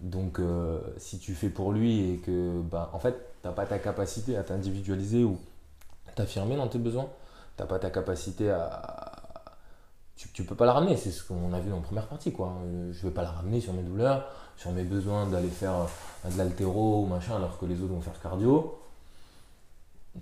Donc, 0.00 0.38
euh, 0.38 0.80
si 0.96 1.18
tu 1.18 1.34
fais 1.34 1.48
pour 1.48 1.72
lui 1.72 2.12
et 2.12 2.16
que, 2.18 2.60
bah, 2.62 2.90
en 2.92 3.00
fait, 3.00 3.16
t'as 3.42 3.52
pas 3.52 3.66
ta 3.66 3.78
capacité 3.78 4.36
à 4.36 4.44
t'individualiser 4.44 5.24
ou 5.24 5.38
t'affirmer 6.14 6.56
dans 6.56 6.68
tes 6.68 6.78
besoins, 6.78 7.08
t'as 7.56 7.66
pas 7.66 7.78
ta 7.78 7.90
capacité 7.90 8.50
à. 8.50 9.24
Tu, 10.16 10.42
peux 10.42 10.56
pas 10.56 10.66
la 10.66 10.72
ramener, 10.72 10.96
c'est 10.96 11.12
ce 11.12 11.22
qu'on 11.22 11.52
a 11.52 11.60
vu 11.60 11.72
en 11.72 11.80
première 11.80 12.08
partie, 12.08 12.32
quoi. 12.32 12.52
Euh, 12.64 12.92
Je 12.92 13.06
vais 13.06 13.12
pas 13.12 13.22
la 13.22 13.30
ramener 13.30 13.60
sur 13.60 13.72
mes 13.72 13.82
douleurs, 13.82 14.28
sur 14.56 14.72
mes 14.72 14.82
besoins 14.82 15.26
d'aller 15.26 15.48
faire 15.48 15.74
euh, 15.74 16.30
de 16.30 16.38
l'altéro 16.38 17.02
ou 17.02 17.06
machin, 17.06 17.36
alors 17.36 17.56
que 17.58 17.66
les 17.66 17.80
autres 17.82 17.92
vont 17.92 18.00
faire 18.00 18.20
cardio. 18.20 18.80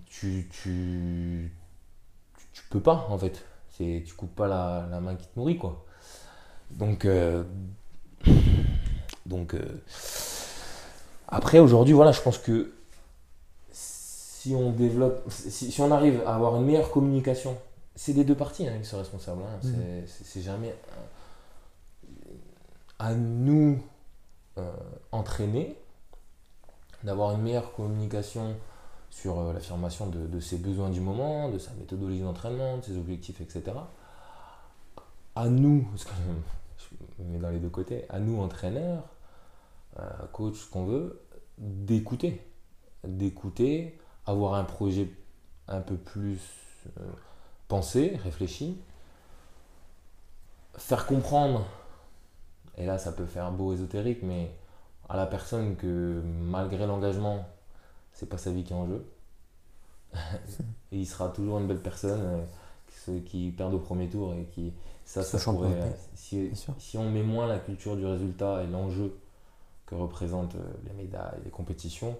Tu, 0.07 0.49
tu, 0.51 1.51
tu, 2.53 2.62
peux 2.70 2.81
pas, 2.81 3.07
en 3.09 3.16
fait. 3.16 3.45
Tu 3.77 4.05
coupes 4.16 4.35
pas 4.35 4.49
la, 4.49 4.87
la 4.91 5.01
main 5.01 5.16
qui 5.16 5.27
te 5.27 5.39
nourrit, 5.39 5.59
quoi. 5.59 5.85
Donc, 6.70 7.07
Donc, 9.27 9.55
euh, 9.55 9.61
après, 11.29 11.59
aujourd'hui, 11.59 11.93
voilà, 11.95 12.12
je 12.12 12.20
pense 12.22 12.39
que 12.39 12.72
si 13.70 14.55
on 14.55 14.70
développe, 14.70 15.22
si, 15.29 15.70
si 15.72 15.81
on 15.81 15.91
arrive 15.91 16.22
à 16.27 16.35
avoir 16.37 16.57
une 16.57 16.64
meilleure 16.64 16.91
communication, 16.91 17.57
c'est 17.97 18.12
des 18.12 18.24
deux 18.24 18.35
parties 18.37 18.66
hein, 18.68 18.79
qui 18.81 18.87
sont 18.89 18.99
responsables. 18.99 19.43
hein. 19.43 19.59
Mhm. 19.66 19.74
C'est- 20.07 20.41
jamais 20.43 20.74
à 22.99 23.14
nous 23.14 23.79
euh, 24.59 24.72
entraîner 25.12 25.77
d'avoir 27.05 27.33
une 27.33 27.43
meilleure 27.43 27.72
communication 27.74 28.55
sur 29.11 29.39
euh, 29.39 29.53
l'affirmation 29.53 30.07
de, 30.07 30.27
de 30.27 30.41
ses 30.41 30.57
besoins 30.59 30.89
du 30.91 31.01
moment, 31.01 31.51
de 31.51 31.59
sa 31.59 31.72
méthodologie 31.72 32.20
d'entraînement, 32.20 32.79
de 32.79 32.83
ses 32.85 32.97
objectifs, 32.97 33.41
etc. 33.41 33.64
À 35.35 35.49
nous, 35.49 35.87
parce 35.91 36.05
que 36.05 36.11
je 37.18 37.24
me 37.24 37.33
mets 37.33 37.39
dans 37.39 37.51
les 37.51 37.59
deux 37.59 37.68
côtés, 37.68 38.05
à 38.09 38.18
nous 38.18 38.41
entraîneurs, 38.41 39.03
coach, 40.32 40.55
ce 40.57 40.70
qu'on 40.70 40.84
veut, 40.84 41.22
d'écouter. 41.59 42.42
D'écouter, 43.05 43.99
avoir 44.26 44.55
un 44.55 44.64
projet 44.64 45.09
un 45.68 45.80
peu 45.80 45.97
plus 45.97 46.40
euh, 47.01 47.05
pensé, 47.68 48.18
réfléchi, 48.22 48.78
faire 50.76 51.07
comprendre, 51.07 51.66
et 52.76 52.86
là 52.86 52.99
ça 52.99 53.12
peut 53.12 53.26
faire 53.26 53.51
beau 53.53 53.72
ésotérique, 53.72 54.22
mais 54.22 54.53
à 55.09 55.16
la 55.16 55.26
personne 55.26 55.76
que 55.76 56.22
malgré 56.24 56.86
l'engagement, 56.86 57.47
c'est 58.12 58.28
pas 58.28 58.38
sa 58.38 58.51
vie 58.51 58.64
qui 58.64 58.72
est 58.72 58.76
en 58.76 58.86
jeu. 58.86 59.05
et 60.92 60.99
il 60.99 61.07
sera 61.07 61.28
toujours 61.28 61.59
une 61.59 61.66
belle 61.66 61.82
personne, 61.82 62.20
euh, 62.22 62.44
ceux 63.05 63.20
qui 63.20 63.51
perdent 63.51 63.74
au 63.74 63.78
premier 63.78 64.09
tour 64.09 64.34
et 64.34 64.44
qui. 64.47 64.72
Ça, 65.05 65.22
ça 65.22 65.38
pourrait, 65.38 65.70
euh, 65.70 66.51
si 66.78 66.99
on 66.99 67.09
met 67.09 67.22
moins 67.22 67.47
la 67.47 67.61
culture 67.61 67.97
du 67.97 68.05
résultat 68.05 68.64
et 68.64 68.66
l'enjeu 68.66 69.16
que 69.87 69.95
représentent 69.95 70.57
euh, 70.57 70.64
les 70.87 70.93
médailles, 70.95 71.39
les 71.45 71.51
compétitions, 71.51 72.16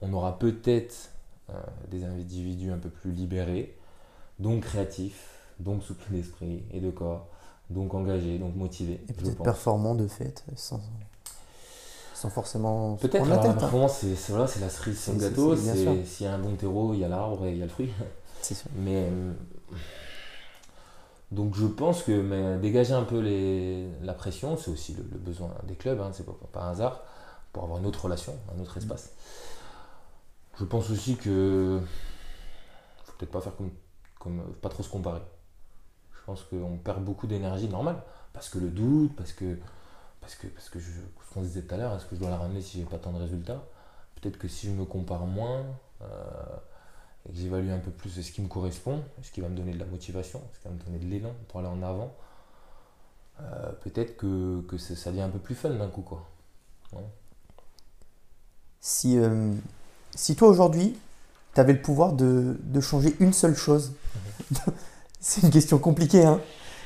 on 0.00 0.12
aura 0.12 0.38
peut-être 0.38 1.10
euh, 1.50 1.54
des 1.90 2.04
individus 2.04 2.70
un 2.72 2.78
peu 2.78 2.88
plus 2.88 3.12
libérés, 3.12 3.76
donc 4.38 4.62
créatifs, 4.62 5.28
donc 5.58 5.82
souples 5.82 6.10
d'esprit 6.12 6.62
et 6.72 6.80
de 6.80 6.90
corps, 6.90 7.26
donc 7.68 7.92
engagés, 7.94 8.38
donc 8.38 8.54
motivés. 8.56 9.00
Et 9.08 9.12
peut-être 9.12 9.36
pense. 9.36 9.44
performant 9.44 9.94
de 9.94 10.06
fait, 10.06 10.44
sans, 10.56 10.80
sans 12.14 12.30
forcément 12.30 12.96
Peut-être, 12.96 13.26
la 13.26 13.38
tête. 13.38 13.50
hein. 13.50 13.54
performance, 13.54 13.98
c'est 13.98 14.14
c'est- 14.14 14.32
voilà, 14.32 14.46
c'est 14.46 14.60
la 14.60 14.68
cerise 14.70 15.00
sur 15.00 15.12
le 15.12 15.18
gâteau. 15.18 15.56
S'il 15.56 16.26
y 16.26 16.28
a 16.28 16.34
un 16.34 16.38
bon 16.38 16.54
terreau, 16.54 16.94
il 16.94 17.00
y 17.00 17.04
a 17.04 17.08
l'arbre 17.08 17.44
et 17.46 17.52
il 17.52 17.58
y 17.58 17.62
a 17.62 17.66
le 17.66 17.70
fruit. 17.70 17.90
C'est 18.40 18.54
sûr. 18.54 18.70
Mais 18.76 19.08
euh, 19.10 19.32
donc 21.30 21.54
je 21.54 21.66
pense 21.66 22.02
que 22.02 22.12
mais, 22.12 22.58
dégager 22.58 22.92
un 22.92 23.04
peu 23.04 23.20
les, 23.20 23.88
la 24.02 24.14
pression, 24.14 24.56
c'est 24.56 24.70
aussi 24.70 24.94
le, 24.94 25.04
le 25.12 25.18
besoin 25.18 25.54
des 25.64 25.76
clubs, 25.76 26.00
hein, 26.00 26.10
c'est 26.12 26.26
pas, 26.26 26.60
un 26.60 26.70
hasard, 26.70 27.02
pour 27.52 27.64
avoir 27.64 27.78
une 27.78 27.86
autre 27.86 28.04
relation, 28.04 28.34
un 28.54 28.60
autre 28.60 28.76
espace. 28.76 29.12
Je 30.58 30.64
pense 30.64 30.90
aussi 30.90 31.16
que 31.16 31.80
faut 33.04 33.12
peut-être 33.18 33.30
pas 33.30 33.40
faire 33.40 33.56
comme, 33.56 33.70
comme 34.18 34.42
pas 34.60 34.68
trop 34.68 34.82
se 34.82 34.90
comparer. 34.90 35.22
Je 36.12 36.20
pense 36.26 36.42
qu'on 36.42 36.76
perd 36.76 37.02
beaucoup 37.02 37.26
d'énergie 37.26 37.68
normale 37.68 38.02
parce 38.32 38.48
que 38.48 38.58
le 38.58 38.68
doute, 38.68 39.14
parce 39.16 39.32
que 39.32 39.56
parce 40.20 40.34
que 40.34 40.48
parce 40.48 40.68
que 40.68 40.78
je, 40.78 40.90
ce 40.90 41.34
qu'on 41.34 41.42
disait 41.42 41.62
tout 41.62 41.74
à 41.74 41.78
l'heure, 41.78 41.94
est-ce 41.94 42.06
que 42.06 42.14
je 42.16 42.20
dois 42.20 42.30
la 42.30 42.36
ramener 42.36 42.60
si 42.60 42.78
j'ai 42.78 42.84
pas 42.84 42.98
tant 42.98 43.12
de 43.12 43.18
résultats? 43.18 43.64
Peut-être 44.20 44.36
que 44.38 44.48
si 44.48 44.66
je 44.66 44.72
me 44.72 44.84
compare 44.84 45.26
moins, 45.26 45.64
euh, 46.02 46.06
et 47.28 47.32
que 47.32 47.38
j'évalue 47.38 47.70
un 47.70 47.78
peu 47.78 47.90
plus 47.90 48.10
ce 48.10 48.32
qui 48.32 48.40
me 48.40 48.48
correspond, 48.48 49.02
ce 49.22 49.30
qui 49.30 49.40
va 49.40 49.48
me 49.48 49.56
donner 49.56 49.72
de 49.72 49.78
la 49.78 49.84
motivation, 49.84 50.40
ce 50.54 50.58
qui 50.60 50.68
va 50.68 50.74
me 50.74 50.80
donner 50.80 50.98
de 50.98 51.10
l'élan 51.10 51.32
pour 51.48 51.60
aller 51.60 51.68
en 51.68 51.82
avant, 51.82 52.12
euh, 53.40 53.72
peut-être 53.82 54.16
que, 54.16 54.62
que 54.62 54.78
ça 54.78 54.96
ça 54.96 55.10
devient 55.10 55.22
un 55.22 55.28
peu 55.28 55.38
plus 55.38 55.54
fun 55.54 55.70
d'un 55.70 55.88
coup. 55.88 56.02
Quoi. 56.02 56.26
Si, 58.80 59.18
euh, 59.18 59.52
si 60.14 60.36
toi 60.36 60.48
aujourd'hui, 60.48 60.96
tu 61.54 61.60
avais 61.60 61.74
le 61.74 61.82
pouvoir 61.82 62.12
de, 62.12 62.58
de 62.62 62.80
changer 62.80 63.14
une 63.20 63.32
seule 63.32 63.56
chose, 63.56 63.92
c'est 65.20 65.42
une 65.42 65.50
question 65.50 65.78
compliquée, 65.78 66.24
hein, 66.24 66.40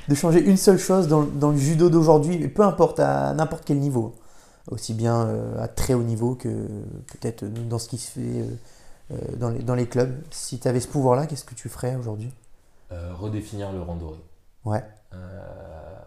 de 0.09 0.15
changer 0.15 0.41
une 0.41 0.57
seule 0.57 0.77
chose 0.77 1.07
dans, 1.07 1.23
dans 1.23 1.51
le 1.51 1.57
judo 1.57 1.89
d'aujourd'hui, 1.89 2.37
mais 2.37 2.49
peu 2.49 2.63
importe, 2.63 2.99
à 2.99 3.33
n'importe 3.33 3.63
quel 3.65 3.79
niveau, 3.79 4.15
aussi 4.69 4.93
bien 4.93 5.27
euh, 5.27 5.63
à 5.63 5.67
très 5.67 5.93
haut 5.93 6.03
niveau 6.03 6.35
que 6.35 6.49
peut-être 7.07 7.45
dans 7.45 7.79
ce 7.79 7.87
qui 7.87 7.97
se 7.97 8.11
fait 8.11 8.45
dans, 9.09 9.49
les, 9.49 9.59
dans 9.59 9.75
les 9.75 9.87
clubs, 9.87 10.15
si 10.31 10.59
tu 10.59 10.67
avais 10.67 10.79
ce 10.79 10.87
pouvoir-là, 10.87 11.27
qu'est-ce 11.27 11.45
que 11.45 11.53
tu 11.53 11.69
ferais 11.69 11.95
aujourd'hui? 11.95 12.33
Euh, 12.91 13.13
redéfinir 13.13 13.71
le 13.71 13.81
randori. 13.81 14.19
Ouais. 14.63 14.83
Euh, 15.13 15.99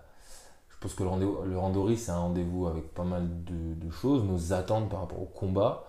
je 0.69 0.77
pense 0.81 0.95
que 0.95 1.05
le, 1.05 1.49
le 1.49 1.59
randori, 1.59 1.97
c'est 1.97 2.11
un 2.11 2.19
rendez-vous 2.19 2.67
avec 2.67 2.93
pas 2.95 3.05
mal 3.05 3.29
de, 3.45 3.75
de 3.75 3.91
choses, 3.91 4.25
nos 4.25 4.53
attentes 4.53 4.89
par 4.89 5.01
rapport 5.01 5.23
au 5.23 5.27
combat. 5.27 5.85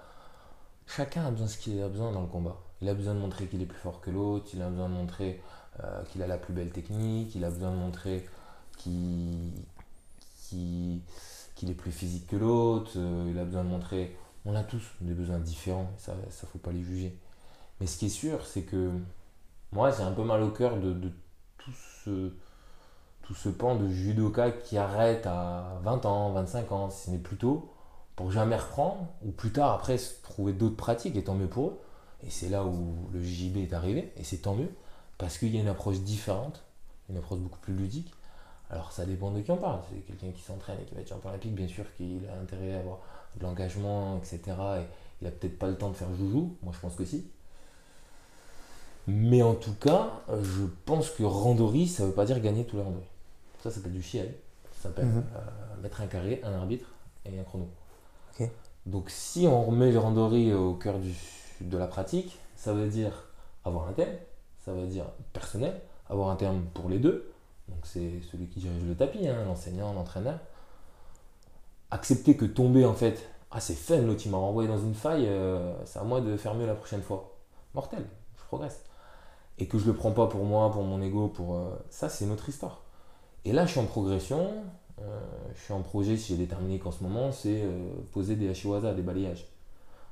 Chacun 0.86 1.26
a 1.26 1.32
besoin 1.32 1.48
de 1.48 1.52
ce 1.52 1.58
qu'il 1.58 1.82
a 1.82 1.90
besoin 1.90 2.12
dans 2.12 2.22
le 2.22 2.28
combat. 2.28 2.58
Il 2.82 2.90
a 2.90 2.94
besoin 2.94 3.14
de 3.16 3.20
montrer 3.20 3.48
qu'il 3.48 3.62
est 3.62 3.66
plus 3.66 3.80
fort 3.80 4.02
que 4.02 4.12
l'autre, 4.12 4.48
il 4.54 4.62
a 4.62 4.70
besoin 4.70 4.90
de 4.90 4.94
montrer 4.94 5.42
euh, 5.84 6.04
qu'il 6.06 6.22
a 6.22 6.28
la 6.28 6.38
plus 6.38 6.54
belle 6.54 6.72
technique, 6.72 7.34
il 7.36 7.44
a 7.44 7.50
besoin 7.50 7.72
de 7.72 7.78
montrer 7.78 8.28
qu'il 8.78 9.54
est 10.54 11.74
plus 11.74 11.92
physique 11.92 12.28
que 12.28 12.36
l'autre, 12.36 12.92
euh, 12.98 13.28
il 13.32 13.40
a 13.40 13.46
besoin 13.46 13.64
de 13.64 13.70
montrer... 13.70 14.16
On 14.46 14.56
a 14.56 14.64
tous 14.64 14.84
des 15.02 15.14
besoins 15.14 15.40
différents, 15.40 15.92
ça 15.98 16.16
ne 16.16 16.48
faut 16.48 16.60
pas 16.60 16.72
les 16.72 16.84
juger. 16.84 17.18
Mais 17.80 17.88
ce 17.88 17.98
qui 17.98 18.08
est 18.08 18.10
sûr, 18.10 18.46
c'est 18.46 18.64
que 18.64 18.92
moi, 19.72 19.92
j'ai 19.92 20.04
un 20.04 20.12
peu 20.12 20.24
mal 20.24 20.42
au 20.42 20.50
cœur 20.50 20.78
de, 20.80 20.94
de 20.94 21.12
tout 21.58 21.72
ce 22.04 22.32
tout 23.30 23.36
ce 23.36 23.50
pan 23.50 23.76
de 23.76 23.88
judoka 23.88 24.50
qui 24.50 24.76
arrête 24.80 25.28
à 25.28 25.80
20 25.84 26.06
ans, 26.08 26.32
25 26.32 26.72
ans, 26.72 26.90
si 26.90 27.06
ce 27.06 27.12
n'est 27.12 27.20
plus 27.20 27.38
tôt, 27.38 27.72
pour 28.16 28.32
jamais 28.32 28.56
reprendre, 28.56 29.08
ou 29.24 29.30
plus 29.30 29.52
tard 29.52 29.72
après 29.72 30.00
se 30.00 30.20
trouver 30.24 30.52
d'autres 30.52 30.76
pratiques, 30.76 31.16
et 31.16 31.24
tant 31.24 31.36
mieux 31.36 31.48
pour 31.48 31.68
eux. 31.68 31.80
Et 32.24 32.32
c'est 32.32 32.50
là 32.50 32.66
où 32.66 32.96
le 33.14 33.22
JJB 33.22 33.58
est 33.58 33.74
arrivé, 33.74 34.12
et 34.18 34.24
c'est 34.24 34.40
tant 34.40 34.56
mieux, 34.56 34.72
parce 35.20 35.38
qu'il 35.38 35.54
y 35.54 35.60
a 35.60 35.62
une 35.62 35.68
approche 35.68 36.00
différente, 36.00 36.64
une 37.08 37.18
approche 37.18 37.38
beaucoup 37.38 37.60
plus 37.60 37.76
ludique. 37.76 38.12
Alors 38.72 38.92
ça 38.92 39.06
dépend 39.06 39.30
de 39.30 39.42
qui 39.42 39.52
on 39.52 39.58
parle. 39.58 39.82
C'est 39.92 40.00
quelqu'un 40.08 40.32
qui 40.36 40.42
s'entraîne 40.42 40.80
et 40.82 40.86
qui 40.86 40.96
va 40.96 41.02
être 41.02 41.10
champion 41.10 41.30
olympique, 41.30 41.54
bien 41.54 41.68
sûr 41.68 41.86
qu'il 41.98 42.28
a 42.28 42.42
intérêt 42.42 42.74
à 42.74 42.80
avoir 42.80 42.98
de 43.38 43.44
l'engagement, 43.44 44.18
etc. 44.18 44.40
Et 44.80 44.84
il 45.22 45.28
a 45.28 45.32
peut-être 45.32 45.58
pas 45.60 45.68
le 45.68 45.76
temps 45.78 45.90
de 45.90 45.96
faire 45.96 46.14
joujou, 46.16 46.56
moi 46.64 46.74
je 46.76 46.80
pense 46.80 46.96
que 46.96 47.06
si. 47.06 47.26
Mais 49.08 49.42
en 49.42 49.56
tout 49.56 49.74
cas, 49.74 50.12
je 50.42 50.64
pense 50.86 51.10
que 51.10 51.24
randori, 51.24 51.88
ça 51.88 52.06
veut 52.06 52.12
pas 52.12 52.26
dire 52.26 52.40
gagner 52.40 52.66
tous 52.66 52.78
les 52.78 52.84
randori. 52.84 53.06
Ça, 53.64 53.70
ça 53.70 53.78
s'appelle 53.78 53.94
du 53.94 54.04
chial. 54.04 54.28
Ça 54.74 54.84
s'appelle 54.84 55.06
Mhm. 55.08 55.24
euh, 55.36 55.82
mettre 55.82 56.02
un 56.02 56.08
carré, 56.08 56.42
un 56.44 56.54
arbitre 56.54 56.88
et 57.26 57.38
un 57.40 57.44
chrono. 57.44 57.68
Donc 58.86 59.10
si 59.10 59.46
on 59.46 59.64
remet 59.66 59.92
le 59.92 60.00
randori 60.00 60.54
au 60.54 60.74
cœur 60.74 61.00
du, 61.00 61.14
de 61.62 61.78
la 61.78 61.86
pratique, 61.88 62.40
ça 62.56 62.74
veut 62.74 62.88
dire 62.88 63.12
avoir 63.66 63.88
un 63.90 63.94
thème, 63.94 64.16
ça 64.64 64.72
veut 64.72 64.88
dire 64.88 65.06
personnel, 65.34 65.80
avoir 66.10 66.30
un 66.30 66.36
terme 66.36 66.62
pour 66.74 66.90
les 66.90 66.98
deux. 67.00 67.32
Donc 67.68 67.80
c'est 67.84 68.22
celui 68.32 68.48
qui 68.48 68.62
dirige 68.62 68.84
le 68.84 68.96
tapis, 68.96 69.28
hein, 69.28 69.44
l'enseignant, 69.46 69.94
l'entraîneur. 69.94 70.40
Accepter 71.92 72.38
que 72.38 72.46
tomber 72.46 72.86
en 72.86 72.94
fait, 72.94 73.28
ah 73.52 73.60
c'est 73.60 73.74
fun, 73.74 73.98
l'autre 73.98 74.22
il 74.26 74.32
m'a 74.32 74.38
renvoyé 74.38 74.70
dans 74.70 74.78
une 74.78 74.94
faille, 74.94 75.26
euh, 75.28 75.74
c'est 75.86 75.98
à 76.00 76.04
moi 76.04 76.22
de 76.22 76.38
faire 76.38 76.54
mieux 76.54 76.68
la 76.68 76.76
prochaine 76.76 77.02
fois. 77.02 77.36
Mortel, 77.74 78.06
je 78.38 78.44
progresse. 78.44 78.84
Et 79.58 79.68
que 79.68 79.80
je 79.80 79.86
le 79.88 79.94
prends 79.96 80.12
pas 80.12 80.28
pour 80.28 80.46
moi, 80.46 80.72
pour 80.72 80.84
mon 80.84 81.02
ego, 81.02 81.28
pour 81.30 81.56
euh, 81.56 81.72
ça 81.90 82.08
c'est 82.08 82.26
une 82.26 82.32
autre 82.32 82.48
histoire. 82.48 82.82
Et 83.46 83.52
là 83.54 83.66
je 83.66 83.72
suis 83.72 83.80
en 83.80 83.86
progression, 83.86 84.52
euh, 85.02 85.20
je 85.56 85.62
suis 85.64 85.74
en 85.74 85.82
projet, 85.82 86.16
si 86.16 86.28
j'ai 86.34 86.38
déterminé 86.38 86.78
qu'en 86.78 86.92
ce 86.92 87.02
moment, 87.04 87.32
c'est 87.32 87.64
poser 88.12 88.36
des 88.36 88.50
hashiwaza, 88.50 88.94
des 88.94 89.02
balayages. 89.02 89.48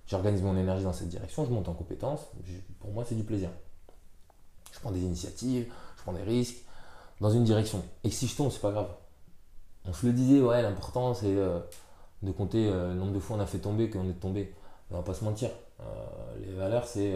J'organise 0.07 0.41
mon 0.41 0.57
énergie 0.57 0.83
dans 0.83 0.93
cette 0.93 1.09
direction, 1.09 1.45
je 1.45 1.51
monte 1.51 1.67
en 1.69 1.73
compétences, 1.73 2.21
je- 2.43 2.53
pour 2.79 2.91
moi 2.91 3.03
c'est 3.07 3.15
du 3.15 3.23
plaisir. 3.23 3.49
Je 4.73 4.79
prends 4.79 4.91
des 4.91 5.01
initiatives, 5.01 5.71
je 5.97 6.01
prends 6.01 6.13
des 6.13 6.23
risques, 6.23 6.57
dans 7.21 7.29
une 7.29 7.43
direction. 7.43 7.83
Et 8.03 8.09
si 8.09 8.25
je 8.27 8.35
tombe, 8.35 8.51
c'est 8.51 8.61
pas 8.61 8.71
grave. 8.71 8.89
On 9.87 9.93
se 9.93 10.05
le 10.05 10.13
disait, 10.13 10.41
ouais, 10.41 10.61
l'important 10.61 11.13
c'est 11.13 11.25
euh, 11.35 11.59
de 12.23 12.31
compter 12.31 12.67
euh, 12.67 12.89
le 12.89 12.95
nombre 12.99 13.13
de 13.13 13.19
fois 13.19 13.37
on 13.37 13.39
a 13.39 13.45
fait 13.45 13.59
tomber 13.59 13.89
qu'on 13.89 14.09
est 14.09 14.19
tombé. 14.19 14.53
Mais 14.89 14.95
on 14.97 14.99
va 14.99 15.05
pas 15.05 15.13
se 15.13 15.23
mentir. 15.23 15.49
Euh, 15.81 15.83
les 16.45 16.53
valeurs, 16.53 16.85
c'est 16.87 17.13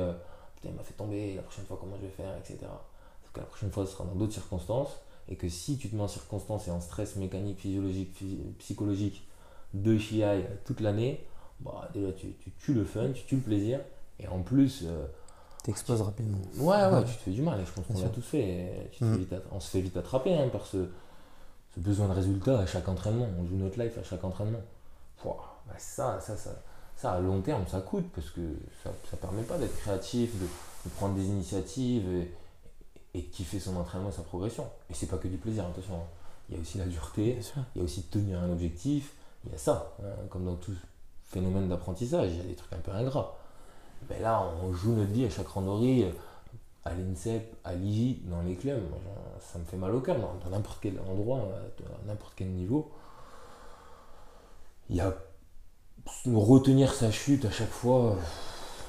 putain, 0.55 0.69
il 0.69 0.75
m'a 0.75 0.83
fait 0.83 0.93
tomber, 0.93 1.35
la 1.35 1.41
prochaine 1.41 1.65
fois 1.65 1.77
comment 1.79 1.95
je 1.97 2.03
vais 2.05 2.11
faire, 2.11 2.35
etc. 2.37 2.57
Sauf 2.61 3.31
que 3.33 3.39
la 3.39 3.45
prochaine 3.45 3.71
fois, 3.71 3.85
ce 3.85 3.91
sera 3.93 4.03
dans 4.05 4.15
d'autres 4.15 4.33
circonstances. 4.33 4.99
Et 5.29 5.35
que 5.35 5.47
si 5.47 5.77
tu 5.77 5.89
te 5.89 5.95
mets 5.95 6.01
en 6.01 6.07
circonstances 6.09 6.67
et 6.67 6.71
en 6.71 6.81
stress 6.81 7.15
mécanique, 7.15 7.59
physiologique, 7.59 8.13
phy- 8.17 8.39
psychologique 8.59 9.25
de 9.73 9.97
chiaille 9.97 10.45
toute 10.65 10.81
l'année, 10.81 11.25
bah, 11.61 11.87
déjà 11.93 12.11
tu, 12.11 12.33
tu 12.39 12.51
tues 12.51 12.73
le 12.73 12.83
fun, 12.83 13.11
tu 13.13 13.23
tues 13.25 13.35
le 13.35 13.41
plaisir. 13.41 13.79
Et 14.19 14.27
en 14.27 14.41
plus, 14.41 14.83
euh, 14.85 15.05
T'exploses 15.63 16.01
rapidement. 16.01 16.39
Ouais, 16.57 16.75
ouais, 16.87 17.03
tu 17.05 17.13
te 17.15 17.21
fais 17.21 17.31
du 17.31 17.41
mal, 17.43 17.59
et 17.61 17.65
je 17.65 17.71
pense 17.71 17.85
qu'on 17.85 17.93
l'a 18.01 18.09
tous 18.09 18.21
fait. 18.21 18.39
et 18.41 18.89
tu 18.91 18.99
te 18.99 19.05
fais 19.05 19.11
vite 19.19 19.33
att- 19.33 19.43
on 19.51 19.59
se 19.59 19.69
fait 19.69 19.81
vite 19.81 19.95
attraper 19.95 20.33
hein, 20.35 20.49
par 20.49 20.65
ce, 20.65 20.89
ce 21.75 21.79
besoin 21.79 22.07
de 22.07 22.13
résultat 22.13 22.59
à 22.59 22.65
chaque 22.65 22.87
entraînement. 22.87 23.27
On 23.39 23.45
joue 23.45 23.55
notre 23.55 23.79
life 23.81 23.97
à 23.97 24.03
chaque 24.03 24.23
entraînement. 24.23 24.59
Pouah, 25.21 25.61
bah 25.67 25.75
ça, 25.77 26.19
ça, 26.19 26.35
ça, 26.35 26.51
ça, 26.97 27.13
à 27.13 27.19
long 27.19 27.41
terme, 27.41 27.65
ça 27.67 27.79
coûte 27.81 28.05
parce 28.13 28.29
que 28.29 28.41
ça 28.83 28.89
ne 29.13 29.17
permet 29.17 29.43
pas 29.43 29.57
d'être 29.57 29.75
créatif, 29.77 30.37
de, 30.39 30.45
de 30.45 30.89
prendre 30.95 31.15
des 31.15 31.25
initiatives 31.25 32.07
et, 32.09 32.31
et 33.13 33.21
de 33.21 33.27
kiffer 33.27 33.59
son 33.59 33.75
entraînement 33.77 34.09
et 34.09 34.13
sa 34.13 34.23
progression. 34.23 34.65
Et 34.89 34.93
c'est 34.93 35.07
pas 35.07 35.17
que 35.17 35.27
du 35.27 35.37
plaisir, 35.37 35.65
attention. 35.65 35.95
hein. 35.95 36.07
Il 36.49 36.55
y 36.55 36.57
a 36.57 36.61
aussi 36.61 36.77
la 36.79 36.85
dureté, 36.85 37.39
il 37.75 37.79
y 37.79 37.81
a 37.81 37.85
aussi 37.85 38.01
de 38.01 38.07
tenir 38.07 38.41
un 38.41 38.51
objectif, 38.51 39.13
il 39.45 39.51
y 39.51 39.55
a 39.55 39.57
ça. 39.57 39.93
hein, 40.03 40.07
comme 40.29 40.43
dans 40.43 40.55
tout 40.55 40.73
phénomène 41.23 41.69
d'apprentissage, 41.69 42.31
il 42.31 42.37
y 42.37 42.41
a 42.41 42.43
des 42.43 42.55
trucs 42.55 42.73
un 42.73 42.77
peu 42.77 42.91
ingrats. 42.91 43.37
Mais 44.09 44.19
là, 44.19 44.43
on 44.61 44.73
joue 44.73 44.93
notre 44.93 45.11
vie 45.11 45.23
à 45.25 45.29
chaque 45.29 45.47
randonnée, 45.47 46.11
à 46.83 46.93
l'INSEP, 46.93 47.55
à 47.63 47.75
l'IGI, 47.75 48.21
dans 48.25 48.41
les 48.41 48.55
clubs. 48.55 48.81
Moi, 48.89 48.99
ça 49.39 49.59
me 49.59 49.65
fait 49.65 49.77
mal 49.77 49.93
au 49.93 50.01
cœur, 50.01 50.17
dans 50.19 50.49
n'importe 50.49 50.79
quel 50.81 50.99
endroit, 50.99 51.39
euh, 51.39 51.69
à 52.03 52.07
n'importe 52.07 52.33
quel 52.35 52.49
niveau. 52.49 52.91
Il 54.89 54.95
y 54.95 55.01
a 55.01 55.13
retenir 56.25 56.93
sa 56.93 57.11
chute 57.11 57.45
à 57.45 57.51
chaque 57.51 57.69
fois. 57.69 58.15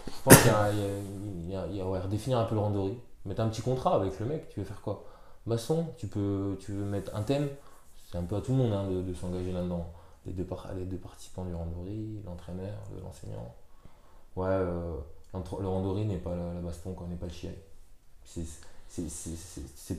Je 0.06 0.22
pense 0.24 0.36
qu'il 0.42 1.50
y 1.50 1.80
a, 1.80 1.84
redéfinir 1.84 2.38
un 2.38 2.44
peu 2.44 2.54
le 2.54 2.60
randonnée. 2.60 2.98
Mettre 3.24 3.42
un 3.42 3.48
petit 3.48 3.62
contrat 3.62 3.94
avec 3.94 4.18
le 4.18 4.26
mec, 4.26 4.48
tu 4.48 4.60
veux 4.60 4.66
faire 4.66 4.80
quoi? 4.80 5.04
Maçon, 5.46 5.86
tu 5.96 6.08
peux, 6.08 6.56
tu 6.60 6.72
veux 6.72 6.84
mettre 6.84 7.14
un 7.14 7.22
thème. 7.22 7.48
C'est 8.10 8.18
un 8.18 8.24
peu 8.24 8.36
à 8.36 8.40
tout 8.40 8.52
le 8.52 8.58
monde 8.58 8.72
hein, 8.72 8.88
de, 8.90 9.14
s'engager 9.14 9.52
là-dedans. 9.52 9.86
Les 10.26 10.32
deux, 10.32 10.46
les 10.76 10.84
deux 10.84 10.96
participants 10.96 11.44
du 11.44 11.54
randonnée, 11.54 12.20
l'entraîneur, 12.24 12.74
le- 12.94 13.00
l'enseignant. 13.00 13.54
Ouais, 14.36 14.46
euh, 14.48 14.96
le 15.34 15.68
randonnée 15.68 16.04
n'est 16.04 16.18
pas 16.18 16.34
la, 16.34 16.54
la 16.54 16.60
baston, 16.60 16.96
n'est 17.08 17.16
pas 17.16 17.26
le 17.26 17.32
chiaille. 17.32 17.58
C'est, 18.88 19.98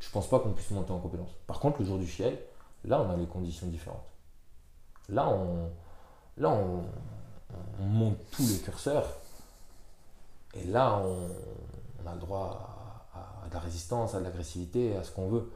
je 0.00 0.10
pense 0.10 0.28
pas 0.28 0.40
qu'on 0.40 0.52
puisse 0.52 0.70
monter 0.70 0.92
en 0.92 0.98
compétence. 0.98 1.30
Par 1.46 1.60
contre, 1.60 1.80
le 1.80 1.86
jour 1.86 1.98
du 1.98 2.06
chiaille, 2.06 2.38
là, 2.84 3.00
on 3.00 3.10
a 3.10 3.16
les 3.16 3.26
conditions 3.26 3.66
différentes. 3.66 4.04
Là, 5.08 5.28
on, 5.28 5.70
là, 6.38 6.50
on, 6.50 6.84
on 7.80 7.84
monte 7.84 8.18
tous 8.30 8.48
les 8.48 8.58
curseurs. 8.58 9.06
Et 10.54 10.64
là, 10.64 11.00
on, 11.04 12.06
a 12.06 12.14
le 12.14 12.20
droit 12.20 13.08
à, 13.14 13.48
de 13.48 13.54
la 13.54 13.60
résistance, 13.60 14.14
à 14.14 14.18
de 14.18 14.24
l'agressivité, 14.24 14.96
à 14.96 15.04
ce 15.04 15.10
qu'on 15.10 15.28
veut. 15.28 15.50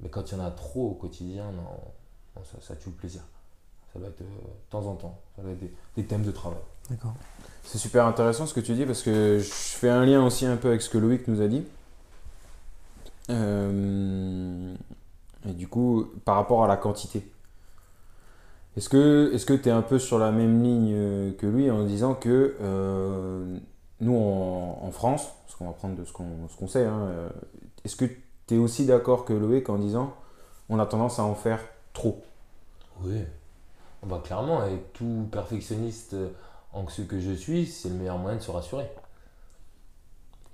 Mais 0.00 0.08
quand 0.08 0.30
il 0.30 0.38
y 0.38 0.40
en 0.40 0.44
a 0.44 0.50
trop 0.50 0.90
au 0.90 0.94
quotidien, 0.94 1.50
non, 1.52 2.42
ça, 2.60 2.76
tue 2.76 2.90
le 2.90 2.94
plaisir. 2.96 3.22
Ça 3.92 3.98
va 3.98 4.08
être 4.08 4.20
euh, 4.20 4.24
de 4.24 4.70
temps 4.70 4.86
en 4.86 4.94
temps. 4.94 5.18
Ça 5.36 5.42
va 5.42 5.50
être 5.50 5.60
des, 5.60 5.74
des 5.96 6.04
thèmes 6.04 6.24
de 6.24 6.32
travail. 6.32 6.60
D'accord. 6.90 7.14
C'est 7.64 7.78
super 7.78 8.06
intéressant 8.06 8.46
ce 8.46 8.54
que 8.54 8.60
tu 8.60 8.74
dis 8.74 8.86
parce 8.86 9.02
que 9.02 9.38
je 9.38 9.44
fais 9.50 9.88
un 9.88 10.04
lien 10.04 10.24
aussi 10.24 10.46
un 10.46 10.56
peu 10.56 10.68
avec 10.68 10.82
ce 10.82 10.88
que 10.88 10.98
Loïc 10.98 11.26
nous 11.26 11.40
a 11.40 11.48
dit. 11.48 11.64
Euh, 13.30 14.74
et 15.48 15.52
du 15.52 15.66
coup, 15.66 16.06
par 16.24 16.36
rapport 16.36 16.62
à 16.62 16.68
la 16.68 16.76
quantité. 16.76 17.28
Est-ce 18.76 18.88
que 18.88 19.32
est-ce 19.32 19.46
que 19.46 19.54
tu 19.54 19.68
es 19.68 19.72
un 19.72 19.82
peu 19.82 19.98
sur 19.98 20.18
la 20.18 20.30
même 20.30 20.62
ligne 20.62 20.92
euh, 20.94 21.32
que 21.32 21.46
lui 21.46 21.70
en 21.70 21.84
disant 21.84 22.14
que 22.14 22.56
euh, 22.60 23.58
nous 24.00 24.16
en, 24.16 24.80
en 24.82 24.90
France, 24.92 25.28
parce 25.44 25.56
qu'on 25.56 25.66
va 25.66 25.72
prendre 25.72 25.96
de 25.96 26.04
ce 26.04 26.12
qu'on 26.12 26.46
ce 26.48 26.56
qu'on 26.56 26.68
sait, 26.68 26.84
hein, 26.84 27.08
est-ce 27.84 27.96
que 27.96 28.04
tu 28.46 28.54
es 28.54 28.58
aussi 28.58 28.86
d'accord 28.86 29.24
que 29.24 29.32
Loïc 29.32 29.68
en 29.70 29.78
disant 29.78 30.14
on 30.68 30.78
a 30.78 30.86
tendance 30.86 31.18
à 31.18 31.24
en 31.24 31.34
faire 31.34 31.60
trop? 31.94 32.22
Oui. 33.02 33.22
Bah, 34.06 34.20
clairement, 34.24 34.60
avec 34.60 34.92
tout 34.92 35.26
perfectionniste 35.32 36.14
euh, 36.14 36.28
anxieux 36.76 37.04
que 37.04 37.20
je 37.20 37.32
suis, 37.32 37.66
c'est 37.66 37.88
le 37.88 37.94
meilleur 37.94 38.18
moyen 38.18 38.36
de 38.36 38.42
se 38.42 38.50
rassurer. 38.50 38.88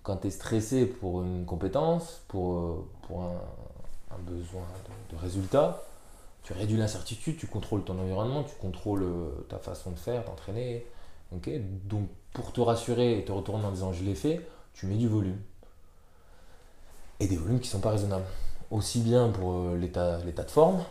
Quand 0.02 0.16
tu 0.18 0.28
es 0.28 0.30
stressé 0.30 0.86
pour 0.86 1.22
une 1.22 1.44
compétence, 1.44 2.22
pour, 2.28 2.54
euh, 2.54 2.88
pour 3.02 3.22
un, 3.22 4.18
besoin 4.26 4.62
de, 5.10 5.16
résultat, 5.16 5.82
tu 6.42 6.52
réduis 6.52 6.76
l'incertitude, 6.76 7.36
tu 7.38 7.46
contrôles 7.46 7.84
ton 7.84 7.98
environnement, 7.98 8.44
tu 8.44 8.54
contrôles 8.56 9.02
euh, 9.02 9.46
ta 9.48 9.58
façon 9.58 9.90
de 9.90 9.98
faire, 9.98 10.24
d'entraîner. 10.24 10.86
Donc 11.30 11.48
pour 12.34 12.52
te 12.52 12.60
rassurer 12.60 13.18
et 13.18 13.24
te 13.24 13.32
retourner 13.32 13.64
en 13.64 13.70
disant 13.70 13.92
je 13.92 14.04
l'ai 14.04 14.14
fait, 14.14 14.46
tu 14.74 14.86
mets 14.86 14.96
du 14.96 15.08
volume. 15.08 15.38
Et 17.20 17.26
des 17.26 17.36
volumes 17.36 17.60
qui 17.60 17.68
ne 17.68 17.72
sont 17.72 17.80
pas 17.80 17.90
raisonnables. 17.90 18.26
Aussi 18.70 19.00
bien 19.00 19.28
pour 19.28 19.52
euh, 19.52 19.76
l'état 19.76 20.18
de 20.18 20.50
forme, 20.50 20.84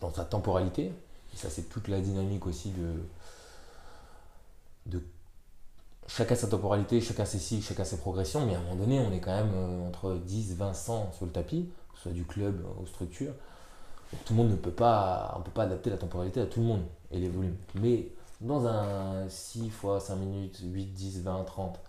dans 0.00 0.12
sa 0.12 0.24
temporalité, 0.24 0.92
et 1.34 1.36
ça, 1.36 1.50
c'est 1.50 1.68
toute 1.68 1.88
la 1.88 2.00
dynamique 2.00 2.46
aussi 2.46 2.70
de, 2.70 2.92
de 4.86 5.02
chacun 6.06 6.34
sa 6.34 6.48
temporalité, 6.48 7.00
chacun 7.00 7.24
ses 7.24 7.38
cycles, 7.38 7.64
chacun 7.64 7.84
ses 7.84 7.98
progressions. 7.98 8.46
Mais 8.46 8.54
à 8.54 8.58
un 8.58 8.62
moment 8.62 8.76
donné, 8.76 9.00
on 9.00 9.12
est 9.12 9.20
quand 9.20 9.34
même 9.34 9.52
euh, 9.54 9.88
entre 9.88 10.14
10, 10.14 10.56
20, 10.56 10.74
100 10.74 11.12
sur 11.12 11.26
le 11.26 11.32
tapis, 11.32 11.68
que 11.92 11.96
ce 11.96 12.02
soit 12.04 12.12
du 12.12 12.24
club 12.24 12.64
aux 12.80 12.86
structures. 12.86 13.34
Tout 14.24 14.34
le 14.34 14.36
monde 14.36 14.50
ne 14.50 14.56
peut 14.56 14.70
pas, 14.70 15.42
adapter 15.56 15.90
la 15.90 15.96
temporalité 15.96 16.40
à 16.40 16.46
tout 16.46 16.60
le 16.60 16.66
monde 16.66 16.82
et 17.10 17.18
les 17.18 17.28
volumes. 17.28 17.56
Mais 17.74 18.08
dans 18.40 18.66
un 18.66 19.28
6 19.28 19.70
fois 19.70 19.98
5 19.98 20.16
minutes, 20.16 20.60
8, 20.62 20.86
10, 20.86 21.22
20, 21.22 21.44
30, 21.44 21.80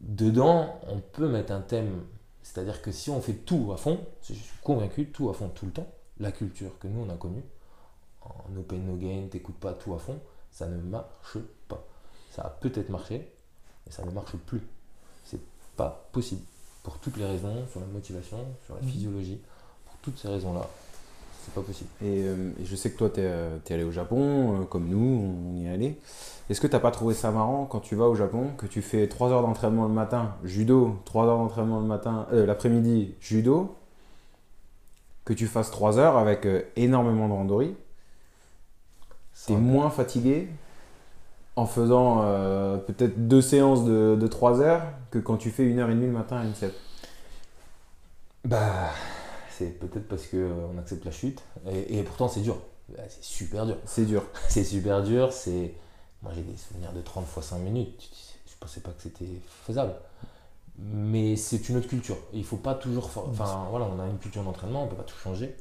dedans, 0.00 0.78
on 0.88 1.00
peut 1.00 1.28
mettre 1.28 1.52
un 1.52 1.60
thème. 1.60 2.02
C'est-à-dire 2.42 2.82
que 2.82 2.92
si 2.92 3.10
on 3.10 3.20
fait 3.20 3.32
tout 3.32 3.72
à 3.72 3.76
fond, 3.76 3.98
je 4.22 4.34
suis 4.34 4.44
convaincu, 4.62 5.10
tout 5.10 5.28
à 5.28 5.34
fond, 5.34 5.48
tout 5.48 5.66
le 5.66 5.72
temps, 5.72 5.88
la 6.20 6.30
culture 6.30 6.78
que 6.78 6.86
nous 6.86 7.04
on 7.04 7.10
a 7.10 7.16
connue, 7.16 7.42
en 8.22 8.56
open 8.56 8.86
no 8.86 8.96
gain, 8.96 9.26
t'écoutes 9.28 9.58
pas 9.58 9.72
tout 9.72 9.94
à 9.94 9.98
fond, 9.98 10.20
ça 10.56 10.66
ne 10.66 10.76
marche 10.80 11.36
pas. 11.68 11.84
Ça 12.34 12.42
a 12.42 12.48
peut-être 12.48 12.88
marché, 12.88 13.30
mais 13.84 13.92
ça 13.92 14.04
ne 14.04 14.10
marche 14.10 14.36
plus. 14.46 14.62
C'est 15.24 15.40
pas 15.76 16.08
possible. 16.12 16.40
Pour 16.82 16.98
toutes 16.98 17.18
les 17.18 17.26
raisons, 17.26 17.66
sur 17.70 17.80
la 17.80 17.86
motivation, 17.86 18.38
sur 18.64 18.74
la 18.74 18.80
Mhm. 18.80 18.88
physiologie, 18.88 19.40
pour 19.84 19.96
toutes 20.00 20.18
ces 20.18 20.28
raisons-là, 20.28 20.66
c'est 21.44 21.52
pas 21.52 21.60
possible. 21.60 21.90
Et, 22.00 22.22
euh, 22.24 22.52
et 22.58 22.64
je 22.64 22.74
sais 22.74 22.90
que 22.90 22.96
toi, 22.96 23.10
tu 23.10 23.20
es, 23.20 23.72
allé 23.74 23.84
au 23.84 23.90
Japon, 23.92 24.62
euh, 24.62 24.64
comme 24.64 24.88
nous, 24.88 25.44
on 25.52 25.56
y 25.56 25.66
est 25.66 25.68
allé. 25.70 25.98
Est-ce 26.48 26.60
que 26.60 26.66
tu 26.68 26.78
pas 26.78 26.90
trouvé 26.90 27.12
ça 27.12 27.30
marrant 27.32 27.66
quand 27.66 27.80
tu 27.80 27.94
vas 27.94 28.06
au 28.06 28.14
Japon, 28.14 28.50
que 28.56 28.66
tu 28.66 28.80
fais 28.80 29.08
3 29.08 29.30
heures 29.32 29.42
d'entraînement 29.42 29.86
le 29.86 29.92
matin, 29.92 30.36
judo, 30.42 30.96
3 31.04 31.26
heures 31.26 31.38
d'entraînement 31.38 31.80
le 31.80 31.86
matin, 31.86 32.26
euh, 32.32 32.46
l'après-midi, 32.46 33.14
judo, 33.20 33.76
que 35.26 35.34
tu 35.34 35.46
fasses 35.48 35.70
3 35.70 35.98
heures 35.98 36.16
avec 36.16 36.46
euh, 36.46 36.62
énormément 36.76 37.28
de 37.28 37.32
randonnées, 37.34 37.74
tu 39.44 39.52
es 39.52 39.56
Ça- 39.56 39.60
moins 39.60 39.90
fatigué 39.90 40.48
en 41.56 41.66
faisant 41.66 42.22
euh, 42.22 42.76
peut-être 42.76 43.28
deux 43.28 43.40
séances 43.40 43.84
de, 43.84 44.16
de 44.20 44.26
3 44.26 44.60
heures 44.60 44.82
que 45.10 45.18
quand 45.18 45.36
tu 45.36 45.50
fais 45.50 45.64
une 45.64 45.78
heure 45.78 45.90
et 45.90 45.94
demie 45.94 46.06
le 46.06 46.12
matin 46.12 46.36
à 46.38 46.44
une 46.44 46.54
7 46.54 46.74
Bah, 48.44 48.90
c'est 49.50 49.78
peut-être 49.78 50.08
parce 50.08 50.26
que 50.26 50.36
euh, 50.36 50.78
accepte 50.78 51.04
la 51.04 51.10
chute, 51.10 51.42
et, 51.68 51.98
et 51.98 52.02
pourtant 52.02 52.28
c'est 52.28 52.40
dur. 52.40 52.58
Bah, 52.88 53.02
C'est 53.08 53.24
super 53.24 53.66
dur. 53.66 53.76
C'est 53.84 54.04
dur. 54.06 54.22
C'est 54.48 54.64
super 54.64 55.02
dur, 55.02 55.32
c'est... 55.32 55.74
Moi 56.22 56.32
j'ai 56.34 56.42
des 56.42 56.56
souvenirs 56.56 56.92
de 56.92 57.00
30 57.02 57.26
fois 57.26 57.42
5 57.42 57.58
minutes, 57.58 58.10
je 58.46 58.52
pensais 58.58 58.80
pas 58.80 58.90
que 58.90 59.02
c'était 59.02 59.26
faisable. 59.64 59.94
Mais 60.78 61.36
c'est 61.36 61.68
une 61.70 61.76
autre 61.78 61.88
culture. 61.88 62.16
Il 62.32 62.44
faut 62.44 62.56
pas 62.58 62.74
toujours... 62.74 63.10
Enfin 63.16 63.66
voilà, 63.70 63.86
on 63.86 64.00
a 64.00 64.06
une 64.06 64.18
culture 64.18 64.42
d'entraînement, 64.42 64.84
on 64.84 64.88
peut 64.88 64.96
pas 64.96 65.04
tout 65.04 65.16
changer. 65.16 65.56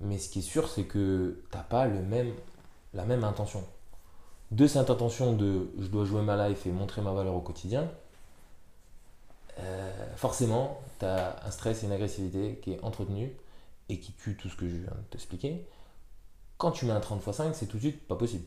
Mais 0.00 0.18
ce 0.18 0.28
qui 0.28 0.40
est 0.40 0.42
sûr, 0.42 0.68
c'est 0.68 0.84
que 0.84 1.42
t'as 1.50 1.62
pas 1.62 1.86
le 1.86 2.00
même, 2.02 2.32
la 2.94 3.04
même 3.04 3.24
intention. 3.24 3.64
De 4.50 4.66
cette 4.66 4.90
intention 4.90 5.32
de 5.32 5.70
je 5.78 5.86
dois 5.86 6.04
jouer 6.04 6.22
ma 6.22 6.48
life 6.48 6.66
et 6.66 6.70
montrer 6.70 7.00
ma 7.00 7.12
valeur 7.12 7.34
au 7.34 7.40
quotidien, 7.40 7.88
euh, 9.58 9.90
forcément, 10.16 10.80
tu 10.98 11.04
as 11.04 11.36
un 11.44 11.50
stress 11.50 11.82
et 11.82 11.86
une 11.86 11.92
agressivité 11.92 12.58
qui 12.62 12.72
est 12.72 12.82
entretenue 12.82 13.32
et 13.88 13.98
qui 13.98 14.12
tue 14.12 14.36
tout 14.36 14.48
ce 14.48 14.56
que 14.56 14.68
je 14.68 14.76
viens 14.76 14.90
de 14.90 15.06
t'expliquer. 15.10 15.66
Quand 16.58 16.70
tu 16.70 16.86
mets 16.86 16.92
un 16.92 17.00
30 17.00 17.22
x 17.26 17.36
5, 17.36 17.54
c'est 17.54 17.66
tout 17.66 17.76
de 17.76 17.82
suite 17.82 18.06
pas 18.06 18.16
possible. 18.16 18.44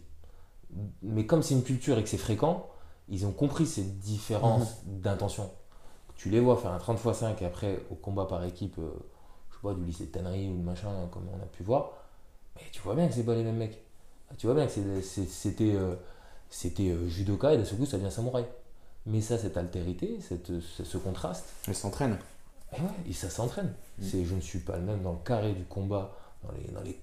Mais 1.02 1.26
comme 1.26 1.43
c'est 1.43 1.54
une 1.54 1.64
culture 1.64 1.98
et 1.98 2.04
que 2.04 2.10
c'est 2.10 2.18
fréquent, 2.18 2.70
ils 3.10 3.26
ont 3.26 3.32
compris 3.32 3.66
ces 3.66 3.84
différences 3.84 4.84
d'intention. 4.86 5.52
Tu 6.16 6.30
les 6.30 6.39
vois 6.39 6.58
faire 6.58 6.72
un 6.72 6.80
30 6.80 7.00
x 7.04 7.18
5 7.18 7.41
et 7.41 7.46
après 7.46 7.80
au 7.91 7.96
combat 7.96 8.26
par 8.26 8.43
équipe, 8.43 8.78
euh, 8.80 8.91
je 9.50 9.56
sais 9.56 9.62
pas, 9.62 9.74
du 9.74 9.84
lycée 9.86 10.06
de 10.06 10.12
tannerie 10.12 10.50
ou 10.50 10.58
de 10.58 10.64
machin, 10.64 10.89
comme 11.12 11.28
on 11.30 11.41
a 11.41 11.46
pu 11.46 11.64
voir, 11.64 11.91
mais 12.56 12.64
tu 12.72 12.82
vois 12.82 12.96
bien 12.96 13.08
que 13.08 13.14
c'est 13.14 13.26
pas 13.26 13.36
les 13.36 13.43
mêmes 13.43 13.58
mecs. 13.58 13.85
Tu 14.38 14.47
vois 14.47 14.55
bien 14.55 14.65
que 14.67 14.71
c'était 15.01 15.76
euh, 15.76 15.95
c'était 16.49 16.89
euh, 16.89 17.07
judoka 17.07 17.53
et 17.53 17.57
d'un 17.57 17.65
seul 17.65 17.78
coup 17.78 17.86
ça 17.86 17.97
devient 17.97 18.11
samouraï. 18.11 18.45
Mais 19.07 19.21
ça, 19.21 19.38
cette 19.38 19.55
altérité, 19.55 20.17
cette, 20.19 20.51
ce, 20.59 20.97
contraste, 20.97 21.45
Elle 21.67 21.76
s'entraîne. 21.76 22.17
et, 22.76 22.82
ouais, 22.82 22.88
et 23.07 23.13
ça 23.13 23.30
s'entraîne. 23.30 23.71
Mm. 23.99 24.03
C'est 24.03 24.26
je 24.26 24.34
ne 24.34 24.41
suis 24.41 24.59
pas 24.59 24.78
le 24.78 24.82
même 24.84 25.03
dans 25.03 25.11
le 25.11 25.19
carré 25.23 25.53
du 25.53 25.63
combat, 25.65 26.17
dans 26.43 26.51
les, 26.53 26.71
dans 26.73 26.82
les, 26.82 26.99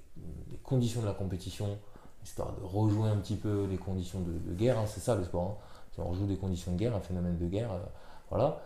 les 0.50 0.56
conditions 0.64 1.00
de 1.00 1.06
la 1.06 1.12
compétition, 1.14 1.78
histoire 2.24 2.52
de 2.54 2.64
rejouer 2.64 3.08
un 3.08 3.16
petit 3.18 3.36
peu 3.36 3.66
les 3.70 3.76
conditions 3.76 4.20
de, 4.20 4.32
de 4.32 4.54
guerre, 4.56 4.78
hein, 4.78 4.84
c'est 4.92 5.00
ça 5.00 5.14
le 5.14 5.22
sport. 5.24 5.60
hein. 5.62 5.64
Si 5.94 6.00
on 6.00 6.08
rejoue 6.08 6.26
des 6.26 6.36
conditions 6.36 6.72
de 6.72 6.78
guerre, 6.78 6.96
un 6.96 7.00
phénomène 7.00 7.38
de 7.38 7.46
guerre, 7.46 7.70
euh, 7.70 7.78
voilà, 8.30 8.60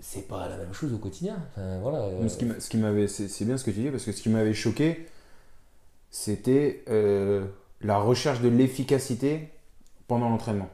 c'est 0.00 0.26
pas 0.26 0.48
la 0.48 0.56
même 0.56 0.72
chose 0.72 0.92
au 0.92 0.98
quotidien. 0.98 1.36
Enfin, 1.52 1.78
voilà, 1.80 1.98
euh, 1.98 2.18
Mais 2.22 2.28
Ce 2.28 2.68
qui 2.68 2.76
m'avait, 2.78 3.06
c'est 3.06 3.28
c'est 3.28 3.44
bien 3.44 3.56
ce 3.56 3.62
que 3.64 3.70
tu 3.70 3.80
dis 3.82 3.90
parce 3.90 4.04
que 4.04 4.10
ce 4.10 4.20
qui 4.20 4.30
m'avait 4.30 4.52
choqué, 4.54 5.06
c'était 6.10 6.82
la 7.84 7.98
recherche 7.98 8.40
de 8.40 8.48
l'efficacité 8.48 9.48
pendant 10.08 10.28
l'entraînement. 10.28 10.68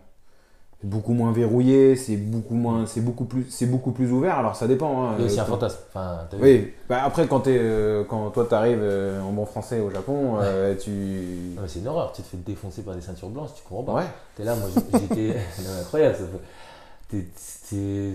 C'est 0.80 0.88
beaucoup 0.88 1.12
moins 1.12 1.30
verrouillé, 1.30 1.94
c'est 1.94 2.16
beaucoup 2.16 2.54
moins, 2.54 2.86
c'est 2.86 3.02
beaucoup 3.02 3.26
plus, 3.26 3.44
c'est 3.50 3.66
beaucoup 3.66 3.90
plus 3.92 4.10
ouvert. 4.12 4.38
Alors 4.38 4.56
ça 4.56 4.66
dépend. 4.66 5.02
hein, 5.10 5.16
euh, 5.20 5.26
un 5.28 5.36
quand- 5.36 5.44
fantasme. 5.44 5.78
Enfin, 5.90 6.20
Oui. 6.40 6.72
Bah, 6.88 7.02
après 7.04 7.26
quand 7.26 7.46
euh, 7.48 8.02
quand 8.04 8.30
toi 8.30 8.46
t'arrives 8.46 8.80
euh, 8.80 9.20
en 9.20 9.30
bon 9.32 9.44
français 9.44 9.80
au 9.80 9.90
Japon, 9.90 10.38
euh, 10.40 10.74
tu. 10.74 11.54
C'est 11.66 11.80
une 11.80 11.88
horreur, 11.88 12.12
tu 12.12 12.22
te 12.22 12.28
fais 12.28 12.38
défoncer 12.38 12.80
par 12.82 12.94
des 12.94 13.02
ceintures 13.02 13.28
blanches, 13.28 13.50
tu 13.54 13.62
comprends 13.68 13.82
pas. 13.82 13.94
Ouais. 14.00 14.06
T'es 14.36 14.44
là, 14.44 14.56
moi 14.56 14.68
j'étais. 14.94 15.36
incroyable, 15.82 16.16
ça 16.16 16.24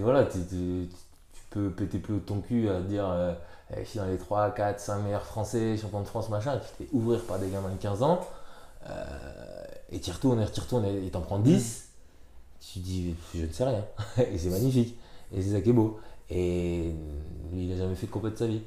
voilà, 0.02 0.26
tu 0.26 0.40
peux 1.50 1.70
péter 1.70 2.00
plus 2.00 2.16
haut 2.16 2.20
ton 2.20 2.40
cul 2.42 2.68
à 2.70 2.80
dire 2.82 3.08
euh, 3.08 3.34
eh, 3.76 3.84
je 3.84 3.90
suis 3.90 4.00
dans 4.00 4.06
les 4.06 4.18
3, 4.18 4.52
4, 4.52 4.80
5 4.80 5.00
meilleurs 5.04 5.24
français, 5.26 5.78
champion 5.78 6.02
de 6.02 6.06
France, 6.08 6.30
machin, 6.30 6.58
tu 6.58 6.68
te 6.72 6.84
fais 6.84 6.90
ouvrir 6.96 7.22
par 7.24 7.40
des 7.40 7.48
gamins 7.50 7.70
de 7.70 7.82
15 7.82 8.04
ans, 8.04 8.20
euh, 8.22 8.24
et 9.92 10.00
tu 10.00 10.12
retournes, 10.12 10.42
et 10.42 10.52
tu 10.52 10.60
retournes, 10.60 10.86
et 10.86 11.10
t'en 11.10 11.22
prends 11.22 11.40
10, 11.40 11.90
tu 12.60 12.80
dis 12.80 13.16
je 13.34 13.46
ne 13.46 13.52
sais 13.52 13.64
rien. 13.64 13.86
et 14.18 14.38
c'est 14.38 14.50
magnifique. 14.50 14.98
Et 15.34 15.42
c'est 15.42 15.52
ça 15.52 15.62
qui 15.62 15.70
est 15.70 15.74
beau. 15.74 16.00
Et 16.30 16.92
lui, 17.52 17.66
il 17.66 17.74
a 17.74 17.78
jamais 17.78 17.96
fait 17.96 18.08
de 18.08 18.12
compète 18.12 18.34
de 18.34 18.38
sa 18.38 18.48
vie. 18.48 18.62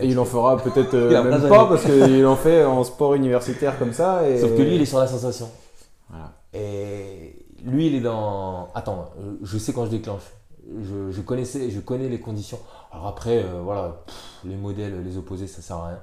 Et 0.00 0.06
il 0.06 0.18
en 0.18 0.24
fera 0.24 0.56
peut-être 0.56 0.94
euh, 0.94 1.22
même 1.24 1.48
pas 1.48 1.66
parce 1.66 1.84
qu'il 1.84 2.24
en 2.24 2.36
fait 2.36 2.64
en 2.64 2.84
sport 2.84 3.14
universitaire 3.14 3.78
comme 3.78 3.92
ça. 3.92 4.28
Et... 4.28 4.38
Sauf 4.38 4.56
que 4.56 4.62
lui, 4.62 4.76
il 4.76 4.82
est 4.82 4.86
sur 4.86 4.98
la 4.98 5.06
sensation. 5.06 5.50
Voilà. 6.08 6.32
Et 6.54 7.44
lui, 7.64 7.88
il 7.88 7.94
est 7.96 8.00
dans. 8.00 8.68
Attends, 8.74 9.10
euh, 9.20 9.36
je 9.42 9.58
sais 9.58 9.72
quand 9.72 9.84
je 9.84 9.90
déclenche. 9.90 10.22
Je, 10.82 11.10
je 11.10 11.20
connaissais, 11.22 11.70
je 11.70 11.80
connais 11.80 12.08
les 12.08 12.20
conditions. 12.20 12.58
Alors 12.92 13.06
après, 13.06 13.42
euh, 13.42 13.60
voilà, 13.62 14.02
pff, 14.06 14.40
les 14.44 14.56
modèles, 14.56 15.02
les 15.02 15.16
opposés, 15.16 15.46
ça 15.46 15.62
sert 15.62 15.76
à 15.76 15.88
rien. 15.88 16.00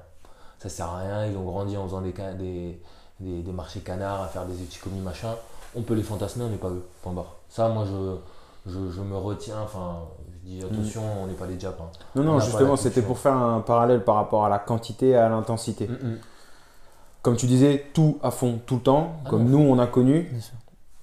Ça 0.59 0.69
sert 0.69 0.87
à 0.87 0.97
rien. 0.99 1.25
Ils 1.27 1.37
ont 1.37 1.43
grandi 1.43 1.77
en 1.77 1.85
faisant 1.85 2.01
des, 2.01 2.13
des, 2.39 2.79
des, 3.19 3.41
des 3.41 3.51
marchés 3.51 3.79
canards, 3.81 4.23
à 4.23 4.27
faire 4.27 4.45
des 4.45 4.61
économies, 4.63 5.01
machin. 5.01 5.35
On 5.75 5.81
peut 5.81 5.93
les 5.93 6.03
fantasmer, 6.03 6.43
on 6.45 6.49
n'est 6.49 6.57
pas 6.57 6.69
eux. 6.69 6.83
Point 7.01 7.13
barre. 7.13 7.35
Ça, 7.49 7.67
moi, 7.69 7.85
je, 7.85 8.71
je, 8.71 8.91
je 8.91 9.01
me 9.01 9.15
retiens. 9.17 9.59
Enfin, 9.63 9.97
je 10.43 10.49
dis 10.49 10.63
attention, 10.63 11.01
on 11.23 11.27
n'est 11.27 11.33
pas 11.33 11.47
des 11.47 11.59
japs. 11.59 11.79
hein. 11.79 11.85
Non, 12.15 12.21
On 12.21 12.25
non, 12.25 12.39
justement, 12.39 12.75
c'était 12.75 13.01
pour 13.01 13.19
faire 13.19 13.33
un 13.35 13.59
parallèle 13.61 14.03
par 14.03 14.15
rapport 14.15 14.45
à 14.45 14.49
la 14.49 14.59
quantité 14.59 15.09
et 15.09 15.15
à 15.15 15.27
l'intensité. 15.29 15.87
Mm, 15.87 15.93
mm. 15.93 16.17
Comme 17.21 17.35
tu 17.35 17.47
disais, 17.47 17.85
tout 17.93 18.19
à 18.23 18.31
fond, 18.31 18.59
tout 18.65 18.75
le 18.75 18.81
temps, 18.81 19.13
Ah 19.25 19.29
comme 19.31 19.45
non. 19.49 19.59
nous 19.59 19.65
on 19.73 19.79
a 19.79 19.87
connu, 19.87 20.31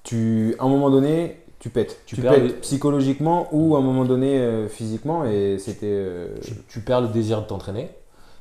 tu, 0.05 0.55
à 0.59 0.65
un 0.65 0.69
moment 0.69 0.89
donné, 0.91 1.41
tu 1.59 1.69
pètes. 1.69 2.01
Tu, 2.07 2.17
pètes 2.17 2.43
les- 2.43 2.53
psychologiquement 2.55 3.49
ou 3.53 3.75
à 3.77 3.81
un 3.81 3.83
moment 3.83 4.05
donné 4.05 4.39
euh, 4.39 4.69
physiquement 4.69 5.25
et 5.25 5.59
c'était. 5.59 5.87
euh, 5.91 6.39
tu, 6.41 6.55
tu 6.69 6.81
perds 6.81 7.01
le 7.03 7.09
désir 7.09 7.41
de 7.43 7.47
t'entraîner. 7.47 7.91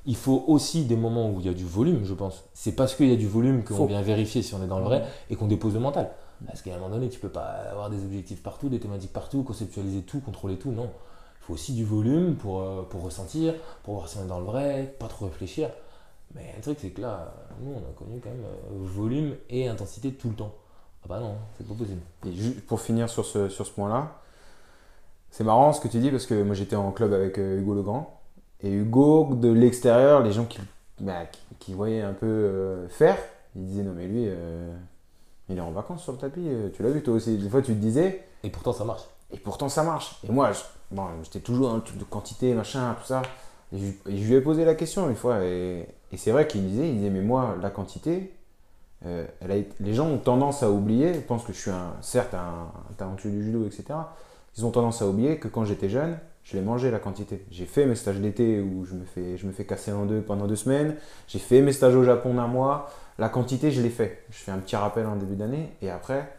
Il 0.05 0.15
faut 0.15 0.43
aussi 0.47 0.85
des 0.85 0.95
moments 0.95 1.29
où 1.29 1.39
il 1.39 1.45
y 1.45 1.49
a 1.49 1.53
du 1.53 1.65
volume, 1.65 2.05
je 2.05 2.13
pense. 2.13 2.43
C'est 2.53 2.71
parce 2.73 2.95
qu'il 2.95 3.09
y 3.09 3.13
a 3.13 3.17
du 3.17 3.27
volume 3.27 3.63
qu'on 3.63 3.85
vient 3.85 4.01
vérifier 4.01 4.41
si 4.41 4.55
on 4.55 4.63
est 4.63 4.67
dans 4.67 4.79
le 4.79 4.85
vrai 4.85 5.03
et 5.29 5.35
qu'on 5.35 5.47
dépose 5.47 5.73
le 5.73 5.79
mental. 5.79 6.09
Parce 6.47 6.61
qu'à 6.61 6.73
un 6.73 6.77
moment 6.77 6.89
donné, 6.89 7.09
tu 7.09 7.19
peux 7.19 7.29
pas 7.29 7.45
avoir 7.71 7.89
des 7.89 8.03
objectifs 8.03 8.41
partout, 8.41 8.69
des 8.69 8.79
thématiques 8.79 9.13
partout, 9.13 9.43
conceptualiser 9.43 10.01
tout, 10.01 10.19
contrôler 10.19 10.57
tout. 10.57 10.71
Non. 10.71 10.89
Il 11.41 11.45
faut 11.45 11.53
aussi 11.53 11.73
du 11.73 11.85
volume 11.85 12.35
pour, 12.35 12.61
euh, 12.61 12.81
pour 12.89 13.03
ressentir, 13.03 13.53
pour 13.83 13.95
voir 13.95 14.07
si 14.07 14.17
on 14.17 14.23
est 14.23 14.27
dans 14.27 14.39
le 14.39 14.45
vrai, 14.45 14.95
pas 14.99 15.07
trop 15.07 15.25
réfléchir. 15.25 15.69
Mais 16.33 16.53
le 16.55 16.61
truc, 16.61 16.77
c'est 16.81 16.89
que 16.89 17.01
là, 17.01 17.33
nous, 17.61 17.73
on 17.73 17.77
a 17.77 17.93
connu 17.93 18.19
quand 18.23 18.29
même 18.29 18.43
euh, 18.43 18.85
volume 18.85 19.35
et 19.49 19.67
intensité 19.67 20.13
tout 20.13 20.29
le 20.29 20.35
temps. 20.35 20.53
Ah 21.03 21.07
bah 21.09 21.19
non, 21.19 21.35
c'est 21.57 21.67
pas 21.67 21.73
possible. 21.73 22.01
Et 22.25 22.31
juste 22.31 22.65
pour 22.65 22.79
finir 22.79 23.09
sur 23.09 23.25
ce, 23.25 23.49
sur 23.49 23.65
ce 23.65 23.71
point-là, 23.71 24.19
c'est 25.31 25.43
marrant 25.43 25.73
ce 25.73 25.81
que 25.81 25.87
tu 25.87 25.99
dis 25.99 26.11
parce 26.11 26.25
que 26.25 26.43
moi 26.43 26.53
j'étais 26.53 26.75
en 26.75 26.91
club 26.91 27.13
avec 27.13 27.37
euh, 27.39 27.59
Hugo 27.59 27.73
Legrand. 27.73 28.20
Et 28.63 28.71
Hugo, 28.71 29.29
de 29.35 29.49
l'extérieur, 29.51 30.21
les 30.21 30.31
gens 30.31 30.45
qui, 30.45 30.59
bah, 30.99 31.25
qui, 31.31 31.41
qui 31.59 31.73
voyaient 31.73 32.01
un 32.01 32.13
peu 32.13 32.25
euh, 32.27 32.87
faire, 32.89 33.17
ils 33.55 33.65
disaient 33.65 33.83
non 33.83 33.93
mais 33.95 34.07
lui, 34.07 34.25
euh, 34.27 34.71
il 35.49 35.57
est 35.57 35.61
en 35.61 35.71
vacances 35.71 36.03
sur 36.03 36.11
le 36.11 36.17
tapis, 36.17 36.43
euh, 36.47 36.69
tu 36.73 36.83
l'as 36.83 36.89
vu 36.91 37.01
toi 37.01 37.15
aussi. 37.15 37.37
Des 37.37 37.49
fois 37.49 37.61
tu 37.61 37.73
te 37.73 37.79
disais, 37.79 38.23
Et 38.43 38.49
pourtant, 38.49 38.73
ça 38.73 38.83
marche. 38.85 39.03
et 39.33 39.37
pourtant 39.37 39.67
ça 39.69 39.83
marche. 39.83 40.19
Et 40.27 40.31
moi, 40.31 40.51
bon, 40.91 41.05
j'étais 41.23 41.39
toujours 41.39 41.69
dans 41.69 41.75
le 41.77 41.81
truc 41.81 41.97
de 41.97 42.03
quantité, 42.03 42.53
machin, 42.53 42.95
tout 42.99 43.07
ça. 43.07 43.21
Et 43.73 43.77
je, 43.79 43.85
et 44.11 44.17
je 44.17 44.27
lui 44.27 44.35
ai 44.35 44.41
posé 44.41 44.63
la 44.65 44.75
question 44.75 45.09
une 45.09 45.15
fois. 45.15 45.43
Et, 45.43 45.87
et 46.11 46.17
c'est 46.17 46.31
vrai 46.31 46.45
qu'il 46.47 46.67
disait, 46.67 46.87
il 46.89 46.97
disait, 46.97 47.09
mais 47.09 47.21
moi, 47.21 47.55
la 47.61 47.69
quantité, 47.69 48.33
elle 49.03 49.51
a 49.51 49.55
été- 49.55 49.73
les 49.79 49.93
gens 49.95 50.07
ont 50.07 50.19
tendance 50.19 50.61
à 50.61 50.69
oublier, 50.69 51.11
ils 51.15 51.21
pensent 51.23 51.43
que 51.43 51.53
je 51.53 51.57
suis 51.59 51.71
un, 51.71 51.93
certes 52.01 52.33
un, 52.35 52.37
un 52.89 52.93
talentueux 52.97 53.31
du 53.31 53.43
judo, 53.43 53.65
etc. 53.65 53.85
Ils 54.57 54.65
ont 54.65 54.71
tendance 54.71 55.01
à 55.01 55.07
oublier 55.07 55.37
que 55.39 55.47
quand 55.47 55.65
j'étais 55.65 55.89
jeune, 55.89 56.19
je 56.43 56.57
l'ai 56.57 56.63
mangé 56.63 56.91
la 56.91 56.99
quantité. 56.99 57.45
J'ai 57.51 57.65
fait 57.65 57.85
mes 57.85 57.95
stages 57.95 58.19
d'été 58.19 58.59
où 58.59 58.85
je 58.85 58.93
me, 58.93 59.05
fais, 59.05 59.37
je 59.37 59.45
me 59.45 59.51
fais 59.51 59.63
casser 59.63 59.91
en 59.91 60.05
deux 60.05 60.21
pendant 60.21 60.47
deux 60.47 60.55
semaines. 60.55 60.95
J'ai 61.27 61.39
fait 61.39 61.61
mes 61.61 61.71
stages 61.71 61.95
au 61.95 62.03
Japon 62.03 62.33
d'un 62.33 62.47
mois. 62.47 62.89
La 63.19 63.29
quantité, 63.29 63.71
je 63.71 63.81
l'ai 63.81 63.89
fait. 63.89 64.23
Je 64.31 64.37
fais 64.37 64.51
un 64.51 64.57
petit 64.57 64.75
rappel 64.75 65.05
en 65.05 65.15
début 65.15 65.35
d'année. 65.35 65.69
Et 65.81 65.89
après, 65.89 66.33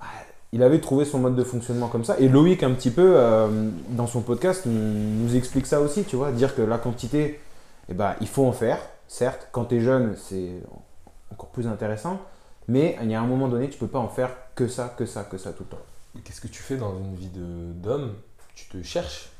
bah, 0.00 0.06
il 0.52 0.62
avait 0.62 0.80
trouvé 0.80 1.04
son 1.04 1.18
mode 1.18 1.36
de 1.36 1.44
fonctionnement 1.44 1.88
comme 1.88 2.04
ça. 2.04 2.18
Et 2.18 2.28
Loïc, 2.28 2.62
un 2.62 2.72
petit 2.72 2.90
peu, 2.90 3.14
euh, 3.16 3.70
dans 3.90 4.06
son 4.06 4.22
podcast, 4.22 4.64
nous, 4.66 5.36
explique 5.36 5.66
ça 5.66 5.80
aussi, 5.80 6.04
tu 6.04 6.16
vois. 6.16 6.32
Dire 6.32 6.54
que 6.54 6.62
la 6.62 6.78
quantité, 6.78 7.40
eh 7.88 7.94
ben, 7.94 8.14
il 8.20 8.28
faut 8.28 8.46
en 8.46 8.52
faire. 8.52 8.78
Certes, 9.08 9.48
quand 9.52 9.66
tu 9.66 9.76
es 9.76 9.80
jeune, 9.80 10.14
c'est 10.16 10.62
encore 11.30 11.50
plus 11.50 11.66
intéressant. 11.66 12.20
Mais 12.66 12.96
il 13.02 13.10
y 13.10 13.14
a 13.14 13.20
un 13.20 13.26
moment 13.26 13.48
donné, 13.48 13.68
tu 13.68 13.78
peux 13.78 13.88
pas 13.88 13.98
en 13.98 14.08
faire 14.08 14.30
que 14.54 14.68
ça, 14.68 14.94
que 14.96 15.04
ça, 15.04 15.24
que 15.24 15.36
ça 15.36 15.52
tout 15.52 15.64
le 15.64 15.76
temps. 15.76 16.22
Qu'est-ce 16.24 16.40
que 16.40 16.48
tu 16.48 16.62
fais 16.62 16.76
dans 16.76 16.96
une 16.96 17.14
vie 17.14 17.30
d'homme? 17.34 18.14
Tu 18.54 18.66
te 18.68 18.82
cherches. 18.82 19.33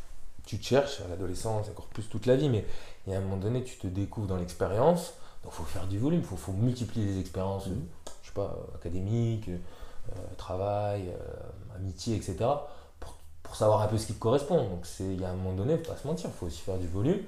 Tu 0.47 0.59
te 0.59 0.64
cherches 0.64 1.01
à 1.01 1.09
l'adolescence, 1.09 1.68
encore 1.68 1.86
plus 1.86 2.09
toute 2.09 2.26
la 2.26 2.36
vie, 2.36 2.49
mais 2.49 2.64
il 3.07 3.12
y 3.12 3.16
a 3.16 3.18
un 3.18 3.22
moment 3.22 3.36
donné, 3.36 3.62
tu 3.64 3.76
te 3.76 3.86
découvres 3.86 4.26
dans 4.26 4.36
l'expérience. 4.36 5.14
Donc 5.42 5.53
il 5.53 5.57
faut 5.57 5.64
faire 5.64 5.86
du 5.86 5.99
volume, 5.99 6.20
il 6.20 6.26
faut, 6.26 6.36
faut 6.36 6.53
multiplier 6.53 7.07
les 7.07 7.20
expériences, 7.20 7.66
euh, 7.68 7.74
je 8.22 8.28
sais 8.28 8.34
pas, 8.34 8.57
euh, 8.57 8.76
académiques, 8.76 9.49
euh, 9.49 10.12
travail, 10.36 11.09
euh, 11.09 11.76
amitié, 11.76 12.16
etc. 12.16 12.36
Pour, 13.01 13.14
pour 13.42 13.57
savoir 13.57 13.82
un 13.82 13.86
peu 13.86 13.97
ce 13.97 14.07
qui 14.07 14.14
te 14.14 14.18
correspond. 14.18 14.68
Donc 14.68 14.86
il 15.01 15.20
y 15.20 15.24
a 15.24 15.30
un 15.30 15.34
moment 15.34 15.55
donné, 15.55 15.78
faut 15.78 15.92
pas 15.92 15.97
se 15.97 16.07
mentir, 16.07 16.30
il 16.30 16.38
faut 16.38 16.47
aussi 16.47 16.61
faire 16.61 16.78
du 16.78 16.86
volume 16.86 17.20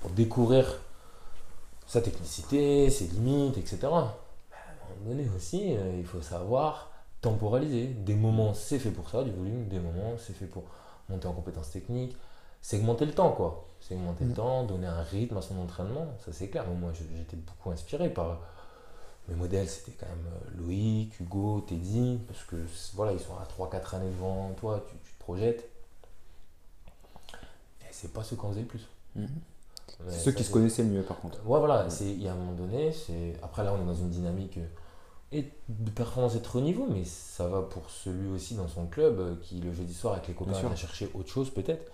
pour 0.00 0.10
découvrir 0.10 0.78
sa 1.86 2.02
technicité, 2.02 2.90
ses 2.90 3.06
limites, 3.06 3.56
etc. 3.56 3.78
Mais 3.80 3.88
à 3.88 3.90
un 3.90 4.98
moment 4.98 5.08
donné 5.08 5.26
aussi, 5.34 5.74
euh, 5.74 5.96
il 5.98 6.04
faut 6.04 6.20
savoir 6.20 6.90
temporaliser. 7.22 7.86
Des 7.86 8.14
moments, 8.14 8.52
c'est 8.52 8.78
fait 8.78 8.90
pour 8.90 9.08
ça, 9.08 9.24
du 9.24 9.30
volume, 9.32 9.68
des 9.68 9.78
moments, 9.78 10.12
c'est 10.18 10.34
fait 10.34 10.46
pour 10.46 10.64
monter 11.08 11.26
en 11.26 11.32
compétences 11.32 11.70
techniques, 11.70 12.14
segmenter 12.62 13.06
le 13.06 13.12
temps, 13.12 13.32
quoi. 13.32 13.64
Segmenter 13.80 14.24
le 14.24 14.30
Mhm. 14.30 14.36
temps, 14.36 14.64
donner 14.64 14.86
un 14.86 15.02
rythme 15.02 15.36
à 15.38 15.42
son 15.42 15.58
entraînement, 15.58 16.06
ça 16.24 16.32
c'est 16.32 16.48
clair. 16.48 16.66
Moi, 16.68 16.92
j'étais 16.94 17.36
beaucoup 17.36 17.70
inspiré 17.70 18.10
par 18.12 18.40
mes 19.28 19.34
modèles, 19.34 19.68
c'était 19.68 19.92
quand 19.92 20.06
même 20.08 20.26
euh, 20.34 20.60
Loïc, 20.62 21.18
Hugo, 21.20 21.60
Teddy, 21.60 22.18
parce 22.26 22.44
que 22.44 22.56
voilà, 22.94 23.12
ils 23.12 23.20
sont 23.20 23.36
à 23.36 23.44
3-4 23.46 23.94
années 23.94 24.10
devant 24.10 24.52
toi, 24.54 24.84
tu, 24.88 24.96
tu 25.04 25.12
te 25.14 25.18
projettes. 25.20 25.68
Et 27.82 27.86
c'est 27.92 28.12
pas 28.12 28.22
ceux 28.24 28.36
qui 28.36 28.42
en 28.44 28.50
faisaient 28.50 28.62
le 28.62 28.66
plus. 28.66 28.86
Mais 29.16 29.26
C'est 30.10 30.18
ceux 30.18 30.30
ça, 30.30 30.36
qui 30.36 30.44
se 30.44 30.50
connaissaient 30.52 30.82
le 30.82 30.90
mieux, 30.90 31.02
par 31.02 31.18
contre. 31.20 31.38
Ouais, 31.46 31.58
voilà, 31.58 31.86
il 32.00 32.22
y 32.22 32.28
a 32.28 32.32
un 32.32 32.36
moment 32.36 32.52
donné, 32.52 32.92
c'est 32.92 33.34
après 33.42 33.64
là 33.64 33.72
on 33.74 33.82
est 33.82 33.86
dans 33.86 33.94
une 33.94 34.10
dynamique 34.10 34.58
euh, 34.58 34.66
et 35.32 35.52
de 35.68 35.90
performance 35.90 36.34
et 36.36 36.40
de 36.40 36.46
haut 36.54 36.60
niveau, 36.60 36.86
mais 36.88 37.04
ça 37.04 37.46
va 37.48 37.62
pour 37.62 37.90
celui 37.90 38.28
aussi 38.28 38.54
dans 38.54 38.68
son 38.68 38.86
club 38.86 39.18
euh, 39.18 39.34
qui 39.42 39.60
le 39.60 39.72
jeudi 39.72 39.92
soir 39.94 40.14
avec 40.14 40.28
les 40.28 40.34
copains 40.34 40.52
vient 40.60 40.76
chercher 40.76 41.10
autre 41.14 41.28
chose 41.30 41.50
peut-être. 41.50 41.90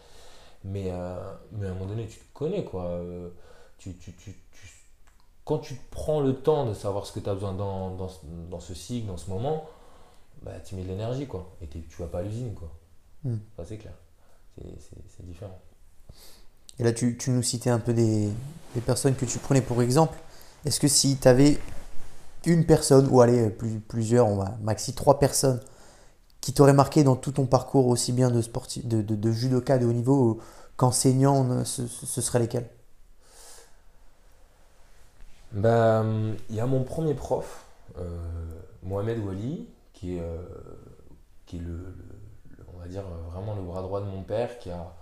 Mais, 0.64 0.86
euh, 0.90 1.16
mais 1.52 1.66
à 1.66 1.70
un 1.70 1.74
moment 1.74 1.86
donné, 1.86 2.06
tu 2.06 2.18
te 2.18 2.32
connais 2.32 2.64
quoi. 2.64 2.84
euh, 2.84 3.28
tu, 3.78 3.94
tu, 3.96 4.12
tu, 4.12 4.34
quand 5.44 5.58
tu 5.58 5.74
prends 5.90 6.20
le 6.20 6.34
temps 6.34 6.66
de 6.66 6.74
savoir 6.74 7.06
ce 7.06 7.12
que 7.12 7.20
tu 7.20 7.28
as 7.28 7.34
besoin 7.34 7.52
dans, 7.52 7.90
dans, 7.90 8.08
ce- 8.08 8.24
dans 8.50 8.60
ce 8.60 8.74
cycle, 8.74 9.06
dans 9.06 9.18
ce 9.18 9.28
moment, 9.30 9.68
bah, 10.42 10.52
tu 10.64 10.74
mets 10.74 10.82
de 10.82 10.88
l'énergie 10.88 11.26
quoi. 11.26 11.50
Et 11.62 11.66
tu 11.68 11.84
vas 11.98 12.06
pas 12.06 12.20
à 12.20 12.22
l'usine 12.22 12.54
quoi. 12.54 12.70
Hmm. 13.24 13.36
C'est 13.64 13.78
clair. 13.78 13.92
C'est- 14.56 15.26
différent. 15.26 15.58
Et 16.78 16.84
là, 16.84 16.92
tu, 16.92 17.16
tu 17.16 17.30
nous 17.30 17.42
citais 17.42 17.70
un 17.70 17.78
peu 17.78 17.92
des, 17.94 18.28
des 18.74 18.80
personnes 18.80 19.14
que 19.14 19.24
tu 19.24 19.38
prenais 19.38 19.60
pour 19.62 19.80
exemple. 19.82 20.18
Est-ce 20.64 20.80
que 20.80 20.88
si 20.88 21.16
tu 21.16 21.28
avais 21.28 21.58
une 22.46 22.66
personne, 22.66 23.08
ou 23.10 23.20
allez, 23.20 23.48
plus, 23.50 23.80
plusieurs, 23.80 24.26
on 24.26 24.36
va, 24.36 24.56
maxi 24.62 24.92
trois 24.94 25.18
personnes, 25.18 25.60
qui 26.44 26.54
t'auraient 26.54 26.74
marqué 26.74 27.04
dans 27.04 27.16
tout 27.16 27.32
ton 27.32 27.46
parcours, 27.46 27.88
aussi 27.88 28.12
bien 28.12 28.30
de, 28.30 28.42
sportif, 28.42 28.86
de, 28.86 29.02
de, 29.02 29.32
judoka 29.32 29.78
de 29.78 29.86
haut 29.86 29.94
niveau 29.94 30.40
qu'enseignant, 30.76 31.44
ne- 31.44 31.64
ce, 31.64 31.86
ce 31.88 32.22
serait 32.22 32.40
lesquels? 32.40 32.68
Bah, 35.52 36.00
hum, 36.00 36.36
il 36.50 36.56
y 36.56 36.60
a 36.60 36.66
mon 36.66 36.82
premier 36.82 37.14
prof, 37.14 37.64
euh, 37.98 38.18
Mohamed 38.82 39.18
Wali, 39.24 39.68
qui 39.92 40.16
est, 40.16 40.20
euh, 40.20 40.42
qui 41.46 41.56
est 41.56 41.60
le, 41.60 41.72
le- 41.76 42.64
on 42.74 42.78
va 42.80 42.88
dire, 42.88 43.02
euh, 43.02 43.30
vraiment 43.30 43.54
le 43.54 43.62
bras 43.62 43.82
droit 43.82 44.00
de 44.00 44.06
mon 44.06 44.22
père, 44.22 44.58
qui 44.58 44.70
a, 44.70 44.94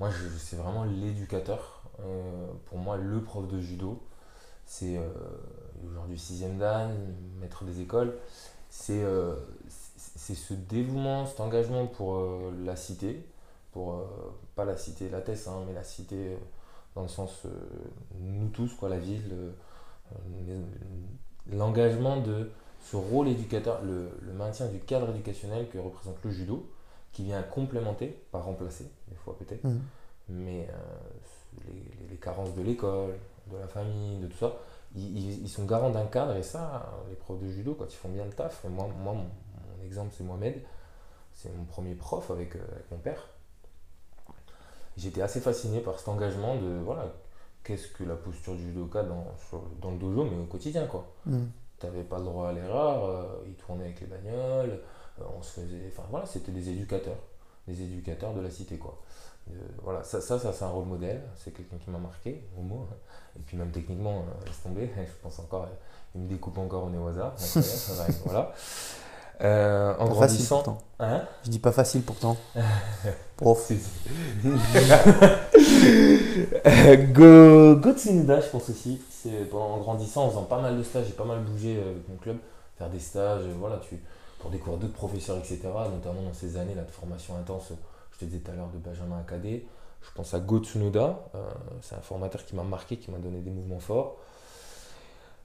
moi, 0.00 0.10
c'est 0.38 0.56
vraiment 0.56 0.84
l'éducateur, 0.84 1.82
euh, 2.00 2.48
pour 2.66 2.78
moi, 2.78 2.96
le 2.96 3.22
prof 3.22 3.48
de 3.48 3.60
judo. 3.60 4.02
C'est 4.66 4.98
euh, 4.98 5.08
aujourd'hui 5.88 6.18
sixième 6.18 6.58
dan, 6.58 6.90
maître 7.40 7.64
des 7.64 7.80
écoles. 7.80 8.14
C'est 8.70 9.02
euh, 9.04 9.36
c'est- 10.24 10.34
ce 10.34 10.54
dévouement, 10.54 11.26
cet 11.26 11.40
engagement 11.40 11.86
pour 11.86 12.16
euh, 12.16 12.50
la 12.64 12.76
cité, 12.76 13.24
pour, 13.72 13.94
euh, 13.94 14.04
pas 14.56 14.64
la 14.64 14.76
cité, 14.76 15.08
la 15.10 15.20
TES, 15.20 15.48
hein, 15.48 15.62
mais 15.66 15.74
la 15.74 15.84
cité 15.84 16.16
euh, 16.16 16.36
dans 16.94 17.02
le 17.02 17.08
sens, 17.08 17.42
nous 18.20 18.48
tous, 18.50 18.72
quoi, 18.74 18.88
la 18.88 18.98
ville, 18.98 19.34
l'engagement 21.52 22.20
de 22.20 22.50
ce 22.80 22.96
rôle 22.96 23.28
éducateur, 23.28 23.82
le, 23.82 24.08
le 24.22 24.32
maintien 24.32 24.66
du 24.66 24.78
cadre 24.78 25.10
éducationnel 25.10 25.68
que 25.68 25.78
représente 25.78 26.16
le 26.24 26.30
judo, 26.30 26.70
qui 27.12 27.24
vient 27.24 27.42
complémenter, 27.42 28.08
pas 28.30 28.40
remplacer, 28.40 28.84
des 29.08 29.16
fois 29.16 29.36
peut-être, 29.38 29.64
Mhm. 29.64 29.80
mais 30.28 30.68
les, 32.10 32.16
carences 32.16 32.54
de 32.54 32.62
l'école, 32.62 33.14
de 33.52 33.56
la 33.58 33.66
famille, 33.66 34.18
de 34.18 34.26
tout 34.28 34.38
ça, 34.38 34.52
ils, 34.94 35.48
sont 35.48 35.64
garants 35.64 35.90
d'un 35.90 36.06
cadre 36.06 36.36
et 36.36 36.42
ça, 36.42 36.92
les 37.08 37.16
profs 37.16 37.40
de 37.40 37.48
judo, 37.48 37.74
quand 37.74 37.86
ils 37.92 37.96
font 37.96 38.08
bien 38.08 38.24
le 38.24 38.30
taf, 38.32 38.64
moi, 38.68 38.88
moi 39.02 39.14
exemple 39.84 40.12
c'est 40.16 40.24
Mohamed, 40.24 40.62
c'est 41.32 41.54
mon 41.56 41.64
premier 41.64 41.94
prof 41.94 42.30
avec, 42.30 42.56
euh, 42.56 42.64
avec 42.72 42.90
mon 42.90 42.98
père. 42.98 43.28
J'étais 44.96 45.22
assez 45.22 45.40
fasciné 45.40 45.80
par 45.80 45.98
cet 45.98 46.08
engagement 46.08 46.56
de 46.56 46.78
voilà, 46.84 47.12
qu'est-ce 47.64 47.88
que 47.88 48.04
la 48.04 48.14
posture 48.14 48.54
du 48.54 48.66
judoka 48.66 49.02
dans, 49.02 49.90
le 49.90 49.98
dojo, 49.98 50.24
mais 50.24 50.40
au 50.40 50.46
quotidien 50.46 50.86
quoi. 50.86 51.06
Mm. 51.26 51.44
T'avais 51.78 52.04
pas 52.04 52.18
le 52.18 52.24
droit 52.24 52.50
à 52.50 52.52
l'erreur, 52.52 53.04
euh, 53.04 53.44
ils 53.46 53.54
tournaient 53.54 53.84
avec 53.84 54.00
les 54.00 54.06
bagnoles, 54.06 54.80
euh, 55.20 55.24
on 55.36 55.42
se 55.42 55.60
faisait. 55.60 55.82
Enfin 55.88 56.04
voilà, 56.10 56.26
c'était 56.26 56.52
des 56.52 56.68
éducateurs, 56.68 57.18
des 57.66 57.82
éducateurs 57.82 58.34
de 58.34 58.40
la 58.40 58.50
cité 58.50 58.78
quoi. 58.78 59.02
Euh, 59.50 59.54
voilà, 59.82 60.02
ça, 60.04 60.20
ça, 60.20 60.38
ça 60.38 60.52
c'est 60.52 60.64
un 60.64 60.68
rôle 60.68 60.86
modèle, 60.86 61.22
c'est 61.36 61.52
quelqu'un 61.52 61.76
qui 61.76 61.90
m'a 61.90 61.98
marqué, 61.98 62.44
au 62.56 62.62
hein. 62.62 62.86
Et 63.36 63.40
puis 63.40 63.56
même 63.56 63.72
techniquement, 63.72 64.24
laisse 64.46 64.62
tomber, 64.62 64.88
je 64.96 65.22
pense 65.22 65.38
encore, 65.40 65.66
il 66.14 66.20
me 66.20 66.28
découpe 66.28 66.56
encore 66.58 66.84
au 66.84 66.90
nez 66.90 66.98
au 66.98 67.08
hasard. 67.08 67.34
voilà. 68.24 68.54
Euh, 69.42 69.94
en 69.98 70.06
Pas 70.06 70.14
grandissant. 70.14 70.78
Hein 71.00 71.22
Je 71.44 71.50
dis 71.50 71.58
pas 71.58 71.72
facile 71.72 72.02
pourtant. 72.02 72.36
Prof. 73.36 73.72
Go, 77.12 77.76
Go 77.76 77.92
Tsunoda, 77.92 78.40
je 78.40 78.48
pense 78.48 78.70
aussi. 78.70 79.00
C'est 79.10 79.52
en 79.52 79.78
grandissant, 79.78 80.26
en 80.26 80.30
faisant 80.30 80.44
pas 80.44 80.60
mal 80.60 80.78
de 80.78 80.82
stages, 80.82 81.06
j'ai 81.06 81.12
pas 81.14 81.24
mal 81.24 81.40
bougé 81.40 81.76
euh, 81.76 81.90
avec 81.90 82.08
mon 82.08 82.16
club, 82.16 82.36
faire 82.78 82.88
des 82.90 83.00
stages, 83.00 83.42
euh, 83.42 83.54
voilà, 83.58 83.78
tu, 83.78 84.00
pour 84.38 84.50
découvrir 84.50 84.78
d'autres 84.78 84.92
professeurs, 84.94 85.38
etc. 85.38 85.60
Notamment 85.64 86.22
dans 86.22 86.32
ces 86.32 86.56
années 86.56 86.74
là, 86.74 86.82
de 86.82 86.90
formation 86.90 87.36
intense, 87.36 87.72
je 88.12 88.18
te 88.18 88.24
disais 88.24 88.38
tout 88.38 88.50
à 88.52 88.54
l'heure 88.54 88.68
de 88.68 88.78
Benjamin 88.78 89.18
Akadé. 89.18 89.66
Je 90.02 90.10
pense 90.14 90.34
à 90.34 90.40
Go 90.40 90.58
Tsunoda, 90.58 91.18
euh, 91.34 91.50
c'est 91.80 91.94
un 91.96 92.00
formateur 92.00 92.44
qui 92.44 92.54
m'a 92.54 92.62
marqué, 92.62 92.98
qui 92.98 93.10
m'a 93.10 93.18
donné 93.18 93.40
des 93.40 93.50
mouvements 93.50 93.80
forts. 93.80 94.16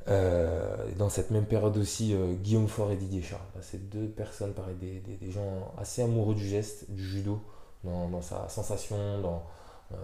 Euh, 0.07 0.91
dans 0.97 1.09
cette 1.09 1.29
même 1.29 1.45
période 1.45 1.77
aussi, 1.77 2.13
euh, 2.13 2.33
Guillaume 2.33 2.67
Faure 2.67 2.91
et 2.91 2.95
Didier 2.95 3.21
Charles. 3.21 3.41
Là, 3.55 3.61
C'est 3.61 3.89
deux 3.89 4.07
personnes, 4.07 4.53
pareil, 4.53 4.75
des, 4.75 5.31
gens 5.31 5.73
assez 5.77 6.01
amoureux 6.01 6.35
du 6.35 6.47
geste, 6.47 6.89
du 6.89 7.03
judo, 7.03 7.41
dans, 7.83 8.21
sa 8.21 8.47
sensation, 8.49 9.21
dans, 9.21 9.43
euh, 9.91 9.95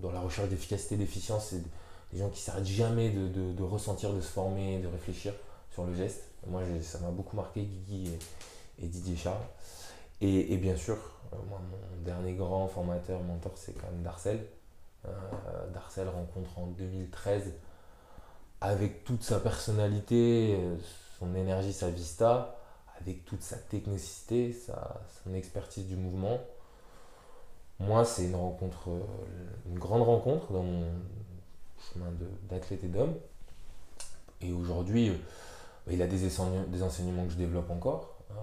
dans 0.00 0.12
la 0.12 0.20
recherche 0.20 0.48
d'efficacité, 0.48 0.96
d'efficience. 0.96 1.48
C'est 1.50 1.62
des 2.12 2.18
gens 2.18 2.28
qui 2.28 2.40
s'arrêtent 2.40 2.66
jamais 2.66 3.10
de, 3.10 3.62
ressentir, 3.62 4.12
de 4.12 4.20
se 4.20 4.28
former, 4.28 4.78
de 4.80 4.86
réfléchir 4.86 5.32
sur 5.72 5.84
le 5.84 5.94
geste. 5.94 6.22
Moi, 6.46 6.62
ça 6.82 6.98
m'a 7.00 7.10
beaucoup 7.10 7.36
marqué, 7.36 7.62
Guigui 7.62 8.10
et, 8.80 8.86
Didier 8.86 9.16
Charles. 9.16 9.42
Et, 10.20 10.56
bien 10.56 10.76
sûr, 10.76 10.96
mon 11.32 11.58
dernier 12.04 12.34
grand 12.34 12.68
formateur, 12.68 13.20
mentor, 13.22 13.52
c'est 13.56 13.72
quand 13.72 13.90
même 13.90 14.02
Darcel. 14.02 14.46
Darcel 15.72 16.08
rencontre 16.08 16.58
en 16.58 16.66
2013 16.66 17.52
avec 18.60 19.04
toute 19.04 19.22
sa 19.22 19.38
personnalité, 19.40 20.56
euh, 20.60 20.76
son 21.18 21.34
énergie, 21.34 21.72
sa 21.72 21.90
vista, 21.90 22.56
avec 23.00 23.24
toute 23.24 23.42
sa 23.42 23.56
technicité, 23.56 24.52
sa, 24.52 25.00
son 25.24 25.34
expertise 25.34 25.86
du 25.86 25.96
mouvement. 25.96 26.38
Moi, 27.80 28.04
c'est 28.04 28.24
une 28.24 28.34
rencontre, 28.34 28.90
euh, 28.90 29.00
une 29.70 29.78
grande 29.78 30.02
rencontre 30.02 30.52
dans 30.52 30.64
mon 30.64 30.84
chemin 31.92 32.06
d'athlète 32.50 32.82
et 32.82 32.88
d'homme. 32.88 33.14
Et 34.40 34.52
aujourd'hui, 34.52 35.10
euh, 35.10 35.14
il 35.90 36.02
a 36.02 36.06
des, 36.08 36.26
enseignements- 36.26 36.66
des 36.66 36.82
enseignements 36.82 37.24
que 37.24 37.30
je 37.32 37.36
développe 37.36 37.70
encore. 37.70 38.16
Euh, 38.32 38.34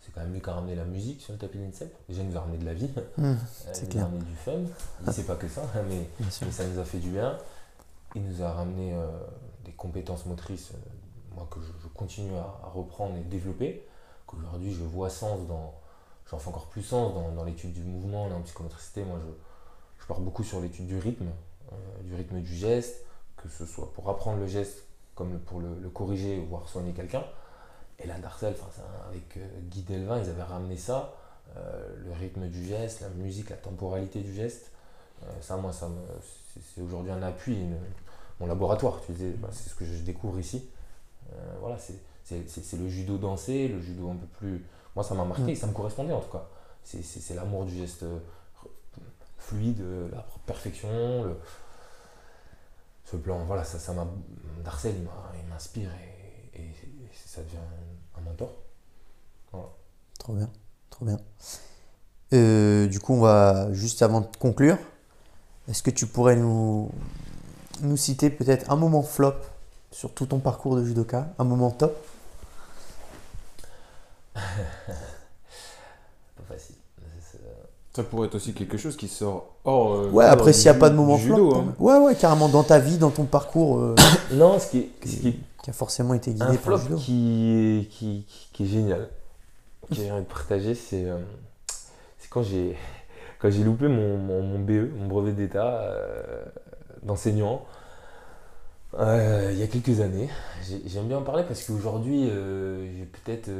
c'est 0.00 0.12
quand 0.14 0.20
même 0.20 0.32
lui 0.32 0.40
qui 0.40 0.48
a 0.48 0.54
ramené 0.54 0.74
la 0.76 0.84
musique 0.84 1.20
sur 1.20 1.32
le 1.32 1.38
tapis 1.38 1.58
d'INSEP. 1.58 1.92
Déjà, 2.08 2.22
il 2.22 2.28
nous 2.30 2.36
a 2.36 2.40
ramené 2.40 2.58
de 2.58 2.64
la 2.64 2.74
vie, 2.74 2.88
Mm, 3.16 3.24
Euh, 3.24 3.34
C'est 3.72 3.92
il 3.92 3.96
nous 3.96 4.02
a 4.02 4.04
ramené 4.06 4.24
du 4.24 4.36
fun. 4.36 4.52
Il 5.06 5.12
sait 5.12 5.24
pas 5.24 5.34
que 5.36 5.48
ça, 5.48 5.62
mais 5.88 6.06
ça 6.30 6.64
nous 6.66 6.78
a 6.78 6.84
fait 6.84 6.98
du 6.98 7.10
bien. 7.10 7.36
Il 8.14 8.24
nous 8.24 8.42
a 8.42 8.52
ramené 8.52 8.92
euh, 8.92 9.06
des 9.64 9.72
compétences 9.72 10.26
motrices, 10.26 10.72
euh, 10.72 11.34
moi, 11.34 11.46
que 11.50 11.60
je, 11.60 11.88
continue 11.94 12.36
à, 12.36 12.68
reprendre 12.74 13.16
et 13.16 13.20
développer. 13.20 13.86
Qu'aujourd'hui, 14.26 14.72
je 14.72 14.82
vois 14.82 15.10
sens 15.10 15.46
dans. 15.46 15.74
J'en 16.28 16.38
fais 16.38 16.48
encore 16.48 16.66
plus 16.66 16.82
sens 16.82 17.14
dans, 17.14 17.32
dans 17.32 17.44
l'étude 17.44 17.72
du 17.72 17.82
mouvement, 17.82 18.28
dans 18.28 18.36
la 18.36 18.42
psychomotricité. 18.42 19.04
Moi, 19.04 19.18
je, 19.24 20.02
je 20.02 20.06
pars 20.06 20.20
beaucoup 20.20 20.42
sur 20.42 20.60
l'étude 20.60 20.86
du 20.86 20.98
rythme, 20.98 21.28
euh, 21.72 22.02
du 22.02 22.14
rythme 22.14 22.40
du 22.40 22.54
geste, 22.54 23.04
que 23.36 23.48
ce 23.48 23.66
soit 23.66 23.92
pour 23.92 24.08
apprendre 24.08 24.38
le 24.38 24.46
geste 24.46 24.84
comme 25.14 25.38
pour 25.40 25.60
le, 25.60 25.88
corriger, 25.90 26.40
voire 26.48 26.68
soigner 26.68 26.92
quelqu'un. 26.92 27.24
Et 27.98 28.06
là, 28.06 28.18
Darcel, 28.18 28.54
avec 29.10 29.38
Guy 29.68 29.82
Delvin, 29.82 30.18
ils 30.18 30.30
avaient 30.30 30.42
ramené 30.42 30.78
ça, 30.78 31.12
le 31.54 32.12
rythme 32.12 32.48
du 32.48 32.64
geste, 32.64 33.02
la 33.02 33.10
musique, 33.10 33.50
la 33.50 33.56
temporalité 33.56 34.20
du 34.22 34.32
geste. 34.32 34.70
Ça, 35.42 35.58
moi, 35.58 35.74
ça 35.74 35.90
me- 35.90 36.00
c'est, 36.74 36.80
aujourd'hui 36.82 37.12
un 37.12 37.22
appui, 37.22 37.54
une- 37.54 37.78
mon 38.40 38.46
laboratoire. 38.46 39.00
Tu 39.06 39.12
disais, 39.12 39.30
bah, 39.32 39.48
c'est 39.52 39.68
ce 39.70 39.74
que 39.74 39.84
je 39.84 40.02
découvre 40.02 40.38
ici. 40.38 40.68
Euh, 41.32 41.54
voilà, 41.60 41.76
c'est, 41.78 42.76
le 42.78 42.88
judo 42.88 43.18
dansé, 43.18 43.68
le 43.68 43.80
judo 43.80 44.10
un 44.10 44.16
peu 44.16 44.26
plus. 44.38 44.64
Moi, 44.96 45.04
ça 45.04 45.14
m'a 45.14 45.24
marqué, 45.24 45.52
Mm. 45.52 45.56
ça 45.56 45.66
me 45.66 45.72
correspondait 45.72 46.12
en 46.12 46.20
tout 46.20 46.30
cas. 46.32 46.46
C'est, 46.84 47.34
l'amour 47.34 47.64
du 47.64 47.76
geste 47.76 48.02
euh, 48.04 48.18
fluide, 49.38 49.80
euh, 49.80 50.08
la 50.12 50.26
perfection, 50.46 51.24
le- 51.24 51.36
ce 53.04 53.16
plan. 53.16 53.44
Voilà, 53.44 53.64
ça, 53.64 53.78
ça 53.78 53.92
m'a. 53.92 54.06
Darcel, 54.64 54.94
il, 54.96 55.48
m'inspire 55.48 55.90
et, 56.54 56.58
et- 56.60 56.64
et 56.68 57.10
ça 57.26 57.42
devient 57.42 57.56
un 58.18 58.20
mentor. 58.22 58.52
Trop 60.18 60.34
bien. 60.34 60.50
Trop 60.90 61.04
bien. 61.06 61.16
Euh, 62.32 62.86
du 62.86 63.00
coup, 63.00 63.14
on 63.14 63.20
va 63.20 63.72
juste 63.72 64.02
avant 64.02 64.20
de 64.20 64.28
conclure, 64.38 64.78
est-ce 65.70 65.82
que 65.82 65.90
tu 65.90 66.06
pourrais 66.06 66.36
nous, 66.36 66.90
nous 67.82 67.96
citer 67.96 68.28
peut-être 68.30 68.70
un 68.70 68.76
moment 68.76 69.02
flop 69.02 69.34
sur 69.92 70.12
tout 70.12 70.26
ton 70.26 70.38
parcours 70.38 70.76
de 70.76 70.84
judoka, 70.84 71.28
un 71.38 71.44
moment 71.44 71.70
top? 71.70 71.96
Pas 74.36 74.42
facile. 76.48 76.76
Ça 77.92 78.04
pourrait 78.04 78.28
être 78.28 78.36
aussi 78.36 78.52
quelque 78.54 78.76
chose 78.78 78.96
qui 78.96 79.08
sort 79.08 79.54
hors. 79.64 79.94
euh, 79.94 80.10
Ouais, 80.10 80.24
après 80.24 80.52
s'il 80.52 80.70
n'y 80.70 80.76
a 80.76 80.80
pas 80.80 80.90
de 80.90 80.94
moment 80.94 81.18
flop. 81.18 81.34
judo, 81.36 81.54
hein. 81.56 81.64
hein. 81.70 81.74
Ouais, 81.80 81.98
ouais, 81.98 82.14
carrément 82.14 82.48
dans 82.48 82.62
ta 82.62 82.78
vie, 82.78 82.98
dans 82.98 83.10
ton 83.10 83.24
parcours 83.24 83.78
euh, 83.80 83.94
Non, 84.32 84.58
ce 84.60 84.68
qui 84.68 84.78
est, 84.78 84.90
ce 85.06 85.16
qui 85.16 85.28
est 85.28 85.36
qui 85.62 85.68
a 85.70 85.72
forcément 85.74 86.14
été 86.14 86.30
guidé 86.30 86.42
un 86.44 86.54
par 86.54 86.70
le 86.70 86.78
flop 86.78 86.78
judo. 86.78 86.96
qui 86.96 87.80
est, 87.82 87.84
qui, 87.90 88.24
qui- 88.28 88.48
qui 88.52 88.62
est 88.62 88.66
génial, 88.66 89.10
que 89.88 89.94
j'ai 89.96 90.10
envie 90.10 90.22
de 90.22 90.26
partager, 90.28 90.74
c'est 90.74 91.04
euh, 91.04 91.18
c'est 92.18 92.28
quand 92.30 92.42
j'ai 92.44 92.78
quand 93.40 93.50
j'ai 93.50 93.64
loupé 93.64 93.88
mon, 93.88 94.18
mon, 94.18 94.42
mon 94.42 94.58
BE, 94.58 94.90
mon 94.96 95.06
brevet 95.06 95.32
d'état 95.32 95.80
euh, 95.82 96.44
d'enseignant, 97.02 97.64
euh, 98.98 99.50
il 99.52 99.58
y 99.58 99.62
a 99.62 99.66
quelques 99.66 100.00
années. 100.00 100.28
J'ai- 100.68 100.82
J'aime 100.86 101.06
bien 101.08 101.18
en 101.18 101.22
parler 101.22 101.44
parce 101.44 101.62
qu'aujourd'hui, 101.64 102.28
euh, 102.30 102.86
j'ai 102.96 103.04
peut-être. 103.06 103.50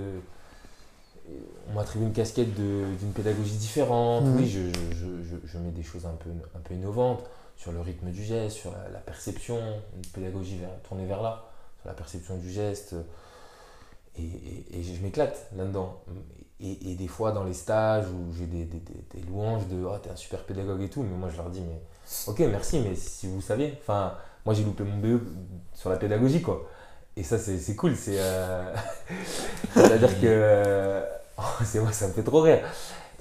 on 1.70 1.74
m'attribue 1.74 2.04
une 2.06 2.12
casquette 2.12 2.52
d'une 2.54 3.12
pédagogie 3.14 3.54
différente. 3.56 4.24
Mhm. 4.24 4.36
Oui, 4.36 4.48
je, 4.48 4.60
je- 4.68 4.94
je- 4.96 5.22
je- 5.22 5.46
je 5.46 5.58
mets 5.58 5.70
des 5.70 5.82
choses 5.84 6.04
un 6.06 6.14
peu, 6.18 6.30
un 6.56 6.60
peu 6.60 6.74
innovantes 6.74 7.22
sur 7.56 7.70
le 7.72 7.80
rythme 7.80 8.10
du 8.10 8.22
geste, 8.24 8.56
sur 8.56 8.72
la, 8.72 8.88
la 8.88 8.98
perception, 8.98 9.58
une 9.96 10.02
pédagogie 10.12 10.58
vers- 10.58 10.80
tournée 10.88 11.06
vers 11.06 11.22
là, 11.22 11.44
sur 11.80 11.88
la 11.88 11.94
perception 11.94 12.36
du 12.36 12.50
geste. 12.50 12.94
Et, 14.18 14.22
et- 14.24 14.78
et 14.78 14.82
je 14.82 15.00
m'éclate 15.02 15.46
là-dedans. 15.56 16.02
Et, 16.62 16.94
des 16.94 17.08
fois, 17.08 17.32
dans 17.32 17.44
les 17.44 17.54
stages 17.54 18.06
où 18.08 18.34
j'ai 18.34 18.46
des, 18.46 18.64
des- 18.64 18.80
des- 18.80 19.26
louanges 19.28 19.66
de 19.68 19.82
oh, 19.84 19.96
t'es 20.02 20.10
un 20.10 20.16
super 20.16 20.44
pédagogue 20.44 20.82
et 20.82 20.90
tout, 20.90 21.02
mais 21.02 21.16
moi 21.16 21.30
je 21.30 21.36
leur 21.38 21.48
dis 21.48 21.62
mais 21.62 21.80
ok, 22.26 22.38
merci, 22.40 22.80
mais 22.80 22.94
si 22.94 23.26
vous 23.28 23.40
saviez, 23.40 23.78
enfin, 23.80 24.14
moi 24.44 24.54
j'ai 24.54 24.64
loupé 24.64 24.84
mon 24.84 24.98
BE 24.98 25.20
sur 25.74 25.88
la 25.90 25.96
pédagogie 25.96 26.42
quoi. 26.42 26.68
Et 27.16 27.22
ça, 27.22 27.38
c'est 27.38 27.58
c'est 27.58 27.76
cool. 27.76 27.96
C'est 27.96 28.16
euh, 28.18 28.74
C'est-à-dire 29.74 30.20
que. 30.20 30.26
euh, 30.26 31.02
oh, 31.38 31.42
c'est 31.64 31.80
moi, 31.80 31.92
ça 31.92 32.08
me 32.08 32.12
fait 32.12 32.22
trop 32.22 32.40
rire. 32.42 32.60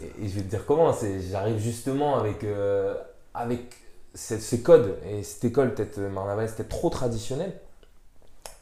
Et, 0.01 0.27
je 0.27 0.35
vais 0.35 0.41
te 0.41 0.47
dire 0.49 0.65
comment. 0.65 0.93
c'est 0.93 1.21
J'arrive 1.21 1.59
justement 1.59 2.17
avec, 2.17 2.43
euh, 2.43 2.95
avec 3.33 3.75
ces, 4.13 4.61
codes 4.61 4.97
et 5.05 5.23
cette 5.23 5.45
école, 5.45 5.73
peut-être, 5.73 5.99
euh, 5.99 6.09
Marnaval, 6.09 6.47
c'était 6.49 6.63
trop 6.65 6.89
traditionnel. 6.89 7.53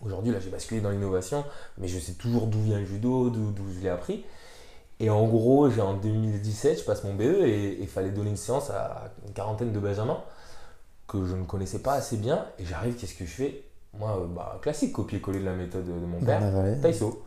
Aujourd'hui, 0.06 0.32
là, 0.32 0.40
j'ai 0.40 0.50
basculé 0.50 0.80
dans 0.82 0.92
l'innovation, 0.92 1.44
mais 1.80 1.88
je 1.88 1.98
sais 2.00 2.14
toujours 2.14 2.48
d'où 2.48 2.62
vient 2.62 2.80
le 2.80 2.86
judo, 2.86 3.30
d'où 3.30 3.66
je 3.76 3.80
l'ai 3.82 3.90
appris. 3.90 4.24
Et 5.00 5.10
en 5.10 5.28
gros, 5.28 5.70
j'ai 5.70 5.82
en 5.82 5.94
2017, 5.94 6.80
je 6.80 6.84
passe 6.84 7.04
mon 7.04 7.14
BE 7.14 7.22
et 7.22 7.78
il 7.80 7.88
fallait 7.88 8.10
donner 8.10 8.32
une 8.32 8.38
séance 8.38 8.70
à 8.72 9.12
une 9.28 9.34
quarantaine 9.34 9.72
de 9.72 9.80
Benjamins 9.80 10.24
que 11.08 11.26
je 11.26 11.36
ne 11.36 11.44
connaissais 11.44 11.80
pas 11.80 11.94
assez 11.94 12.18
bien. 12.18 12.46
Et 12.60 12.66
j'arrive, 12.66 12.96
qu'est-ce 12.96 13.14
que 13.16 13.26
je 13.26 13.32
fais? 13.32 13.64
Moi, 13.98 14.18
euh, 14.22 14.26
bah, 14.28 14.60
classique, 14.62 14.94
copier-coller 14.94 15.40
de 15.40 15.46
la 15.46 15.54
méthode 15.54 15.86
de 15.86 15.92
mon 16.06 16.20
père. 16.20 16.42
Taïso. 16.82 17.24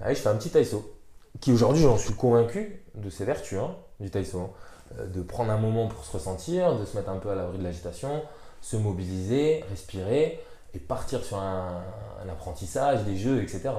Allez, 0.00 0.14
je 0.14 0.20
fais 0.20 0.28
un 0.28 0.36
petit 0.36 0.50
taïso. 0.50 0.92
Qui 1.40 1.52
aujourd'hui, 1.52 1.82
j'en 1.82 1.96
suis 1.98 2.14
convaincu 2.14 2.82
de 2.94 3.10
ses 3.10 3.24
vertus 3.24 3.58
hein, 3.58 3.74
du 4.00 4.10
taïso. 4.10 4.38
hein. 4.40 4.50
Euh, 4.98 5.06
de 5.06 5.22
prendre 5.22 5.50
un 5.50 5.56
moment 5.58 5.88
pour 5.88 6.04
se 6.04 6.12
ressentir, 6.12 6.78
de 6.78 6.84
se 6.84 6.96
mettre 6.96 7.08
un 7.08 7.16
peu 7.16 7.30
à 7.30 7.34
l'abri 7.34 7.58
de 7.58 7.64
l'agitation, 7.64 8.22
se 8.60 8.76
mobiliser, 8.76 9.64
respirer 9.70 10.40
et 10.74 10.78
partir 10.78 11.24
sur 11.24 11.38
un, 11.38 11.82
un 12.24 12.28
apprentissage, 12.28 13.02
des 13.04 13.16
jeux, 13.16 13.42
etc. 13.42 13.70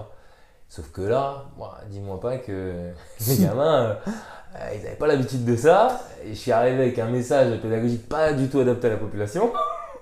Sauf 0.69 0.91
que 0.91 1.01
là, 1.01 1.45
moi, 1.57 1.77
dis-moi 1.89 2.19
pas 2.19 2.37
que 2.37 2.73
les 3.27 3.37
gamins, 3.37 3.97
euh, 4.07 4.69
ils 4.75 4.83
n'avaient 4.83 4.95
pas 4.95 5.07
l'habitude 5.07 5.45
de 5.45 5.55
ça. 5.55 6.01
Et 6.25 6.29
je 6.29 6.33
suis 6.39 6.51
arrivé 6.51 6.77
avec 6.83 6.99
un 6.99 7.07
message 7.07 7.59
pédagogique 7.61 8.07
pas 8.09 8.33
du 8.33 8.47
tout 8.49 8.59
adapté 8.59 8.87
à 8.87 8.91
la 8.91 8.97
population. 8.97 9.51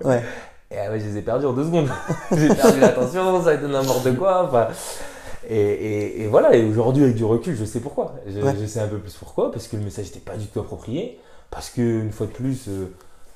Ouais. 0.03 0.23
Et 0.71 0.77
ah 0.79 0.87
je 0.97 1.03
les 1.05 1.17
ai 1.17 1.21
perdus 1.21 1.45
en 1.45 1.53
deux 1.53 1.65
secondes. 1.65 1.87
J'ai 2.31 2.47
perdu 2.47 2.79
l'attention, 2.79 3.43
ça 3.43 3.49
a 3.49 3.53
été 3.53 3.67
n'importe 3.67 4.15
quoi. 4.17 4.45
Enfin, 4.47 4.67
Et, 5.47 5.55
et- 5.59 6.21
et 6.23 6.27
voilà, 6.27 6.55
et 6.55 6.63
aujourd'hui, 6.65 7.03
avec 7.03 7.15
du 7.15 7.25
recul, 7.25 7.55
je 7.55 7.65
sais 7.65 7.79
pourquoi. 7.81 8.15
Je, 8.25 8.39
Ouais. 8.39 8.55
je 8.59 8.65
sais 8.65 8.79
un 8.79 8.87
peu 8.87 8.97
plus 8.97 9.13
pourquoi, 9.13 9.51
parce 9.51 9.67
que 9.67 9.75
le 9.75 9.83
message 9.83 10.05
n'était 10.05 10.19
pas 10.21 10.37
du 10.37 10.47
tout 10.47 10.61
approprié, 10.61 11.19
parce 11.51 11.69
qu'une 11.69 12.11
fois 12.11 12.25
de 12.27 12.31
plus, 12.31 12.69
euh, 12.69 12.85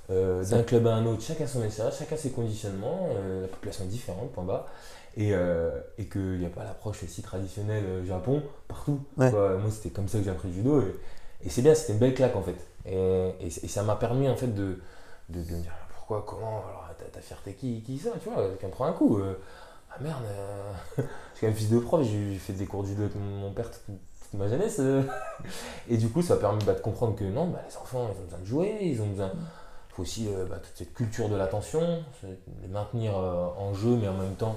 euh, 0.10 0.44
d'un 0.46 0.64
club 0.64 0.88
à 0.88 0.94
un 0.96 1.06
autre, 1.06 1.22
chacun 1.22 1.46
son 1.46 1.60
message, 1.60 1.94
chacun 2.00 2.16
ses 2.16 2.30
conditionnements, 2.32 3.10
la 3.42 3.48
population 3.50 3.84
est 3.84 3.88
différente, 3.90 4.32
point 4.32 4.46
bas, 4.46 4.66
et, 5.18 5.34
euh, 5.34 5.72
et 5.98 6.06
qu'il 6.06 6.38
n'y 6.38 6.46
a 6.46 6.50
pas 6.50 6.64
l'approche 6.64 7.04
aussi 7.04 7.22
traditionnelle 7.22 7.84
euh, 7.86 8.06
Japon 8.06 8.44
partout. 8.68 9.02
Ouais. 9.18 9.30
quoi. 9.32 9.58
Moi, 9.58 9.70
c'était 9.72 9.90
comme 9.90 10.08
ça 10.08 10.20
que 10.20 10.24
j'ai 10.24 10.30
appris 10.30 10.48
le 10.48 10.54
judo, 10.54 10.82
et, 10.82 10.96
et 11.46 11.50
c'est 11.50 11.62
bien, 11.62 11.76
c'était 11.76 11.94
une 11.94 12.00
belle 12.00 12.14
claque 12.14 12.36
en 12.36 12.44
fait. 12.44 12.56
Et, 12.86 13.50
ça 13.50 13.84
m'a 13.84 13.96
permis 13.96 14.30
en 14.30 14.36
fait 14.36 14.48
de, 14.48 14.80
de, 15.30 15.44
de 15.44 15.56
me 15.56 15.62
dire 15.62 15.74
pourquoi, 15.96 16.24
comment, 16.26 16.64
alors 16.70 16.88
ta, 17.12 17.20
fierté 17.20 17.54
qui, 17.54 17.82
qui 17.82 17.98
ça, 17.98 18.12
tu 18.22 18.30
vois, 18.30 18.48
me 18.48 18.70
prend 18.70 18.86
un 18.86 18.94
coup. 18.94 19.18
euh, 19.18 19.34
ah 19.92 19.98
merde, 20.02 20.24
euh, 20.26 20.72
je 20.98 21.02
suis 21.02 21.42
quand 21.42 21.48
même 21.48 21.56
fils 21.56 21.70
de 21.70 21.80
prof, 21.80 22.06
j'ai 22.06 22.36
fait 22.36 22.54
des 22.54 22.66
cours 22.66 22.84
de 22.84 22.90
judo 22.90 23.04
avec 23.04 23.16
mon, 23.16 23.52
père 23.52 23.70
toute, 23.72 23.82
toute 23.86 24.40
ma 24.40 24.48
jeunesse. 24.48 24.80
Et 25.90 25.98
du 25.98 26.10
coup, 26.10 26.22
ça 26.22 26.36
a 26.36 26.38
permis 26.38 26.64
bah, 26.64 26.74
de 26.74 26.80
comprendre 26.80 27.16
que 27.16 27.24
non, 27.24 27.48
bah, 27.48 27.62
les 27.68 27.76
enfants, 27.76 28.10
ils 28.14 28.22
ont 28.22 28.24
besoin 28.24 28.40
de 28.40 28.46
jouer, 28.46 28.78
ils 28.82 29.02
ont 29.02 29.08
besoin. 29.08 29.32
Il 29.34 29.94
faut 29.96 30.02
aussi 30.04 30.28
euh, 30.28 30.46
bah, 30.46 30.58
toute 30.58 30.76
cette 30.76 30.94
culture 30.94 31.28
de 31.28 31.36
l'attention, 31.36 32.04
les 32.62 32.68
maintenir 32.68 33.18
euh, 33.18 33.48
en 33.58 33.74
jeu, 33.74 33.98
mais 34.00 34.08
en 34.08 34.14
même 34.14 34.36
temps 34.36 34.56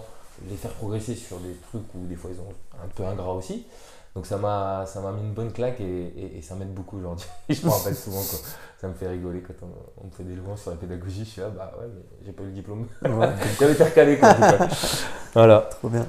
les 0.49 0.57
faire 0.57 0.73
progresser 0.73 1.15
sur 1.15 1.39
des 1.39 1.55
trucs 1.71 1.83
où 1.95 2.07
des 2.07 2.17
fois 2.17 2.31
ils 2.31 2.37
sont 2.37 2.49
un 2.83 2.89
peu 2.89 3.05
ingrats 3.05 3.35
aussi. 3.35 3.67
Donc 4.15 4.27
ça 4.27 4.39
m'a 4.39 4.85
ça 4.87 5.01
m'a 5.01 5.13
mis 5.13 5.21
une 5.21 5.35
bonne 5.35 5.53
claque 5.53 5.81
et, 5.81 5.85
et- 5.85 6.39
et 6.39 6.43
ça 6.43 6.57
m'aide 6.57 6.75
beaucoup 6.75 6.99
aujourd'hui. 6.99 7.27
je 7.49 7.65
me 7.65 7.71
rappelle 7.71 7.95
souvent 7.95 8.23
quoi. 8.23 8.39
Ça 8.81 8.89
me 8.89 8.95
fait 8.95 9.07
rigoler 9.09 9.41
quand 9.43 9.55
on, 9.63 10.03
on 10.03 10.07
me 10.07 10.11
fait 10.11 10.25
des 10.25 10.35
louanges 10.35 10.61
sur 10.61 10.71
la 10.71 10.77
pédagogie. 10.77 11.25
Je 11.25 11.31
suis 11.31 11.41
là, 11.43 11.51
bah 11.51 11.73
ouais, 11.79 11.87
mais 11.95 12.03
j'ai 12.27 12.33
pas 12.33 12.43
eu 12.43 12.47
le 12.47 12.53
diplôme. 12.53 12.87
Ouais, 13.05 13.29
J'avais 13.61 13.73
été 13.75 13.85
recalé 13.85 14.19
quoi. 14.19 14.35
voilà. 15.35 15.69
trop 15.71 15.89
bien. 15.89 16.07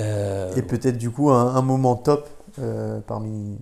Euh, 0.00 0.54
Et 0.56 0.62
peut-être 0.62 0.98
du 0.98 1.10
coup 1.10 1.30
un, 1.30 1.54
un 1.54 1.62
moment 1.62 1.96
top 1.96 2.28
euh, 2.60 3.00
parmi, 3.00 3.58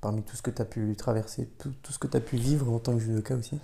parmi 0.00 0.22
tout 0.22 0.36
ce 0.36 0.42
que 0.42 0.50
tu 0.50 0.62
as 0.62 0.64
pu 0.66 0.94
traverser, 0.96 1.48
tout, 1.58 1.72
tout 1.82 1.92
ce 1.92 1.98
que 1.98 2.06
tu 2.06 2.16
as 2.16 2.20
pu 2.20 2.36
vivre 2.36 2.70
en 2.72 2.78
tant 2.78 2.92
que 2.92 3.00
judoka 3.00 3.34
aussi? 3.34 3.58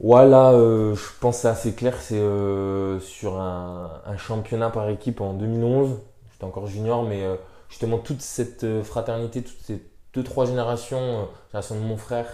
Voilà, 0.00 0.52
euh, 0.52 0.94
je 0.94 1.18
pense 1.20 1.38
c'est 1.38 1.48
assez 1.48 1.74
clair, 1.74 2.00
c'est 2.00 2.20
euh, 2.20 3.00
sur 3.00 3.40
un, 3.40 4.16
championnat 4.16 4.70
par 4.70 4.88
équipe 4.88 5.20
en 5.20 5.34
2011. 5.34 5.98
J'étais 6.32 6.44
encore 6.44 6.68
junior, 6.68 7.02
mais 7.02 7.24
euh, 7.24 7.34
justement 7.68 7.98
toute 7.98 8.20
cette 8.22 8.82
fraternité, 8.84 9.42
toutes 9.42 9.60
ces 9.60 9.82
deux, 10.14 10.22
trois 10.22 10.46
générations, 10.46 10.98
euh, 10.98 11.24
génération 11.48 11.74
de 11.74 11.80
mon 11.80 11.96
frère, 11.96 12.28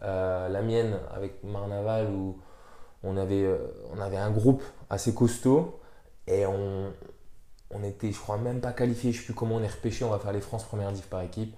la 0.00 0.62
mienne 0.62 0.98
avec 1.14 1.44
Marnaval, 1.44 2.10
où 2.10 2.38
on 3.04 3.16
avait, 3.16 3.46
on 3.94 4.00
avait 4.00 4.16
un 4.16 4.30
groupe 4.30 4.62
assez 4.90 5.14
costaud 5.14 5.80
et 6.26 6.46
on, 6.46 6.92
on 7.70 7.84
était, 7.84 8.10
je 8.10 8.18
crois, 8.18 8.38
même 8.38 8.60
pas 8.60 8.72
qualifié, 8.72 9.12
je 9.12 9.18
sais 9.18 9.24
plus 9.26 9.34
comment 9.34 9.56
on 9.56 9.62
est 9.62 9.68
repêché, 9.68 10.04
on 10.04 10.10
va 10.10 10.18
faire 10.18 10.32
les 10.32 10.40
France 10.40 10.64
première 10.64 10.92
div 10.92 11.04
par 11.08 11.22
équipe. 11.22 11.54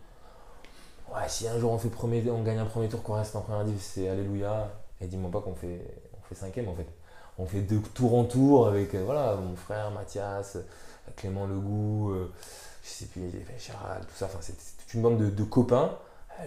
Ouais, 1.15 1.29
si 1.29 1.49
un 1.49 1.59
jour 1.59 1.73
on, 1.73 1.79
fait 1.79 1.89
premier, 1.91 2.29
on 2.31 2.43
gagne 2.43 2.59
un 2.59 2.67
premier 2.67 2.89
tour, 2.89 3.03
qu'on 3.03 3.15
reste 3.15 3.37
en 3.37 3.41
première 3.41 3.65
div, 3.65 3.79
c'est 3.81 4.09
Alléluia. 4.09 4.69
Et 5.01 5.07
dis-moi 5.07 5.31
pas 5.31 5.41
qu'on 5.41 5.55
fait, 5.55 5.81
on 6.19 6.29
fait 6.29 6.35
cinquième 6.35 6.69
en 6.69 6.75
fait. 6.75 6.87
On 7.39 7.47
fait 7.47 7.61
deux 7.61 7.81
tours 7.81 8.17
en 8.17 8.25
tour 8.25 8.69
avec 8.69 8.95
euh, 8.95 9.03
voilà, 9.05 9.37
mon 9.37 9.57
frère 9.57 9.91
Mathias, 9.91 10.57
Clément 11.17 11.47
Legout, 11.47 12.11
euh, 12.13 12.33
je 12.83 12.89
sais 12.89 13.07
plus, 13.07 13.23
Gérald, 13.59 14.07
tout 14.07 14.15
ça. 14.15 14.27
Enfin, 14.27 14.39
c'était 14.41 14.63
toute 14.79 14.95
une 14.95 15.03
bande 15.03 15.19
de, 15.19 15.31
de 15.31 15.45
copains. 15.45 15.99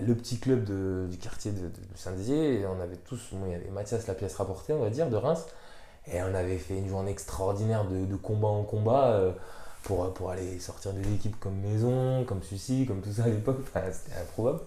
Le 0.02 0.16
petit 0.16 0.38
club 0.40 0.66
du 1.10 1.18
quartier 1.18 1.52
de, 1.52 1.72
Saint-Dizier, 1.96 2.66
on 2.68 2.82
avait 2.82 2.98
tous, 2.98 3.30
il 3.32 3.52
y 3.52 3.56
avait 3.56 3.70
Mathias, 3.70 4.06
la 4.08 4.14
pièce 4.14 4.36
rapportée, 4.36 4.74
on 4.74 4.82
va 4.82 4.90
dire, 4.90 5.10
de 5.10 5.16
Reims. 5.16 5.46
Et 6.12 6.22
on 6.22 6.34
avait 6.34 6.58
fait 6.58 6.78
une 6.78 6.88
journée 6.88 7.12
extraordinaire 7.12 7.86
de, 7.86 8.06
de 8.06 8.16
combat 8.16 8.48
en 8.48 8.64
combat 8.64 9.08
euh, 9.08 9.32
pour, 9.88 10.14
pour 10.14 10.30
aller 10.32 10.60
sortir 10.60 10.92
des 10.92 11.14
équipes 11.14 11.40
comme 11.40 11.56
Maison, 11.62 12.26
comme 12.26 12.44
Sucy, 12.44 12.86
comme 12.86 13.00
tout 13.00 13.14
ça 13.14 13.24
à 13.24 13.28
l'époque. 13.30 13.60
Enfin, 13.64 13.86
c'était 13.90 14.20
improbable. 14.20 14.60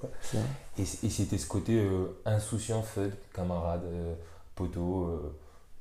Et, 0.78 0.82
et 0.82 1.10
c'était 1.10 1.36
ce 1.36 1.47
côté 1.47 1.78
euh, 1.78 2.06
insouciant, 2.24 2.80
fun, 2.82 3.10
camarade, 3.34 3.82
euh, 3.84 4.14
poteau, 4.55 5.05
euh, 5.05 5.36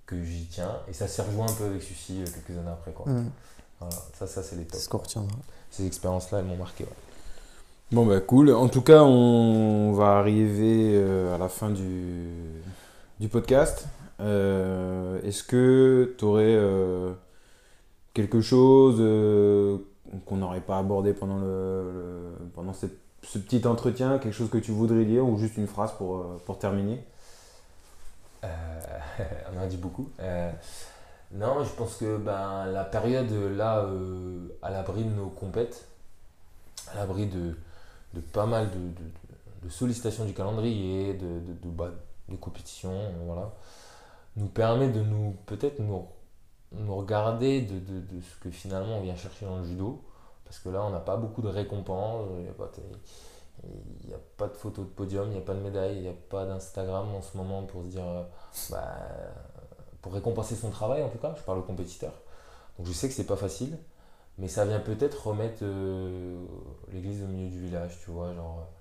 que 0.05 0.21
j'y 0.21 0.45
tiens. 0.47 0.75
Et 0.89 0.93
ça 0.93 1.07
s'est 1.07 1.21
rejoint 1.21 1.47
un 1.47 1.53
peu 1.53 1.63
avec 1.65 1.81
Sucy 1.81 2.21
euh, 2.21 2.25
quelques 2.25 2.59
années 2.59 2.69
après. 2.69 2.91
Quoi. 2.91 3.05
Voilà, 3.79 3.95
ça, 4.13 4.27
ça 4.27 4.43
c'est 4.43 4.57
les 4.57 4.65
tops. 4.65 4.83
ce 4.83 4.89
qu'on 4.89 4.97
retiendra. 4.97 5.37
Ces 5.71 5.87
expériences-là, 5.87 6.39
elles 6.39 6.45
m'ont 6.45 6.57
marqué. 6.57 6.83
ouais. 6.83 6.89
Bon 7.93 8.05
bah 8.05 8.19
cool. 8.19 8.51
En 8.51 8.67
tout 8.67 8.81
cas, 8.81 9.03
on 9.03 9.93
va 9.93 10.17
arriver 10.19 10.91
euh, 10.95 11.33
à 11.33 11.37
la 11.37 11.47
fin 11.47 11.69
du, 11.69 12.27
du 13.21 13.29
podcast. 13.29 13.85
Euh, 14.19 15.21
Est-ce 15.23 15.43
que 15.43 16.13
tu 16.17 16.25
aurais 16.25 16.57
quelque 18.21 18.41
chose 18.41 18.97
euh, 18.99 19.77
qu'on 20.25 20.37
n'aurait 20.37 20.61
pas 20.61 20.77
abordé 20.79 21.13
pendant, 21.13 21.39
le, 21.39 22.31
pendant 22.55 22.73
ce 22.73 22.87
petit 23.39 23.65
entretien, 23.67 24.19
quelque 24.19 24.33
chose 24.33 24.49
que 24.49 24.57
tu 24.57 24.71
voudrais 24.71 25.05
dire 25.05 25.25
ou 25.27 25.37
juste 25.37 25.57
une 25.57 25.67
phrase 25.67 25.93
pour, 25.97 26.17
euh, 26.17 26.41
pour 26.45 26.59
terminer? 26.59 27.03
Euh, 28.43 28.99
on 29.53 29.57
en 29.59 29.61
a 29.63 29.67
dit 29.67 29.77
beaucoup. 29.77 30.09
Non, 31.31 31.63
je 31.63 31.69
pense 31.75 31.97
que 31.97 32.17
ben, 32.17 32.65
la 32.67 32.83
période 32.83 33.29
là, 33.55 33.85
à 34.63 34.71
l'abri 34.71 35.03
de 35.03 35.09
nos 35.09 35.27
compètes, 35.29 35.85
à 36.91 36.95
l'abri 36.97 37.27
de, 37.27 37.55
de 38.13 38.21
pas 38.21 38.45
mal 38.45 38.69
de, 38.71 38.75
de- 38.77 39.11
de 39.65 39.69
sollicitations 39.69 40.25
du 40.25 40.33
calendrier, 40.33 41.15
de, 41.15 41.39
de, 41.39 41.69
bah, 41.69 41.91
compétitions, 42.41 42.97
voilà, 43.25 43.51
nous 44.37 44.47
permet 44.47 44.89
de 44.89 45.01
nous 45.01 45.35
peut-être 45.47 45.79
nous, 45.79 46.05
nous 46.71 46.95
regarder 46.95 47.61
de, 47.61 48.21
ce 48.21 48.43
que 48.43 48.49
finalement 48.49 48.97
on 48.97 49.01
vient 49.01 49.15
chercher 49.15 49.45
dans 49.45 49.57
le 49.57 49.63
judo. 49.63 50.03
Parce 50.45 50.59
que 50.59 50.69
là, 50.69 50.83
on 50.83 50.89
n'a 50.89 50.99
pas 50.99 51.15
beaucoup 51.15 51.43
de 51.43 51.47
récompenses, 51.47 52.27
il 52.37 52.43
n'y 52.43 52.49
a 52.49 52.53
pas 52.53 52.71
a 53.65 54.19
pas 54.37 54.47
de 54.47 54.53
photo 54.53 54.83
de 54.83 54.89
podium, 54.89 55.27
il 55.27 55.33
n'y 55.33 55.37
a 55.37 55.41
pas 55.41 55.53
de 55.53 55.59
médaille, 55.59 55.97
il 55.97 56.01
n'y 56.01 56.07
a 56.07 56.13
pas 56.29 56.45
d'Instagram 56.45 57.13
en 57.13 57.21
ce 57.21 57.37
moment 57.37 57.63
pour 57.63 57.83
se 57.83 57.87
dire, 57.87 58.07
euh, 58.07 58.23
bah, 58.71 58.97
pour 60.01 60.13
récompenser 60.13 60.55
son 60.55 60.69
travail 60.69 61.03
en 61.03 61.09
tout 61.09 61.17
cas, 61.17 61.35
je 61.37 61.43
parle 61.43 61.59
aux 61.59 61.63
compétiteurs. 61.63 62.13
Donc 62.77 62.87
je 62.87 62.93
sais 62.93 63.07
que 63.07 63.13
c'est 63.13 63.25
pas 63.25 63.35
facile, 63.35 63.77
mais 64.37 64.47
ça 64.47 64.65
vient 64.65 64.79
peut-être 64.79 65.27
remettre 65.27 65.59
euh, 65.63 66.43
l'église 66.91 67.21
au 67.23 67.27
milieu 67.27 67.49
du 67.49 67.59
village, 67.59 67.99
tu 68.03 68.11
vois, 68.11 68.33
genre, 68.33 68.59
euh, 68.59 68.71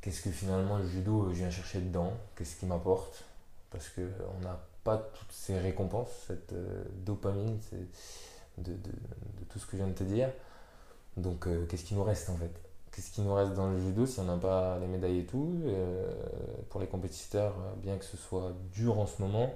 qu'est-ce 0.00 0.22
que 0.22 0.30
finalement 0.30 0.78
le 0.78 0.86
judo, 0.86 1.28
je 1.30 1.34
viens 1.34 1.50
chercher 1.50 1.80
dedans, 1.80 2.12
qu'est-ce 2.36 2.56
qui 2.56 2.66
m'apporte, 2.66 3.24
parce 3.70 3.88
que 3.88 4.08
on 4.38 4.44
n'a 4.44 4.58
pas 4.84 4.98
toutes 4.98 5.32
ces 5.32 5.58
récompenses, 5.58 6.10
cette 6.28 6.52
euh, 6.52 6.84
dopamine, 7.04 7.58
de, 8.58 8.72
de- 8.72 8.90
tout 9.48 9.58
ce 9.58 9.66
que 9.66 9.72
je 9.72 9.78
viens 9.78 9.88
de 9.88 9.92
te 9.94 10.04
dire. 10.04 10.30
Donc 11.16 11.46
euh, 11.46 11.66
qu'est-ce 11.66 11.84
qui 11.84 11.94
nous 11.94 12.04
reste 12.04 12.30
en 12.30 12.36
fait? 12.36 12.52
Qu'est-ce 12.92 13.10
qui 13.12 13.22
nous 13.22 13.34
reste 13.34 13.54
dans 13.54 13.70
le 13.70 13.78
judo 13.80 14.06
si 14.06 14.20
on 14.20 14.24
n'a 14.24 14.36
pas 14.36 14.78
les 14.80 14.86
médailles 14.86 15.20
et 15.20 15.26
tout 15.26 15.54
Euh, 15.66 16.10
Pour 16.70 16.80
les 16.80 16.86
compétiteurs, 16.88 17.54
bien 17.78 17.96
que 17.98 18.04
ce 18.04 18.16
soit 18.16 18.52
dur 18.72 18.98
en 18.98 19.06
ce 19.06 19.22
moment, 19.22 19.52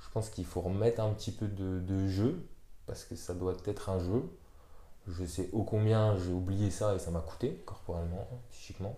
je 0.00 0.08
pense 0.12 0.30
qu'il 0.30 0.44
faut 0.46 0.60
remettre 0.60 1.00
un 1.00 1.10
petit 1.12 1.32
peu 1.32 1.46
de, 1.48 1.80
de 1.80 2.08
jeu, 2.08 2.42
parce 2.86 3.04
que 3.04 3.16
ça 3.16 3.34
doit 3.34 3.54
être 3.66 3.90
un 3.90 3.98
jeu. 4.00 4.22
Je 5.08 5.24
sais 5.24 5.50
ô 5.52 5.64
combien 5.64 6.16
j'ai 6.18 6.32
oublié 6.32 6.70
ça 6.70 6.94
et 6.94 6.98
ça 6.98 7.10
m'a 7.10 7.20
coûté, 7.20 7.62
corporellement, 7.66 8.28
psychiquement. 8.50 8.96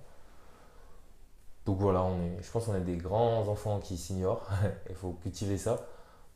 Donc 1.66 1.78
voilà, 1.78 2.02
on 2.02 2.20
est, 2.22 2.42
je 2.42 2.50
pense 2.50 2.66
qu'on 2.66 2.74
est 2.74 2.80
des 2.80 2.96
grands 2.96 3.46
enfants 3.48 3.78
qui 3.78 3.96
s'ignorent. 3.96 4.48
Il 4.90 4.96
faut 4.96 5.12
cultiver 5.22 5.58
ça 5.58 5.86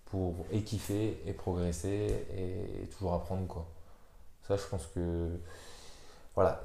pour 0.07 0.35
et 0.53 0.65
et 1.27 1.33
progresser 1.33 2.27
et, 2.37 2.87
toujours 2.89 3.15
apprendre 3.15 3.47
quoi. 3.49 3.67
Ça, 4.47 4.57
je 4.57 4.63
pense 4.69 4.87
que 4.95 5.29
voilà, 6.35 6.63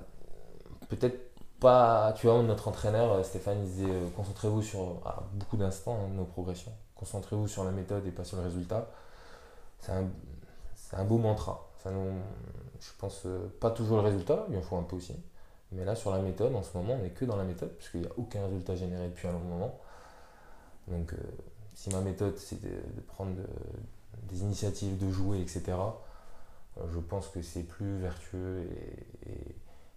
peut-être 0.89 1.31
pas. 1.59 2.13
Tu 2.17 2.27
vois, 2.27 2.43
notre 2.43 2.67
entraîneur 2.67 3.13
euh, 3.13 3.23
Stéphane 3.23 3.59
il 3.63 3.65
disait 3.65 3.89
euh, 3.89 4.07
concentrez-vous 4.15 4.61
sur 4.61 5.01
à 5.05 5.23
beaucoup 5.33 5.57
d'instants 5.57 5.97
hein, 6.05 6.09
nos 6.13 6.25
progressions. 6.25 6.73
Concentrez-vous 6.95 7.47
sur 7.47 7.63
la 7.63 7.71
méthode 7.71 8.05
et 8.05 8.11
pas 8.11 8.23
sur 8.23 8.37
le 8.37 8.43
résultat. 8.43 8.87
C'est 9.79 9.91
un, 9.91 11.05
beau 11.05 11.17
mantra. 11.17 11.67
Ça 11.83 11.89
je 12.79 12.89
pense 12.99 13.23
euh, 13.25 13.47
pas 13.59 13.71
toujours 13.71 13.97
le 13.97 14.03
résultat, 14.03 14.45
il 14.51 14.57
en 14.57 14.61
faut 14.61 14.75
un 14.77 14.83
peu 14.83 14.97
aussi. 14.97 15.15
Mais 15.73 15.85
là, 15.85 15.95
sur 15.95 16.11
la 16.11 16.21
méthode, 16.21 16.53
en 16.55 16.63
ce 16.63 16.75
moment, 16.77 16.93
on 16.93 17.03
n'est 17.03 17.09
que 17.11 17.25
dans 17.25 17.37
la 17.37 17.43
méthode, 17.45 17.69
puisqu'il 17.77 18.01
n'y 18.01 18.07
a 18.07 18.11
aucun 18.17 18.43
résultat 18.45 18.75
généré 18.75 19.07
depuis 19.07 19.27
un 19.27 19.31
long 19.33 19.39
moment. 19.39 19.79
Donc, 20.87 21.13
euh, 21.13 21.17
si 21.73 21.89
ma 21.91 22.01
méthode, 22.01 22.37
c'est 22.37 22.61
de, 22.61 22.67
de 22.69 23.01
prendre 23.07 23.33
de- 23.35 23.47
des 24.29 24.41
initiatives, 24.41 24.97
de 24.97 25.09
jouer, 25.11 25.39
etc., 25.39 25.63
euh, 26.77 26.81
je 26.93 26.99
pense 26.99 27.27
que 27.29 27.41
c'est 27.41 27.63
plus 27.63 27.97
vertueux 27.99 28.63
et, 29.25 29.29
et- 29.29 29.55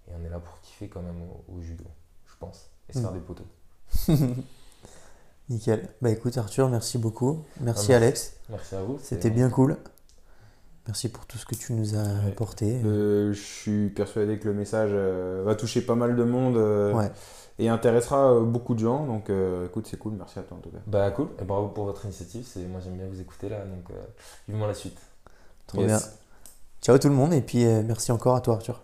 et 0.09 0.13
on 0.21 0.25
est 0.25 0.29
là 0.29 0.39
pour 0.39 0.61
kiffer 0.61 0.89
quand 0.89 1.03
même 1.03 1.21
au, 1.23 1.57
au 1.57 1.61
judo, 1.61 1.85
je 2.27 2.35
pense, 2.39 2.71
et 2.89 2.93
se 2.93 2.99
Mm. 2.99 3.03
faire 3.03 3.13
des 3.13 3.21
poteaux. 3.21 3.47
Nickel. 5.51 5.89
Bah 6.01 6.11
écoute 6.11 6.39
Arthur, 6.39 6.69
merci 6.71 6.97
beaucoup. 6.99 7.45
Merci 7.61 7.93
Ah, 7.93 7.97
Alex. 7.97 8.37
Merci 8.49 8.75
à 8.77 8.83
vous. 8.83 8.99
C'était 9.03 9.31
bien 9.31 9.51
cool. 9.51 9.77
Merci 10.86 11.09
pour 11.09 11.24
tout 11.27 11.39
ce 11.39 11.47
que 11.47 11.55
tu 11.55 11.73
nous 11.73 11.94
as 11.94 12.02
Ouais. 12.02 12.28
apporté. 12.28 12.81
Je 12.82 13.32
suis 13.32 13.89
persuadé 13.89 14.39
que 14.39 14.47
le 14.48 14.55
message 14.55 14.90
euh, 14.93 15.43
va 15.44 15.55
toucher 15.55 15.81
pas 15.81 15.94
mal 15.94 16.15
de 16.15 16.24
monde 16.24 16.56
euh, 16.59 16.93
Ouais. 16.93 17.11
et 17.59 17.69
intéressera 17.70 18.35
euh, 18.35 18.40
beaucoup 18.44 18.74
de 18.74 18.81
gens. 18.81 19.06
Donc 19.06 19.31
euh, 19.31 19.66
écoute, 19.66 19.86
c'est 19.90 19.98
cool. 19.98 20.12
Merci 20.15 20.39
à 20.39 20.43
toi 20.43 20.59
en 20.59 20.61
tout 20.61 20.69
cas. 20.70 20.78
Bah 20.86 21.11
cool, 21.11 21.28
et 21.40 21.44
bravo 21.44 21.69
pour 21.69 21.85
votre 21.85 22.05
initiative. 22.05 22.44
C'est, 22.47 22.66
moi 22.66 22.81
j'aime 22.85 22.97
bien 22.97 23.06
vous 23.06 23.20
écouter 23.20 23.48
là, 23.48 23.61
donc 23.65 23.90
euh, 23.90 23.94
vivement 24.47 24.66
la 24.66 24.74
suite. 24.74 24.98
Trop 25.66 25.81
Yes. 25.81 25.86
bien. 25.89 25.98
Ciao 26.82 26.98
tout 26.98 27.09
le 27.09 27.15
monde 27.15 27.32
et 27.32 27.40
puis 27.40 27.65
euh, 27.65 27.82
merci 27.82 28.12
encore 28.12 28.36
à 28.36 28.43
toi 28.43 28.55
Arthur. 28.56 28.82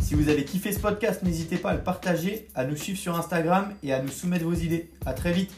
Si 0.00 0.14
vous 0.14 0.28
avez 0.28 0.44
kiffé 0.44 0.72
ce 0.72 0.78
podcast, 0.78 1.22
n'hésitez 1.22 1.56
pas 1.56 1.70
à 1.70 1.74
le 1.74 1.82
partager, 1.82 2.48
à 2.54 2.64
nous 2.64 2.76
suivre 2.76 2.98
sur 2.98 3.16
Instagram 3.16 3.72
et 3.82 3.92
à 3.92 4.02
nous 4.02 4.08
soumettre 4.08 4.44
vos 4.44 4.54
idées. 4.54 4.90
À 5.06 5.14
très 5.14 5.32
vite 5.32 5.52